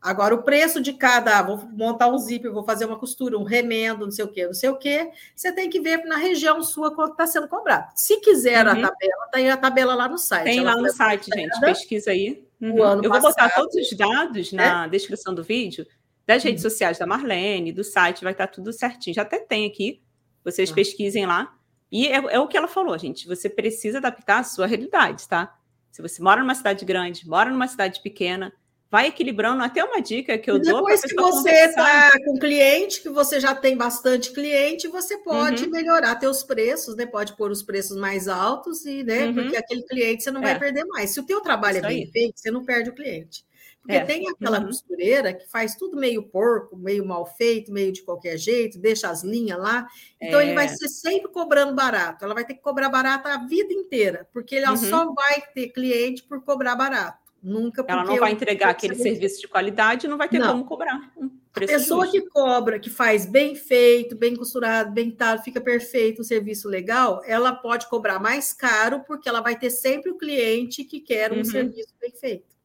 Agora, 0.00 0.32
o 0.34 0.42
preço 0.42 0.80
de 0.80 0.92
cada, 0.92 1.42
vou 1.42 1.56
montar 1.72 2.08
um 2.08 2.16
zíper, 2.18 2.52
vou 2.52 2.62
fazer 2.62 2.84
uma 2.84 2.98
costura, 2.98 3.36
um 3.36 3.42
remendo, 3.42 4.04
não 4.04 4.12
sei 4.12 4.24
o 4.24 4.28
quê, 4.28 4.46
não 4.46 4.54
sei 4.54 4.70
o 4.70 4.76
quê, 4.76 5.10
você 5.34 5.50
tem 5.50 5.68
que 5.68 5.80
ver 5.80 6.04
na 6.04 6.16
região 6.16 6.62
sua 6.62 6.94
quanto 6.94 7.12
está 7.12 7.26
sendo 7.26 7.48
cobrado. 7.48 7.90
Se 7.96 8.20
quiser 8.20 8.64
uhum. 8.64 8.72
a 8.72 8.74
tabela, 8.74 9.28
tem 9.32 9.50
a 9.50 9.56
tabela 9.56 9.94
lá 9.96 10.08
no 10.08 10.16
site. 10.16 10.44
Tem 10.44 10.58
Ela 10.60 10.74
lá 10.74 10.82
no 10.82 10.92
site, 10.92 11.28
gente, 11.34 11.60
pesquisa 11.60 12.12
aí. 12.12 12.46
Uhum. 12.60 13.02
Eu 13.02 13.10
vou 13.10 13.20
botar 13.20 13.50
todos 13.50 13.74
os 13.74 13.96
dados 13.96 14.52
na 14.52 14.84
é? 14.84 14.88
descrição 14.88 15.34
do 15.34 15.42
vídeo, 15.42 15.84
das 16.28 16.44
redes 16.44 16.62
uhum. 16.62 16.68
sociais 16.68 16.98
da 16.98 17.06
Marlene, 17.06 17.72
do 17.72 17.82
site, 17.82 18.22
vai 18.22 18.32
estar 18.32 18.48
tudo 18.48 18.70
certinho. 18.70 19.14
Já 19.14 19.22
até 19.22 19.38
tem 19.38 19.66
aqui, 19.66 20.02
vocês 20.44 20.68
uhum. 20.68 20.74
pesquisem 20.74 21.24
lá. 21.24 21.56
E 21.90 22.06
é, 22.06 22.16
é, 22.16 22.38
o 22.38 22.46
que 22.46 22.54
ela 22.54 22.68
falou, 22.68 22.98
gente. 22.98 23.26
Você 23.26 23.48
precisa 23.48 23.96
adaptar 23.96 24.40
a 24.40 24.44
sua 24.44 24.66
realidade, 24.66 25.26
tá? 25.26 25.56
Se 25.90 26.02
você 26.02 26.22
mora 26.22 26.42
numa 26.42 26.54
cidade 26.54 26.84
grande, 26.84 27.26
mora 27.26 27.48
numa 27.48 27.66
cidade 27.66 28.02
pequena, 28.02 28.52
vai 28.90 29.06
equilibrando. 29.06 29.62
Até 29.62 29.82
uma 29.82 30.02
dica 30.02 30.36
que 30.36 30.50
eu 30.50 30.56
e 30.56 30.60
dou. 30.60 30.74
Depois 30.74 31.00
que 31.00 31.14
você 31.14 31.48
está 31.48 32.10
com 32.22 32.38
cliente, 32.38 33.00
que 33.00 33.08
você 33.08 33.40
já 33.40 33.54
tem 33.54 33.74
bastante 33.74 34.30
cliente, 34.30 34.86
você 34.86 35.16
pode 35.16 35.64
uhum. 35.64 35.70
melhorar 35.70 36.14
teus 36.16 36.42
preços, 36.42 36.94
né? 36.94 37.06
Pode 37.06 37.38
pôr 37.38 37.50
os 37.50 37.62
preços 37.62 37.96
mais 37.96 38.28
altos 38.28 38.84
e, 38.84 39.02
né? 39.02 39.28
Uhum. 39.28 39.34
Porque 39.34 39.56
aquele 39.56 39.82
cliente 39.84 40.24
você 40.24 40.30
não 40.30 40.42
vai 40.42 40.52
é. 40.52 40.58
perder 40.58 40.84
mais. 40.84 41.08
Se 41.08 41.20
o 41.20 41.24
teu 41.24 41.40
trabalho 41.40 41.78
Isso 41.78 41.86
é 41.86 41.88
bem 41.88 42.02
aí. 42.02 42.10
feito, 42.10 42.38
você 42.38 42.50
não 42.50 42.66
perde 42.66 42.90
o 42.90 42.94
cliente. 42.94 43.47
Porque 43.80 43.96
é. 43.96 44.04
tem 44.04 44.28
aquela 44.28 44.60
uhum. 44.60 44.66
costureira 44.66 45.32
que 45.32 45.48
faz 45.48 45.74
tudo 45.74 45.96
meio 45.96 46.22
porco, 46.24 46.76
meio 46.76 47.06
mal 47.06 47.24
feito, 47.24 47.72
meio 47.72 47.92
de 47.92 48.02
qualquer 48.02 48.36
jeito, 48.36 48.78
deixa 48.78 49.08
as 49.08 49.22
linhas 49.22 49.58
lá. 49.58 49.86
Então, 50.20 50.40
é. 50.40 50.44
ele 50.44 50.54
vai 50.54 50.66
é. 50.66 50.68
ser 50.68 50.88
sempre 50.88 51.30
cobrando 51.30 51.74
barato. 51.74 52.24
Ela 52.24 52.34
vai 52.34 52.44
ter 52.44 52.54
que 52.54 52.60
cobrar 52.60 52.88
barato 52.88 53.28
a 53.28 53.38
vida 53.46 53.72
inteira, 53.72 54.28
porque 54.32 54.56
ela 54.56 54.70
uhum. 54.70 54.76
só 54.76 55.12
vai 55.12 55.42
ter 55.54 55.68
cliente 55.68 56.22
por 56.22 56.42
cobrar 56.42 56.76
barato. 56.76 57.28
Nunca 57.40 57.84
Ela 57.86 58.04
não 58.04 58.16
vai 58.16 58.32
entregar 58.32 58.70
aquele 58.70 58.96
serviço 58.96 59.40
de 59.40 59.46
qualidade, 59.46 60.08
não 60.08 60.18
vai 60.18 60.28
ter 60.28 60.40
não. 60.40 60.48
como 60.48 60.64
cobrar. 60.64 61.12
Um 61.16 61.30
a 61.64 61.66
pessoa 61.66 62.04
justo. 62.06 62.20
que 62.20 62.28
cobra, 62.28 62.78
que 62.78 62.90
faz 62.90 63.26
bem 63.26 63.54
feito, 63.54 64.16
bem 64.16 64.36
costurado, 64.36 64.92
bem 64.92 65.10
tado, 65.10 65.42
fica 65.42 65.60
perfeito, 65.60 66.20
um 66.20 66.24
serviço 66.24 66.68
legal, 66.68 67.22
ela 67.26 67.52
pode 67.52 67.88
cobrar 67.88 68.18
mais 68.20 68.52
caro, 68.52 69.02
porque 69.06 69.28
ela 69.28 69.40
vai 69.40 69.58
ter 69.58 69.70
sempre 69.70 70.10
o 70.10 70.18
cliente 70.18 70.84
que 70.84 71.00
quer 71.00 71.32
um 71.32 71.38
uhum. 71.38 71.44
serviço 71.44 71.94
bem 72.00 72.12
feito. 72.12 72.57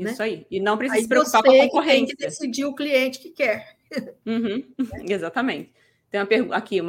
Né? 0.00 0.10
Isso 0.10 0.20
né? 0.20 0.24
aí. 0.24 0.46
E 0.50 0.60
não 0.60 0.76
precisa 0.76 0.98
aí 0.98 1.02
se 1.02 1.08
preocupar 1.08 1.42
com 1.42 1.50
a 1.50 1.58
concorrência. 1.58 2.06
Tem 2.06 2.16
que 2.16 2.24
decidir 2.26 2.64
o 2.64 2.74
cliente 2.74 3.18
que 3.18 3.30
quer. 3.30 3.76
Uhum. 4.24 4.64
Exatamente. 5.08 5.72
Tem 6.10 6.20
uma 6.20 6.26
pergunta 6.26 6.56
aqui, 6.56 6.80
um 6.80 6.86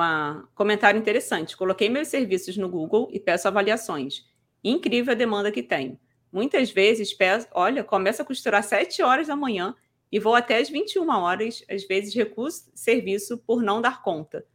comentário 0.56 1.00
interessante. 1.00 1.56
Coloquei 1.56 1.90
meus 1.90 2.08
serviços 2.08 2.58
no 2.58 2.68
Google 2.68 3.08
e 3.12 3.20
peço 3.20 3.48
avaliações. 3.48 4.26
Incrível 4.64 5.14
a 5.14 5.16
demanda 5.16 5.52
que 5.52 5.62
tenho. 5.62 6.00
Muitas 6.32 6.72
vezes 6.72 7.14
peço, 7.14 7.48
olha, 7.52 7.84
começo 7.84 8.22
a 8.22 8.26
costurar 8.26 8.62
às 8.62 8.68
7 8.68 9.04
horas 9.04 9.28
da 9.28 9.36
manhã 9.36 9.76
e 10.12 10.20
vou 10.20 10.34
até 10.34 10.58
às 10.58 10.70
21 10.70 11.10
horas, 11.10 11.64
às 11.70 11.84
vezes 11.86 12.14
recuso 12.14 12.64
serviço 12.74 13.38
por 13.38 13.62
não 13.62 13.82
dar 13.82 14.02
conta. 14.02 14.46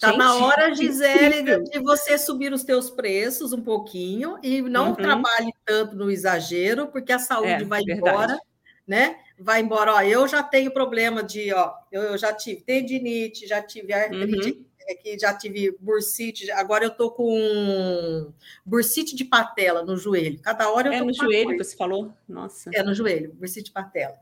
Está 0.00 0.16
na 0.16 0.34
hora, 0.34 0.74
Gisele, 0.74 1.42
de 1.64 1.78
você 1.78 2.16
subir 2.16 2.54
os 2.54 2.64
teus 2.64 2.88
preços 2.88 3.52
um 3.52 3.60
pouquinho 3.60 4.38
e 4.42 4.62
não 4.62 4.88
uhum. 4.88 4.94
trabalhe 4.94 5.52
tanto 5.62 5.94
no 5.94 6.10
exagero, 6.10 6.86
porque 6.88 7.12
a 7.12 7.18
saúde 7.18 7.50
é, 7.50 7.64
vai 7.64 7.84
verdade. 7.84 8.08
embora, 8.08 8.40
né? 8.88 9.18
Vai 9.38 9.60
embora. 9.60 9.92
Ó, 9.96 10.00
eu 10.00 10.26
já 10.26 10.42
tenho 10.42 10.70
problema 10.70 11.22
de, 11.22 11.52
ó, 11.52 11.74
eu, 11.92 12.00
eu 12.00 12.16
já 12.16 12.32
tive 12.32 12.62
tendinite, 12.62 13.46
já 13.46 13.60
tive 13.60 13.92
artrite, 13.92 14.52
uhum. 14.52 14.64
aqui, 14.90 15.18
já 15.18 15.34
tive 15.34 15.76
bursite, 15.78 16.50
agora 16.52 16.82
eu 16.86 16.90
tô 16.90 17.10
com 17.10 18.32
bursite 18.64 19.14
de 19.14 19.26
patela 19.26 19.82
no 19.82 19.98
joelho. 19.98 20.40
Cada 20.40 20.70
hora 20.70 20.88
eu 20.88 20.92
é 20.94 20.96
tô 20.96 21.04
É 21.04 21.06
no 21.08 21.12
joelho 21.12 21.44
coisa. 21.44 21.58
que 21.58 21.64
você 21.64 21.76
falou? 21.76 22.10
Nossa. 22.26 22.70
É 22.72 22.82
no 22.82 22.94
joelho, 22.94 23.34
bursite 23.34 23.64
de 23.64 23.72
patela. 23.72 24.16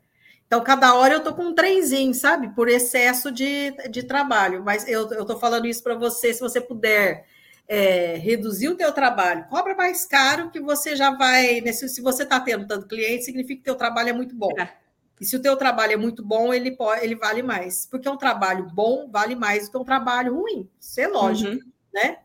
Então, 0.49 0.65
cada 0.65 0.95
hora 0.95 1.13
eu 1.13 1.23
tô 1.23 1.35
com 1.35 1.45
um 1.45 1.55
trenzinho, 1.55 2.15
sabe? 2.15 2.49
Por 2.55 2.71
excesso 2.71 3.31
de, 3.31 3.71
de 3.91 4.03
trabalho. 4.03 4.65
Mas 4.65 4.89
eu, 4.89 5.07
eu 5.13 5.27
tô 5.27 5.39
falando 5.39 5.67
isso 5.67 5.83
para 5.83 5.95
você, 5.95 6.33
se 6.33 6.41
você 6.41 6.59
puder 6.59 7.27
é, 7.69 8.17
reduzir 8.17 8.71
o 8.71 8.75
teu 8.75 8.91
trabalho, 8.91 9.45
cobra 9.51 9.75
mais 9.77 10.07
caro 10.07 10.51
que 10.51 10.59
você 10.59 10.97
já 10.97 11.11
vai... 11.11 11.61
Né? 11.61 11.71
Se, 11.73 12.01
você 12.01 12.23
está 12.23 12.41
tendo 12.41 12.67
tanto 12.67 12.89
cliente, 12.89 13.25
significa 13.25 13.57
que 13.57 13.71
o 13.71 13.75
teu 13.75 13.77
trabalho 13.77 14.09
é 14.09 14.13
muito 14.15 14.35
bom. 14.35 14.49
É. 14.59 14.73
E 15.21 15.25
se 15.27 15.37
o 15.37 15.43
teu 15.43 15.55
trabalho 15.55 15.93
é 15.93 15.97
muito 15.99 16.25
bom, 16.25 16.55
ele, 16.55 16.71
pode, 16.71 17.05
ele 17.05 17.15
vale 17.15 17.43
mais. 17.43 17.85
Porque 17.85 18.09
um 18.09 18.17
trabalho 18.17 18.65
bom 18.73 19.07
vale 19.11 19.35
mais 19.35 19.67
do 19.67 19.73
que 19.73 19.77
um 19.77 19.85
trabalho 19.85 20.35
ruim. 20.35 20.67
Isso 20.81 20.99
é 20.99 21.09
lógico, 21.09 21.53
uhum. 21.53 21.73
né? 21.93 22.21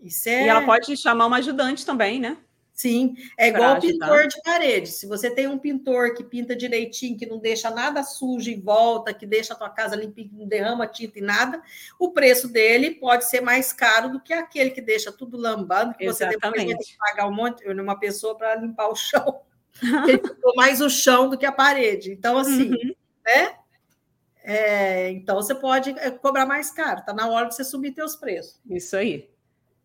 Isso 0.00 0.28
é... 0.28 0.44
E 0.44 0.48
ela 0.48 0.64
pode 0.64 0.96
chamar 0.96 1.26
uma 1.26 1.38
ajudante 1.38 1.84
também, 1.84 2.20
né? 2.20 2.36
Sim, 2.74 3.14
é 3.38 3.48
igual 3.48 3.76
o 3.76 3.80
pintor 3.80 4.26
de 4.26 4.42
parede. 4.42 4.88
Se 4.88 5.06
você 5.06 5.30
tem 5.30 5.46
um 5.46 5.56
pintor 5.56 6.12
que 6.12 6.24
pinta 6.24 6.56
direitinho, 6.56 7.16
que 7.16 7.24
não 7.24 7.38
deixa 7.38 7.70
nada 7.70 8.02
sujo 8.02 8.50
em 8.50 8.60
volta, 8.60 9.14
que 9.14 9.24
deixa 9.24 9.54
a 9.54 9.56
tua 9.56 9.70
casa 9.70 9.94
limpinha, 9.94 10.28
que 10.28 10.34
não 10.34 10.48
derrama 10.48 10.84
tinta 10.88 11.20
e 11.20 11.22
nada, 11.22 11.62
o 12.00 12.10
preço 12.10 12.48
dele 12.48 12.90
pode 12.90 13.30
ser 13.30 13.40
mais 13.40 13.72
caro 13.72 14.10
do 14.10 14.20
que 14.20 14.32
aquele 14.32 14.70
que 14.70 14.80
deixa 14.80 15.12
tudo 15.12 15.36
lambando, 15.36 15.94
que 15.94 16.04
Exatamente. 16.04 16.34
você 16.34 16.50
depois 16.50 16.64
tem 16.64 16.76
que 16.78 16.98
pagar 16.98 17.28
um 17.28 17.32
monte, 17.32 17.64
uma 17.68 17.98
pessoa 17.98 18.36
para 18.36 18.56
limpar 18.56 18.88
o 18.88 18.96
chão. 18.96 19.42
Ele 20.08 20.18
pintou 20.18 20.54
mais 20.56 20.80
o 20.80 20.90
chão 20.90 21.30
do 21.30 21.38
que 21.38 21.46
a 21.46 21.52
parede. 21.52 22.10
Então, 22.10 22.36
assim, 22.36 22.70
uhum. 22.70 22.94
né? 23.24 23.54
É, 24.42 25.10
então 25.10 25.36
você 25.36 25.54
pode 25.54 25.90
é, 25.90 26.10
cobrar 26.10 26.44
mais 26.44 26.70
caro, 26.70 27.02
tá 27.02 27.14
na 27.14 27.28
hora 27.28 27.46
de 27.46 27.54
você 27.54 27.64
subir 27.64 27.92
teus 27.92 28.16
preços. 28.16 28.60
Isso 28.68 28.96
aí. 28.96 29.30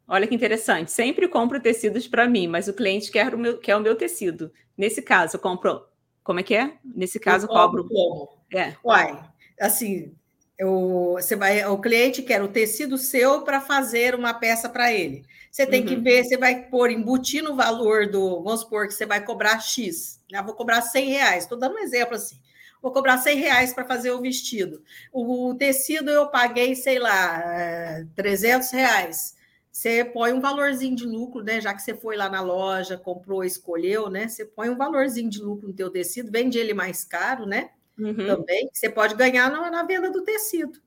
Olha 0.09 0.27
que 0.27 0.33
interessante. 0.33 0.91
Sempre 0.91 1.27
compro 1.27 1.61
tecidos 1.61 2.07
para 2.07 2.27
mim, 2.27 2.47
mas 2.47 2.67
o 2.67 2.73
cliente 2.73 3.11
quer 3.11 3.33
o, 3.35 3.37
meu, 3.37 3.59
quer 3.59 3.75
o 3.75 3.79
meu 3.79 3.95
tecido. 3.95 4.51
Nesse 4.75 5.03
caso, 5.03 5.35
eu 5.35 5.39
compro. 5.39 5.85
Como 6.23 6.39
é 6.39 6.43
que 6.43 6.55
é? 6.55 6.73
Nesse 6.83 7.19
caso, 7.19 7.45
eu 7.45 7.49
cobro. 7.49 7.87
Como? 7.87 8.29
É. 8.53 8.73
Uai, 8.83 9.19
assim, 9.59 10.11
eu, 10.57 11.13
você 11.13 11.35
vai, 11.35 11.63
o 11.65 11.77
cliente 11.77 12.23
quer 12.23 12.41
o 12.41 12.47
tecido 12.47 12.97
seu 12.97 13.43
para 13.43 13.61
fazer 13.61 14.15
uma 14.15 14.33
peça 14.33 14.67
para 14.67 14.91
ele. 14.91 15.23
Você 15.51 15.65
tem 15.65 15.81
uhum. 15.81 15.87
que 15.87 15.95
ver, 15.95 16.23
você 16.23 16.37
vai 16.37 16.63
pôr, 16.63 16.89
embutir 16.89 17.43
no 17.43 17.55
valor 17.55 18.09
do. 18.09 18.43
Vamos 18.43 18.61
supor 18.61 18.87
que 18.87 18.93
você 18.93 19.05
vai 19.05 19.23
cobrar 19.23 19.59
X. 19.59 20.19
Né? 20.31 20.41
Vou 20.41 20.53
cobrar 20.53 20.81
100 20.81 21.09
reais. 21.09 21.43
Estou 21.43 21.57
dando 21.57 21.75
um 21.75 21.79
exemplo 21.79 22.15
assim. 22.15 22.37
Vou 22.81 22.91
cobrar 22.91 23.17
100 23.17 23.37
reais 23.37 23.73
para 23.73 23.85
fazer 23.85 24.11
o 24.11 24.21
vestido. 24.21 24.81
O, 25.13 25.53
tecido 25.55 26.09
eu 26.09 26.27
paguei, 26.27 26.75
sei 26.75 26.97
lá, 26.97 28.05
300 28.15 28.73
eh, 28.73 28.77
reais. 28.77 29.38
Você 29.79 30.03
põe 30.03 30.33
um 30.33 30.41
valorzinho 30.41 30.93
de 30.93 31.05
lucro, 31.05 31.41
né? 31.41 31.61
Já 31.61 31.73
que 31.73 31.81
você 31.81 31.93
foi 31.93 32.17
lá 32.17 32.27
na 32.27 32.41
loja, 32.41 32.97
comprou, 32.97 33.45
escolheu, 33.45 34.09
né? 34.09 34.27
Você 34.27 34.43
põe 34.43 34.69
um 34.69 34.75
valorzinho 34.75 35.29
de 35.29 35.41
lucro 35.41 35.69
no 35.69 35.73
teu 35.73 35.89
tecido, 35.89 36.29
vende 36.29 36.57
ele 36.57 36.73
mais 36.73 37.05
caro, 37.05 37.45
né? 37.45 37.69
Uhum. 37.97 38.13
Também. 38.13 38.69
Você 38.73 38.89
pode 38.89 39.15
ganhar 39.15 39.49
na, 39.49 39.71
na 39.71 39.83
venda 39.83 40.11
do 40.11 40.21
tecido. 40.21 40.77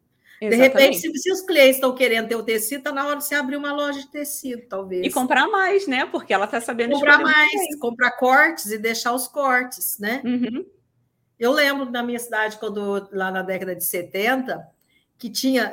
Exatamente. 0.42 0.50
De 0.50 0.56
repente, 0.56 0.98
se, 0.98 1.18
se, 1.22 1.32
os 1.32 1.40
clientes 1.40 1.76
estão 1.76 1.94
querendo 1.94 2.28
ter 2.28 2.36
o 2.36 2.42
tecido, 2.42 2.80
está 2.80 2.92
na 2.92 3.06
hora 3.06 3.16
de 3.16 3.24
você 3.24 3.34
abrir 3.34 3.56
uma 3.56 3.72
loja 3.72 3.98
de 3.98 4.10
tecido, 4.10 4.60
talvez. 4.68 5.06
E 5.06 5.10
comprar 5.10 5.48
mais, 5.48 5.86
né? 5.86 6.04
Porque 6.04 6.34
ela 6.34 6.44
está 6.44 6.60
sabendo 6.60 6.92
comprar 6.92 7.18
mais, 7.18 7.50
comprar 7.80 8.10
cortes 8.18 8.72
e 8.72 8.76
deixar 8.76 9.14
os 9.14 9.26
cortes, 9.26 9.98
né? 9.98 10.20
Uhum. 10.22 10.66
Eu 11.38 11.50
lembro 11.50 11.86
da 11.86 12.02
minha 12.02 12.18
cidade, 12.18 12.58
quando 12.58 13.08
lá 13.10 13.30
na 13.30 13.40
década 13.40 13.74
de 13.74 13.86
70, 13.86 14.70
que 15.22 15.30
tinha, 15.30 15.72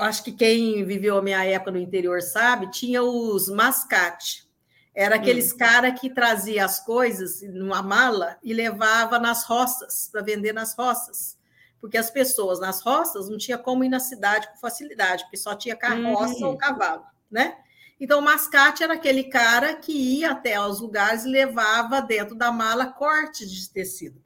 acho 0.00 0.24
que 0.24 0.32
quem 0.32 0.82
viveu 0.82 1.18
a 1.18 1.22
minha 1.22 1.44
época 1.44 1.70
no 1.70 1.78
interior 1.78 2.22
sabe, 2.22 2.70
tinha 2.70 3.02
os 3.02 3.46
mascate. 3.50 4.48
Era 4.94 5.16
aqueles 5.16 5.52
hum. 5.52 5.58
cara 5.58 5.92
que 5.92 6.08
trazia 6.08 6.64
as 6.64 6.80
coisas 6.80 7.42
numa 7.42 7.82
mala 7.82 8.38
e 8.42 8.54
levava 8.54 9.18
nas 9.18 9.44
roças, 9.44 10.08
para 10.10 10.22
vender 10.22 10.54
nas 10.54 10.74
roças. 10.74 11.36
Porque 11.78 11.98
as 11.98 12.10
pessoas 12.10 12.58
nas 12.58 12.80
roças 12.80 13.28
não 13.28 13.36
tinha 13.36 13.58
como 13.58 13.84
ir 13.84 13.90
na 13.90 14.00
cidade 14.00 14.48
com 14.48 14.56
facilidade, 14.56 15.24
porque 15.24 15.36
só 15.36 15.54
tinha 15.54 15.76
carroça 15.76 16.46
ou 16.46 16.52
uhum. 16.52 16.56
cavalo, 16.56 17.04
né? 17.30 17.54
Então, 18.00 18.18
o 18.18 18.22
mascate 18.22 18.82
era 18.82 18.94
aquele 18.94 19.24
cara 19.24 19.74
que 19.74 19.92
ia 19.92 20.30
até 20.30 20.58
os 20.58 20.80
lugares 20.80 21.26
e 21.26 21.28
levava 21.28 22.00
dentro 22.00 22.34
da 22.34 22.50
mala 22.50 22.86
cortes 22.86 23.50
de 23.50 23.68
tecido. 23.68 24.24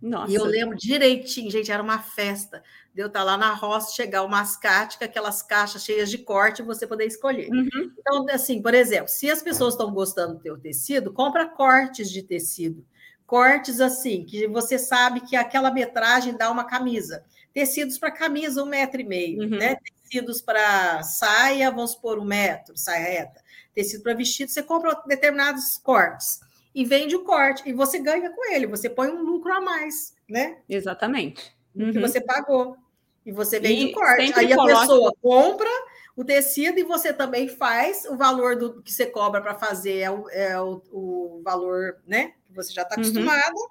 Nossa. 0.00 0.30
E 0.30 0.36
eu 0.36 0.44
lembro 0.44 0.76
direitinho, 0.76 1.50
gente, 1.50 1.72
era 1.72 1.82
uma 1.82 1.98
festa 1.98 2.62
de 2.94 3.02
eu 3.02 3.08
estar 3.08 3.24
lá 3.24 3.36
na 3.36 3.52
roça, 3.52 3.92
chegar 3.92 4.22
o 4.22 4.28
mascate, 4.28 4.96
com 4.98 5.04
aquelas 5.04 5.42
caixas 5.42 5.84
cheias 5.84 6.08
de 6.08 6.18
corte, 6.18 6.62
e 6.62 6.64
você 6.64 6.86
poder 6.86 7.06
escolher. 7.06 7.50
Uhum. 7.50 7.92
Então, 7.98 8.26
assim, 8.30 8.62
por 8.62 8.72
exemplo, 8.72 9.08
se 9.08 9.28
as 9.28 9.42
pessoas 9.42 9.74
estão 9.74 9.92
gostando 9.92 10.34
do 10.34 10.40
teu 10.40 10.56
tecido, 10.56 11.12
compra 11.12 11.46
cortes 11.46 12.08
de 12.08 12.22
tecido. 12.22 12.86
Cortes 13.26 13.80
assim, 13.80 14.24
que 14.24 14.46
você 14.46 14.78
sabe 14.78 15.22
que 15.22 15.34
aquela 15.34 15.72
metragem 15.72 16.36
dá 16.36 16.50
uma 16.50 16.64
camisa. 16.64 17.24
Tecidos 17.52 17.98
para 17.98 18.12
camisa, 18.12 18.62
um 18.62 18.66
metro 18.66 19.00
e 19.00 19.04
meio, 19.04 19.42
uhum. 19.42 19.58
né? 19.58 19.76
Tecidos 19.76 20.40
para 20.40 21.02
saia, 21.02 21.70
vamos 21.70 21.92
supor, 21.92 22.18
um 22.18 22.24
metro, 22.24 22.76
saia 22.76 23.04
reta. 23.04 23.42
Tecido 23.74 24.04
para 24.04 24.14
vestido, 24.14 24.50
você 24.50 24.62
compra 24.62 24.94
determinados 25.06 25.78
cortes 25.78 26.40
e 26.72 26.84
vende 26.84 27.16
o 27.16 27.24
corte, 27.24 27.62
e 27.66 27.72
você 27.72 27.98
ganha 27.98 28.30
com 28.30 28.52
ele, 28.52 28.66
você 28.66 28.90
põe 28.90 29.08
um 29.08 29.22
lucro 29.22 29.52
a 29.52 29.60
mais, 29.60 30.14
né? 30.28 30.58
Exatamente. 30.68 31.54
Uhum. 31.74 31.92
Que 31.92 32.00
você 32.00 32.20
pagou. 32.20 32.76
E 33.24 33.32
você 33.32 33.58
vende 33.58 33.86
e 33.86 33.90
o 33.90 33.92
corte. 33.92 34.32
Aí 34.36 34.52
a 34.52 34.56
coloca... 34.56 34.80
pessoa 34.80 35.12
compra 35.20 35.70
o 36.16 36.24
tecido 36.24 36.78
e 36.78 36.84
você 36.84 37.12
também 37.12 37.48
faz 37.48 38.04
o 38.04 38.16
valor 38.16 38.56
do 38.56 38.82
que 38.82 38.92
você 38.92 39.06
cobra 39.06 39.40
para 39.40 39.54
fazer 39.54 39.98
é, 39.98 40.10
o, 40.10 40.28
é 40.30 40.60
o, 40.60 40.82
o, 40.92 41.42
valor, 41.42 41.98
né? 42.06 42.34
Que 42.46 42.54
você 42.54 42.72
já 42.72 42.82
está 42.82 42.96
uhum. 42.96 43.02
acostumado, 43.02 43.54
uhum. 43.54 43.68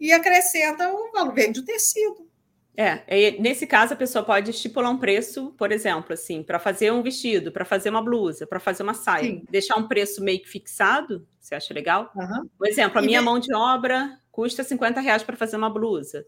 e 0.00 0.12
acrescenta 0.12 0.88
o 0.92 1.12
valor, 1.12 1.34
vende 1.34 1.60
o 1.60 1.64
tecido. 1.64 2.30
É, 2.74 3.32
nesse 3.38 3.66
caso 3.66 3.92
a 3.92 3.96
pessoa 3.96 4.24
pode 4.24 4.50
estipular 4.50 4.90
um 4.90 4.96
preço, 4.96 5.52
por 5.58 5.70
exemplo, 5.70 6.14
assim, 6.14 6.42
para 6.42 6.58
fazer 6.58 6.90
um 6.90 7.02
vestido, 7.02 7.52
para 7.52 7.66
fazer 7.66 7.90
uma 7.90 8.02
blusa, 8.02 8.46
para 8.46 8.58
fazer 8.58 8.82
uma 8.82 8.94
saia, 8.94 9.24
Sim. 9.24 9.44
deixar 9.50 9.76
um 9.76 9.86
preço 9.86 10.24
meio 10.24 10.40
que 10.40 10.48
fixado, 10.48 11.26
você 11.38 11.54
acha 11.54 11.74
legal? 11.74 12.10
Uhum. 12.16 12.48
Por 12.56 12.66
exemplo, 12.66 12.98
a 12.98 13.02
e 13.02 13.06
minha 13.06 13.20
mão 13.20 13.38
de 13.38 13.54
obra 13.54 14.18
custa 14.30 14.64
50 14.64 15.00
reais 15.02 15.22
para 15.22 15.36
fazer 15.36 15.56
uma 15.56 15.68
blusa. 15.68 16.24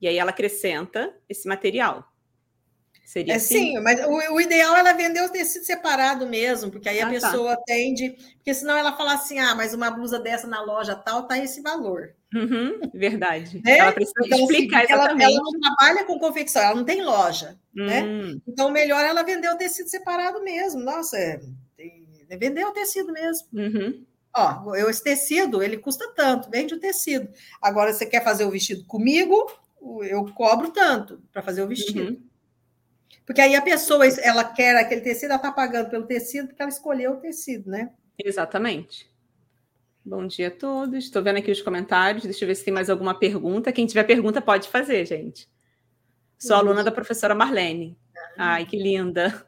E 0.00 0.08
aí 0.08 0.16
ela 0.16 0.30
acrescenta 0.30 1.14
esse 1.28 1.46
material. 1.46 2.11
Seria 3.12 3.34
é, 3.34 3.36
assim? 3.36 3.74
Sim, 3.74 3.80
mas 3.80 4.00
o, 4.06 4.34
o, 4.36 4.40
ideal 4.40 4.74
é 4.74 4.80
ela 4.80 4.94
vender 4.94 5.20
o 5.20 5.28
tecido 5.28 5.66
separado 5.66 6.26
mesmo, 6.26 6.70
porque 6.70 6.88
aí 6.88 6.98
ah, 6.98 7.02
a 7.02 7.06
tá. 7.06 7.12
pessoa 7.12 7.56
tá. 7.56 7.60
atende, 7.60 8.16
porque 8.36 8.54
senão 8.54 8.74
ela 8.74 8.96
fala 8.96 9.12
assim, 9.12 9.38
ah, 9.38 9.54
mas 9.54 9.74
uma 9.74 9.90
blusa 9.90 10.18
dessa 10.18 10.46
na 10.46 10.62
loja 10.62 10.94
tal 10.94 11.26
tá 11.26 11.36
esse 11.36 11.60
valor. 11.60 12.14
Uhum, 12.34 12.80
verdade. 12.94 13.60
Né? 13.62 13.76
Ela 13.76 13.92
precisa 13.92 14.14
então, 14.24 14.38
assim, 14.38 14.44
explicar 14.44 14.84
assim, 14.84 14.94
exatamente. 14.94 15.24
Ela, 15.24 15.34
ela, 15.34 15.42
não 15.44 15.60
trabalha 15.60 16.04
com 16.06 16.18
confecção, 16.18 16.62
ela 16.62 16.74
não 16.74 16.84
tem 16.86 17.02
loja, 17.02 17.58
né? 17.74 18.02
hum. 18.02 18.32
né? 18.32 18.40
Então 18.48 18.70
melhor 18.70 19.04
ela 19.04 19.22
vender 19.22 19.50
o 19.50 19.58
tecido 19.58 19.90
separado 19.90 20.42
mesmo. 20.42 20.80
Nossa, 20.80 21.18
é, 21.18 21.38
é 22.30 22.36
vender 22.38 22.64
o 22.64 22.72
tecido 22.72 23.12
mesmo. 23.12 23.46
Uhum. 23.52 24.06
Ó, 24.34 24.74
eu, 24.74 24.88
esse 24.88 25.04
tecido, 25.04 25.62
ele 25.62 25.76
custa 25.76 26.10
tanto, 26.16 26.48
vende 26.48 26.72
o 26.72 26.80
tecido. 26.80 27.28
Agora, 27.60 27.92
você 27.92 28.06
quer 28.06 28.24
fazer 28.24 28.46
o 28.46 28.50
vestido 28.50 28.86
comigo, 28.86 29.52
eu 30.00 30.24
cobro 30.32 30.70
tanto 30.70 31.22
para 31.30 31.42
fazer 31.42 31.60
o 31.60 31.68
vestido. 31.68 32.12
Uhum. 32.12 32.31
Porque 33.26 33.40
aí 33.40 33.54
a 33.54 33.62
pessoa, 33.62 34.06
ela 34.22 34.44
quer 34.44 34.76
aquele 34.76 35.00
tecido, 35.00 35.26
ela 35.30 35.36
está 35.36 35.52
pagando 35.52 35.90
pelo 35.90 36.06
tecido 36.06 36.48
porque 36.48 36.62
ela 36.62 36.70
escolheu 36.70 37.12
o 37.12 37.16
tecido, 37.16 37.70
né? 37.70 37.90
Exatamente. 38.18 39.10
Bom 40.04 40.26
dia 40.26 40.48
a 40.48 40.50
todos. 40.50 41.04
Estou 41.04 41.22
vendo 41.22 41.38
aqui 41.38 41.50
os 41.50 41.62
comentários. 41.62 42.24
Deixa 42.24 42.44
eu 42.44 42.48
ver 42.48 42.56
se 42.56 42.64
tem 42.64 42.74
mais 42.74 42.90
alguma 42.90 43.18
pergunta. 43.18 43.72
Quem 43.72 43.86
tiver 43.86 44.02
pergunta 44.04 44.40
pode 44.40 44.68
fazer, 44.68 45.06
gente. 45.06 45.48
Sou 46.36 46.56
uhum. 46.56 46.62
aluna 46.62 46.82
da 46.82 46.90
professora 46.90 47.34
Marlene. 47.34 47.96
Ai, 48.36 48.66
que 48.66 48.76
linda. 48.76 49.46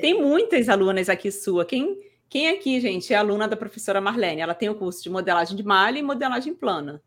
Tem 0.00 0.20
muitas 0.20 0.68
alunas 0.68 1.08
aqui 1.08 1.30
sua. 1.30 1.64
Quem, 1.64 1.98
quem 2.28 2.48
aqui, 2.48 2.80
gente, 2.80 3.12
é 3.12 3.16
aluna 3.16 3.46
da 3.46 3.56
professora 3.56 4.00
Marlene? 4.00 4.40
Ela 4.40 4.54
tem 4.54 4.68
o 4.68 4.74
curso 4.74 5.02
de 5.02 5.10
modelagem 5.10 5.56
de 5.56 5.62
malha 5.62 5.98
e 5.98 6.02
modelagem 6.02 6.54
plana. 6.54 7.00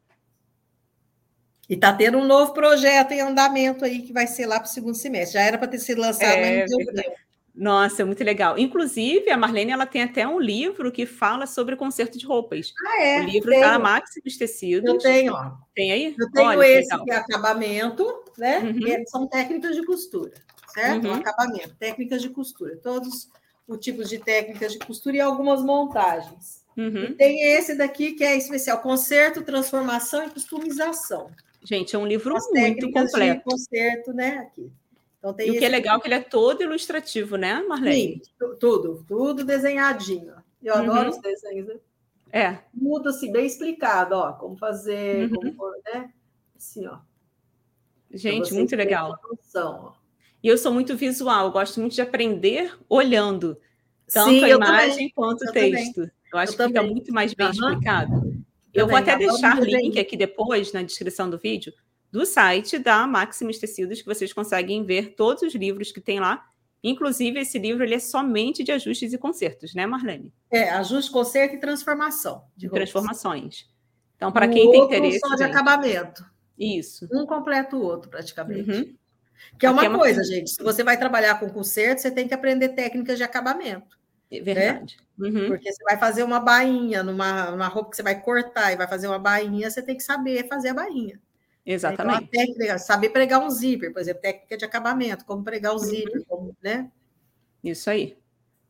E 1.69 1.73
está 1.73 1.91
tendo 1.91 2.17
um 2.17 2.25
novo 2.25 2.53
projeto 2.53 3.11
em 3.11 3.21
andamento 3.21 3.83
aí 3.83 4.01
que 4.01 4.13
vai 4.13 4.27
ser 4.27 4.45
lá 4.45 4.59
para 4.59 4.67
o 4.67 4.71
segundo 4.71 4.95
semestre. 4.95 5.33
Já 5.33 5.41
era 5.41 5.57
para 5.57 5.67
ter 5.67 5.79
sido 5.79 6.01
lançado, 6.01 6.37
é, 6.37 6.61
mas 6.61 6.71
não 6.71 6.77
deu 6.77 6.93
tempo. 6.93 7.25
Nossa, 7.55 8.05
muito 8.05 8.21
legal. 8.21 8.59
Inclusive, 8.59 9.29
a 9.31 9.37
Marlene 9.37 9.71
ela 9.71 9.85
tem 9.85 10.03
até 10.03 10.27
um 10.27 10.39
livro 10.39 10.91
que 10.91 11.05
fala 11.05 11.47
sobre 11.47 11.77
conserto 11.77 12.17
de 12.17 12.25
roupas. 12.25 12.73
Ah, 12.85 13.01
é? 13.01 13.21
O 13.21 13.23
livro 13.23 13.53
está 13.53 13.71
na 13.71 13.79
Máximos 13.79 14.37
Tecidos. 14.37 14.89
Eu 14.89 14.97
tenho, 14.97 15.33
ó. 15.33 15.53
Tem 15.73 15.91
aí? 15.91 16.15
Eu 16.19 16.31
tenho 16.31 16.49
Olha, 16.49 16.67
esse 16.67 17.03
que 17.03 17.11
é 17.11 17.15
acabamento, 17.15 18.23
né? 18.37 18.59
Uhum. 18.59 19.03
são 19.07 19.27
técnicas 19.27 19.73
de 19.73 19.85
costura, 19.85 20.33
certo? 20.73 21.07
Uhum. 21.07 21.13
Acabamento, 21.13 21.75
técnicas 21.75 22.21
de 22.21 22.29
costura. 22.29 22.75
Todos 22.75 23.29
os 23.65 23.79
tipos 23.79 24.09
de 24.09 24.19
técnicas 24.19 24.73
de 24.73 24.79
costura 24.79 25.15
e 25.15 25.21
algumas 25.21 25.63
montagens. 25.63 26.65
Uhum. 26.75 27.05
E 27.05 27.13
tem 27.13 27.53
esse 27.53 27.73
daqui 27.75 28.11
que 28.11 28.23
é 28.25 28.35
especial: 28.35 28.81
conserto, 28.81 29.41
transformação 29.43 30.25
e 30.25 30.29
customização. 30.29 31.31
Gente, 31.65 31.95
é 31.95 31.99
um 31.99 32.05
livro 32.05 32.35
As 32.35 32.47
muito 32.51 32.91
completo. 32.91 33.37
De 33.39 33.43
concerto, 33.43 34.13
né? 34.13 34.37
Aqui. 34.37 34.71
Então, 35.17 35.35
e 35.39 35.51
o 35.51 35.57
que 35.57 35.65
é 35.65 35.69
legal 35.69 35.97
é 35.97 35.99
que 35.99 36.07
ele 36.07 36.15
é 36.15 36.21
todo 36.21 36.61
ilustrativo, 36.61 37.35
né, 37.35 37.63
Marlene? 37.67 38.21
Sim, 38.23 38.31
tudo, 38.59 39.03
tudo 39.07 39.43
desenhadinho. 39.43 40.35
Eu 40.61 40.75
uhum. 40.75 40.81
adoro 40.81 41.09
os 41.09 41.17
desenhos, 41.17 41.67
né? 41.67 41.75
É. 42.31 42.59
Tudo 42.77 43.09
assim, 43.09 43.31
bem 43.31 43.45
explicado, 43.45 44.15
ó, 44.15 44.33
como 44.33 44.55
fazer, 44.55 45.31
uhum. 45.31 45.55
como, 45.55 45.71
né? 45.85 46.11
Assim, 46.55 46.85
ó. 46.85 46.99
Gente, 48.11 48.53
muito 48.53 48.75
legal. 48.75 49.19
Noção, 49.23 49.95
e 50.45 50.47
eu 50.47 50.59
sou 50.59 50.71
muito 50.71 50.95
visual, 50.95 51.51
gosto 51.51 51.79
muito 51.79 51.95
de 51.95 52.01
aprender 52.03 52.71
olhando, 52.87 53.57
tanto 54.13 54.29
Sim, 54.29 54.43
a 54.43 54.49
imagem 54.49 54.91
também. 54.91 55.11
quanto 55.15 55.41
o 55.43 55.51
texto. 55.51 55.95
Também. 55.95 56.11
Eu 56.31 56.39
acho 56.39 56.51
eu 56.51 56.51
que 56.51 56.57
também. 56.57 56.83
fica 56.83 56.93
muito 56.93 57.11
mais 57.11 57.33
bem 57.33 57.47
uhum. 57.47 57.53
explicado. 57.53 58.24
Eu 58.75 58.87
vou 58.87 58.97
até 58.97 59.17
deixar 59.17 59.59
link 59.61 59.97
aqui 59.97 60.17
depois 60.17 60.71
na 60.73 60.81
descrição 60.81 61.29
do 61.29 61.37
vídeo 61.37 61.73
do 62.11 62.25
site 62.25 62.79
da 62.79 63.05
Maximus 63.05 63.57
Tecidos, 63.57 64.01
que 64.01 64.07
vocês 64.07 64.31
conseguem 64.31 64.83
ver 64.85 65.15
todos 65.15 65.43
os 65.43 65.53
livros 65.53 65.91
que 65.91 65.99
tem 65.99 66.19
lá. 66.19 66.47
Inclusive, 66.81 67.39
esse 67.39 67.57
livro 67.59 67.83
ele 67.83 67.95
é 67.95 67.99
somente 67.99 68.63
de 68.63 68.71
ajustes 68.71 69.11
e 69.11 69.17
consertos, 69.17 69.73
né, 69.73 69.85
Marlene? 69.85 70.31
É, 70.51 70.69
ajuste, 70.69 71.11
conserto 71.11 71.55
e 71.55 71.59
transformação. 71.59 72.43
De 72.55 72.69
transformações. 72.69 73.67
Então, 74.15 74.31
para 74.31 74.47
quem 74.47 74.71
tem 74.71 74.83
interesse. 74.83 75.19
Só 75.19 75.35
de 75.35 75.43
gente... 75.43 75.51
acabamento. 75.51 76.25
Isso. 76.57 77.07
Um 77.11 77.25
completa 77.25 77.75
o 77.75 77.81
outro, 77.81 78.09
praticamente. 78.09 78.71
Uhum. 78.71 78.95
Que 79.59 79.65
é 79.65 79.71
uma, 79.71 79.83
é 79.83 79.89
uma 79.89 79.99
coisa, 79.99 80.23
gente. 80.23 80.51
Se 80.51 80.63
você 80.63 80.83
vai 80.83 80.97
trabalhar 80.97 81.39
com 81.39 81.49
conserto, 81.49 81.99
você 81.99 82.11
tem 82.11 82.27
que 82.27 82.33
aprender 82.33 82.69
técnicas 82.69 83.17
de 83.17 83.23
acabamento. 83.23 83.97
É 84.31 84.41
verdade. 84.41 84.97
Né? 85.17 85.29
Uhum. 85.29 85.47
Porque 85.47 85.71
você 85.71 85.83
vai 85.83 85.97
fazer 85.97 86.23
uma 86.23 86.39
bainha 86.39 87.03
numa, 87.03 87.51
numa 87.51 87.67
roupa 87.67 87.91
que 87.91 87.95
você 87.95 88.03
vai 88.03 88.21
cortar 88.21 88.73
e 88.73 88.75
vai 88.75 88.87
fazer 88.87 89.07
uma 89.07 89.19
bainha, 89.19 89.69
você 89.69 89.81
tem 89.81 89.95
que 89.95 90.03
saber 90.03 90.47
fazer 90.47 90.69
a 90.69 90.73
bainha. 90.73 91.19
Exatamente. 91.65 92.23
Então, 92.23 92.45
técnica, 92.45 92.77
saber 92.77 93.09
pregar 93.09 93.39
um 93.39 93.49
zíper, 93.49 93.91
por 93.91 93.99
exemplo, 93.99 94.21
técnica 94.21 94.57
de 94.57 94.65
acabamento, 94.65 95.25
como 95.25 95.43
pregar 95.43 95.73
o 95.73 95.79
zíper, 95.79 96.17
uhum. 96.17 96.25
como, 96.27 96.57
né? 96.61 96.91
Isso 97.63 97.89
aí. 97.89 98.17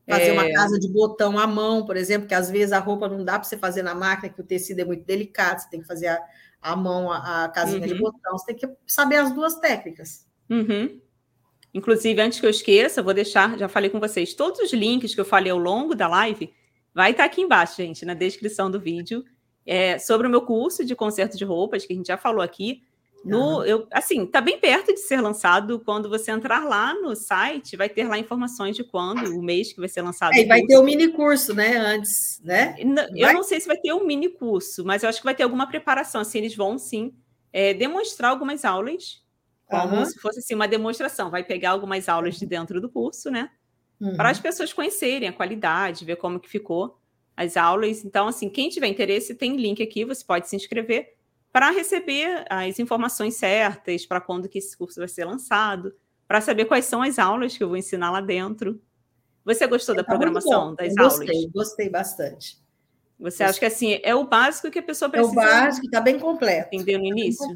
Fazer 0.08 0.30
é... 0.30 0.34
uma 0.34 0.54
casa 0.54 0.80
de 0.80 0.88
botão 0.88 1.38
à 1.38 1.48
mão, 1.48 1.86
por 1.86 1.98
exemplo, 1.98 2.28
que 2.28 2.36
às 2.36 2.50
vezes 2.50 2.72
a 2.72 2.80
roupa 2.80 3.10
não 3.10 3.26
dá 3.26 3.34
para 3.34 3.44
você 3.44 3.58
fazer 3.58 3.82
na 3.82 3.96
máquina, 3.96 4.32
que 4.32 4.40
o 4.40 4.46
tecido 4.46 4.80
é 4.80 4.86
muito 4.86 5.04
delicado, 5.04 5.62
você 5.62 5.70
tem 5.70 5.82
que 5.82 5.88
fazer 5.88 6.08
a, 6.08 6.24
a 6.62 6.76
mão, 6.76 7.12
a, 7.12 7.46
a 7.46 7.50
casinha 7.50 7.82
uhum. 7.82 7.88
de 7.88 7.96
botão, 7.96 8.38
você 8.38 8.54
tem 8.54 8.56
que 8.56 8.70
saber 8.88 9.18
as 9.18 9.34
duas 9.34 9.56
técnicas. 9.56 10.26
Uhum. 10.50 11.02
Inclusive, 11.76 12.22
antes 12.22 12.40
que 12.40 12.46
eu 12.46 12.50
esqueça, 12.50 13.04
vou 13.04 13.14
deixar, 13.14 13.58
já 13.58 13.68
falei 13.68 13.90
com 13.90 14.00
vocês, 14.00 14.34
todos 14.34 14.62
os 14.62 14.72
links 14.72 15.14
que 15.14 15.20
eu 15.20 15.26
falei 15.26 15.52
ao 15.52 15.58
longo 15.58 15.94
da 15.94 16.08
live, 16.08 16.50
vai 16.94 17.12
estar 17.12 17.26
aqui 17.26 17.42
embaixo, 17.42 17.76
gente, 17.76 18.06
na 18.06 18.14
descrição 18.14 18.72
do 18.72 18.80
vídeo 18.80 19.26
é, 19.66 20.00
sobre 20.00 20.26
o 20.26 20.30
meu 20.30 20.42
curso 20.42 20.86
de 20.86 20.96
conserto 20.96 21.38
de 21.38 21.44
roupas, 21.44 21.86
que 21.86 21.92
a 21.92 21.96
gente 21.96 22.08
já 22.08 22.18
falou 22.18 22.42
aqui. 22.42 22.82
No, 23.26 23.66
eu, 23.66 23.88
assim, 23.92 24.26
tá 24.26 24.40
bem 24.40 24.58
perto 24.58 24.94
de 24.94 25.00
ser 25.00 25.20
lançado. 25.20 25.82
Quando 25.84 26.08
você 26.08 26.32
entrar 26.32 26.64
lá 26.64 26.94
no 26.94 27.14
site, 27.14 27.76
vai 27.76 27.90
ter 27.90 28.08
lá 28.08 28.18
informações 28.18 28.76
de 28.76 28.84
quando, 28.84 29.36
o 29.38 29.42
mês 29.42 29.74
que 29.74 29.80
vai 29.80 29.90
ser 29.90 30.04
lançado. 30.04 30.34
É, 30.34 30.46
vai 30.46 30.62
ter 30.62 30.78
o 30.78 30.82
um 30.82 30.84
mini 30.84 31.10
curso, 31.10 31.54
né? 31.54 31.76
Antes, 31.76 32.40
né? 32.42 32.76
Eu 32.80 33.26
vai? 33.26 33.34
não 33.34 33.44
sei 33.44 33.60
se 33.60 33.68
vai 33.68 33.78
ter 33.78 33.92
um 33.92 34.06
mini 34.06 34.30
curso, 34.30 34.86
mas 34.86 35.04
eu 35.04 35.10
acho 35.10 35.18
que 35.18 35.26
vai 35.26 35.36
ter 35.36 35.44
alguma 35.44 35.68
preparação. 35.68 36.22
Assim, 36.22 36.38
eles 36.38 36.56
vão 36.56 36.78
sim 36.78 37.16
é, 37.52 37.74
demonstrar 37.74 38.30
algumas 38.30 38.64
aulas, 38.64 39.25
como 39.68 39.98
uhum. 39.98 40.06
se 40.06 40.20
fosse 40.20 40.40
assim, 40.40 40.56
uma 40.56 40.68
demonstração. 40.68 41.30
Vai 41.30 41.44
pegar 41.44 41.72
algumas 41.72 42.08
aulas 42.08 42.38
de 42.38 42.46
dentro 42.46 42.80
do 42.80 42.90
curso, 42.90 43.30
né? 43.30 43.50
Uhum. 44.00 44.16
Para 44.16 44.30
as 44.30 44.40
pessoas 44.40 44.74
conhecerem 44.74 45.30
a 45.30 45.34
qualidade, 45.34 46.06
ver 46.06 46.18
como 46.18 46.40
que 46.40 46.50
ficou 46.50 47.00
as 47.36 47.58
aulas. 47.58 48.04
Então, 48.04 48.28
assim, 48.28 48.50
quem 48.50 48.70
tiver 48.70 48.88
interesse, 48.88 49.36
tem 49.36 49.56
link 49.56 49.82
aqui, 49.82 50.06
você 50.06 50.24
pode 50.24 50.48
se 50.48 50.56
inscrever 50.56 51.16
para 51.52 51.72
receber 51.72 52.46
as 52.50 52.80
informações 52.80 53.36
certas 53.36 54.06
para 54.06 54.20
quando 54.20 54.50
que 54.50 54.58
esse 54.58 54.78
curso 54.78 55.00
vai 55.00 55.08
ser 55.08 55.24
lançado, 55.24 55.96
para 56.28 56.42
saber 56.42 56.66
quais 56.66 56.84
são 56.84 57.02
as 57.02 57.18
aulas 57.18 57.58
que 57.58 57.64
eu 57.64 57.70
vou 57.70 57.78
ensinar 57.78 58.12
lá 58.12 58.20
dentro. 58.20 58.82
Você 59.46 59.66
gostou 59.66 59.94
é, 59.96 60.00
da 60.00 60.04
tá 60.04 60.10
programação 60.10 60.76
das 60.76 60.94
eu 60.98 61.04
aulas? 61.04 61.20
Gostei, 61.20 61.50
gostei 61.54 61.90
bastante. 61.90 62.58
Você 63.18 63.24
gostei. 63.24 63.46
acha 63.46 63.60
que 63.60 63.66
assim 63.66 64.00
é 64.04 64.14
o 64.14 64.26
básico 64.26 64.70
que 64.70 64.80
a 64.80 64.84
pessoa 64.84 65.10
precisa? 65.10 65.32
É 65.34 65.34
o 65.34 65.46
básico, 65.46 65.86
está 65.86 66.02
bem 66.02 66.20
completo. 66.20 66.70
Entendeu 66.74 67.00
no 67.00 67.06
tá 67.06 67.12
início? 67.12 67.48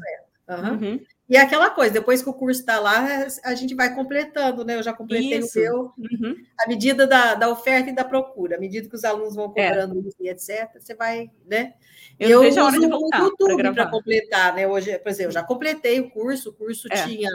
Uhum. 0.48 0.70
Uhum. 0.70 1.00
E 1.30 1.36
é 1.36 1.40
aquela 1.40 1.70
coisa, 1.70 1.92
depois 1.92 2.20
que 2.24 2.28
o 2.28 2.34
curso 2.34 2.58
está 2.58 2.80
lá, 2.80 3.06
a 3.44 3.54
gente 3.54 3.72
vai 3.72 3.94
completando, 3.94 4.64
né? 4.64 4.74
Eu 4.74 4.82
já 4.82 4.92
completei 4.92 5.38
isso. 5.38 5.60
o 5.60 5.62
meu, 5.62 5.92
uhum. 5.96 6.36
à 6.58 6.66
medida 6.66 7.06
da, 7.06 7.36
da 7.36 7.48
oferta 7.48 7.88
e 7.88 7.94
da 7.94 8.02
procura, 8.02 8.56
à 8.56 8.58
medida 8.58 8.88
que 8.88 8.96
os 8.96 9.04
alunos 9.04 9.36
vão 9.36 9.46
cobrando 9.46 10.00
é. 10.00 10.24
e 10.24 10.28
etc., 10.28 10.68
você 10.76 10.92
vai, 10.92 11.30
né? 11.46 11.74
Eu, 12.18 12.42
eu 12.42 12.50
uso 12.50 12.60
o 12.60 13.16
YouTube 13.16 13.72
para 13.72 13.86
completar, 13.86 14.56
né? 14.56 14.66
Hoje, 14.66 14.98
por 14.98 15.08
exemplo, 15.08 15.28
eu 15.28 15.34
já 15.34 15.44
completei 15.44 16.00
o 16.00 16.10
curso, 16.10 16.50
o 16.50 16.52
curso 16.52 16.88
é. 16.90 17.06
tinha 17.06 17.30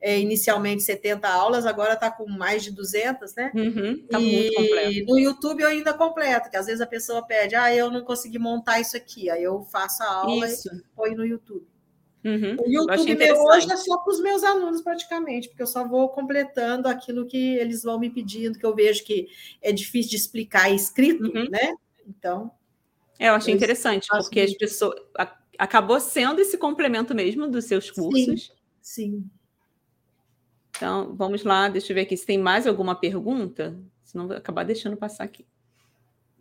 é, 0.00 0.20
inicialmente 0.20 0.84
70 0.84 1.28
aulas, 1.28 1.66
agora 1.66 1.94
está 1.94 2.12
com 2.12 2.28
mais 2.28 2.62
de 2.62 2.70
200, 2.70 3.34
né? 3.34 3.50
Uhum, 3.52 4.06
tá 4.08 4.20
e 4.20 4.36
muito 4.36 4.54
completo. 4.54 5.06
no 5.06 5.18
YouTube 5.18 5.62
eu 5.62 5.68
ainda 5.68 5.92
completo, 5.92 6.48
que 6.48 6.56
às 6.56 6.66
vezes 6.66 6.80
a 6.80 6.86
pessoa 6.86 7.26
pede, 7.26 7.56
ah, 7.56 7.74
eu 7.74 7.90
não 7.90 8.02
consegui 8.02 8.38
montar 8.38 8.78
isso 8.78 8.96
aqui, 8.96 9.28
aí 9.28 9.42
eu 9.42 9.64
faço 9.64 10.04
a 10.04 10.14
aula 10.14 10.46
isso. 10.46 10.68
e 10.68 10.82
põe 10.94 11.16
no 11.16 11.26
YouTube. 11.26 11.71
Uhum. 12.24 12.56
O 12.60 12.68
YouTube 12.68 13.16
meu 13.16 13.36
hoje 13.36 13.70
é 13.70 13.76
só 13.76 13.98
para 13.98 14.12
os 14.12 14.20
meus 14.20 14.44
alunos, 14.44 14.80
praticamente, 14.80 15.48
porque 15.48 15.62
eu 15.62 15.66
só 15.66 15.86
vou 15.86 16.08
completando 16.08 16.86
aquilo 16.86 17.26
que 17.26 17.56
eles 17.56 17.82
vão 17.82 17.98
me 17.98 18.08
pedindo, 18.08 18.58
que 18.58 18.64
eu 18.64 18.74
vejo 18.74 19.04
que 19.04 19.28
é 19.60 19.72
difícil 19.72 20.10
de 20.10 20.16
explicar 20.16 20.70
escrito, 20.70 21.24
uhum. 21.24 21.48
né? 21.50 21.74
Então. 22.06 22.50
É, 23.18 23.28
eu 23.28 23.34
achei 23.34 23.52
interessante, 23.52 24.06
porque 24.08 24.40
as 24.40 24.54
pessoas. 24.54 25.00
Acabou 25.58 26.00
sendo 26.00 26.40
esse 26.40 26.56
complemento 26.56 27.14
mesmo 27.14 27.46
dos 27.46 27.66
seus 27.66 27.90
cursos. 27.90 28.52
Sim. 28.80 29.20
sim. 29.20 29.30
Então, 30.76 31.14
vamos 31.14 31.44
lá, 31.44 31.68
deixa 31.68 31.92
eu 31.92 31.94
ver 31.94 32.02
aqui 32.02 32.16
se 32.16 32.26
tem 32.26 32.38
mais 32.38 32.66
alguma 32.66 32.94
pergunta. 32.94 33.78
Senão 34.02 34.26
vou 34.26 34.36
acabar 34.36 34.64
deixando 34.64 34.96
passar 34.96 35.24
aqui. 35.24 35.46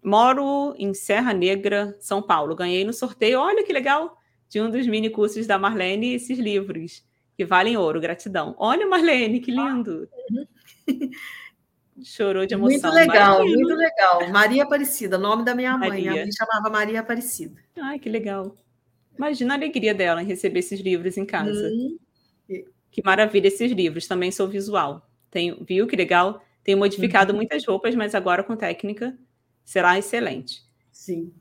Moro 0.03 0.73
em 0.77 0.93
Serra 0.93 1.33
Negra, 1.33 1.95
São 1.99 2.21
Paulo. 2.21 2.55
Ganhei 2.55 2.83
no 2.83 2.93
sorteio. 2.93 3.39
Olha 3.39 3.63
que 3.63 3.71
legal! 3.71 4.20
De 4.51 4.59
um 4.59 4.69
dos 4.69 4.85
mini 4.85 5.09
cursos 5.09 5.47
da 5.47 5.57
Marlene 5.57 6.13
esses 6.13 6.37
livros, 6.37 7.05
que 7.37 7.45
valem 7.45 7.77
ouro, 7.77 8.01
gratidão. 8.01 8.53
Olha, 8.59 8.85
Marlene, 8.85 9.39
que 9.39 9.49
lindo! 9.49 10.09
Chorou 12.03 12.45
de 12.45 12.53
emoção. 12.53 12.91
Muito 12.91 12.95
legal, 12.95 13.45
muito 13.45 13.75
legal. 13.75 14.29
Maria 14.29 14.63
Aparecida, 14.63 15.17
nome 15.17 15.45
da 15.45 15.55
minha 15.55 15.77
mãe. 15.77 15.89
Maria. 15.89 16.11
Minha 16.11 16.23
mãe 16.23 16.31
chamava 16.33 16.69
Maria 16.69 16.99
Aparecida. 16.99 17.61
Ai, 17.79 17.97
que 17.97 18.09
legal. 18.09 18.53
Imagina 19.17 19.53
a 19.53 19.57
alegria 19.57 19.93
dela 19.93 20.21
em 20.21 20.25
receber 20.25 20.59
esses 20.59 20.81
livros 20.81 21.15
em 21.15 21.25
casa. 21.25 21.69
Hum. 21.69 21.97
Que 22.89 23.01
maravilha 23.05 23.47
esses 23.47 23.71
livros, 23.71 24.05
também 24.05 24.31
sou 24.31 24.49
visual. 24.49 25.09
Tenho, 25.29 25.63
viu 25.63 25.87
que 25.87 25.95
legal? 25.95 26.43
Tenho 26.61 26.77
modificado 26.77 27.31
uhum. 27.31 27.37
muitas 27.37 27.65
roupas, 27.65 27.95
mas 27.95 28.13
agora 28.13 28.43
com 28.43 28.57
técnica 28.57 29.17
será 29.63 29.97
excelente. 29.97 30.61
Sim. 30.91 31.33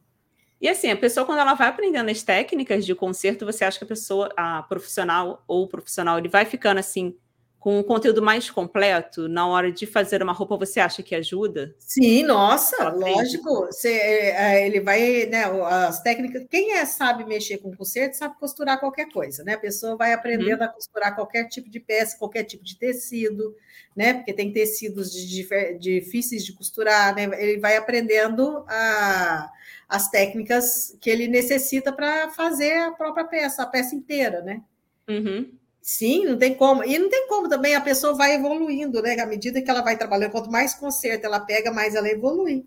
E 0.61 0.69
assim, 0.69 0.91
a 0.91 0.97
pessoa, 0.97 1.25
quando 1.25 1.39
ela 1.39 1.55
vai 1.55 1.69
aprendendo 1.69 2.11
as 2.11 2.23
técnicas 2.23 2.85
de 2.85 2.95
concerto, 2.95 3.47
você 3.47 3.65
acha 3.65 3.79
que 3.79 3.85
a 3.85 3.89
pessoa, 3.89 4.31
a 4.37 4.63
profissional 4.63 5.43
ou 5.49 5.65
o 5.65 5.69
profissional, 5.69 6.19
ele 6.19 6.29
vai 6.29 6.45
ficando 6.45 6.79
assim, 6.79 7.17
com 7.61 7.79
um 7.79 7.83
conteúdo 7.83 8.23
mais 8.23 8.51
completo 8.51 9.29
na 9.29 9.47
hora 9.47 9.71
de 9.71 9.87
fazer 9.87 10.23
uma 10.23 10.33
roupa, 10.33 10.57
você 10.57 10.81
acha 10.81 11.03
que 11.03 11.15
ajuda? 11.15 11.75
Sim, 11.79 12.23
nossa, 12.23 12.89
lógico. 12.89 13.67
Você, 13.67 13.93
é, 13.93 14.61
é, 14.61 14.67
ele 14.67 14.81
vai, 14.81 15.27
né? 15.27 15.45
As 15.67 16.03
técnicas. 16.03 16.47
Quem 16.51 16.73
é, 16.73 16.87
sabe 16.87 17.27
mexer 17.27 17.59
com 17.59 17.77
concerto 17.77 18.17
sabe 18.17 18.39
costurar 18.41 18.81
qualquer 18.81 19.11
coisa, 19.13 19.45
né? 19.45 19.55
A 19.55 19.59
pessoa 19.59 19.95
vai 19.95 20.15
aprendendo 20.15 20.61
uhum. 20.61 20.67
a 20.67 20.69
costurar 20.69 21.15
qualquer 21.15 21.49
tipo 21.49 21.69
de 21.69 21.79
peça, 21.79 22.17
qualquer 22.19 22.45
tipo 22.45 22.65
de 22.65 22.79
tecido, 22.79 23.55
né? 23.95 24.15
Porque 24.15 24.33
tem 24.33 24.51
tecidos 24.51 25.13
de, 25.13 25.27
de, 25.27 25.79
difíceis 25.79 26.43
de 26.43 26.55
costurar, 26.55 27.15
né? 27.15 27.25
Ele 27.39 27.61
vai 27.61 27.77
aprendendo 27.77 28.65
a, 28.69 29.51
as 29.91 30.09
técnicas 30.09 30.97
que 31.01 31.11
ele 31.11 31.27
necessita 31.27 31.93
para 31.93 32.31
fazer 32.31 32.73
a 32.79 32.93
própria 32.93 33.25
peça, 33.25 33.65
a 33.65 33.67
peça 33.67 33.97
inteira, 33.97 34.41
né? 34.41 34.63
Uhum. 35.09 35.53
Sim, 35.83 36.27
não 36.27 36.39
tem 36.39 36.55
como. 36.55 36.85
E 36.85 36.97
não 36.97 37.11
tem 37.11 37.27
como 37.27 37.49
também, 37.49 37.75
a 37.75 37.81
pessoa 37.81 38.15
vai 38.15 38.35
evoluindo, 38.35 39.03
né? 39.03 39.19
À 39.19 39.27
medida 39.27 39.61
que 39.61 39.69
ela 39.69 39.83
vai 39.83 39.99
trabalhando, 39.99 40.31
quanto 40.31 40.51
mais 40.51 40.75
conserto 40.75 41.25
ela 41.25 41.41
pega, 41.41 41.73
mais 41.73 41.97
ela 41.97 42.09
evolui. 42.09 42.65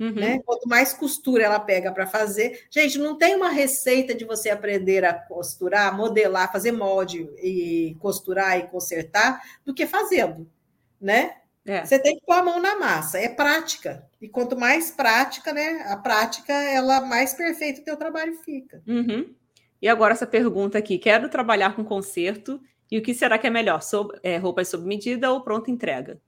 Uhum. 0.00 0.14
Né? 0.14 0.40
Quanto 0.46 0.66
mais 0.66 0.94
costura 0.94 1.44
ela 1.44 1.60
pega 1.60 1.92
para 1.92 2.06
fazer. 2.06 2.66
Gente, 2.70 2.98
não 2.98 3.18
tem 3.18 3.36
uma 3.36 3.50
receita 3.50 4.14
de 4.14 4.24
você 4.24 4.48
aprender 4.48 5.04
a 5.04 5.12
costurar, 5.12 5.94
modelar, 5.94 6.50
fazer 6.50 6.72
molde 6.72 7.28
e 7.36 7.94
costurar 8.00 8.58
e 8.58 8.66
consertar 8.68 9.42
do 9.64 9.74
que 9.74 9.86
fazendo, 9.86 10.50
né? 10.98 11.36
É. 11.64 11.84
Você 11.84 11.98
tem 11.98 12.16
que 12.16 12.26
pôr 12.26 12.34
a 12.34 12.42
mão 12.42 12.60
na 12.60 12.78
massa, 12.78 13.18
é 13.18 13.28
prática. 13.28 14.04
E 14.20 14.28
quanto 14.28 14.58
mais 14.58 14.90
prática, 14.90 15.52
né? 15.52 15.84
A 15.86 15.96
prática, 15.96 16.52
ela 16.52 17.00
mais 17.00 17.34
perfeito 17.34 17.80
o 17.80 17.84
teu 17.84 17.96
trabalho 17.96 18.34
fica. 18.44 18.82
Uhum. 18.86 19.32
E 19.80 19.88
agora 19.88 20.12
essa 20.12 20.26
pergunta 20.26 20.78
aqui: 20.78 20.98
quero 20.98 21.28
trabalhar 21.28 21.76
com 21.76 21.84
conserto 21.84 22.60
e 22.90 22.98
o 22.98 23.02
que 23.02 23.14
será 23.14 23.38
que 23.38 23.46
é 23.46 23.50
melhor? 23.50 23.80
Sob, 23.82 24.18
é, 24.22 24.36
roupas 24.36 24.68
sob 24.68 24.86
medida 24.86 25.30
ou 25.32 25.40
pronta 25.40 25.70
entrega? 25.70 26.20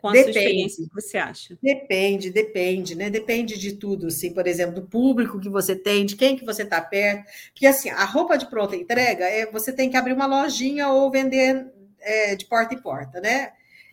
Qual 0.00 0.12
a 0.12 0.16
experiência 0.16 0.84
que 0.84 0.94
você 0.94 1.16
acha? 1.16 1.56
Depende, 1.62 2.30
depende, 2.30 2.96
né? 2.96 3.08
Depende 3.08 3.56
de 3.56 3.74
tudo, 3.74 4.08
assim, 4.08 4.34
por 4.34 4.48
exemplo, 4.48 4.74
do 4.74 4.88
público 4.88 5.38
que 5.38 5.48
você 5.48 5.76
tem, 5.76 6.04
de 6.04 6.16
quem 6.16 6.36
que 6.36 6.44
você 6.44 6.64
está 6.64 6.80
perto. 6.80 7.24
Porque 7.52 7.66
assim, 7.66 7.88
a 7.88 8.04
roupa 8.04 8.36
de 8.36 8.50
pronta 8.50 8.74
entrega 8.74 9.24
é 9.24 9.46
você 9.50 9.72
tem 9.72 9.88
que 9.88 9.96
abrir 9.96 10.12
uma 10.12 10.26
lojinha 10.26 10.88
ou 10.88 11.08
vender 11.08 11.72
é, 12.00 12.34
de 12.34 12.46
porta 12.46 12.74
em 12.74 12.82
porta, 12.82 13.20
né? 13.20 13.52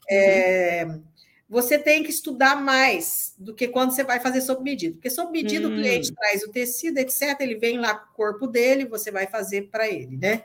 É, 0.10 0.86
uhum 0.86 1.04
você 1.50 1.80
tem 1.80 2.04
que 2.04 2.12
estudar 2.12 2.62
mais 2.62 3.34
do 3.36 3.56
que 3.56 3.68
quando 3.68 3.92
você 3.92 4.04
vai 4.04 4.20
fazer 4.20 4.42
sob 4.42 4.62
medida. 4.62 4.94
Porque 4.94 5.10
sob 5.10 5.32
medida 5.32 5.68
hum. 5.68 5.72
o 5.72 5.76
cliente 5.76 6.14
traz 6.14 6.44
o 6.44 6.52
tecido, 6.52 7.00
etc. 7.00 7.36
Ele 7.40 7.56
vem 7.56 7.80
lá 7.80 7.96
com 7.96 8.12
o 8.12 8.16
corpo 8.16 8.46
dele, 8.46 8.86
você 8.86 9.10
vai 9.10 9.26
fazer 9.26 9.64
para 9.72 9.90
ele, 9.90 10.16
né? 10.16 10.44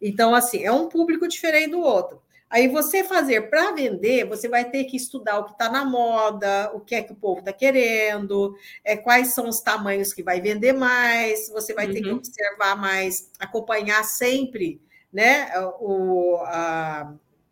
Então, 0.00 0.34
assim, 0.34 0.64
é 0.64 0.72
um 0.72 0.88
público 0.88 1.28
diferente 1.28 1.72
do 1.72 1.80
outro. 1.80 2.22
Aí 2.48 2.68
você 2.68 3.04
fazer 3.04 3.50
para 3.50 3.72
vender, 3.72 4.24
você 4.24 4.48
vai 4.48 4.64
ter 4.70 4.84
que 4.84 4.96
estudar 4.96 5.40
o 5.40 5.44
que 5.44 5.52
está 5.52 5.68
na 5.68 5.84
moda, 5.84 6.70
o 6.72 6.80
que 6.80 6.94
é 6.94 7.02
que 7.02 7.12
o 7.12 7.16
povo 7.16 7.40
está 7.40 7.52
querendo, 7.52 8.56
é, 8.84 8.96
quais 8.96 9.28
são 9.34 9.48
os 9.48 9.60
tamanhos 9.60 10.12
que 10.12 10.22
vai 10.22 10.40
vender 10.40 10.72
mais, 10.72 11.50
você 11.50 11.74
vai 11.74 11.86
uhum. 11.86 11.92
ter 11.92 12.00
que 12.02 12.08
uhum. 12.08 12.16
observar 12.16 12.76
mais, 12.76 13.30
acompanhar 13.38 14.04
sempre, 14.04 14.80
né? 15.12 15.50
O, 15.80 16.38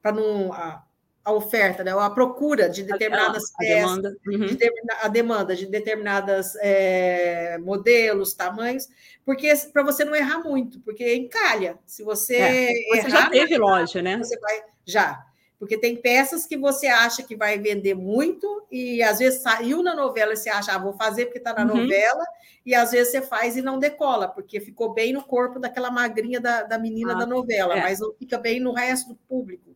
para 0.01 0.12
não. 0.12 0.53
A, 0.53 0.85
a 1.24 1.32
oferta, 1.32 1.82
né, 1.82 1.92
a 1.92 2.10
procura 2.10 2.68
de 2.68 2.82
determinadas 2.82 3.51
a, 3.55 3.59
peças, 3.59 3.90
a 3.90 3.94
demanda, 3.94 4.16
uhum. 4.26 4.46
de 4.46 4.59
a 5.01 5.09
demanda 5.09 5.56
de 5.56 5.66
determinadas 5.66 6.55
é, 6.60 7.56
modelos, 7.59 8.34
tamanhos, 8.34 8.88
porque 9.24 9.51
para 9.72 9.82
você 9.82 10.05
não 10.05 10.14
errar 10.14 10.40
muito, 10.40 10.78
porque 10.80 11.14
encalha. 11.14 11.78
Se 11.86 12.02
você, 12.02 12.36
é, 12.36 12.66
você 12.66 12.98
errar, 12.98 13.09
já 13.09 13.30
teve 13.30 13.56
loja, 13.56 14.02
né? 14.02 14.18
Você 14.18 14.38
vai 14.38 14.62
já, 14.84 15.24
porque 15.59 15.78
tem 15.78 15.96
peças 15.96 16.44
que 16.44 16.59
você 16.59 16.88
acha 16.88 17.22
que 17.22 17.34
vai 17.34 17.59
vender 17.59 17.94
muito 17.94 18.66
e 18.70 19.02
às 19.02 19.18
vezes 19.18 19.40
saiu 19.40 19.82
na 19.82 19.94
novela 19.94 20.34
e 20.34 20.36
você 20.36 20.51
acha, 20.51 20.72
ah, 20.72 20.78
vou 20.78 20.92
fazer 20.92 21.24
porque 21.24 21.38
está 21.38 21.55
na 21.55 21.62
uhum. 21.62 21.80
novela 21.80 22.24
e 22.66 22.74
às 22.74 22.90
vezes 22.90 23.12
você 23.12 23.22
faz 23.22 23.56
e 23.56 23.62
não 23.62 23.78
decola 23.78 24.28
porque 24.28 24.60
ficou 24.60 24.92
bem 24.92 25.14
no 25.14 25.22
corpo 25.22 25.59
daquela 25.59 25.90
magrinha 25.90 26.38
da, 26.38 26.64
da 26.64 26.78
menina 26.78 27.12
ah, 27.12 27.18
da 27.18 27.26
novela, 27.26 27.78
é. 27.78 27.80
mas 27.80 27.98
não 27.98 28.12
fica 28.12 28.36
bem 28.36 28.60
no 28.60 28.74
resto 28.74 29.09
do 29.09 29.16
público. 29.26 29.73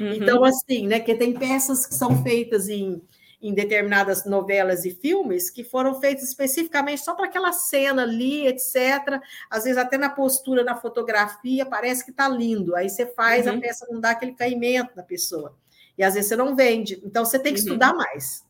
Uhum. 0.00 0.12
Então, 0.12 0.44
assim, 0.44 0.86
né, 0.86 1.00
que 1.00 1.14
tem 1.14 1.32
peças 1.34 1.86
que 1.86 1.94
são 1.94 2.22
feitas 2.22 2.68
em, 2.68 3.02
em 3.40 3.54
determinadas 3.54 4.24
novelas 4.24 4.84
e 4.84 4.90
filmes 4.90 5.50
que 5.50 5.62
foram 5.62 6.00
feitas 6.00 6.24
especificamente 6.24 7.02
só 7.02 7.14
para 7.14 7.26
aquela 7.26 7.52
cena 7.52 8.02
ali, 8.02 8.46
etc. 8.46 9.20
Às 9.50 9.64
vezes 9.64 9.78
até 9.78 9.96
na 9.96 10.10
postura, 10.10 10.64
na 10.64 10.74
fotografia, 10.74 11.64
parece 11.64 12.04
que 12.04 12.10
está 12.10 12.28
lindo. 12.28 12.74
Aí 12.74 12.88
você 12.88 13.06
faz, 13.06 13.46
uhum. 13.46 13.54
a 13.54 13.60
peça 13.60 13.86
não 13.90 14.00
dá 14.00 14.10
aquele 14.10 14.34
caimento 14.34 14.92
na 14.96 15.02
pessoa. 15.02 15.54
E 15.96 16.02
às 16.02 16.14
vezes 16.14 16.28
você 16.28 16.36
não 16.36 16.54
vende. 16.54 17.00
Então 17.04 17.24
você 17.24 17.38
tem 17.38 17.52
que 17.52 17.60
uhum. 17.60 17.66
estudar 17.66 17.94
mais. 17.94 18.47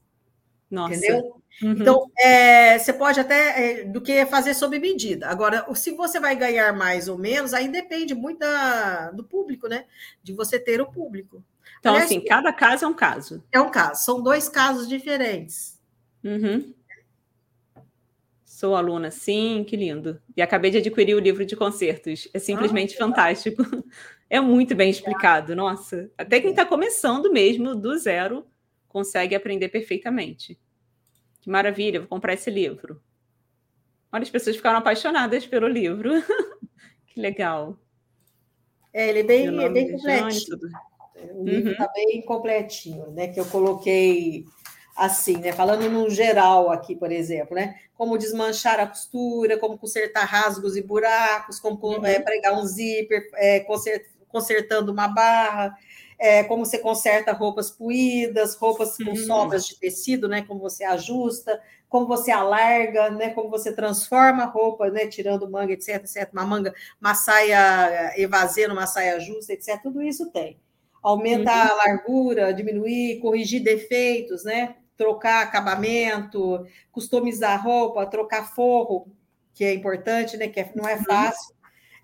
Nossa. 0.71 0.95
Entendeu? 0.95 1.43
Uhum. 1.63 1.73
Então, 1.73 2.11
é, 2.19 2.79
você 2.79 2.93
pode 2.93 3.19
até 3.19 3.81
é, 3.81 3.85
do 3.85 4.01
que 4.01 4.25
fazer 4.27 4.55
sob 4.55 4.79
medida. 4.79 5.29
Agora, 5.29 5.67
se 5.75 5.91
você 5.93 6.21
vai 6.21 6.37
ganhar 6.37 6.73
mais 6.73 7.09
ou 7.09 7.19
menos, 7.19 7.53
aí 7.53 7.69
depende 7.69 8.15
muito 8.15 8.39
da, 8.39 9.11
do 9.11 9.25
público, 9.25 9.67
né? 9.67 9.87
De 10.23 10.33
você 10.33 10.59
ter 10.59 10.81
o 10.81 10.87
público. 10.87 11.43
Então, 11.81 11.93
Aliás, 11.93 12.11
assim, 12.11 12.25
cada 12.25 12.53
caso 12.53 12.85
é 12.85 12.89
um 12.89 12.95
caso. 12.95 13.43
É 13.51 13.61
um 13.61 13.71
caso, 13.71 14.05
são 14.05 14.23
dois 14.23 14.49
casos 14.49 14.89
diferentes. 14.89 15.81
Uhum. 16.23 16.73
Sou 18.45 18.75
aluna, 18.75 19.11
sim, 19.11 19.65
que 19.65 19.77
lindo. 19.77 20.21
E 20.37 20.43
acabei 20.43 20.71
de 20.71 20.79
adquirir 20.79 21.15
o 21.15 21.21
livro 21.21 21.47
de 21.47 21.55
concertos. 21.55 22.29
É 22.35 22.39
simplesmente 22.39 22.95
ah, 22.95 22.99
fantástico. 22.99 23.63
É 24.31 24.43
muito 24.43 24.75
bem 24.75 24.91
explicado, 24.91 25.57
nossa. 25.57 26.11
Até 26.19 26.39
quem 26.39 26.51
está 26.51 26.67
começando 26.67 27.33
mesmo, 27.33 27.75
do 27.75 27.97
zero, 27.97 28.47
consegue 28.89 29.35
aprender 29.35 29.69
perfeitamente. 29.69 30.59
Que 31.41 31.51
maravilha, 31.51 32.01
vou 32.01 32.09
comprar 32.09 32.35
esse 32.35 32.51
livro. 32.51 33.01
Olha, 34.11 34.23
as 34.23 34.31
pessoas 34.31 34.57
ficaram 34.57 34.79
apaixonadas 34.79 35.47
pelo 35.47 35.69
livro. 35.69 36.11
que 37.07 37.21
legal. 37.21 37.79
É, 38.93 39.09
ele 39.09 39.21
é 39.21 39.23
bem, 39.23 39.63
é 39.63 39.69
bem 39.69 39.93
completinho. 39.93 40.59
O 41.35 41.45
livro 41.45 41.73
está 41.73 41.85
uhum. 41.85 41.93
bem 41.95 42.23
completinho, 42.23 43.11
né? 43.11 43.29
Que 43.29 43.41
eu 43.41 43.45
coloquei 43.47 44.45
assim, 44.97 45.37
né? 45.37 45.53
Falando 45.53 45.89
no 45.91 46.09
geral 46.09 46.71
aqui, 46.71 46.97
por 46.97 47.13
exemplo, 47.13 47.55
né? 47.55 47.77
Como 47.95 48.19
desmanchar 48.19 48.81
a 48.81 48.87
costura, 48.87 49.59
como 49.59 49.79
consertar 49.79 50.25
rasgos 50.25 50.77
e 50.77 50.83
buracos, 50.83 51.61
como 51.61 51.79
uhum. 51.81 52.05
é, 52.05 52.19
pregar 52.21 52.55
um 52.55 52.65
zíper, 52.65 53.29
é, 53.35 53.65
consertando 54.29 54.93
uma 54.93 55.09
barra, 55.09 55.77
é, 56.19 56.43
como 56.43 56.67
você 56.67 56.79
conserta 56.79 57.33
roupas 57.33 57.71
puídas, 57.71 58.57
roupas 58.57 58.97
com 58.97 59.11
uhum. 59.11 59.17
sobras 59.17 59.65
de 59.67 59.79
tecido, 59.79 60.29
né? 60.29 60.43
Como 60.43 60.61
você 60.61 60.83
ajusta, 60.83 61.61
como 61.89 62.07
você 62.07 62.33
alarga, 62.33 63.09
né? 63.11 63.31
Como 63.31 63.49
você 63.49 63.73
transforma 63.73 64.43
a 64.43 64.47
roupa, 64.47 64.91
né? 64.91 65.07
Tirando 65.07 65.49
manga, 65.49 65.73
etc, 65.73 65.97
etc. 65.97 66.29
Uma 66.33 66.45
manga, 66.45 66.75
uma 67.01 67.15
saia 67.15 68.13
evasendo, 68.17 68.73
uma 68.73 68.87
saia 68.87 69.21
justa, 69.21 69.53
etc. 69.53 69.81
Tudo 69.81 70.03
isso 70.03 70.31
tem. 70.33 70.59
Aumenta 71.01 71.53
uhum. 71.53 71.71
a 71.71 71.75
largura, 71.75 72.53
diminuir, 72.53 73.21
corrigir 73.21 73.63
defeitos, 73.63 74.43
né? 74.43 74.75
Trocar 74.97 75.45
acabamento, 75.45 76.67
customizar 76.91 77.53
a 77.53 77.63
roupa, 77.63 78.05
trocar 78.07 78.53
forro, 78.53 79.07
que 79.55 79.65
é 79.65 79.73
importante, 79.73 80.37
né? 80.37 80.49
Que 80.49 80.61
é, 80.61 80.73
não 80.75 80.89
é 80.89 80.97
uhum. 80.97 81.05
fácil. 81.05 81.55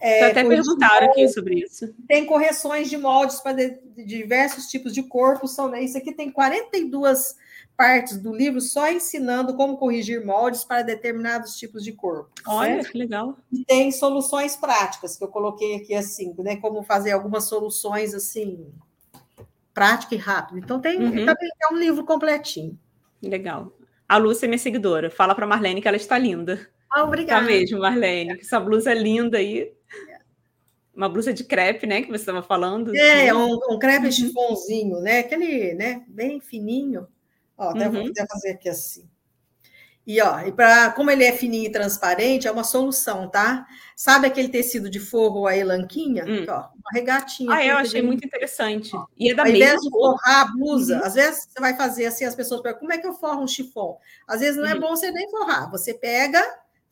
É, 0.04 0.24
até 0.26 0.44
perguntaram 0.44 1.06
aqui 1.06 1.26
sobre 1.28 1.60
isso. 1.60 1.94
Tem 2.06 2.26
correções 2.26 2.90
de 2.90 2.98
moldes 2.98 3.40
para 3.40 3.54
de, 3.54 3.80
de 3.96 4.04
diversos 4.04 4.66
tipos 4.66 4.92
de 4.92 5.02
corpos. 5.02 5.54
São, 5.54 5.74
isso 5.76 5.96
aqui 5.96 6.12
tem 6.12 6.30
42 6.30 7.34
partes 7.74 8.18
do 8.18 8.30
livro 8.30 8.60
só 8.60 8.92
ensinando 8.92 9.54
como 9.54 9.78
corrigir 9.78 10.22
moldes 10.22 10.62
para 10.62 10.82
determinados 10.82 11.56
tipos 11.56 11.82
de 11.82 11.92
corpo. 11.92 12.30
Olha, 12.46 12.74
certo? 12.74 12.92
que 12.92 12.98
legal. 12.98 13.38
E 13.50 13.64
tem 13.64 13.90
soluções 13.90 14.54
práticas 14.56 15.16
que 15.16 15.24
eu 15.24 15.28
coloquei 15.28 15.76
aqui 15.76 15.94
assim, 15.94 16.34
né? 16.36 16.56
Como 16.56 16.82
fazer 16.82 17.12
algumas 17.12 17.44
soluções 17.44 18.12
assim, 18.12 18.66
prática 19.72 20.14
e 20.14 20.18
rápido. 20.18 20.58
Então 20.58 20.82
tem 20.82 20.98
uhum. 20.98 21.24
também 21.24 21.48
é 21.62 21.72
um 21.72 21.78
livro 21.78 22.04
completinho. 22.04 22.78
Legal. 23.22 23.72
A 24.06 24.18
Lúcia 24.18 24.44
é 24.44 24.48
minha 24.48 24.58
seguidora. 24.58 25.10
Fala 25.10 25.34
para 25.34 25.46
Marlene 25.46 25.80
que 25.80 25.88
ela 25.88 25.96
está 25.96 26.18
linda. 26.18 26.68
Obrigada. 26.96 27.40
Tá 27.40 27.46
mesmo, 27.46 27.80
Marlene. 27.80 28.38
Essa 28.40 28.60
blusa 28.60 28.92
é 28.92 28.94
linda 28.94 29.38
aí 29.38 29.72
uma 30.94 31.08
blusa 31.08 31.32
de 31.32 31.44
crepe, 31.44 31.86
né, 31.86 32.02
que 32.02 32.08
você 32.08 32.22
estava 32.22 32.42
falando. 32.42 32.94
É, 32.94 33.26
né? 33.26 33.34
um, 33.34 33.58
um 33.70 33.78
crepe 33.78 34.06
uhum. 34.06 34.12
chifonzinho, 34.12 35.00
né, 35.00 35.20
aquele, 35.20 35.74
né, 35.74 36.04
bem 36.06 36.40
fininho. 36.40 37.08
Ó, 37.58 37.70
até 37.70 37.86
uhum. 37.86 38.04
vou 38.04 38.26
fazer 38.28 38.50
aqui 38.50 38.68
assim. 38.68 39.08
E 40.06 40.20
ó, 40.20 40.40
e 40.40 40.52
para 40.52 40.90
como 40.90 41.10
ele 41.10 41.24
é 41.24 41.32
fininho 41.32 41.64
e 41.64 41.72
transparente, 41.72 42.46
é 42.46 42.50
uma 42.50 42.62
solução, 42.62 43.26
tá? 43.26 43.66
Sabe 43.96 44.26
aquele 44.26 44.50
tecido 44.50 44.90
de 44.90 45.00
forro 45.00 45.40
ou 45.40 45.46
a 45.46 45.56
elanquinha? 45.56 46.26
Hum. 46.26 46.44
ó, 46.46 46.68
uma 46.74 46.90
regatinha. 46.92 47.50
Ah, 47.50 47.64
eu 47.64 47.78
achei 47.78 48.02
muito 48.02 48.22
interessante. 48.22 48.94
Ó, 48.94 49.06
e 49.16 49.30
é 49.30 49.34
da 49.34 49.44
Ao 49.44 49.48
invés 49.48 49.80
de 49.80 49.88
forrar 49.88 50.42
a 50.42 50.52
blusa, 50.52 50.98
uhum. 50.98 51.04
às 51.04 51.14
vezes 51.14 51.48
você 51.48 51.58
vai 51.58 51.74
fazer 51.74 52.04
assim, 52.04 52.26
as 52.26 52.34
pessoas 52.34 52.60
perguntam, 52.60 52.80
como 52.80 52.92
é 52.92 52.98
que 52.98 53.06
eu 53.06 53.14
forro 53.14 53.42
um 53.42 53.48
chifão? 53.48 53.96
Às 54.28 54.40
vezes 54.40 54.58
não 54.58 54.68
é 54.68 54.74
uhum. 54.74 54.80
bom 54.80 54.88
você 54.90 55.10
nem 55.10 55.30
forrar. 55.30 55.70
Você 55.70 55.94
pega, 55.94 56.44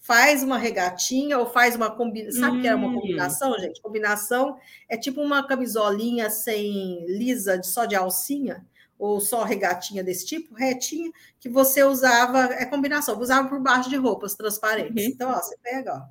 faz 0.02 0.42
uma 0.42 0.58
regatinha 0.58 1.38
ou 1.38 1.46
faz 1.46 1.76
uma 1.76 1.88
combinação. 1.88 2.40
Sabe 2.40 2.58
o 2.58 2.60
que 2.60 2.66
é 2.66 2.74
uma 2.74 2.88
hum. 2.88 3.00
combinação, 3.00 3.56
gente? 3.58 3.80
Combinação 3.80 4.58
é 4.88 4.96
tipo 4.98 5.22
uma 5.22 5.46
camisolinha 5.46 6.28
sem 6.28 7.06
lisa, 7.06 7.62
só 7.62 7.86
de 7.86 7.94
alcinha 7.94 8.66
ou 8.98 9.20
só 9.20 9.42
regatinha 9.42 10.02
desse 10.02 10.26
tipo, 10.26 10.54
retinha, 10.54 11.10
que 11.40 11.48
você 11.48 11.82
usava, 11.82 12.52
é 12.54 12.64
combinação, 12.64 13.18
usava 13.18 13.48
por 13.48 13.60
baixo 13.60 13.90
de 13.90 13.96
roupas 13.96 14.34
transparentes. 14.34 15.04
Uhum. 15.04 15.10
Então, 15.10 15.30
ó, 15.30 15.40
você 15.40 15.56
pega, 15.60 15.94
ó, 15.94 16.02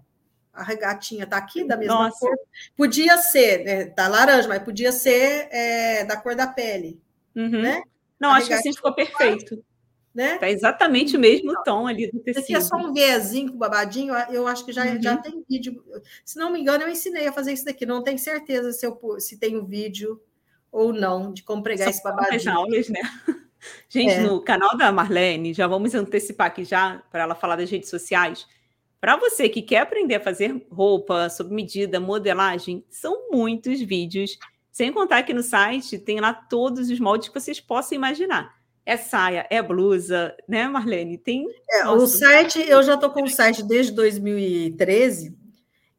a 0.53 0.63
regatinha 0.63 1.26
tá 1.26 1.38
aqui 1.38 1.65
da 1.65 1.77
mesma 1.77 2.05
Nossa. 2.05 2.19
cor. 2.19 2.38
Podia 2.76 3.18
ser, 3.18 3.63
né, 3.63 3.85
da 3.85 4.07
laranja, 4.07 4.47
mas 4.49 4.63
podia 4.63 4.91
ser 4.91 5.47
é, 5.51 6.03
da 6.03 6.18
cor 6.18 6.35
da 6.35 6.47
pele, 6.47 6.99
uhum. 7.34 7.61
né? 7.61 7.81
Não, 8.19 8.30
a 8.30 8.35
acho 8.35 8.47
que 8.47 8.53
assim 8.53 8.73
ficou 8.73 8.93
perfeito. 8.93 9.63
Né? 10.14 10.38
Tá 10.38 10.50
exatamente 10.50 11.16
o 11.16 11.20
mesmo 11.20 11.54
tom 11.64 11.88
ali 11.88 12.12
do 12.12 12.20
tecido. 12.20 12.44
Aqui 12.44 12.56
é 12.56 12.62
só 12.62 12.76
um 12.76 12.92
viésinho 12.92 13.52
com 13.52 13.58
babadinho, 13.58 14.14
eu 14.30 14.46
acho 14.46 14.66
que 14.66 14.74
já, 14.74 14.86
uhum. 14.86 15.02
já 15.02 15.16
tem 15.16 15.44
vídeo. 15.50 15.82
Se 16.26 16.38
não 16.38 16.52
me 16.52 16.60
engano, 16.60 16.84
eu 16.84 16.90
ensinei 16.90 17.28
a 17.28 17.32
fazer 17.32 17.54
isso 17.54 17.64
daqui. 17.64 17.86
Não 17.86 18.04
tenho 18.04 18.20
certeza 18.20 18.74
se, 18.74 18.86
eu, 18.86 19.00
se 19.20 19.38
tem 19.38 19.58
um 19.58 19.66
vídeo 19.66 20.22
ou 20.70 20.92
não 20.92 21.32
de 21.32 21.44
como 21.44 21.64
pregar 21.64 21.86
São 21.86 21.92
esse 21.92 22.04
babadinho. 22.04 22.54
aulas, 22.54 22.90
né? 22.90 23.00
Gente, 23.88 24.14
é. 24.14 24.22
no 24.22 24.42
canal 24.42 24.76
da 24.76 24.92
Marlene, 24.92 25.54
já 25.54 25.68
vamos 25.68 25.94
antecipar 25.94 26.48
aqui 26.48 26.66
já 26.66 27.02
para 27.12 27.24
ela 27.24 27.36
falar 27.36 27.56
das 27.56 27.70
redes 27.70 27.90
sociais. 27.90 28.48
Para 29.00 29.16
você 29.18 29.50
que 29.50 29.62
quer 29.62 29.80
aprender 29.80 30.16
a 30.16 30.20
fazer 30.20 30.66
roupa 30.70 31.30
sob 31.30 31.54
medida, 31.54 32.00
modelagem, 32.00 32.86
são 32.90 33.30
muitos 33.32 33.80
vídeos. 33.82 34.38
Sem 34.72 34.92
contar 34.92 35.24
que 35.24 35.34
no 35.34 35.44
site 35.44 36.00
tem 36.00 36.20
lá 36.20 36.34
todos 36.34 36.90
os 36.90 37.00
moldes 37.00 37.28
que 37.28 37.34
vocês 37.34 37.60
possam 37.60 37.96
imaginar. 37.96 38.61
É 38.86 38.98
saia, 38.98 39.45
é 39.49 39.62
blusa, 39.62 40.36
né, 40.48 40.68
Marlene? 40.68 41.18
Tem. 41.18 41.45
É, 41.70 41.88
o 41.88 42.08
site, 42.08 42.60
eu 42.68 42.82
já 42.82 42.95
estou 42.95 43.12
com 43.12 43.24
o 43.24 43.30
site 43.30 43.64
desde 43.64 43.91
2013 43.94 45.41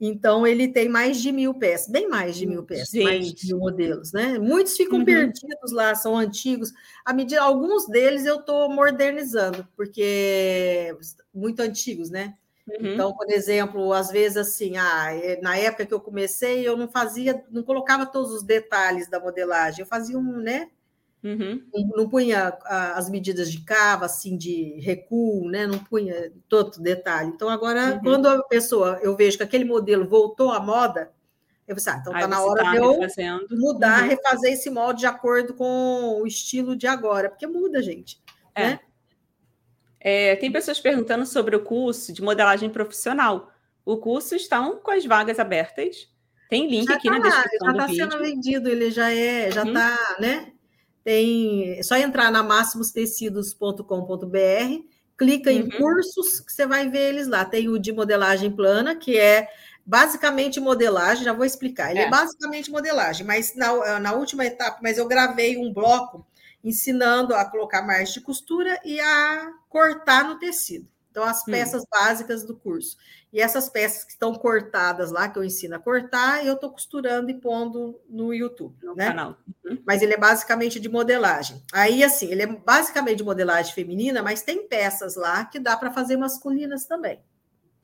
então, 0.04 0.44
ele 0.44 0.66
tem 0.66 0.88
mais 0.88 1.22
de 1.22 1.30
mil 1.30 1.54
peças, 1.54 1.86
bem 1.86 2.08
mais 2.08 2.34
de 2.34 2.44
mil 2.44 2.64
peças, 2.64 2.88
Gente. 2.88 3.04
mais 3.04 3.32
de 3.32 3.46
mil 3.46 3.58
modelos, 3.58 4.12
né? 4.12 4.36
Muitos 4.36 4.76
ficam 4.76 4.98
uhum. 4.98 5.04
perdidos 5.04 5.70
lá, 5.70 5.94
são 5.94 6.18
antigos. 6.18 6.72
À 7.04 7.12
medida, 7.12 7.40
alguns 7.40 7.86
deles 7.86 8.26
eu 8.26 8.40
estou 8.40 8.68
modernizando, 8.68 9.64
porque 9.76 10.92
muito 11.32 11.60
antigos, 11.60 12.10
né? 12.10 12.34
Uhum. 12.68 12.94
Então, 12.94 13.14
por 13.14 13.30
exemplo, 13.30 13.92
às 13.92 14.10
vezes 14.10 14.36
assim, 14.36 14.76
ah, 14.76 15.14
é, 15.14 15.40
na 15.40 15.56
época 15.56 15.86
que 15.86 15.94
eu 15.94 16.00
comecei, 16.00 16.66
eu 16.66 16.76
não 16.76 16.88
fazia, 16.88 17.40
não 17.48 17.62
colocava 17.62 18.04
todos 18.04 18.32
os 18.32 18.42
detalhes 18.42 19.08
da 19.08 19.20
modelagem, 19.20 19.82
eu 19.82 19.86
fazia 19.86 20.18
um, 20.18 20.38
né? 20.38 20.68
Uhum. 21.22 21.62
Não, 21.96 22.08
punha 22.08 22.58
as 22.64 23.08
medidas 23.08 23.50
de 23.50 23.60
cava, 23.60 24.06
assim, 24.06 24.36
de 24.36 24.80
recuo, 24.80 25.48
né? 25.48 25.66
Não 25.66 25.78
punha 25.78 26.32
todo 26.48 26.80
detalhe. 26.80 27.28
Então, 27.28 27.48
agora, 27.48 27.94
uhum. 27.94 28.00
quando 28.00 28.26
a 28.26 28.42
pessoa, 28.44 28.98
eu 29.02 29.16
vejo 29.16 29.36
que 29.36 29.44
aquele 29.44 29.64
modelo 29.64 30.08
voltou 30.08 30.50
à 30.50 30.58
moda, 30.58 31.12
eu 31.66 31.76
pensei, 31.76 31.92
ah, 31.92 31.98
então 32.00 32.12
está 32.12 32.26
na 32.26 32.42
hora 32.42 32.64
tá 32.64 32.70
de 32.72 32.76
eu 32.78 32.92
refazendo. 32.98 33.46
mudar, 33.52 34.02
uhum. 34.02 34.08
refazer 34.08 34.52
esse 34.52 34.68
molde 34.68 35.00
de 35.00 35.06
acordo 35.06 35.54
com 35.54 36.20
o 36.20 36.26
estilo 36.26 36.74
de 36.74 36.88
agora, 36.88 37.30
porque 37.30 37.46
muda, 37.46 37.80
gente. 37.80 38.20
É. 38.54 38.66
Né? 38.66 38.80
É, 40.00 40.36
tem 40.36 40.50
pessoas 40.50 40.80
perguntando 40.80 41.24
sobre 41.24 41.54
o 41.54 41.62
curso 41.62 42.12
de 42.12 42.20
modelagem 42.20 42.68
profissional. 42.68 43.52
O 43.84 43.96
curso 43.96 44.34
está 44.34 44.60
com 44.68 44.90
as 44.90 45.06
vagas 45.06 45.38
abertas. 45.38 46.10
Tem 46.50 46.68
link 46.68 46.88
já 46.88 46.96
aqui 46.96 47.08
tá 47.08 47.18
na 47.18 47.20
descrição 47.20 47.66
já 47.68 47.72
do 47.72 47.78
tá 47.78 47.86
vídeo. 47.86 47.98
Já 47.98 48.04
está 48.04 48.18
sendo 48.18 48.24
vendido, 48.24 48.68
ele 48.68 48.90
já 48.90 49.10
é, 49.12 49.50
já 49.52 49.62
está, 49.62 50.16
uhum. 50.16 50.20
né? 50.20 50.52
Tem 51.04 51.78
é 51.78 51.82
só 51.82 51.96
entrar 51.96 52.30
na 52.30 52.42
máximostecidos.com.br, 52.42 54.86
clica 55.16 55.50
uhum. 55.50 55.56
em 55.56 55.70
cursos 55.70 56.40
que 56.40 56.52
você 56.52 56.66
vai 56.66 56.88
ver 56.88 57.10
eles 57.10 57.28
lá. 57.28 57.44
Tem 57.44 57.68
o 57.68 57.78
de 57.78 57.92
modelagem 57.92 58.50
plana, 58.50 58.94
que 58.94 59.18
é 59.18 59.48
basicamente 59.84 60.60
modelagem, 60.60 61.24
já 61.24 61.32
vou 61.32 61.44
explicar. 61.44 61.90
Ele 61.90 62.00
é, 62.00 62.04
é 62.04 62.10
basicamente 62.10 62.70
modelagem, 62.70 63.26
mas 63.26 63.54
na, 63.54 63.98
na 63.98 64.12
última 64.12 64.44
etapa, 64.44 64.78
mas 64.82 64.98
eu 64.98 65.06
gravei 65.06 65.58
um 65.58 65.72
bloco 65.72 66.26
ensinando 66.62 67.34
a 67.34 67.44
colocar 67.44 67.82
margem 67.82 68.14
de 68.14 68.20
costura 68.20 68.78
e 68.84 69.00
a 69.00 69.52
cortar 69.68 70.24
no 70.24 70.38
tecido. 70.38 70.88
Então, 71.12 71.22
as 71.24 71.42
hum. 71.42 71.52
peças 71.52 71.82
hum. 71.82 71.86
básicas 71.90 72.42
do 72.42 72.56
curso. 72.56 72.96
E 73.30 73.38
essas 73.38 73.68
peças 73.68 74.02
que 74.02 74.12
estão 74.12 74.34
cortadas 74.34 75.12
lá, 75.12 75.28
que 75.28 75.38
eu 75.38 75.44
ensino 75.44 75.76
a 75.76 75.78
cortar, 75.78 76.44
eu 76.44 76.54
estou 76.54 76.70
costurando 76.70 77.30
e 77.30 77.34
pondo 77.34 78.00
no 78.08 78.32
YouTube, 78.32 78.74
no 78.82 78.94
né? 78.94 79.08
canal. 79.08 79.36
Uhum. 79.64 79.78
Mas 79.86 80.00
ele 80.00 80.14
é 80.14 80.18
basicamente 80.18 80.80
de 80.80 80.88
modelagem. 80.88 81.62
Aí, 81.70 82.02
assim, 82.02 82.30
ele 82.30 82.42
é 82.42 82.46
basicamente 82.46 83.18
de 83.18 83.24
modelagem 83.24 83.74
feminina, 83.74 84.22
mas 84.22 84.42
tem 84.42 84.66
peças 84.66 85.14
lá 85.14 85.44
que 85.44 85.60
dá 85.60 85.76
para 85.76 85.90
fazer 85.90 86.16
masculinas 86.16 86.86
também. 86.86 87.20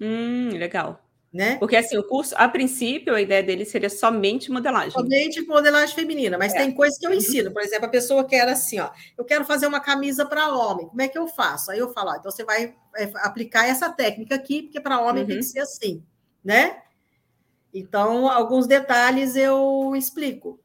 Hum, 0.00 0.50
legal. 0.52 1.07
Né? 1.32 1.56
Porque 1.56 1.76
assim, 1.76 1.98
o 1.98 2.02
curso, 2.02 2.34
a 2.38 2.48
princípio, 2.48 3.14
a 3.14 3.20
ideia 3.20 3.42
dele 3.42 3.66
seria 3.66 3.90
somente 3.90 4.50
modelagem. 4.50 4.92
Somente 4.92 5.42
modelagem 5.42 5.94
feminina, 5.94 6.38
mas 6.38 6.54
é. 6.54 6.58
tem 6.58 6.72
coisas 6.72 6.98
que 6.98 7.06
eu 7.06 7.10
uhum. 7.10 7.16
ensino. 7.16 7.50
Por 7.52 7.60
exemplo, 7.60 7.84
a 7.84 7.90
pessoa 7.90 8.26
quer 8.26 8.48
assim, 8.48 8.80
ó, 8.80 8.90
eu 9.16 9.24
quero 9.24 9.44
fazer 9.44 9.66
uma 9.66 9.78
camisa 9.78 10.24
para 10.24 10.50
homem, 10.54 10.88
como 10.88 11.02
é 11.02 11.06
que 11.06 11.18
eu 11.18 11.28
faço? 11.28 11.70
Aí 11.70 11.78
eu 11.78 11.92
falo, 11.92 12.10
ó, 12.10 12.16
então 12.16 12.30
você 12.30 12.44
vai 12.44 12.74
é, 12.96 13.12
aplicar 13.16 13.66
essa 13.68 13.90
técnica 13.92 14.34
aqui, 14.34 14.62
porque 14.62 14.80
para 14.80 15.00
homem 15.00 15.22
uhum. 15.22 15.28
tem 15.28 15.36
que 15.38 15.44
ser 15.44 15.60
assim, 15.60 16.02
né? 16.42 16.80
Então, 17.74 18.28
alguns 18.30 18.66
detalhes 18.66 19.36
eu 19.36 19.94
explico. 19.94 20.58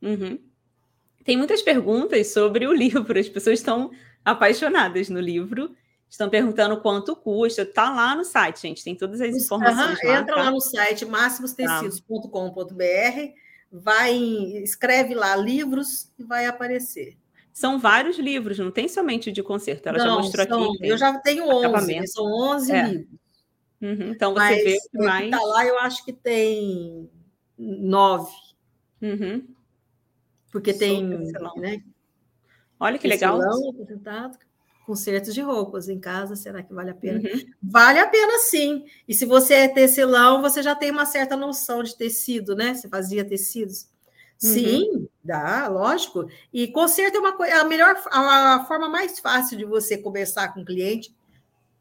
Uhum. 0.00 0.38
Tem 1.24 1.36
muitas 1.36 1.62
perguntas 1.62 2.32
sobre 2.32 2.66
o 2.66 2.72
livro, 2.72 3.18
as 3.18 3.28
pessoas 3.28 3.58
estão 3.58 3.90
apaixonadas 4.24 5.08
no 5.08 5.20
livro. 5.20 5.74
Estão 6.14 6.30
perguntando 6.30 6.80
quanto 6.80 7.14
custa. 7.16 7.66
Tá 7.66 7.92
lá 7.92 8.14
no 8.14 8.24
site, 8.24 8.62
gente. 8.62 8.84
Tem 8.84 8.94
todas 8.94 9.20
as 9.20 9.34
informações 9.34 9.98
uhum, 9.98 10.08
lá. 10.08 10.20
Entra 10.20 10.36
tá? 10.36 10.42
lá 10.42 10.50
no 10.52 10.60
site 10.60 11.04
máximostecidos.com.br, 11.04 13.32
vai, 13.72 14.16
escreve 14.62 15.12
lá 15.12 15.34
livros 15.34 16.12
e 16.16 16.22
vai 16.22 16.46
aparecer. 16.46 17.18
São 17.52 17.80
vários 17.80 18.16
livros, 18.16 18.60
não 18.60 18.70
tem 18.70 18.86
somente 18.86 19.30
o 19.30 19.32
de 19.32 19.42
concerto. 19.42 19.88
Ela 19.88 19.98
não, 19.98 20.04
já 20.04 20.14
mostrou 20.14 20.46
são, 20.46 20.74
aqui. 20.74 20.86
Eu 20.86 20.96
já 20.96 21.18
tenho 21.18 21.48
11, 21.48 22.06
são 22.06 22.26
11 22.26 22.72
é. 22.72 22.86
livros. 22.86 23.18
Uhum, 23.82 24.12
então 24.12 24.34
você 24.34 24.38
Mas, 24.38 24.64
vê 24.64 24.78
que 24.78 24.98
mais. 24.98 25.30
Tá 25.32 25.40
lá, 25.40 25.66
eu 25.66 25.80
acho 25.80 26.04
que 26.04 26.12
tem 26.12 27.10
nove. 27.58 28.32
Uhum. 29.02 29.48
Porque 30.52 30.72
tem. 30.72 31.08
Né, 31.56 31.82
Olha 32.78 33.00
que 33.00 33.08
legal. 33.08 33.40
Concertos 34.84 35.34
de 35.34 35.40
roupas 35.40 35.88
em 35.88 35.98
casa, 35.98 36.36
será 36.36 36.62
que 36.62 36.72
vale 36.72 36.90
a 36.90 36.94
pena? 36.94 37.18
Uhum. 37.18 37.44
Vale 37.62 37.98
a 37.98 38.06
pena 38.06 38.38
sim. 38.38 38.84
E 39.08 39.14
se 39.14 39.24
você 39.24 39.54
é 39.54 39.68
tecelão, 39.68 40.42
você 40.42 40.62
já 40.62 40.74
tem 40.74 40.90
uma 40.90 41.06
certa 41.06 41.36
noção 41.36 41.82
de 41.82 41.96
tecido, 41.96 42.54
né? 42.54 42.74
Você 42.74 42.88
fazia 42.88 43.24
tecidos. 43.24 43.88
Uhum. 44.42 44.50
Sim, 44.50 45.08
dá, 45.22 45.68
lógico. 45.68 46.28
E 46.52 46.68
conserto 46.68 47.16
é 47.16 47.20
uma 47.20 47.32
coisa, 47.32 47.60
a 47.60 47.64
melhor, 47.64 47.96
a 48.10 48.64
forma 48.66 48.88
mais 48.88 49.18
fácil 49.18 49.56
de 49.56 49.64
você 49.64 49.96
começar 49.96 50.48
com 50.48 50.60
o 50.60 50.64
cliente, 50.64 51.14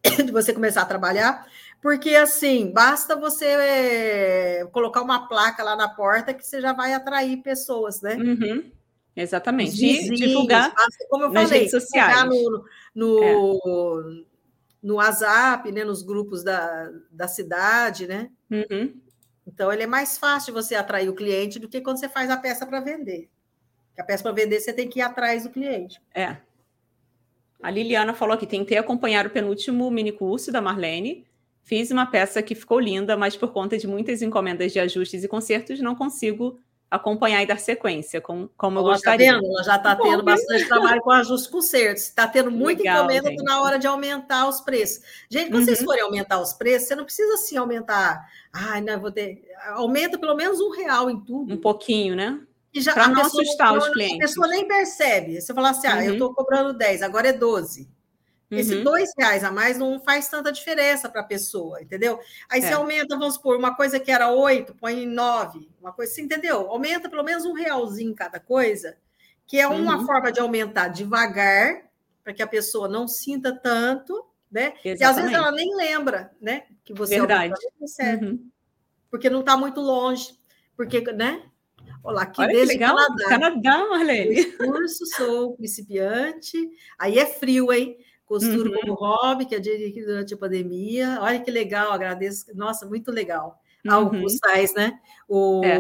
de 0.25 0.31
você 0.31 0.53
começar 0.53 0.81
a 0.83 0.85
trabalhar, 0.85 1.45
porque 1.81 2.15
assim, 2.15 2.71
basta 2.71 3.15
você 3.15 3.45
é, 3.45 4.65
colocar 4.71 5.01
uma 5.01 5.27
placa 5.27 5.63
lá 5.63 5.75
na 5.75 5.89
porta 5.89 6.33
que 6.33 6.45
você 6.45 6.61
já 6.61 6.73
vai 6.73 6.93
atrair 6.93 7.37
pessoas, 7.37 8.01
né? 8.01 8.15
Uhum. 8.15 8.71
Exatamente. 9.15 9.71
Vizinhos, 9.71 10.19
e 10.19 10.27
divulgar 10.27 10.73
como 11.09 11.25
eu 11.25 11.31
nas 11.31 11.43
falei, 11.43 11.59
redes 11.59 11.71
sociais. 11.71 12.25
No, 12.25 12.65
no, 12.95 13.23
é. 13.23 14.25
no 14.81 14.95
WhatsApp, 14.95 15.71
né, 15.71 15.83
nos 15.83 16.01
grupos 16.01 16.43
da, 16.43 16.91
da 17.11 17.27
cidade, 17.27 18.07
né? 18.07 18.29
Uhum. 18.49 18.93
Então, 19.45 19.71
ele 19.71 19.83
é 19.83 19.87
mais 19.87 20.17
fácil 20.17 20.53
você 20.53 20.73
atrair 20.73 21.09
o 21.09 21.15
cliente 21.15 21.59
do 21.59 21.67
que 21.67 21.81
quando 21.81 21.99
você 21.99 22.09
faz 22.09 22.29
a 22.29 22.37
peça 22.37 22.65
para 22.65 22.79
vender. 22.79 23.29
Porque 23.87 24.01
a 24.01 24.05
peça 24.05 24.23
para 24.23 24.31
vender, 24.31 24.59
você 24.59 24.73
tem 24.73 24.87
que 24.87 24.99
ir 24.99 25.01
atrás 25.01 25.43
do 25.43 25.49
cliente. 25.49 26.01
É. 26.15 26.37
A 27.61 27.69
Liliana 27.69 28.13
falou 28.13 28.37
que 28.37 28.47
tentei 28.47 28.77
acompanhar 28.77 29.27
o 29.27 29.29
penúltimo 29.29 29.89
mini 29.91 30.11
curso 30.11 30.51
da 30.51 30.61
Marlene. 30.61 31.25
Fiz 31.61 31.91
uma 31.91 32.05
peça 32.05 32.41
que 32.41 32.55
ficou 32.55 32.79
linda, 32.79 33.15
mas 33.15 33.37
por 33.37 33.53
conta 33.53 33.77
de 33.77 33.87
muitas 33.87 34.21
encomendas 34.21 34.73
de 34.73 34.79
ajustes 34.79 35.23
e 35.23 35.27
consertos, 35.27 35.79
não 35.79 35.95
consigo 35.95 36.59
acompanhar 36.93 37.41
e 37.41 37.47
dar 37.47 37.59
sequência, 37.59 38.21
como, 38.21 38.49
como 38.55 38.77
eu 38.77 38.83
gostaria. 38.83 39.33
Tá 39.33 39.39
vendo? 39.39 39.47
Ela 39.47 39.63
já 39.63 39.75
está 39.77 39.95
tendo 39.95 40.23
bastante 40.23 40.67
trabalho 40.67 41.01
com 41.01 41.09
ajustes 41.09 41.49
concertos. 41.49 42.03
Está 42.03 42.27
tendo 42.27 42.51
muita 42.51 42.83
Legal, 42.83 42.97
encomenda 42.97 43.29
gente. 43.29 43.43
na 43.43 43.61
hora 43.61 43.79
de 43.79 43.87
aumentar 43.87 44.47
os 44.47 44.61
preços. 44.61 45.03
Gente, 45.27 45.49
quando 45.49 45.61
uhum. 45.61 45.65
vocês 45.65 45.81
forem 45.81 46.03
aumentar 46.03 46.39
os 46.39 46.53
preços, 46.53 46.87
você 46.87 46.95
não 46.95 47.03
precisa 47.03 47.33
assim 47.33 47.57
aumentar. 47.57 48.29
Ai, 48.53 48.79
não, 48.81 49.01
vou 49.01 49.11
ter. 49.11 49.43
Aumenta 49.69 50.19
pelo 50.19 50.35
menos 50.35 50.61
um 50.61 50.69
real 50.69 51.09
em 51.09 51.19
tudo. 51.19 51.51
Um 51.51 51.57
pouquinho, 51.57 52.15
né? 52.15 52.39
Para 52.93 53.07
não 53.07 53.21
assustar 53.21 53.71
não, 53.71 53.79
os 53.79 53.89
clientes. 53.89 54.17
A 54.17 54.19
pessoa 54.19 54.47
nem 54.47 54.67
percebe. 54.67 55.41
Você 55.41 55.51
fala 55.51 55.71
assim, 55.71 55.87
ah, 55.87 55.95
uhum. 55.95 56.01
eu 56.01 56.13
estou 56.13 56.33
cobrando 56.33 56.77
10, 56.77 57.01
agora 57.01 57.29
é 57.29 57.33
12. 57.33 57.89
Uhum. 58.53 58.59
Esse 58.59 58.75
dois 58.83 59.09
reais 59.17 59.43
a 59.43 59.51
mais 59.51 59.77
não 59.79 59.99
faz 59.99 60.27
tanta 60.29 60.51
diferença 60.51 61.09
para 61.09 61.21
a 61.21 61.25
pessoa, 61.25 61.81
entendeu? 61.81 62.19
Aí 62.47 62.59
é. 62.59 62.67
você 62.67 62.73
aumenta, 62.73 63.17
vamos 63.17 63.33
supor, 63.33 63.57
uma 63.57 63.75
coisa 63.75 63.99
que 63.99 64.11
era 64.11 64.31
oito, 64.31 64.75
põe 64.75 65.03
em 65.03 65.07
nove, 65.07 65.69
uma 65.81 65.91
coisa 65.91 66.11
assim, 66.11 66.21
entendeu? 66.21 66.69
Aumenta 66.69 67.09
pelo 67.09 67.23
menos 67.23 67.45
um 67.45 67.53
realzinho 67.53 68.13
cada 68.13 68.39
coisa, 68.39 68.95
que 69.47 69.59
é 69.59 69.67
uma 69.67 69.97
uhum. 69.97 70.05
forma 70.05 70.31
de 70.31 70.39
aumentar 70.39 70.89
devagar, 70.89 71.83
para 72.23 72.33
que 72.33 72.43
a 72.43 72.47
pessoa 72.47 72.87
não 72.87 73.07
sinta 73.07 73.51
tanto, 73.51 74.25
né? 74.51 74.73
Exatamente. 74.85 75.01
E 75.01 75.03
às 75.03 75.15
vezes 75.15 75.33
ela 75.33 75.51
nem 75.51 75.75
lembra, 75.75 76.31
né? 76.39 76.63
Que 76.85 76.93
você 76.93 77.17
Verdade. 77.17 77.53
Aumenta, 77.53 78.25
uhum. 78.25 78.49
Porque 79.09 79.29
não 79.29 79.39
está 79.39 79.57
muito 79.57 79.81
longe. 79.81 80.37
Porque, 80.77 81.01
né? 81.11 81.43
Olá, 82.03 82.23
aqui 82.23 82.41
Olha 82.41 82.53
desde 82.53 82.73
que 82.73 82.79
legal. 82.79 82.95
Canadá. 82.95 83.29
Canadá, 83.29 83.89
Marlene. 83.89 84.45
Curso, 84.53 85.05
sou 85.17 85.55
principiante. 85.55 86.69
Aí 86.99 87.17
é 87.17 87.25
frio, 87.25 87.73
hein? 87.73 87.97
Costuro 88.25 88.71
uhum. 88.71 88.79
como 88.79 88.93
hobby, 88.93 89.45
que 89.45 89.55
adquiri 89.55 90.05
durante 90.05 90.33
a 90.33 90.37
pandemia. 90.37 91.19
Olha 91.21 91.39
que 91.39 91.51
legal, 91.51 91.91
agradeço. 91.91 92.45
Nossa, 92.55 92.85
muito 92.85 93.11
legal. 93.11 93.59
Alguns 93.87 94.33
uhum. 94.33 94.73
né? 94.75 94.99
O, 95.27 95.61
é. 95.63 95.77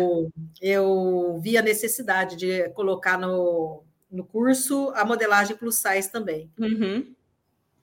Eu 0.61 1.39
vi 1.41 1.57
a 1.57 1.61
necessidade 1.61 2.35
de 2.35 2.69
colocar 2.69 3.17
no, 3.17 3.83
no 4.11 4.25
curso 4.25 4.91
a 4.95 5.05
modelagem 5.05 5.55
plus 5.55 5.75
size 5.75 6.11
também. 6.11 6.51
Uhum. 6.59 7.13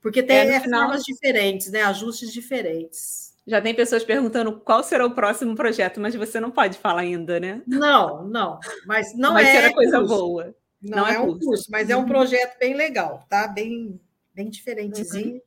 Porque 0.01 0.21
tem 0.23 0.37
é, 0.37 0.59
final... 0.59 0.83
formas 0.83 1.03
diferentes, 1.03 1.71
né? 1.71 1.83
Ajustes 1.83 2.31
diferentes. 2.31 3.31
Já 3.45 3.59
tem 3.59 3.73
pessoas 3.73 4.03
perguntando 4.03 4.59
qual 4.59 4.83
será 4.83 5.05
o 5.05 5.15
próximo 5.15 5.55
projeto, 5.55 5.99
mas 5.99 6.15
você 6.15 6.39
não 6.39 6.51
pode 6.51 6.77
falar 6.77 7.01
ainda, 7.01 7.39
né? 7.39 7.61
Não, 7.65 8.23
não. 8.23 8.59
Mas 8.85 9.15
não 9.15 9.33
mas 9.33 9.47
é. 9.47 9.73
coisa 9.73 9.99
curso. 9.99 10.15
boa. 10.15 10.55
Não, 10.81 10.97
não 10.99 11.07
é, 11.07 11.15
é 11.15 11.19
um 11.19 11.27
curso. 11.27 11.45
curso, 11.45 11.65
mas 11.69 11.89
é 11.89 11.95
um 11.95 12.01
uhum. 12.01 12.05
projeto 12.05 12.57
bem 12.59 12.75
legal, 12.75 13.25
tá? 13.29 13.47
Bem, 13.47 13.99
bem 14.33 14.49
diferentezinho. 14.49 15.35
Uhum. 15.35 15.41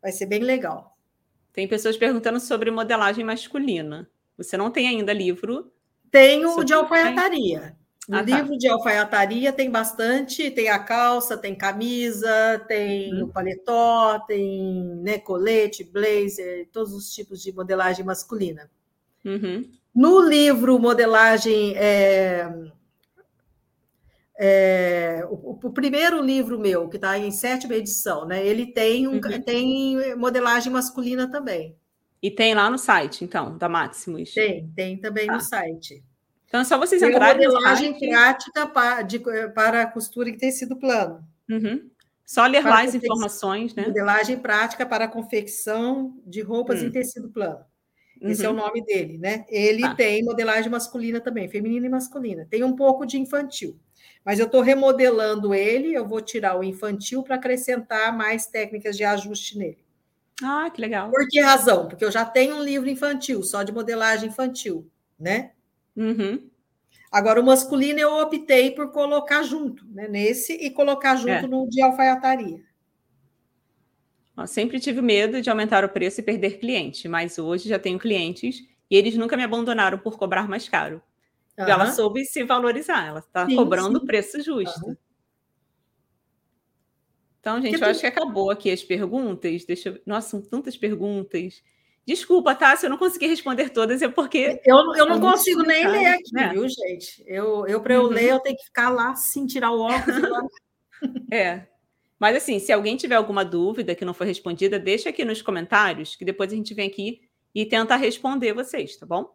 Vai 0.00 0.12
ser 0.12 0.26
bem 0.26 0.42
legal. 0.42 0.96
Tem 1.52 1.68
pessoas 1.68 1.96
perguntando 1.96 2.40
sobre 2.40 2.70
modelagem 2.70 3.24
masculina. 3.24 4.08
Você 4.36 4.56
não 4.56 4.70
tem 4.70 4.88
ainda 4.88 5.12
livro? 5.12 5.72
Tenho 6.10 6.56
o 6.58 6.64
de 6.64 6.72
alfaiataria. 6.72 7.76
No 8.08 8.18
ah, 8.18 8.24
tá. 8.24 8.36
livro 8.36 8.58
de 8.58 8.66
alfaiataria 8.66 9.52
tem 9.52 9.70
bastante, 9.70 10.50
tem 10.50 10.68
a 10.68 10.78
calça, 10.78 11.36
tem 11.36 11.54
camisa, 11.54 12.58
tem 12.66 13.14
hum. 13.14 13.26
o 13.26 13.28
paletó, 13.28 14.18
tem 14.26 14.82
né, 15.02 15.18
colete, 15.18 15.84
blazer, 15.84 16.68
todos 16.72 16.92
os 16.92 17.14
tipos 17.14 17.40
de 17.40 17.52
modelagem 17.52 18.04
masculina. 18.04 18.68
Uhum. 19.24 19.70
No 19.94 20.20
livro 20.20 20.78
Modelagem. 20.78 21.74
É, 21.76 22.50
é, 24.44 25.24
o, 25.30 25.56
o, 25.62 25.70
primeiro 25.70 26.20
livro 26.20 26.58
meu, 26.58 26.88
que 26.88 26.96
está 26.96 27.16
em 27.16 27.30
sétima 27.30 27.76
edição, 27.76 28.26
né? 28.26 28.44
Ele 28.44 28.66
tem, 28.66 29.06
um, 29.06 29.12
uhum. 29.12 29.40
tem 29.40 30.16
modelagem 30.16 30.72
masculina 30.72 31.30
também. 31.30 31.76
E 32.20 32.28
tem 32.28 32.52
lá 32.52 32.68
no 32.68 32.76
site, 32.76 33.24
então, 33.24 33.56
da 33.56 33.68
Maximus? 33.68 34.34
Tem, 34.34 34.68
tem 34.74 34.96
também 34.96 35.28
tá. 35.28 35.34
no 35.34 35.40
site. 35.40 36.02
Então 36.48 36.60
é 36.60 36.64
só 36.64 36.76
vocês 36.76 37.00
entrarem. 37.00 37.46
modelagem 37.46 37.96
prática 37.96 38.66
para, 38.66 39.02
de, 39.02 39.20
para 39.54 39.86
costura 39.86 40.28
em 40.28 40.36
tecido 40.36 40.76
plano. 40.76 41.24
Uhum. 41.48 41.88
Só 42.26 42.44
ler 42.44 42.64
lá 42.64 42.82
as 42.82 42.96
informações, 42.96 43.76
né? 43.76 43.86
Modelagem 43.86 44.40
prática 44.40 44.84
para 44.84 45.06
confecção 45.06 46.20
de 46.26 46.40
roupas 46.40 46.82
hum. 46.82 46.86
em 46.86 46.90
tecido 46.90 47.30
plano. 47.30 47.64
Esse 48.20 48.44
é 48.44 48.48
o 48.48 48.52
uhum. 48.52 48.58
nome 48.58 48.84
dele, 48.84 49.18
né? 49.18 49.44
Ele 49.48 49.82
tá. 49.82 49.94
tem 49.94 50.24
modelagem 50.24 50.70
masculina 50.70 51.20
também, 51.20 51.48
feminina 51.48 51.86
e 51.86 51.90
masculina. 51.90 52.46
Tem 52.50 52.64
um 52.64 52.74
pouco 52.74 53.06
de 53.06 53.18
infantil. 53.18 53.78
Mas 54.24 54.38
eu 54.38 54.46
estou 54.46 54.60
remodelando 54.60 55.54
ele, 55.54 55.92
eu 55.92 56.06
vou 56.06 56.20
tirar 56.20 56.58
o 56.58 56.62
infantil 56.62 57.22
para 57.22 57.36
acrescentar 57.36 58.16
mais 58.16 58.46
técnicas 58.46 58.96
de 58.96 59.04
ajuste 59.04 59.58
nele. 59.58 59.84
Ah, 60.42 60.70
que 60.70 60.80
legal. 60.80 61.10
Por 61.10 61.26
que 61.28 61.40
razão? 61.40 61.88
Porque 61.88 62.04
eu 62.04 62.10
já 62.10 62.24
tenho 62.24 62.56
um 62.56 62.62
livro 62.62 62.88
infantil, 62.88 63.42
só 63.42 63.62
de 63.62 63.72
modelagem 63.72 64.28
infantil, 64.28 64.88
né? 65.18 65.52
Uhum. 65.96 66.50
Agora, 67.10 67.40
o 67.40 67.44
masculino 67.44 68.00
eu 68.00 68.12
optei 68.14 68.70
por 68.70 68.90
colocar 68.90 69.42
junto, 69.42 69.86
né, 69.88 70.08
nesse, 70.08 70.54
e 70.54 70.70
colocar 70.70 71.16
junto 71.16 71.28
é. 71.28 71.46
no 71.46 71.68
de 71.68 71.82
alfaiataria. 71.82 72.60
Eu 74.36 74.46
sempre 74.46 74.80
tive 74.80 75.02
medo 75.02 75.42
de 75.42 75.50
aumentar 75.50 75.84
o 75.84 75.88
preço 75.90 76.20
e 76.20 76.24
perder 76.24 76.58
cliente, 76.58 77.06
mas 77.06 77.38
hoje 77.38 77.68
já 77.68 77.78
tenho 77.78 77.98
clientes 77.98 78.62
e 78.90 78.96
eles 78.96 79.14
nunca 79.14 79.36
me 79.36 79.42
abandonaram 79.42 79.98
por 79.98 80.16
cobrar 80.16 80.48
mais 80.48 80.68
caro. 80.68 81.02
Uhum. 81.58 81.66
Ela 81.66 81.92
soube 81.92 82.24
se 82.24 82.42
valorizar, 82.44 83.06
ela 83.06 83.18
está 83.18 83.46
cobrando 83.46 83.98
o 83.98 84.06
preço 84.06 84.42
justo. 84.42 84.86
Uhum. 84.86 84.96
Então, 87.40 87.60
gente, 87.60 87.80
eu 87.80 87.88
acho 87.88 88.00
que 88.00 88.06
acabou 88.06 88.50
aqui 88.50 88.70
as 88.70 88.84
perguntas. 88.84 89.64
Deixa 89.64 89.88
eu... 89.88 90.00
Nossa, 90.06 90.30
são 90.30 90.40
tantas 90.40 90.76
perguntas. 90.76 91.60
Desculpa, 92.06 92.54
tá? 92.54 92.76
Se 92.76 92.86
eu 92.86 92.90
não 92.90 92.96
conseguir 92.96 93.26
responder 93.26 93.70
todas, 93.70 94.00
é 94.00 94.08
porque. 94.08 94.60
Eu, 94.64 94.76
eu 94.94 95.06
não 95.06 95.20
consigo 95.20 95.62
nem 95.62 95.86
ler 95.86 96.06
aqui, 96.06 96.32
né? 96.32 96.50
viu, 96.50 96.68
gente? 96.68 97.22
Eu, 97.26 97.66
eu 97.66 97.80
para 97.80 97.94
eu 97.94 98.04
uhum. 98.04 98.08
ler, 98.08 98.30
eu 98.30 98.40
tenho 98.40 98.56
que 98.56 98.64
ficar 98.64 98.90
lá, 98.90 99.14
sim, 99.16 99.46
tirar 99.46 99.72
o 99.72 99.80
óculos. 99.80 100.50
é. 101.32 101.66
Mas, 102.18 102.36
assim, 102.36 102.60
se 102.60 102.72
alguém 102.72 102.96
tiver 102.96 103.16
alguma 103.16 103.44
dúvida 103.44 103.94
que 103.94 104.04
não 104.04 104.14
foi 104.14 104.28
respondida, 104.28 104.78
deixa 104.78 105.08
aqui 105.08 105.24
nos 105.24 105.42
comentários, 105.42 106.14
que 106.14 106.24
depois 106.24 106.52
a 106.52 106.56
gente 106.56 106.74
vem 106.74 106.88
aqui 106.88 107.22
e 107.52 107.66
tenta 107.66 107.96
responder 107.96 108.52
vocês, 108.52 108.96
tá 108.96 109.04
bom? 109.04 109.34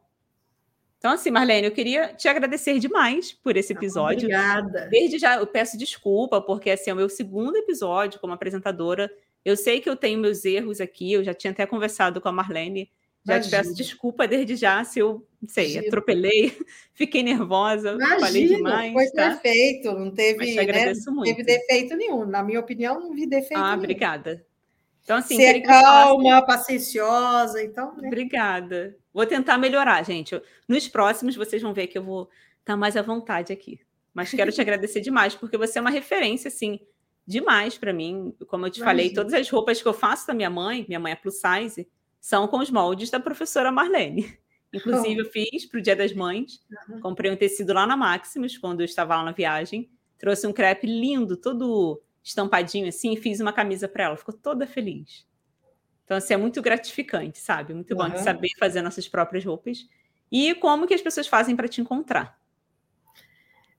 Então, 0.97 1.11
assim, 1.11 1.29
Marlene, 1.29 1.67
eu 1.67 1.71
queria 1.71 2.13
te 2.13 2.27
agradecer 2.27 2.79
demais 2.79 3.31
por 3.31 3.55
esse 3.55 3.71
episódio. 3.71 4.27
Obrigada. 4.27 4.87
Desde 4.89 5.19
já 5.19 5.35
eu 5.35 5.45
peço 5.45 5.77
desculpa, 5.77 6.41
porque 6.41 6.71
assim, 6.71 6.89
é 6.89 6.93
o 6.93 6.97
meu 6.97 7.07
segundo 7.07 7.55
episódio 7.55 8.19
como 8.19 8.33
apresentadora. 8.33 9.11
Eu 9.45 9.55
sei 9.55 9.79
que 9.79 9.89
eu 9.89 9.95
tenho 9.95 10.19
meus 10.19 10.43
erros 10.43 10.81
aqui, 10.81 11.13
eu 11.13 11.23
já 11.23 11.33
tinha 11.33 11.51
até 11.51 11.65
conversado 11.65 12.19
com 12.19 12.27
a 12.27 12.31
Marlene. 12.31 12.91
Já 13.25 13.35
Imagina. 13.35 13.41
te 13.41 13.49
peço 13.49 13.75
desculpa 13.75 14.27
desde 14.27 14.55
já 14.55 14.83
se 14.85 14.99
eu, 14.99 15.27
não 15.41 15.49
sei, 15.49 15.65
Imagina. 15.65 15.87
atropelei, 15.87 16.57
fiquei 16.93 17.21
nervosa, 17.21 17.91
Imagina, 17.91 18.19
falei 18.19 18.47
demais. 18.47 18.93
Foi 18.93 19.05
tá? 19.11 19.29
perfeito, 19.29 19.91
não 19.91 20.11
teve, 20.11 20.55
né, 20.55 20.93
não 21.05 21.23
teve 21.23 21.43
defeito 21.43 21.95
nenhum. 21.97 22.25
Na 22.25 22.41
minha 22.41 22.59
opinião, 22.59 22.99
não 23.01 23.13
vi 23.13 23.27
defeito 23.27 23.59
ah, 23.59 23.71
nenhum. 23.71 23.79
obrigada. 23.79 24.46
Então, 25.07 25.15
assim, 25.15 25.37
Ser 25.37 25.61
calma, 25.61 26.45
pacienciosa, 26.45 27.63
então. 27.63 27.95
Né? 27.95 28.07
Obrigada. 28.09 28.93
Vou 29.13 29.25
tentar 29.25 29.57
melhorar, 29.57 30.03
gente. 30.03 30.37
Nos 30.67 30.89
próximos, 30.89 31.33
vocês 31.33 31.61
vão 31.61 31.73
ver 31.73 31.87
que 31.87 31.97
eu 31.97 32.03
vou 32.03 32.29
estar 32.59 32.75
mais 32.75 32.97
à 32.97 33.01
vontade 33.01 33.53
aqui. 33.53 33.79
Mas 34.13 34.31
quero 34.31 34.51
te 34.51 34.59
agradecer 34.59 34.99
demais, 34.99 35.33
porque 35.33 35.57
você 35.57 35.77
é 35.77 35.81
uma 35.81 35.89
referência, 35.89 36.49
assim, 36.49 36.81
demais 37.25 37.77
para 37.77 37.93
mim. 37.93 38.35
Como 38.47 38.65
eu 38.65 38.69
te 38.69 38.81
Imagina. 38.81 38.85
falei, 38.85 39.13
todas 39.13 39.33
as 39.33 39.49
roupas 39.49 39.81
que 39.81 39.87
eu 39.87 39.93
faço 39.93 40.27
da 40.27 40.33
minha 40.33 40.49
mãe, 40.49 40.85
minha 40.89 40.99
mãe 40.99 41.13
é 41.13 41.15
plus 41.15 41.39
size, 41.39 41.87
são 42.19 42.45
com 42.45 42.57
os 42.57 42.69
moldes 42.69 43.09
da 43.09 43.17
professora 43.21 43.71
Marlene. 43.71 44.37
Inclusive, 44.75 45.21
oh. 45.21 45.23
eu 45.23 45.31
fiz 45.31 45.65
para 45.65 45.79
o 45.79 45.81
Dia 45.81 45.95
das 45.95 46.11
Mães. 46.11 46.59
Uhum. 46.89 46.99
Comprei 46.99 47.31
um 47.31 47.37
tecido 47.37 47.71
lá 47.71 47.87
na 47.87 47.95
Maximus, 47.95 48.57
quando 48.57 48.81
eu 48.81 48.85
estava 48.85 49.15
lá 49.15 49.23
na 49.23 49.31
viagem. 49.31 49.89
Trouxe 50.17 50.45
um 50.45 50.51
crepe 50.51 50.85
lindo, 50.85 51.37
todo 51.37 52.03
estampadinho 52.27 52.87
assim, 52.87 53.13
e 53.13 53.17
fiz 53.17 53.39
uma 53.39 53.53
camisa 53.53 53.87
para 53.87 54.05
ela. 54.05 54.17
Ficou 54.17 54.33
toda 54.33 54.67
feliz. 54.67 55.25
Então, 56.03 56.17
assim, 56.17 56.33
é 56.33 56.37
muito 56.37 56.61
gratificante, 56.61 57.39
sabe? 57.39 57.73
Muito 57.73 57.91
uhum. 57.91 57.97
bom 57.97 58.09
de 58.09 58.21
saber 58.23 58.49
fazer 58.59 58.81
nossas 58.81 59.07
próprias 59.07 59.43
roupas. 59.43 59.87
E 60.31 60.55
como 60.55 60.87
que 60.87 60.93
as 60.93 61.01
pessoas 61.01 61.27
fazem 61.27 61.55
para 61.55 61.67
te 61.67 61.81
encontrar? 61.81 62.37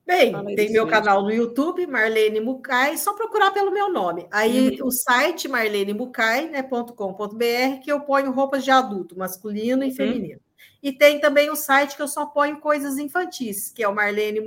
Bem, 0.05 0.33
tem 0.55 0.71
meu 0.71 0.87
canal 0.87 1.21
no 1.21 1.31
YouTube, 1.31 1.85
Marlene 1.85 2.39
Mucay, 2.39 2.97
só 2.97 3.13
procurar 3.13 3.51
pelo 3.51 3.71
meu 3.71 3.91
nome. 3.93 4.27
Aí 4.31 4.79
uhum. 4.79 4.87
o 4.87 4.91
site 4.91 5.47
marlenemucay.com.br, 5.47 7.35
né, 7.37 7.77
que 7.77 7.91
eu 7.91 8.01
ponho 8.01 8.31
roupas 8.31 8.63
de 8.63 8.71
adulto, 8.71 9.15
masculino 9.17 9.83
e 9.83 9.89
uhum. 9.89 9.95
feminino. 9.95 10.39
E 10.81 10.91
tem 10.91 11.19
também 11.19 11.51
o 11.51 11.55
site 11.55 11.95
que 11.95 12.01
eu 12.01 12.07
só 12.07 12.25
ponho 12.25 12.59
coisas 12.59 12.97
infantis, 12.97 13.69
que 13.69 13.83
é 13.83 13.87
o 13.87 13.93
Marlene 13.93 14.39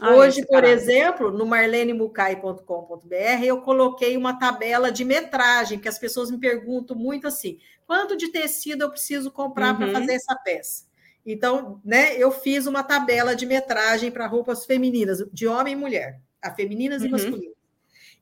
Ah, 0.00 0.14
Hoje, 0.14 0.46
por 0.46 0.62
exemplo, 0.62 1.32
no 1.32 1.44
marlenemucay.com.br, 1.44 3.44
eu 3.44 3.60
coloquei 3.60 4.16
uma 4.16 4.38
tabela 4.38 4.92
de 4.92 5.04
metragem, 5.04 5.80
que 5.80 5.88
as 5.88 5.98
pessoas 5.98 6.30
me 6.30 6.38
perguntam 6.38 6.96
muito 6.96 7.26
assim: 7.26 7.58
quanto 7.84 8.16
de 8.16 8.28
tecido 8.28 8.82
eu 8.82 8.90
preciso 8.90 9.30
comprar 9.30 9.72
uhum. 9.72 9.78
para 9.78 9.92
fazer 9.92 10.12
essa 10.12 10.36
peça? 10.36 10.86
Então, 11.26 11.80
né, 11.84 12.16
eu 12.16 12.30
fiz 12.30 12.66
uma 12.66 12.84
tabela 12.84 13.34
de 13.34 13.44
metragem 13.44 14.10
para 14.10 14.26
roupas 14.26 14.64
femininas, 14.64 15.18
de 15.32 15.48
homem 15.48 15.74
e 15.74 15.76
mulher, 15.76 16.20
a 16.40 16.54
femininas 16.54 17.02
uhum. 17.02 17.08
e 17.08 17.10
masculinas. 17.10 17.58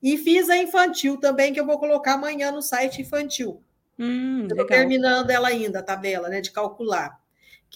E 0.02 0.16
fiz 0.16 0.48
a 0.48 0.56
infantil 0.56 1.18
também, 1.18 1.52
que 1.52 1.60
eu 1.60 1.66
vou 1.66 1.78
colocar 1.78 2.14
amanhã 2.14 2.50
no 2.50 2.62
site 2.62 3.02
infantil. 3.02 3.62
Hum, 3.98 4.46
Estou 4.50 4.66
terminando 4.66 5.30
ela 5.30 5.48
ainda, 5.48 5.80
a 5.80 5.82
tabela, 5.82 6.28
né, 6.28 6.40
de 6.40 6.50
calcular. 6.50 7.20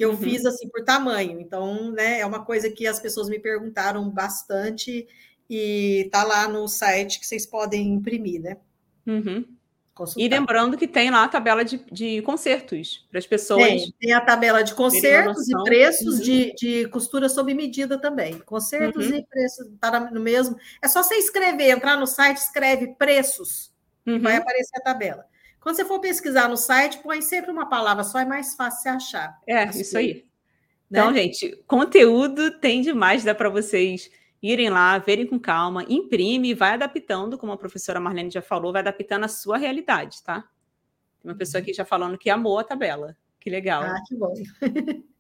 Que 0.01 0.05
eu 0.07 0.13
uhum. 0.13 0.17
fiz 0.17 0.47
assim 0.47 0.67
por 0.71 0.83
tamanho. 0.83 1.39
Então, 1.39 1.91
né, 1.93 2.21
é 2.21 2.25
uma 2.25 2.43
coisa 2.43 2.71
que 2.71 2.87
as 2.87 2.99
pessoas 2.99 3.29
me 3.29 3.39
perguntaram 3.39 4.09
bastante 4.09 5.07
e 5.47 6.09
tá 6.11 6.25
lá 6.25 6.49
no 6.49 6.67
site 6.67 7.21
que 7.21 7.27
vocês 7.27 7.45
podem 7.45 7.93
imprimir, 7.93 8.41
né? 8.41 8.57
Uhum. 9.07 9.45
consultar. 9.93 10.25
E 10.25 10.27
lembrando 10.27 10.79
que 10.79 10.89
tem 10.89 11.11
lá 11.11 11.25
a 11.25 11.29
tabela 11.29 11.63
de, 11.63 11.85
de 11.93 12.23
concertos 12.23 13.07
para 13.11 13.19
as 13.19 13.27
pessoas. 13.27 13.63
Tem, 13.63 13.95
tem 14.01 14.13
a 14.15 14.23
tabela 14.23 14.65
de 14.65 14.73
concertos 14.75 15.47
e 15.51 15.65
preços 15.65 16.17
uhum. 16.17 16.25
de, 16.25 16.55
de 16.55 16.89
costura 16.89 17.29
sob 17.29 17.53
medida 17.53 18.01
também. 18.01 18.39
Concertos 18.39 19.07
uhum. 19.07 19.17
e 19.17 19.27
preços, 19.27 19.67
está 19.67 20.01
no 20.01 20.21
mesmo. 20.23 20.57
É 20.81 20.89
só 20.89 21.03
você 21.03 21.17
escrever, 21.17 21.73
entrar 21.73 21.99
no 21.99 22.07
site, 22.07 22.39
escreve 22.39 22.95
preços, 22.95 23.71
uhum. 24.07 24.19
vai 24.19 24.37
aparecer 24.37 24.79
a 24.79 24.83
tabela. 24.83 25.27
Quando 25.61 25.77
você 25.77 25.85
for 25.85 26.01
pesquisar 26.01 26.49
no 26.49 26.57
site, 26.57 26.99
põe 26.99 27.21
sempre 27.21 27.51
uma 27.51 27.69
palavra 27.69 28.03
só, 28.03 28.19
é 28.19 28.25
mais 28.25 28.55
fácil 28.55 28.83
você 28.83 28.89
achar. 28.89 29.39
É, 29.47 29.65
isso 29.69 29.97
aí. 29.97 30.15
Né? 30.91 31.01
Então, 31.01 31.15
gente, 31.15 31.63
conteúdo 31.67 32.59
tem 32.59 32.81
demais, 32.81 33.23
dá 33.23 33.35
para 33.35 33.49
vocês 33.49 34.11
irem 34.43 34.71
lá, 34.71 34.99
verem 34.99 35.27
com 35.27 35.39
calma, 35.39 35.85
imprime, 35.89 36.55
vai 36.55 36.73
adaptando, 36.73 37.37
como 37.37 37.53
a 37.53 37.59
professora 37.59 38.01
Marlene 38.01 38.31
já 38.31 38.41
falou, 38.41 38.73
vai 38.73 38.81
adaptando 38.81 39.25
a 39.25 39.29
sua 39.29 39.59
realidade, 39.59 40.23
tá? 40.25 40.45
Tem 41.21 41.31
uma 41.31 41.37
pessoa 41.37 41.61
aqui 41.61 41.75
já 41.75 41.85
falando 41.85 42.17
que 42.17 42.31
amou 42.31 42.59
a 42.59 42.65
tabela. 42.65 43.15
Que 43.39 43.51
legal. 43.51 43.83
Ah, 43.83 44.01
que 44.07 44.17
bom. 44.17 44.33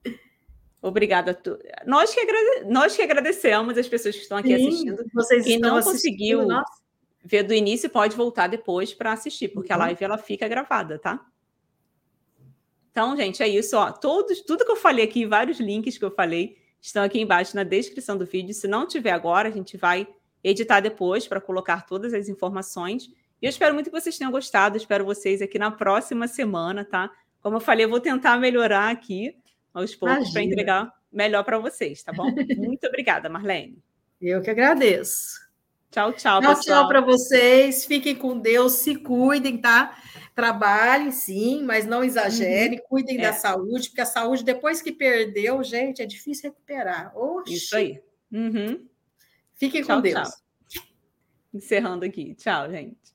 Obrigada. 0.82 1.34
Tu... 1.34 1.58
Nós, 1.86 2.14
que 2.14 2.20
agrade... 2.20 2.70
Nós 2.70 2.96
que 2.96 3.02
agradecemos 3.02 3.76
as 3.76 3.86
pessoas 3.86 4.16
que 4.16 4.22
estão 4.22 4.38
aqui 4.38 4.56
Sim, 4.56 4.68
assistindo. 4.68 5.04
Vocês 5.12 5.44
Quem 5.44 5.58
não 5.58 5.82
conseguiu 5.82 6.46
nossa. 6.46 6.79
Ver 7.22 7.42
do 7.42 7.54
início 7.54 7.90
pode 7.90 8.16
voltar 8.16 8.46
depois 8.46 8.94
para 8.94 9.12
assistir, 9.12 9.48
porque 9.48 9.72
uhum. 9.72 9.78
a 9.78 9.84
live 9.84 10.04
ela 10.04 10.18
fica 10.18 10.48
gravada, 10.48 10.98
tá? 10.98 11.24
Então, 12.90 13.16
gente, 13.16 13.42
é 13.42 13.48
isso. 13.48 13.76
Ó. 13.76 13.92
Todos, 13.92 14.40
tudo 14.40 14.64
que 14.64 14.70
eu 14.70 14.76
falei 14.76 15.04
aqui, 15.04 15.24
vários 15.24 15.60
links 15.60 15.96
que 15.96 16.04
eu 16.04 16.10
falei, 16.10 16.58
estão 16.80 17.02
aqui 17.02 17.20
embaixo 17.20 17.54
na 17.54 17.62
descrição 17.62 18.16
do 18.16 18.26
vídeo. 18.26 18.52
Se 18.54 18.66
não 18.66 18.86
tiver 18.86 19.12
agora, 19.12 19.48
a 19.48 19.52
gente 19.52 19.76
vai 19.76 20.08
editar 20.42 20.80
depois 20.80 21.26
para 21.26 21.40
colocar 21.40 21.86
todas 21.86 22.12
as 22.14 22.28
informações. 22.28 23.10
E 23.40 23.46
eu 23.46 23.50
espero 23.50 23.74
muito 23.74 23.90
que 23.90 24.00
vocês 24.00 24.18
tenham 24.18 24.32
gostado. 24.32 24.76
Espero 24.76 25.04
vocês 25.04 25.40
aqui 25.40 25.58
na 25.58 25.70
próxima 25.70 26.26
semana, 26.26 26.84
tá? 26.84 27.10
Como 27.40 27.56
eu 27.56 27.60
falei, 27.60 27.84
eu 27.84 27.90
vou 27.90 28.00
tentar 28.00 28.36
melhorar 28.38 28.90
aqui 28.90 29.36
aos 29.72 29.94
poucos 29.94 30.30
para 30.30 30.42
entregar 30.42 30.92
melhor 31.12 31.44
para 31.44 31.58
vocês, 31.58 32.02
tá 32.02 32.12
bom? 32.12 32.30
Muito 32.56 32.86
obrigada, 32.86 33.28
Marlene. 33.28 33.78
Eu 34.20 34.42
que 34.42 34.50
agradeço. 34.50 35.49
Tchau, 35.90 36.12
tchau, 36.12 36.40
tchau, 36.40 36.40
pessoal. 36.40 36.80
Tchau 36.82 36.88
para 36.88 37.00
vocês. 37.00 37.84
Fiquem 37.84 38.14
com 38.14 38.38
Deus, 38.38 38.74
se 38.74 38.94
cuidem, 38.94 39.58
tá? 39.58 39.96
Trabalhem, 40.34 41.10
sim, 41.10 41.64
mas 41.64 41.84
não 41.84 42.04
exagerem, 42.04 42.78
uhum. 42.78 42.84
cuidem 42.88 43.18
é. 43.18 43.22
da 43.22 43.32
saúde, 43.32 43.88
porque 43.88 44.00
a 44.00 44.06
saúde, 44.06 44.44
depois 44.44 44.80
que 44.80 44.92
perdeu, 44.92 45.62
gente, 45.64 46.00
é 46.00 46.06
difícil 46.06 46.50
recuperar. 46.50 47.12
Oxi. 47.16 47.54
Isso 47.54 47.76
aí. 47.76 48.00
Uhum. 48.32 48.86
Fiquem 49.56 49.82
tchau, 49.82 49.96
com 49.96 50.02
Deus. 50.02 50.28
Tchau. 50.68 50.82
Encerrando 51.52 52.04
aqui. 52.04 52.34
Tchau, 52.36 52.70
gente. 52.70 53.09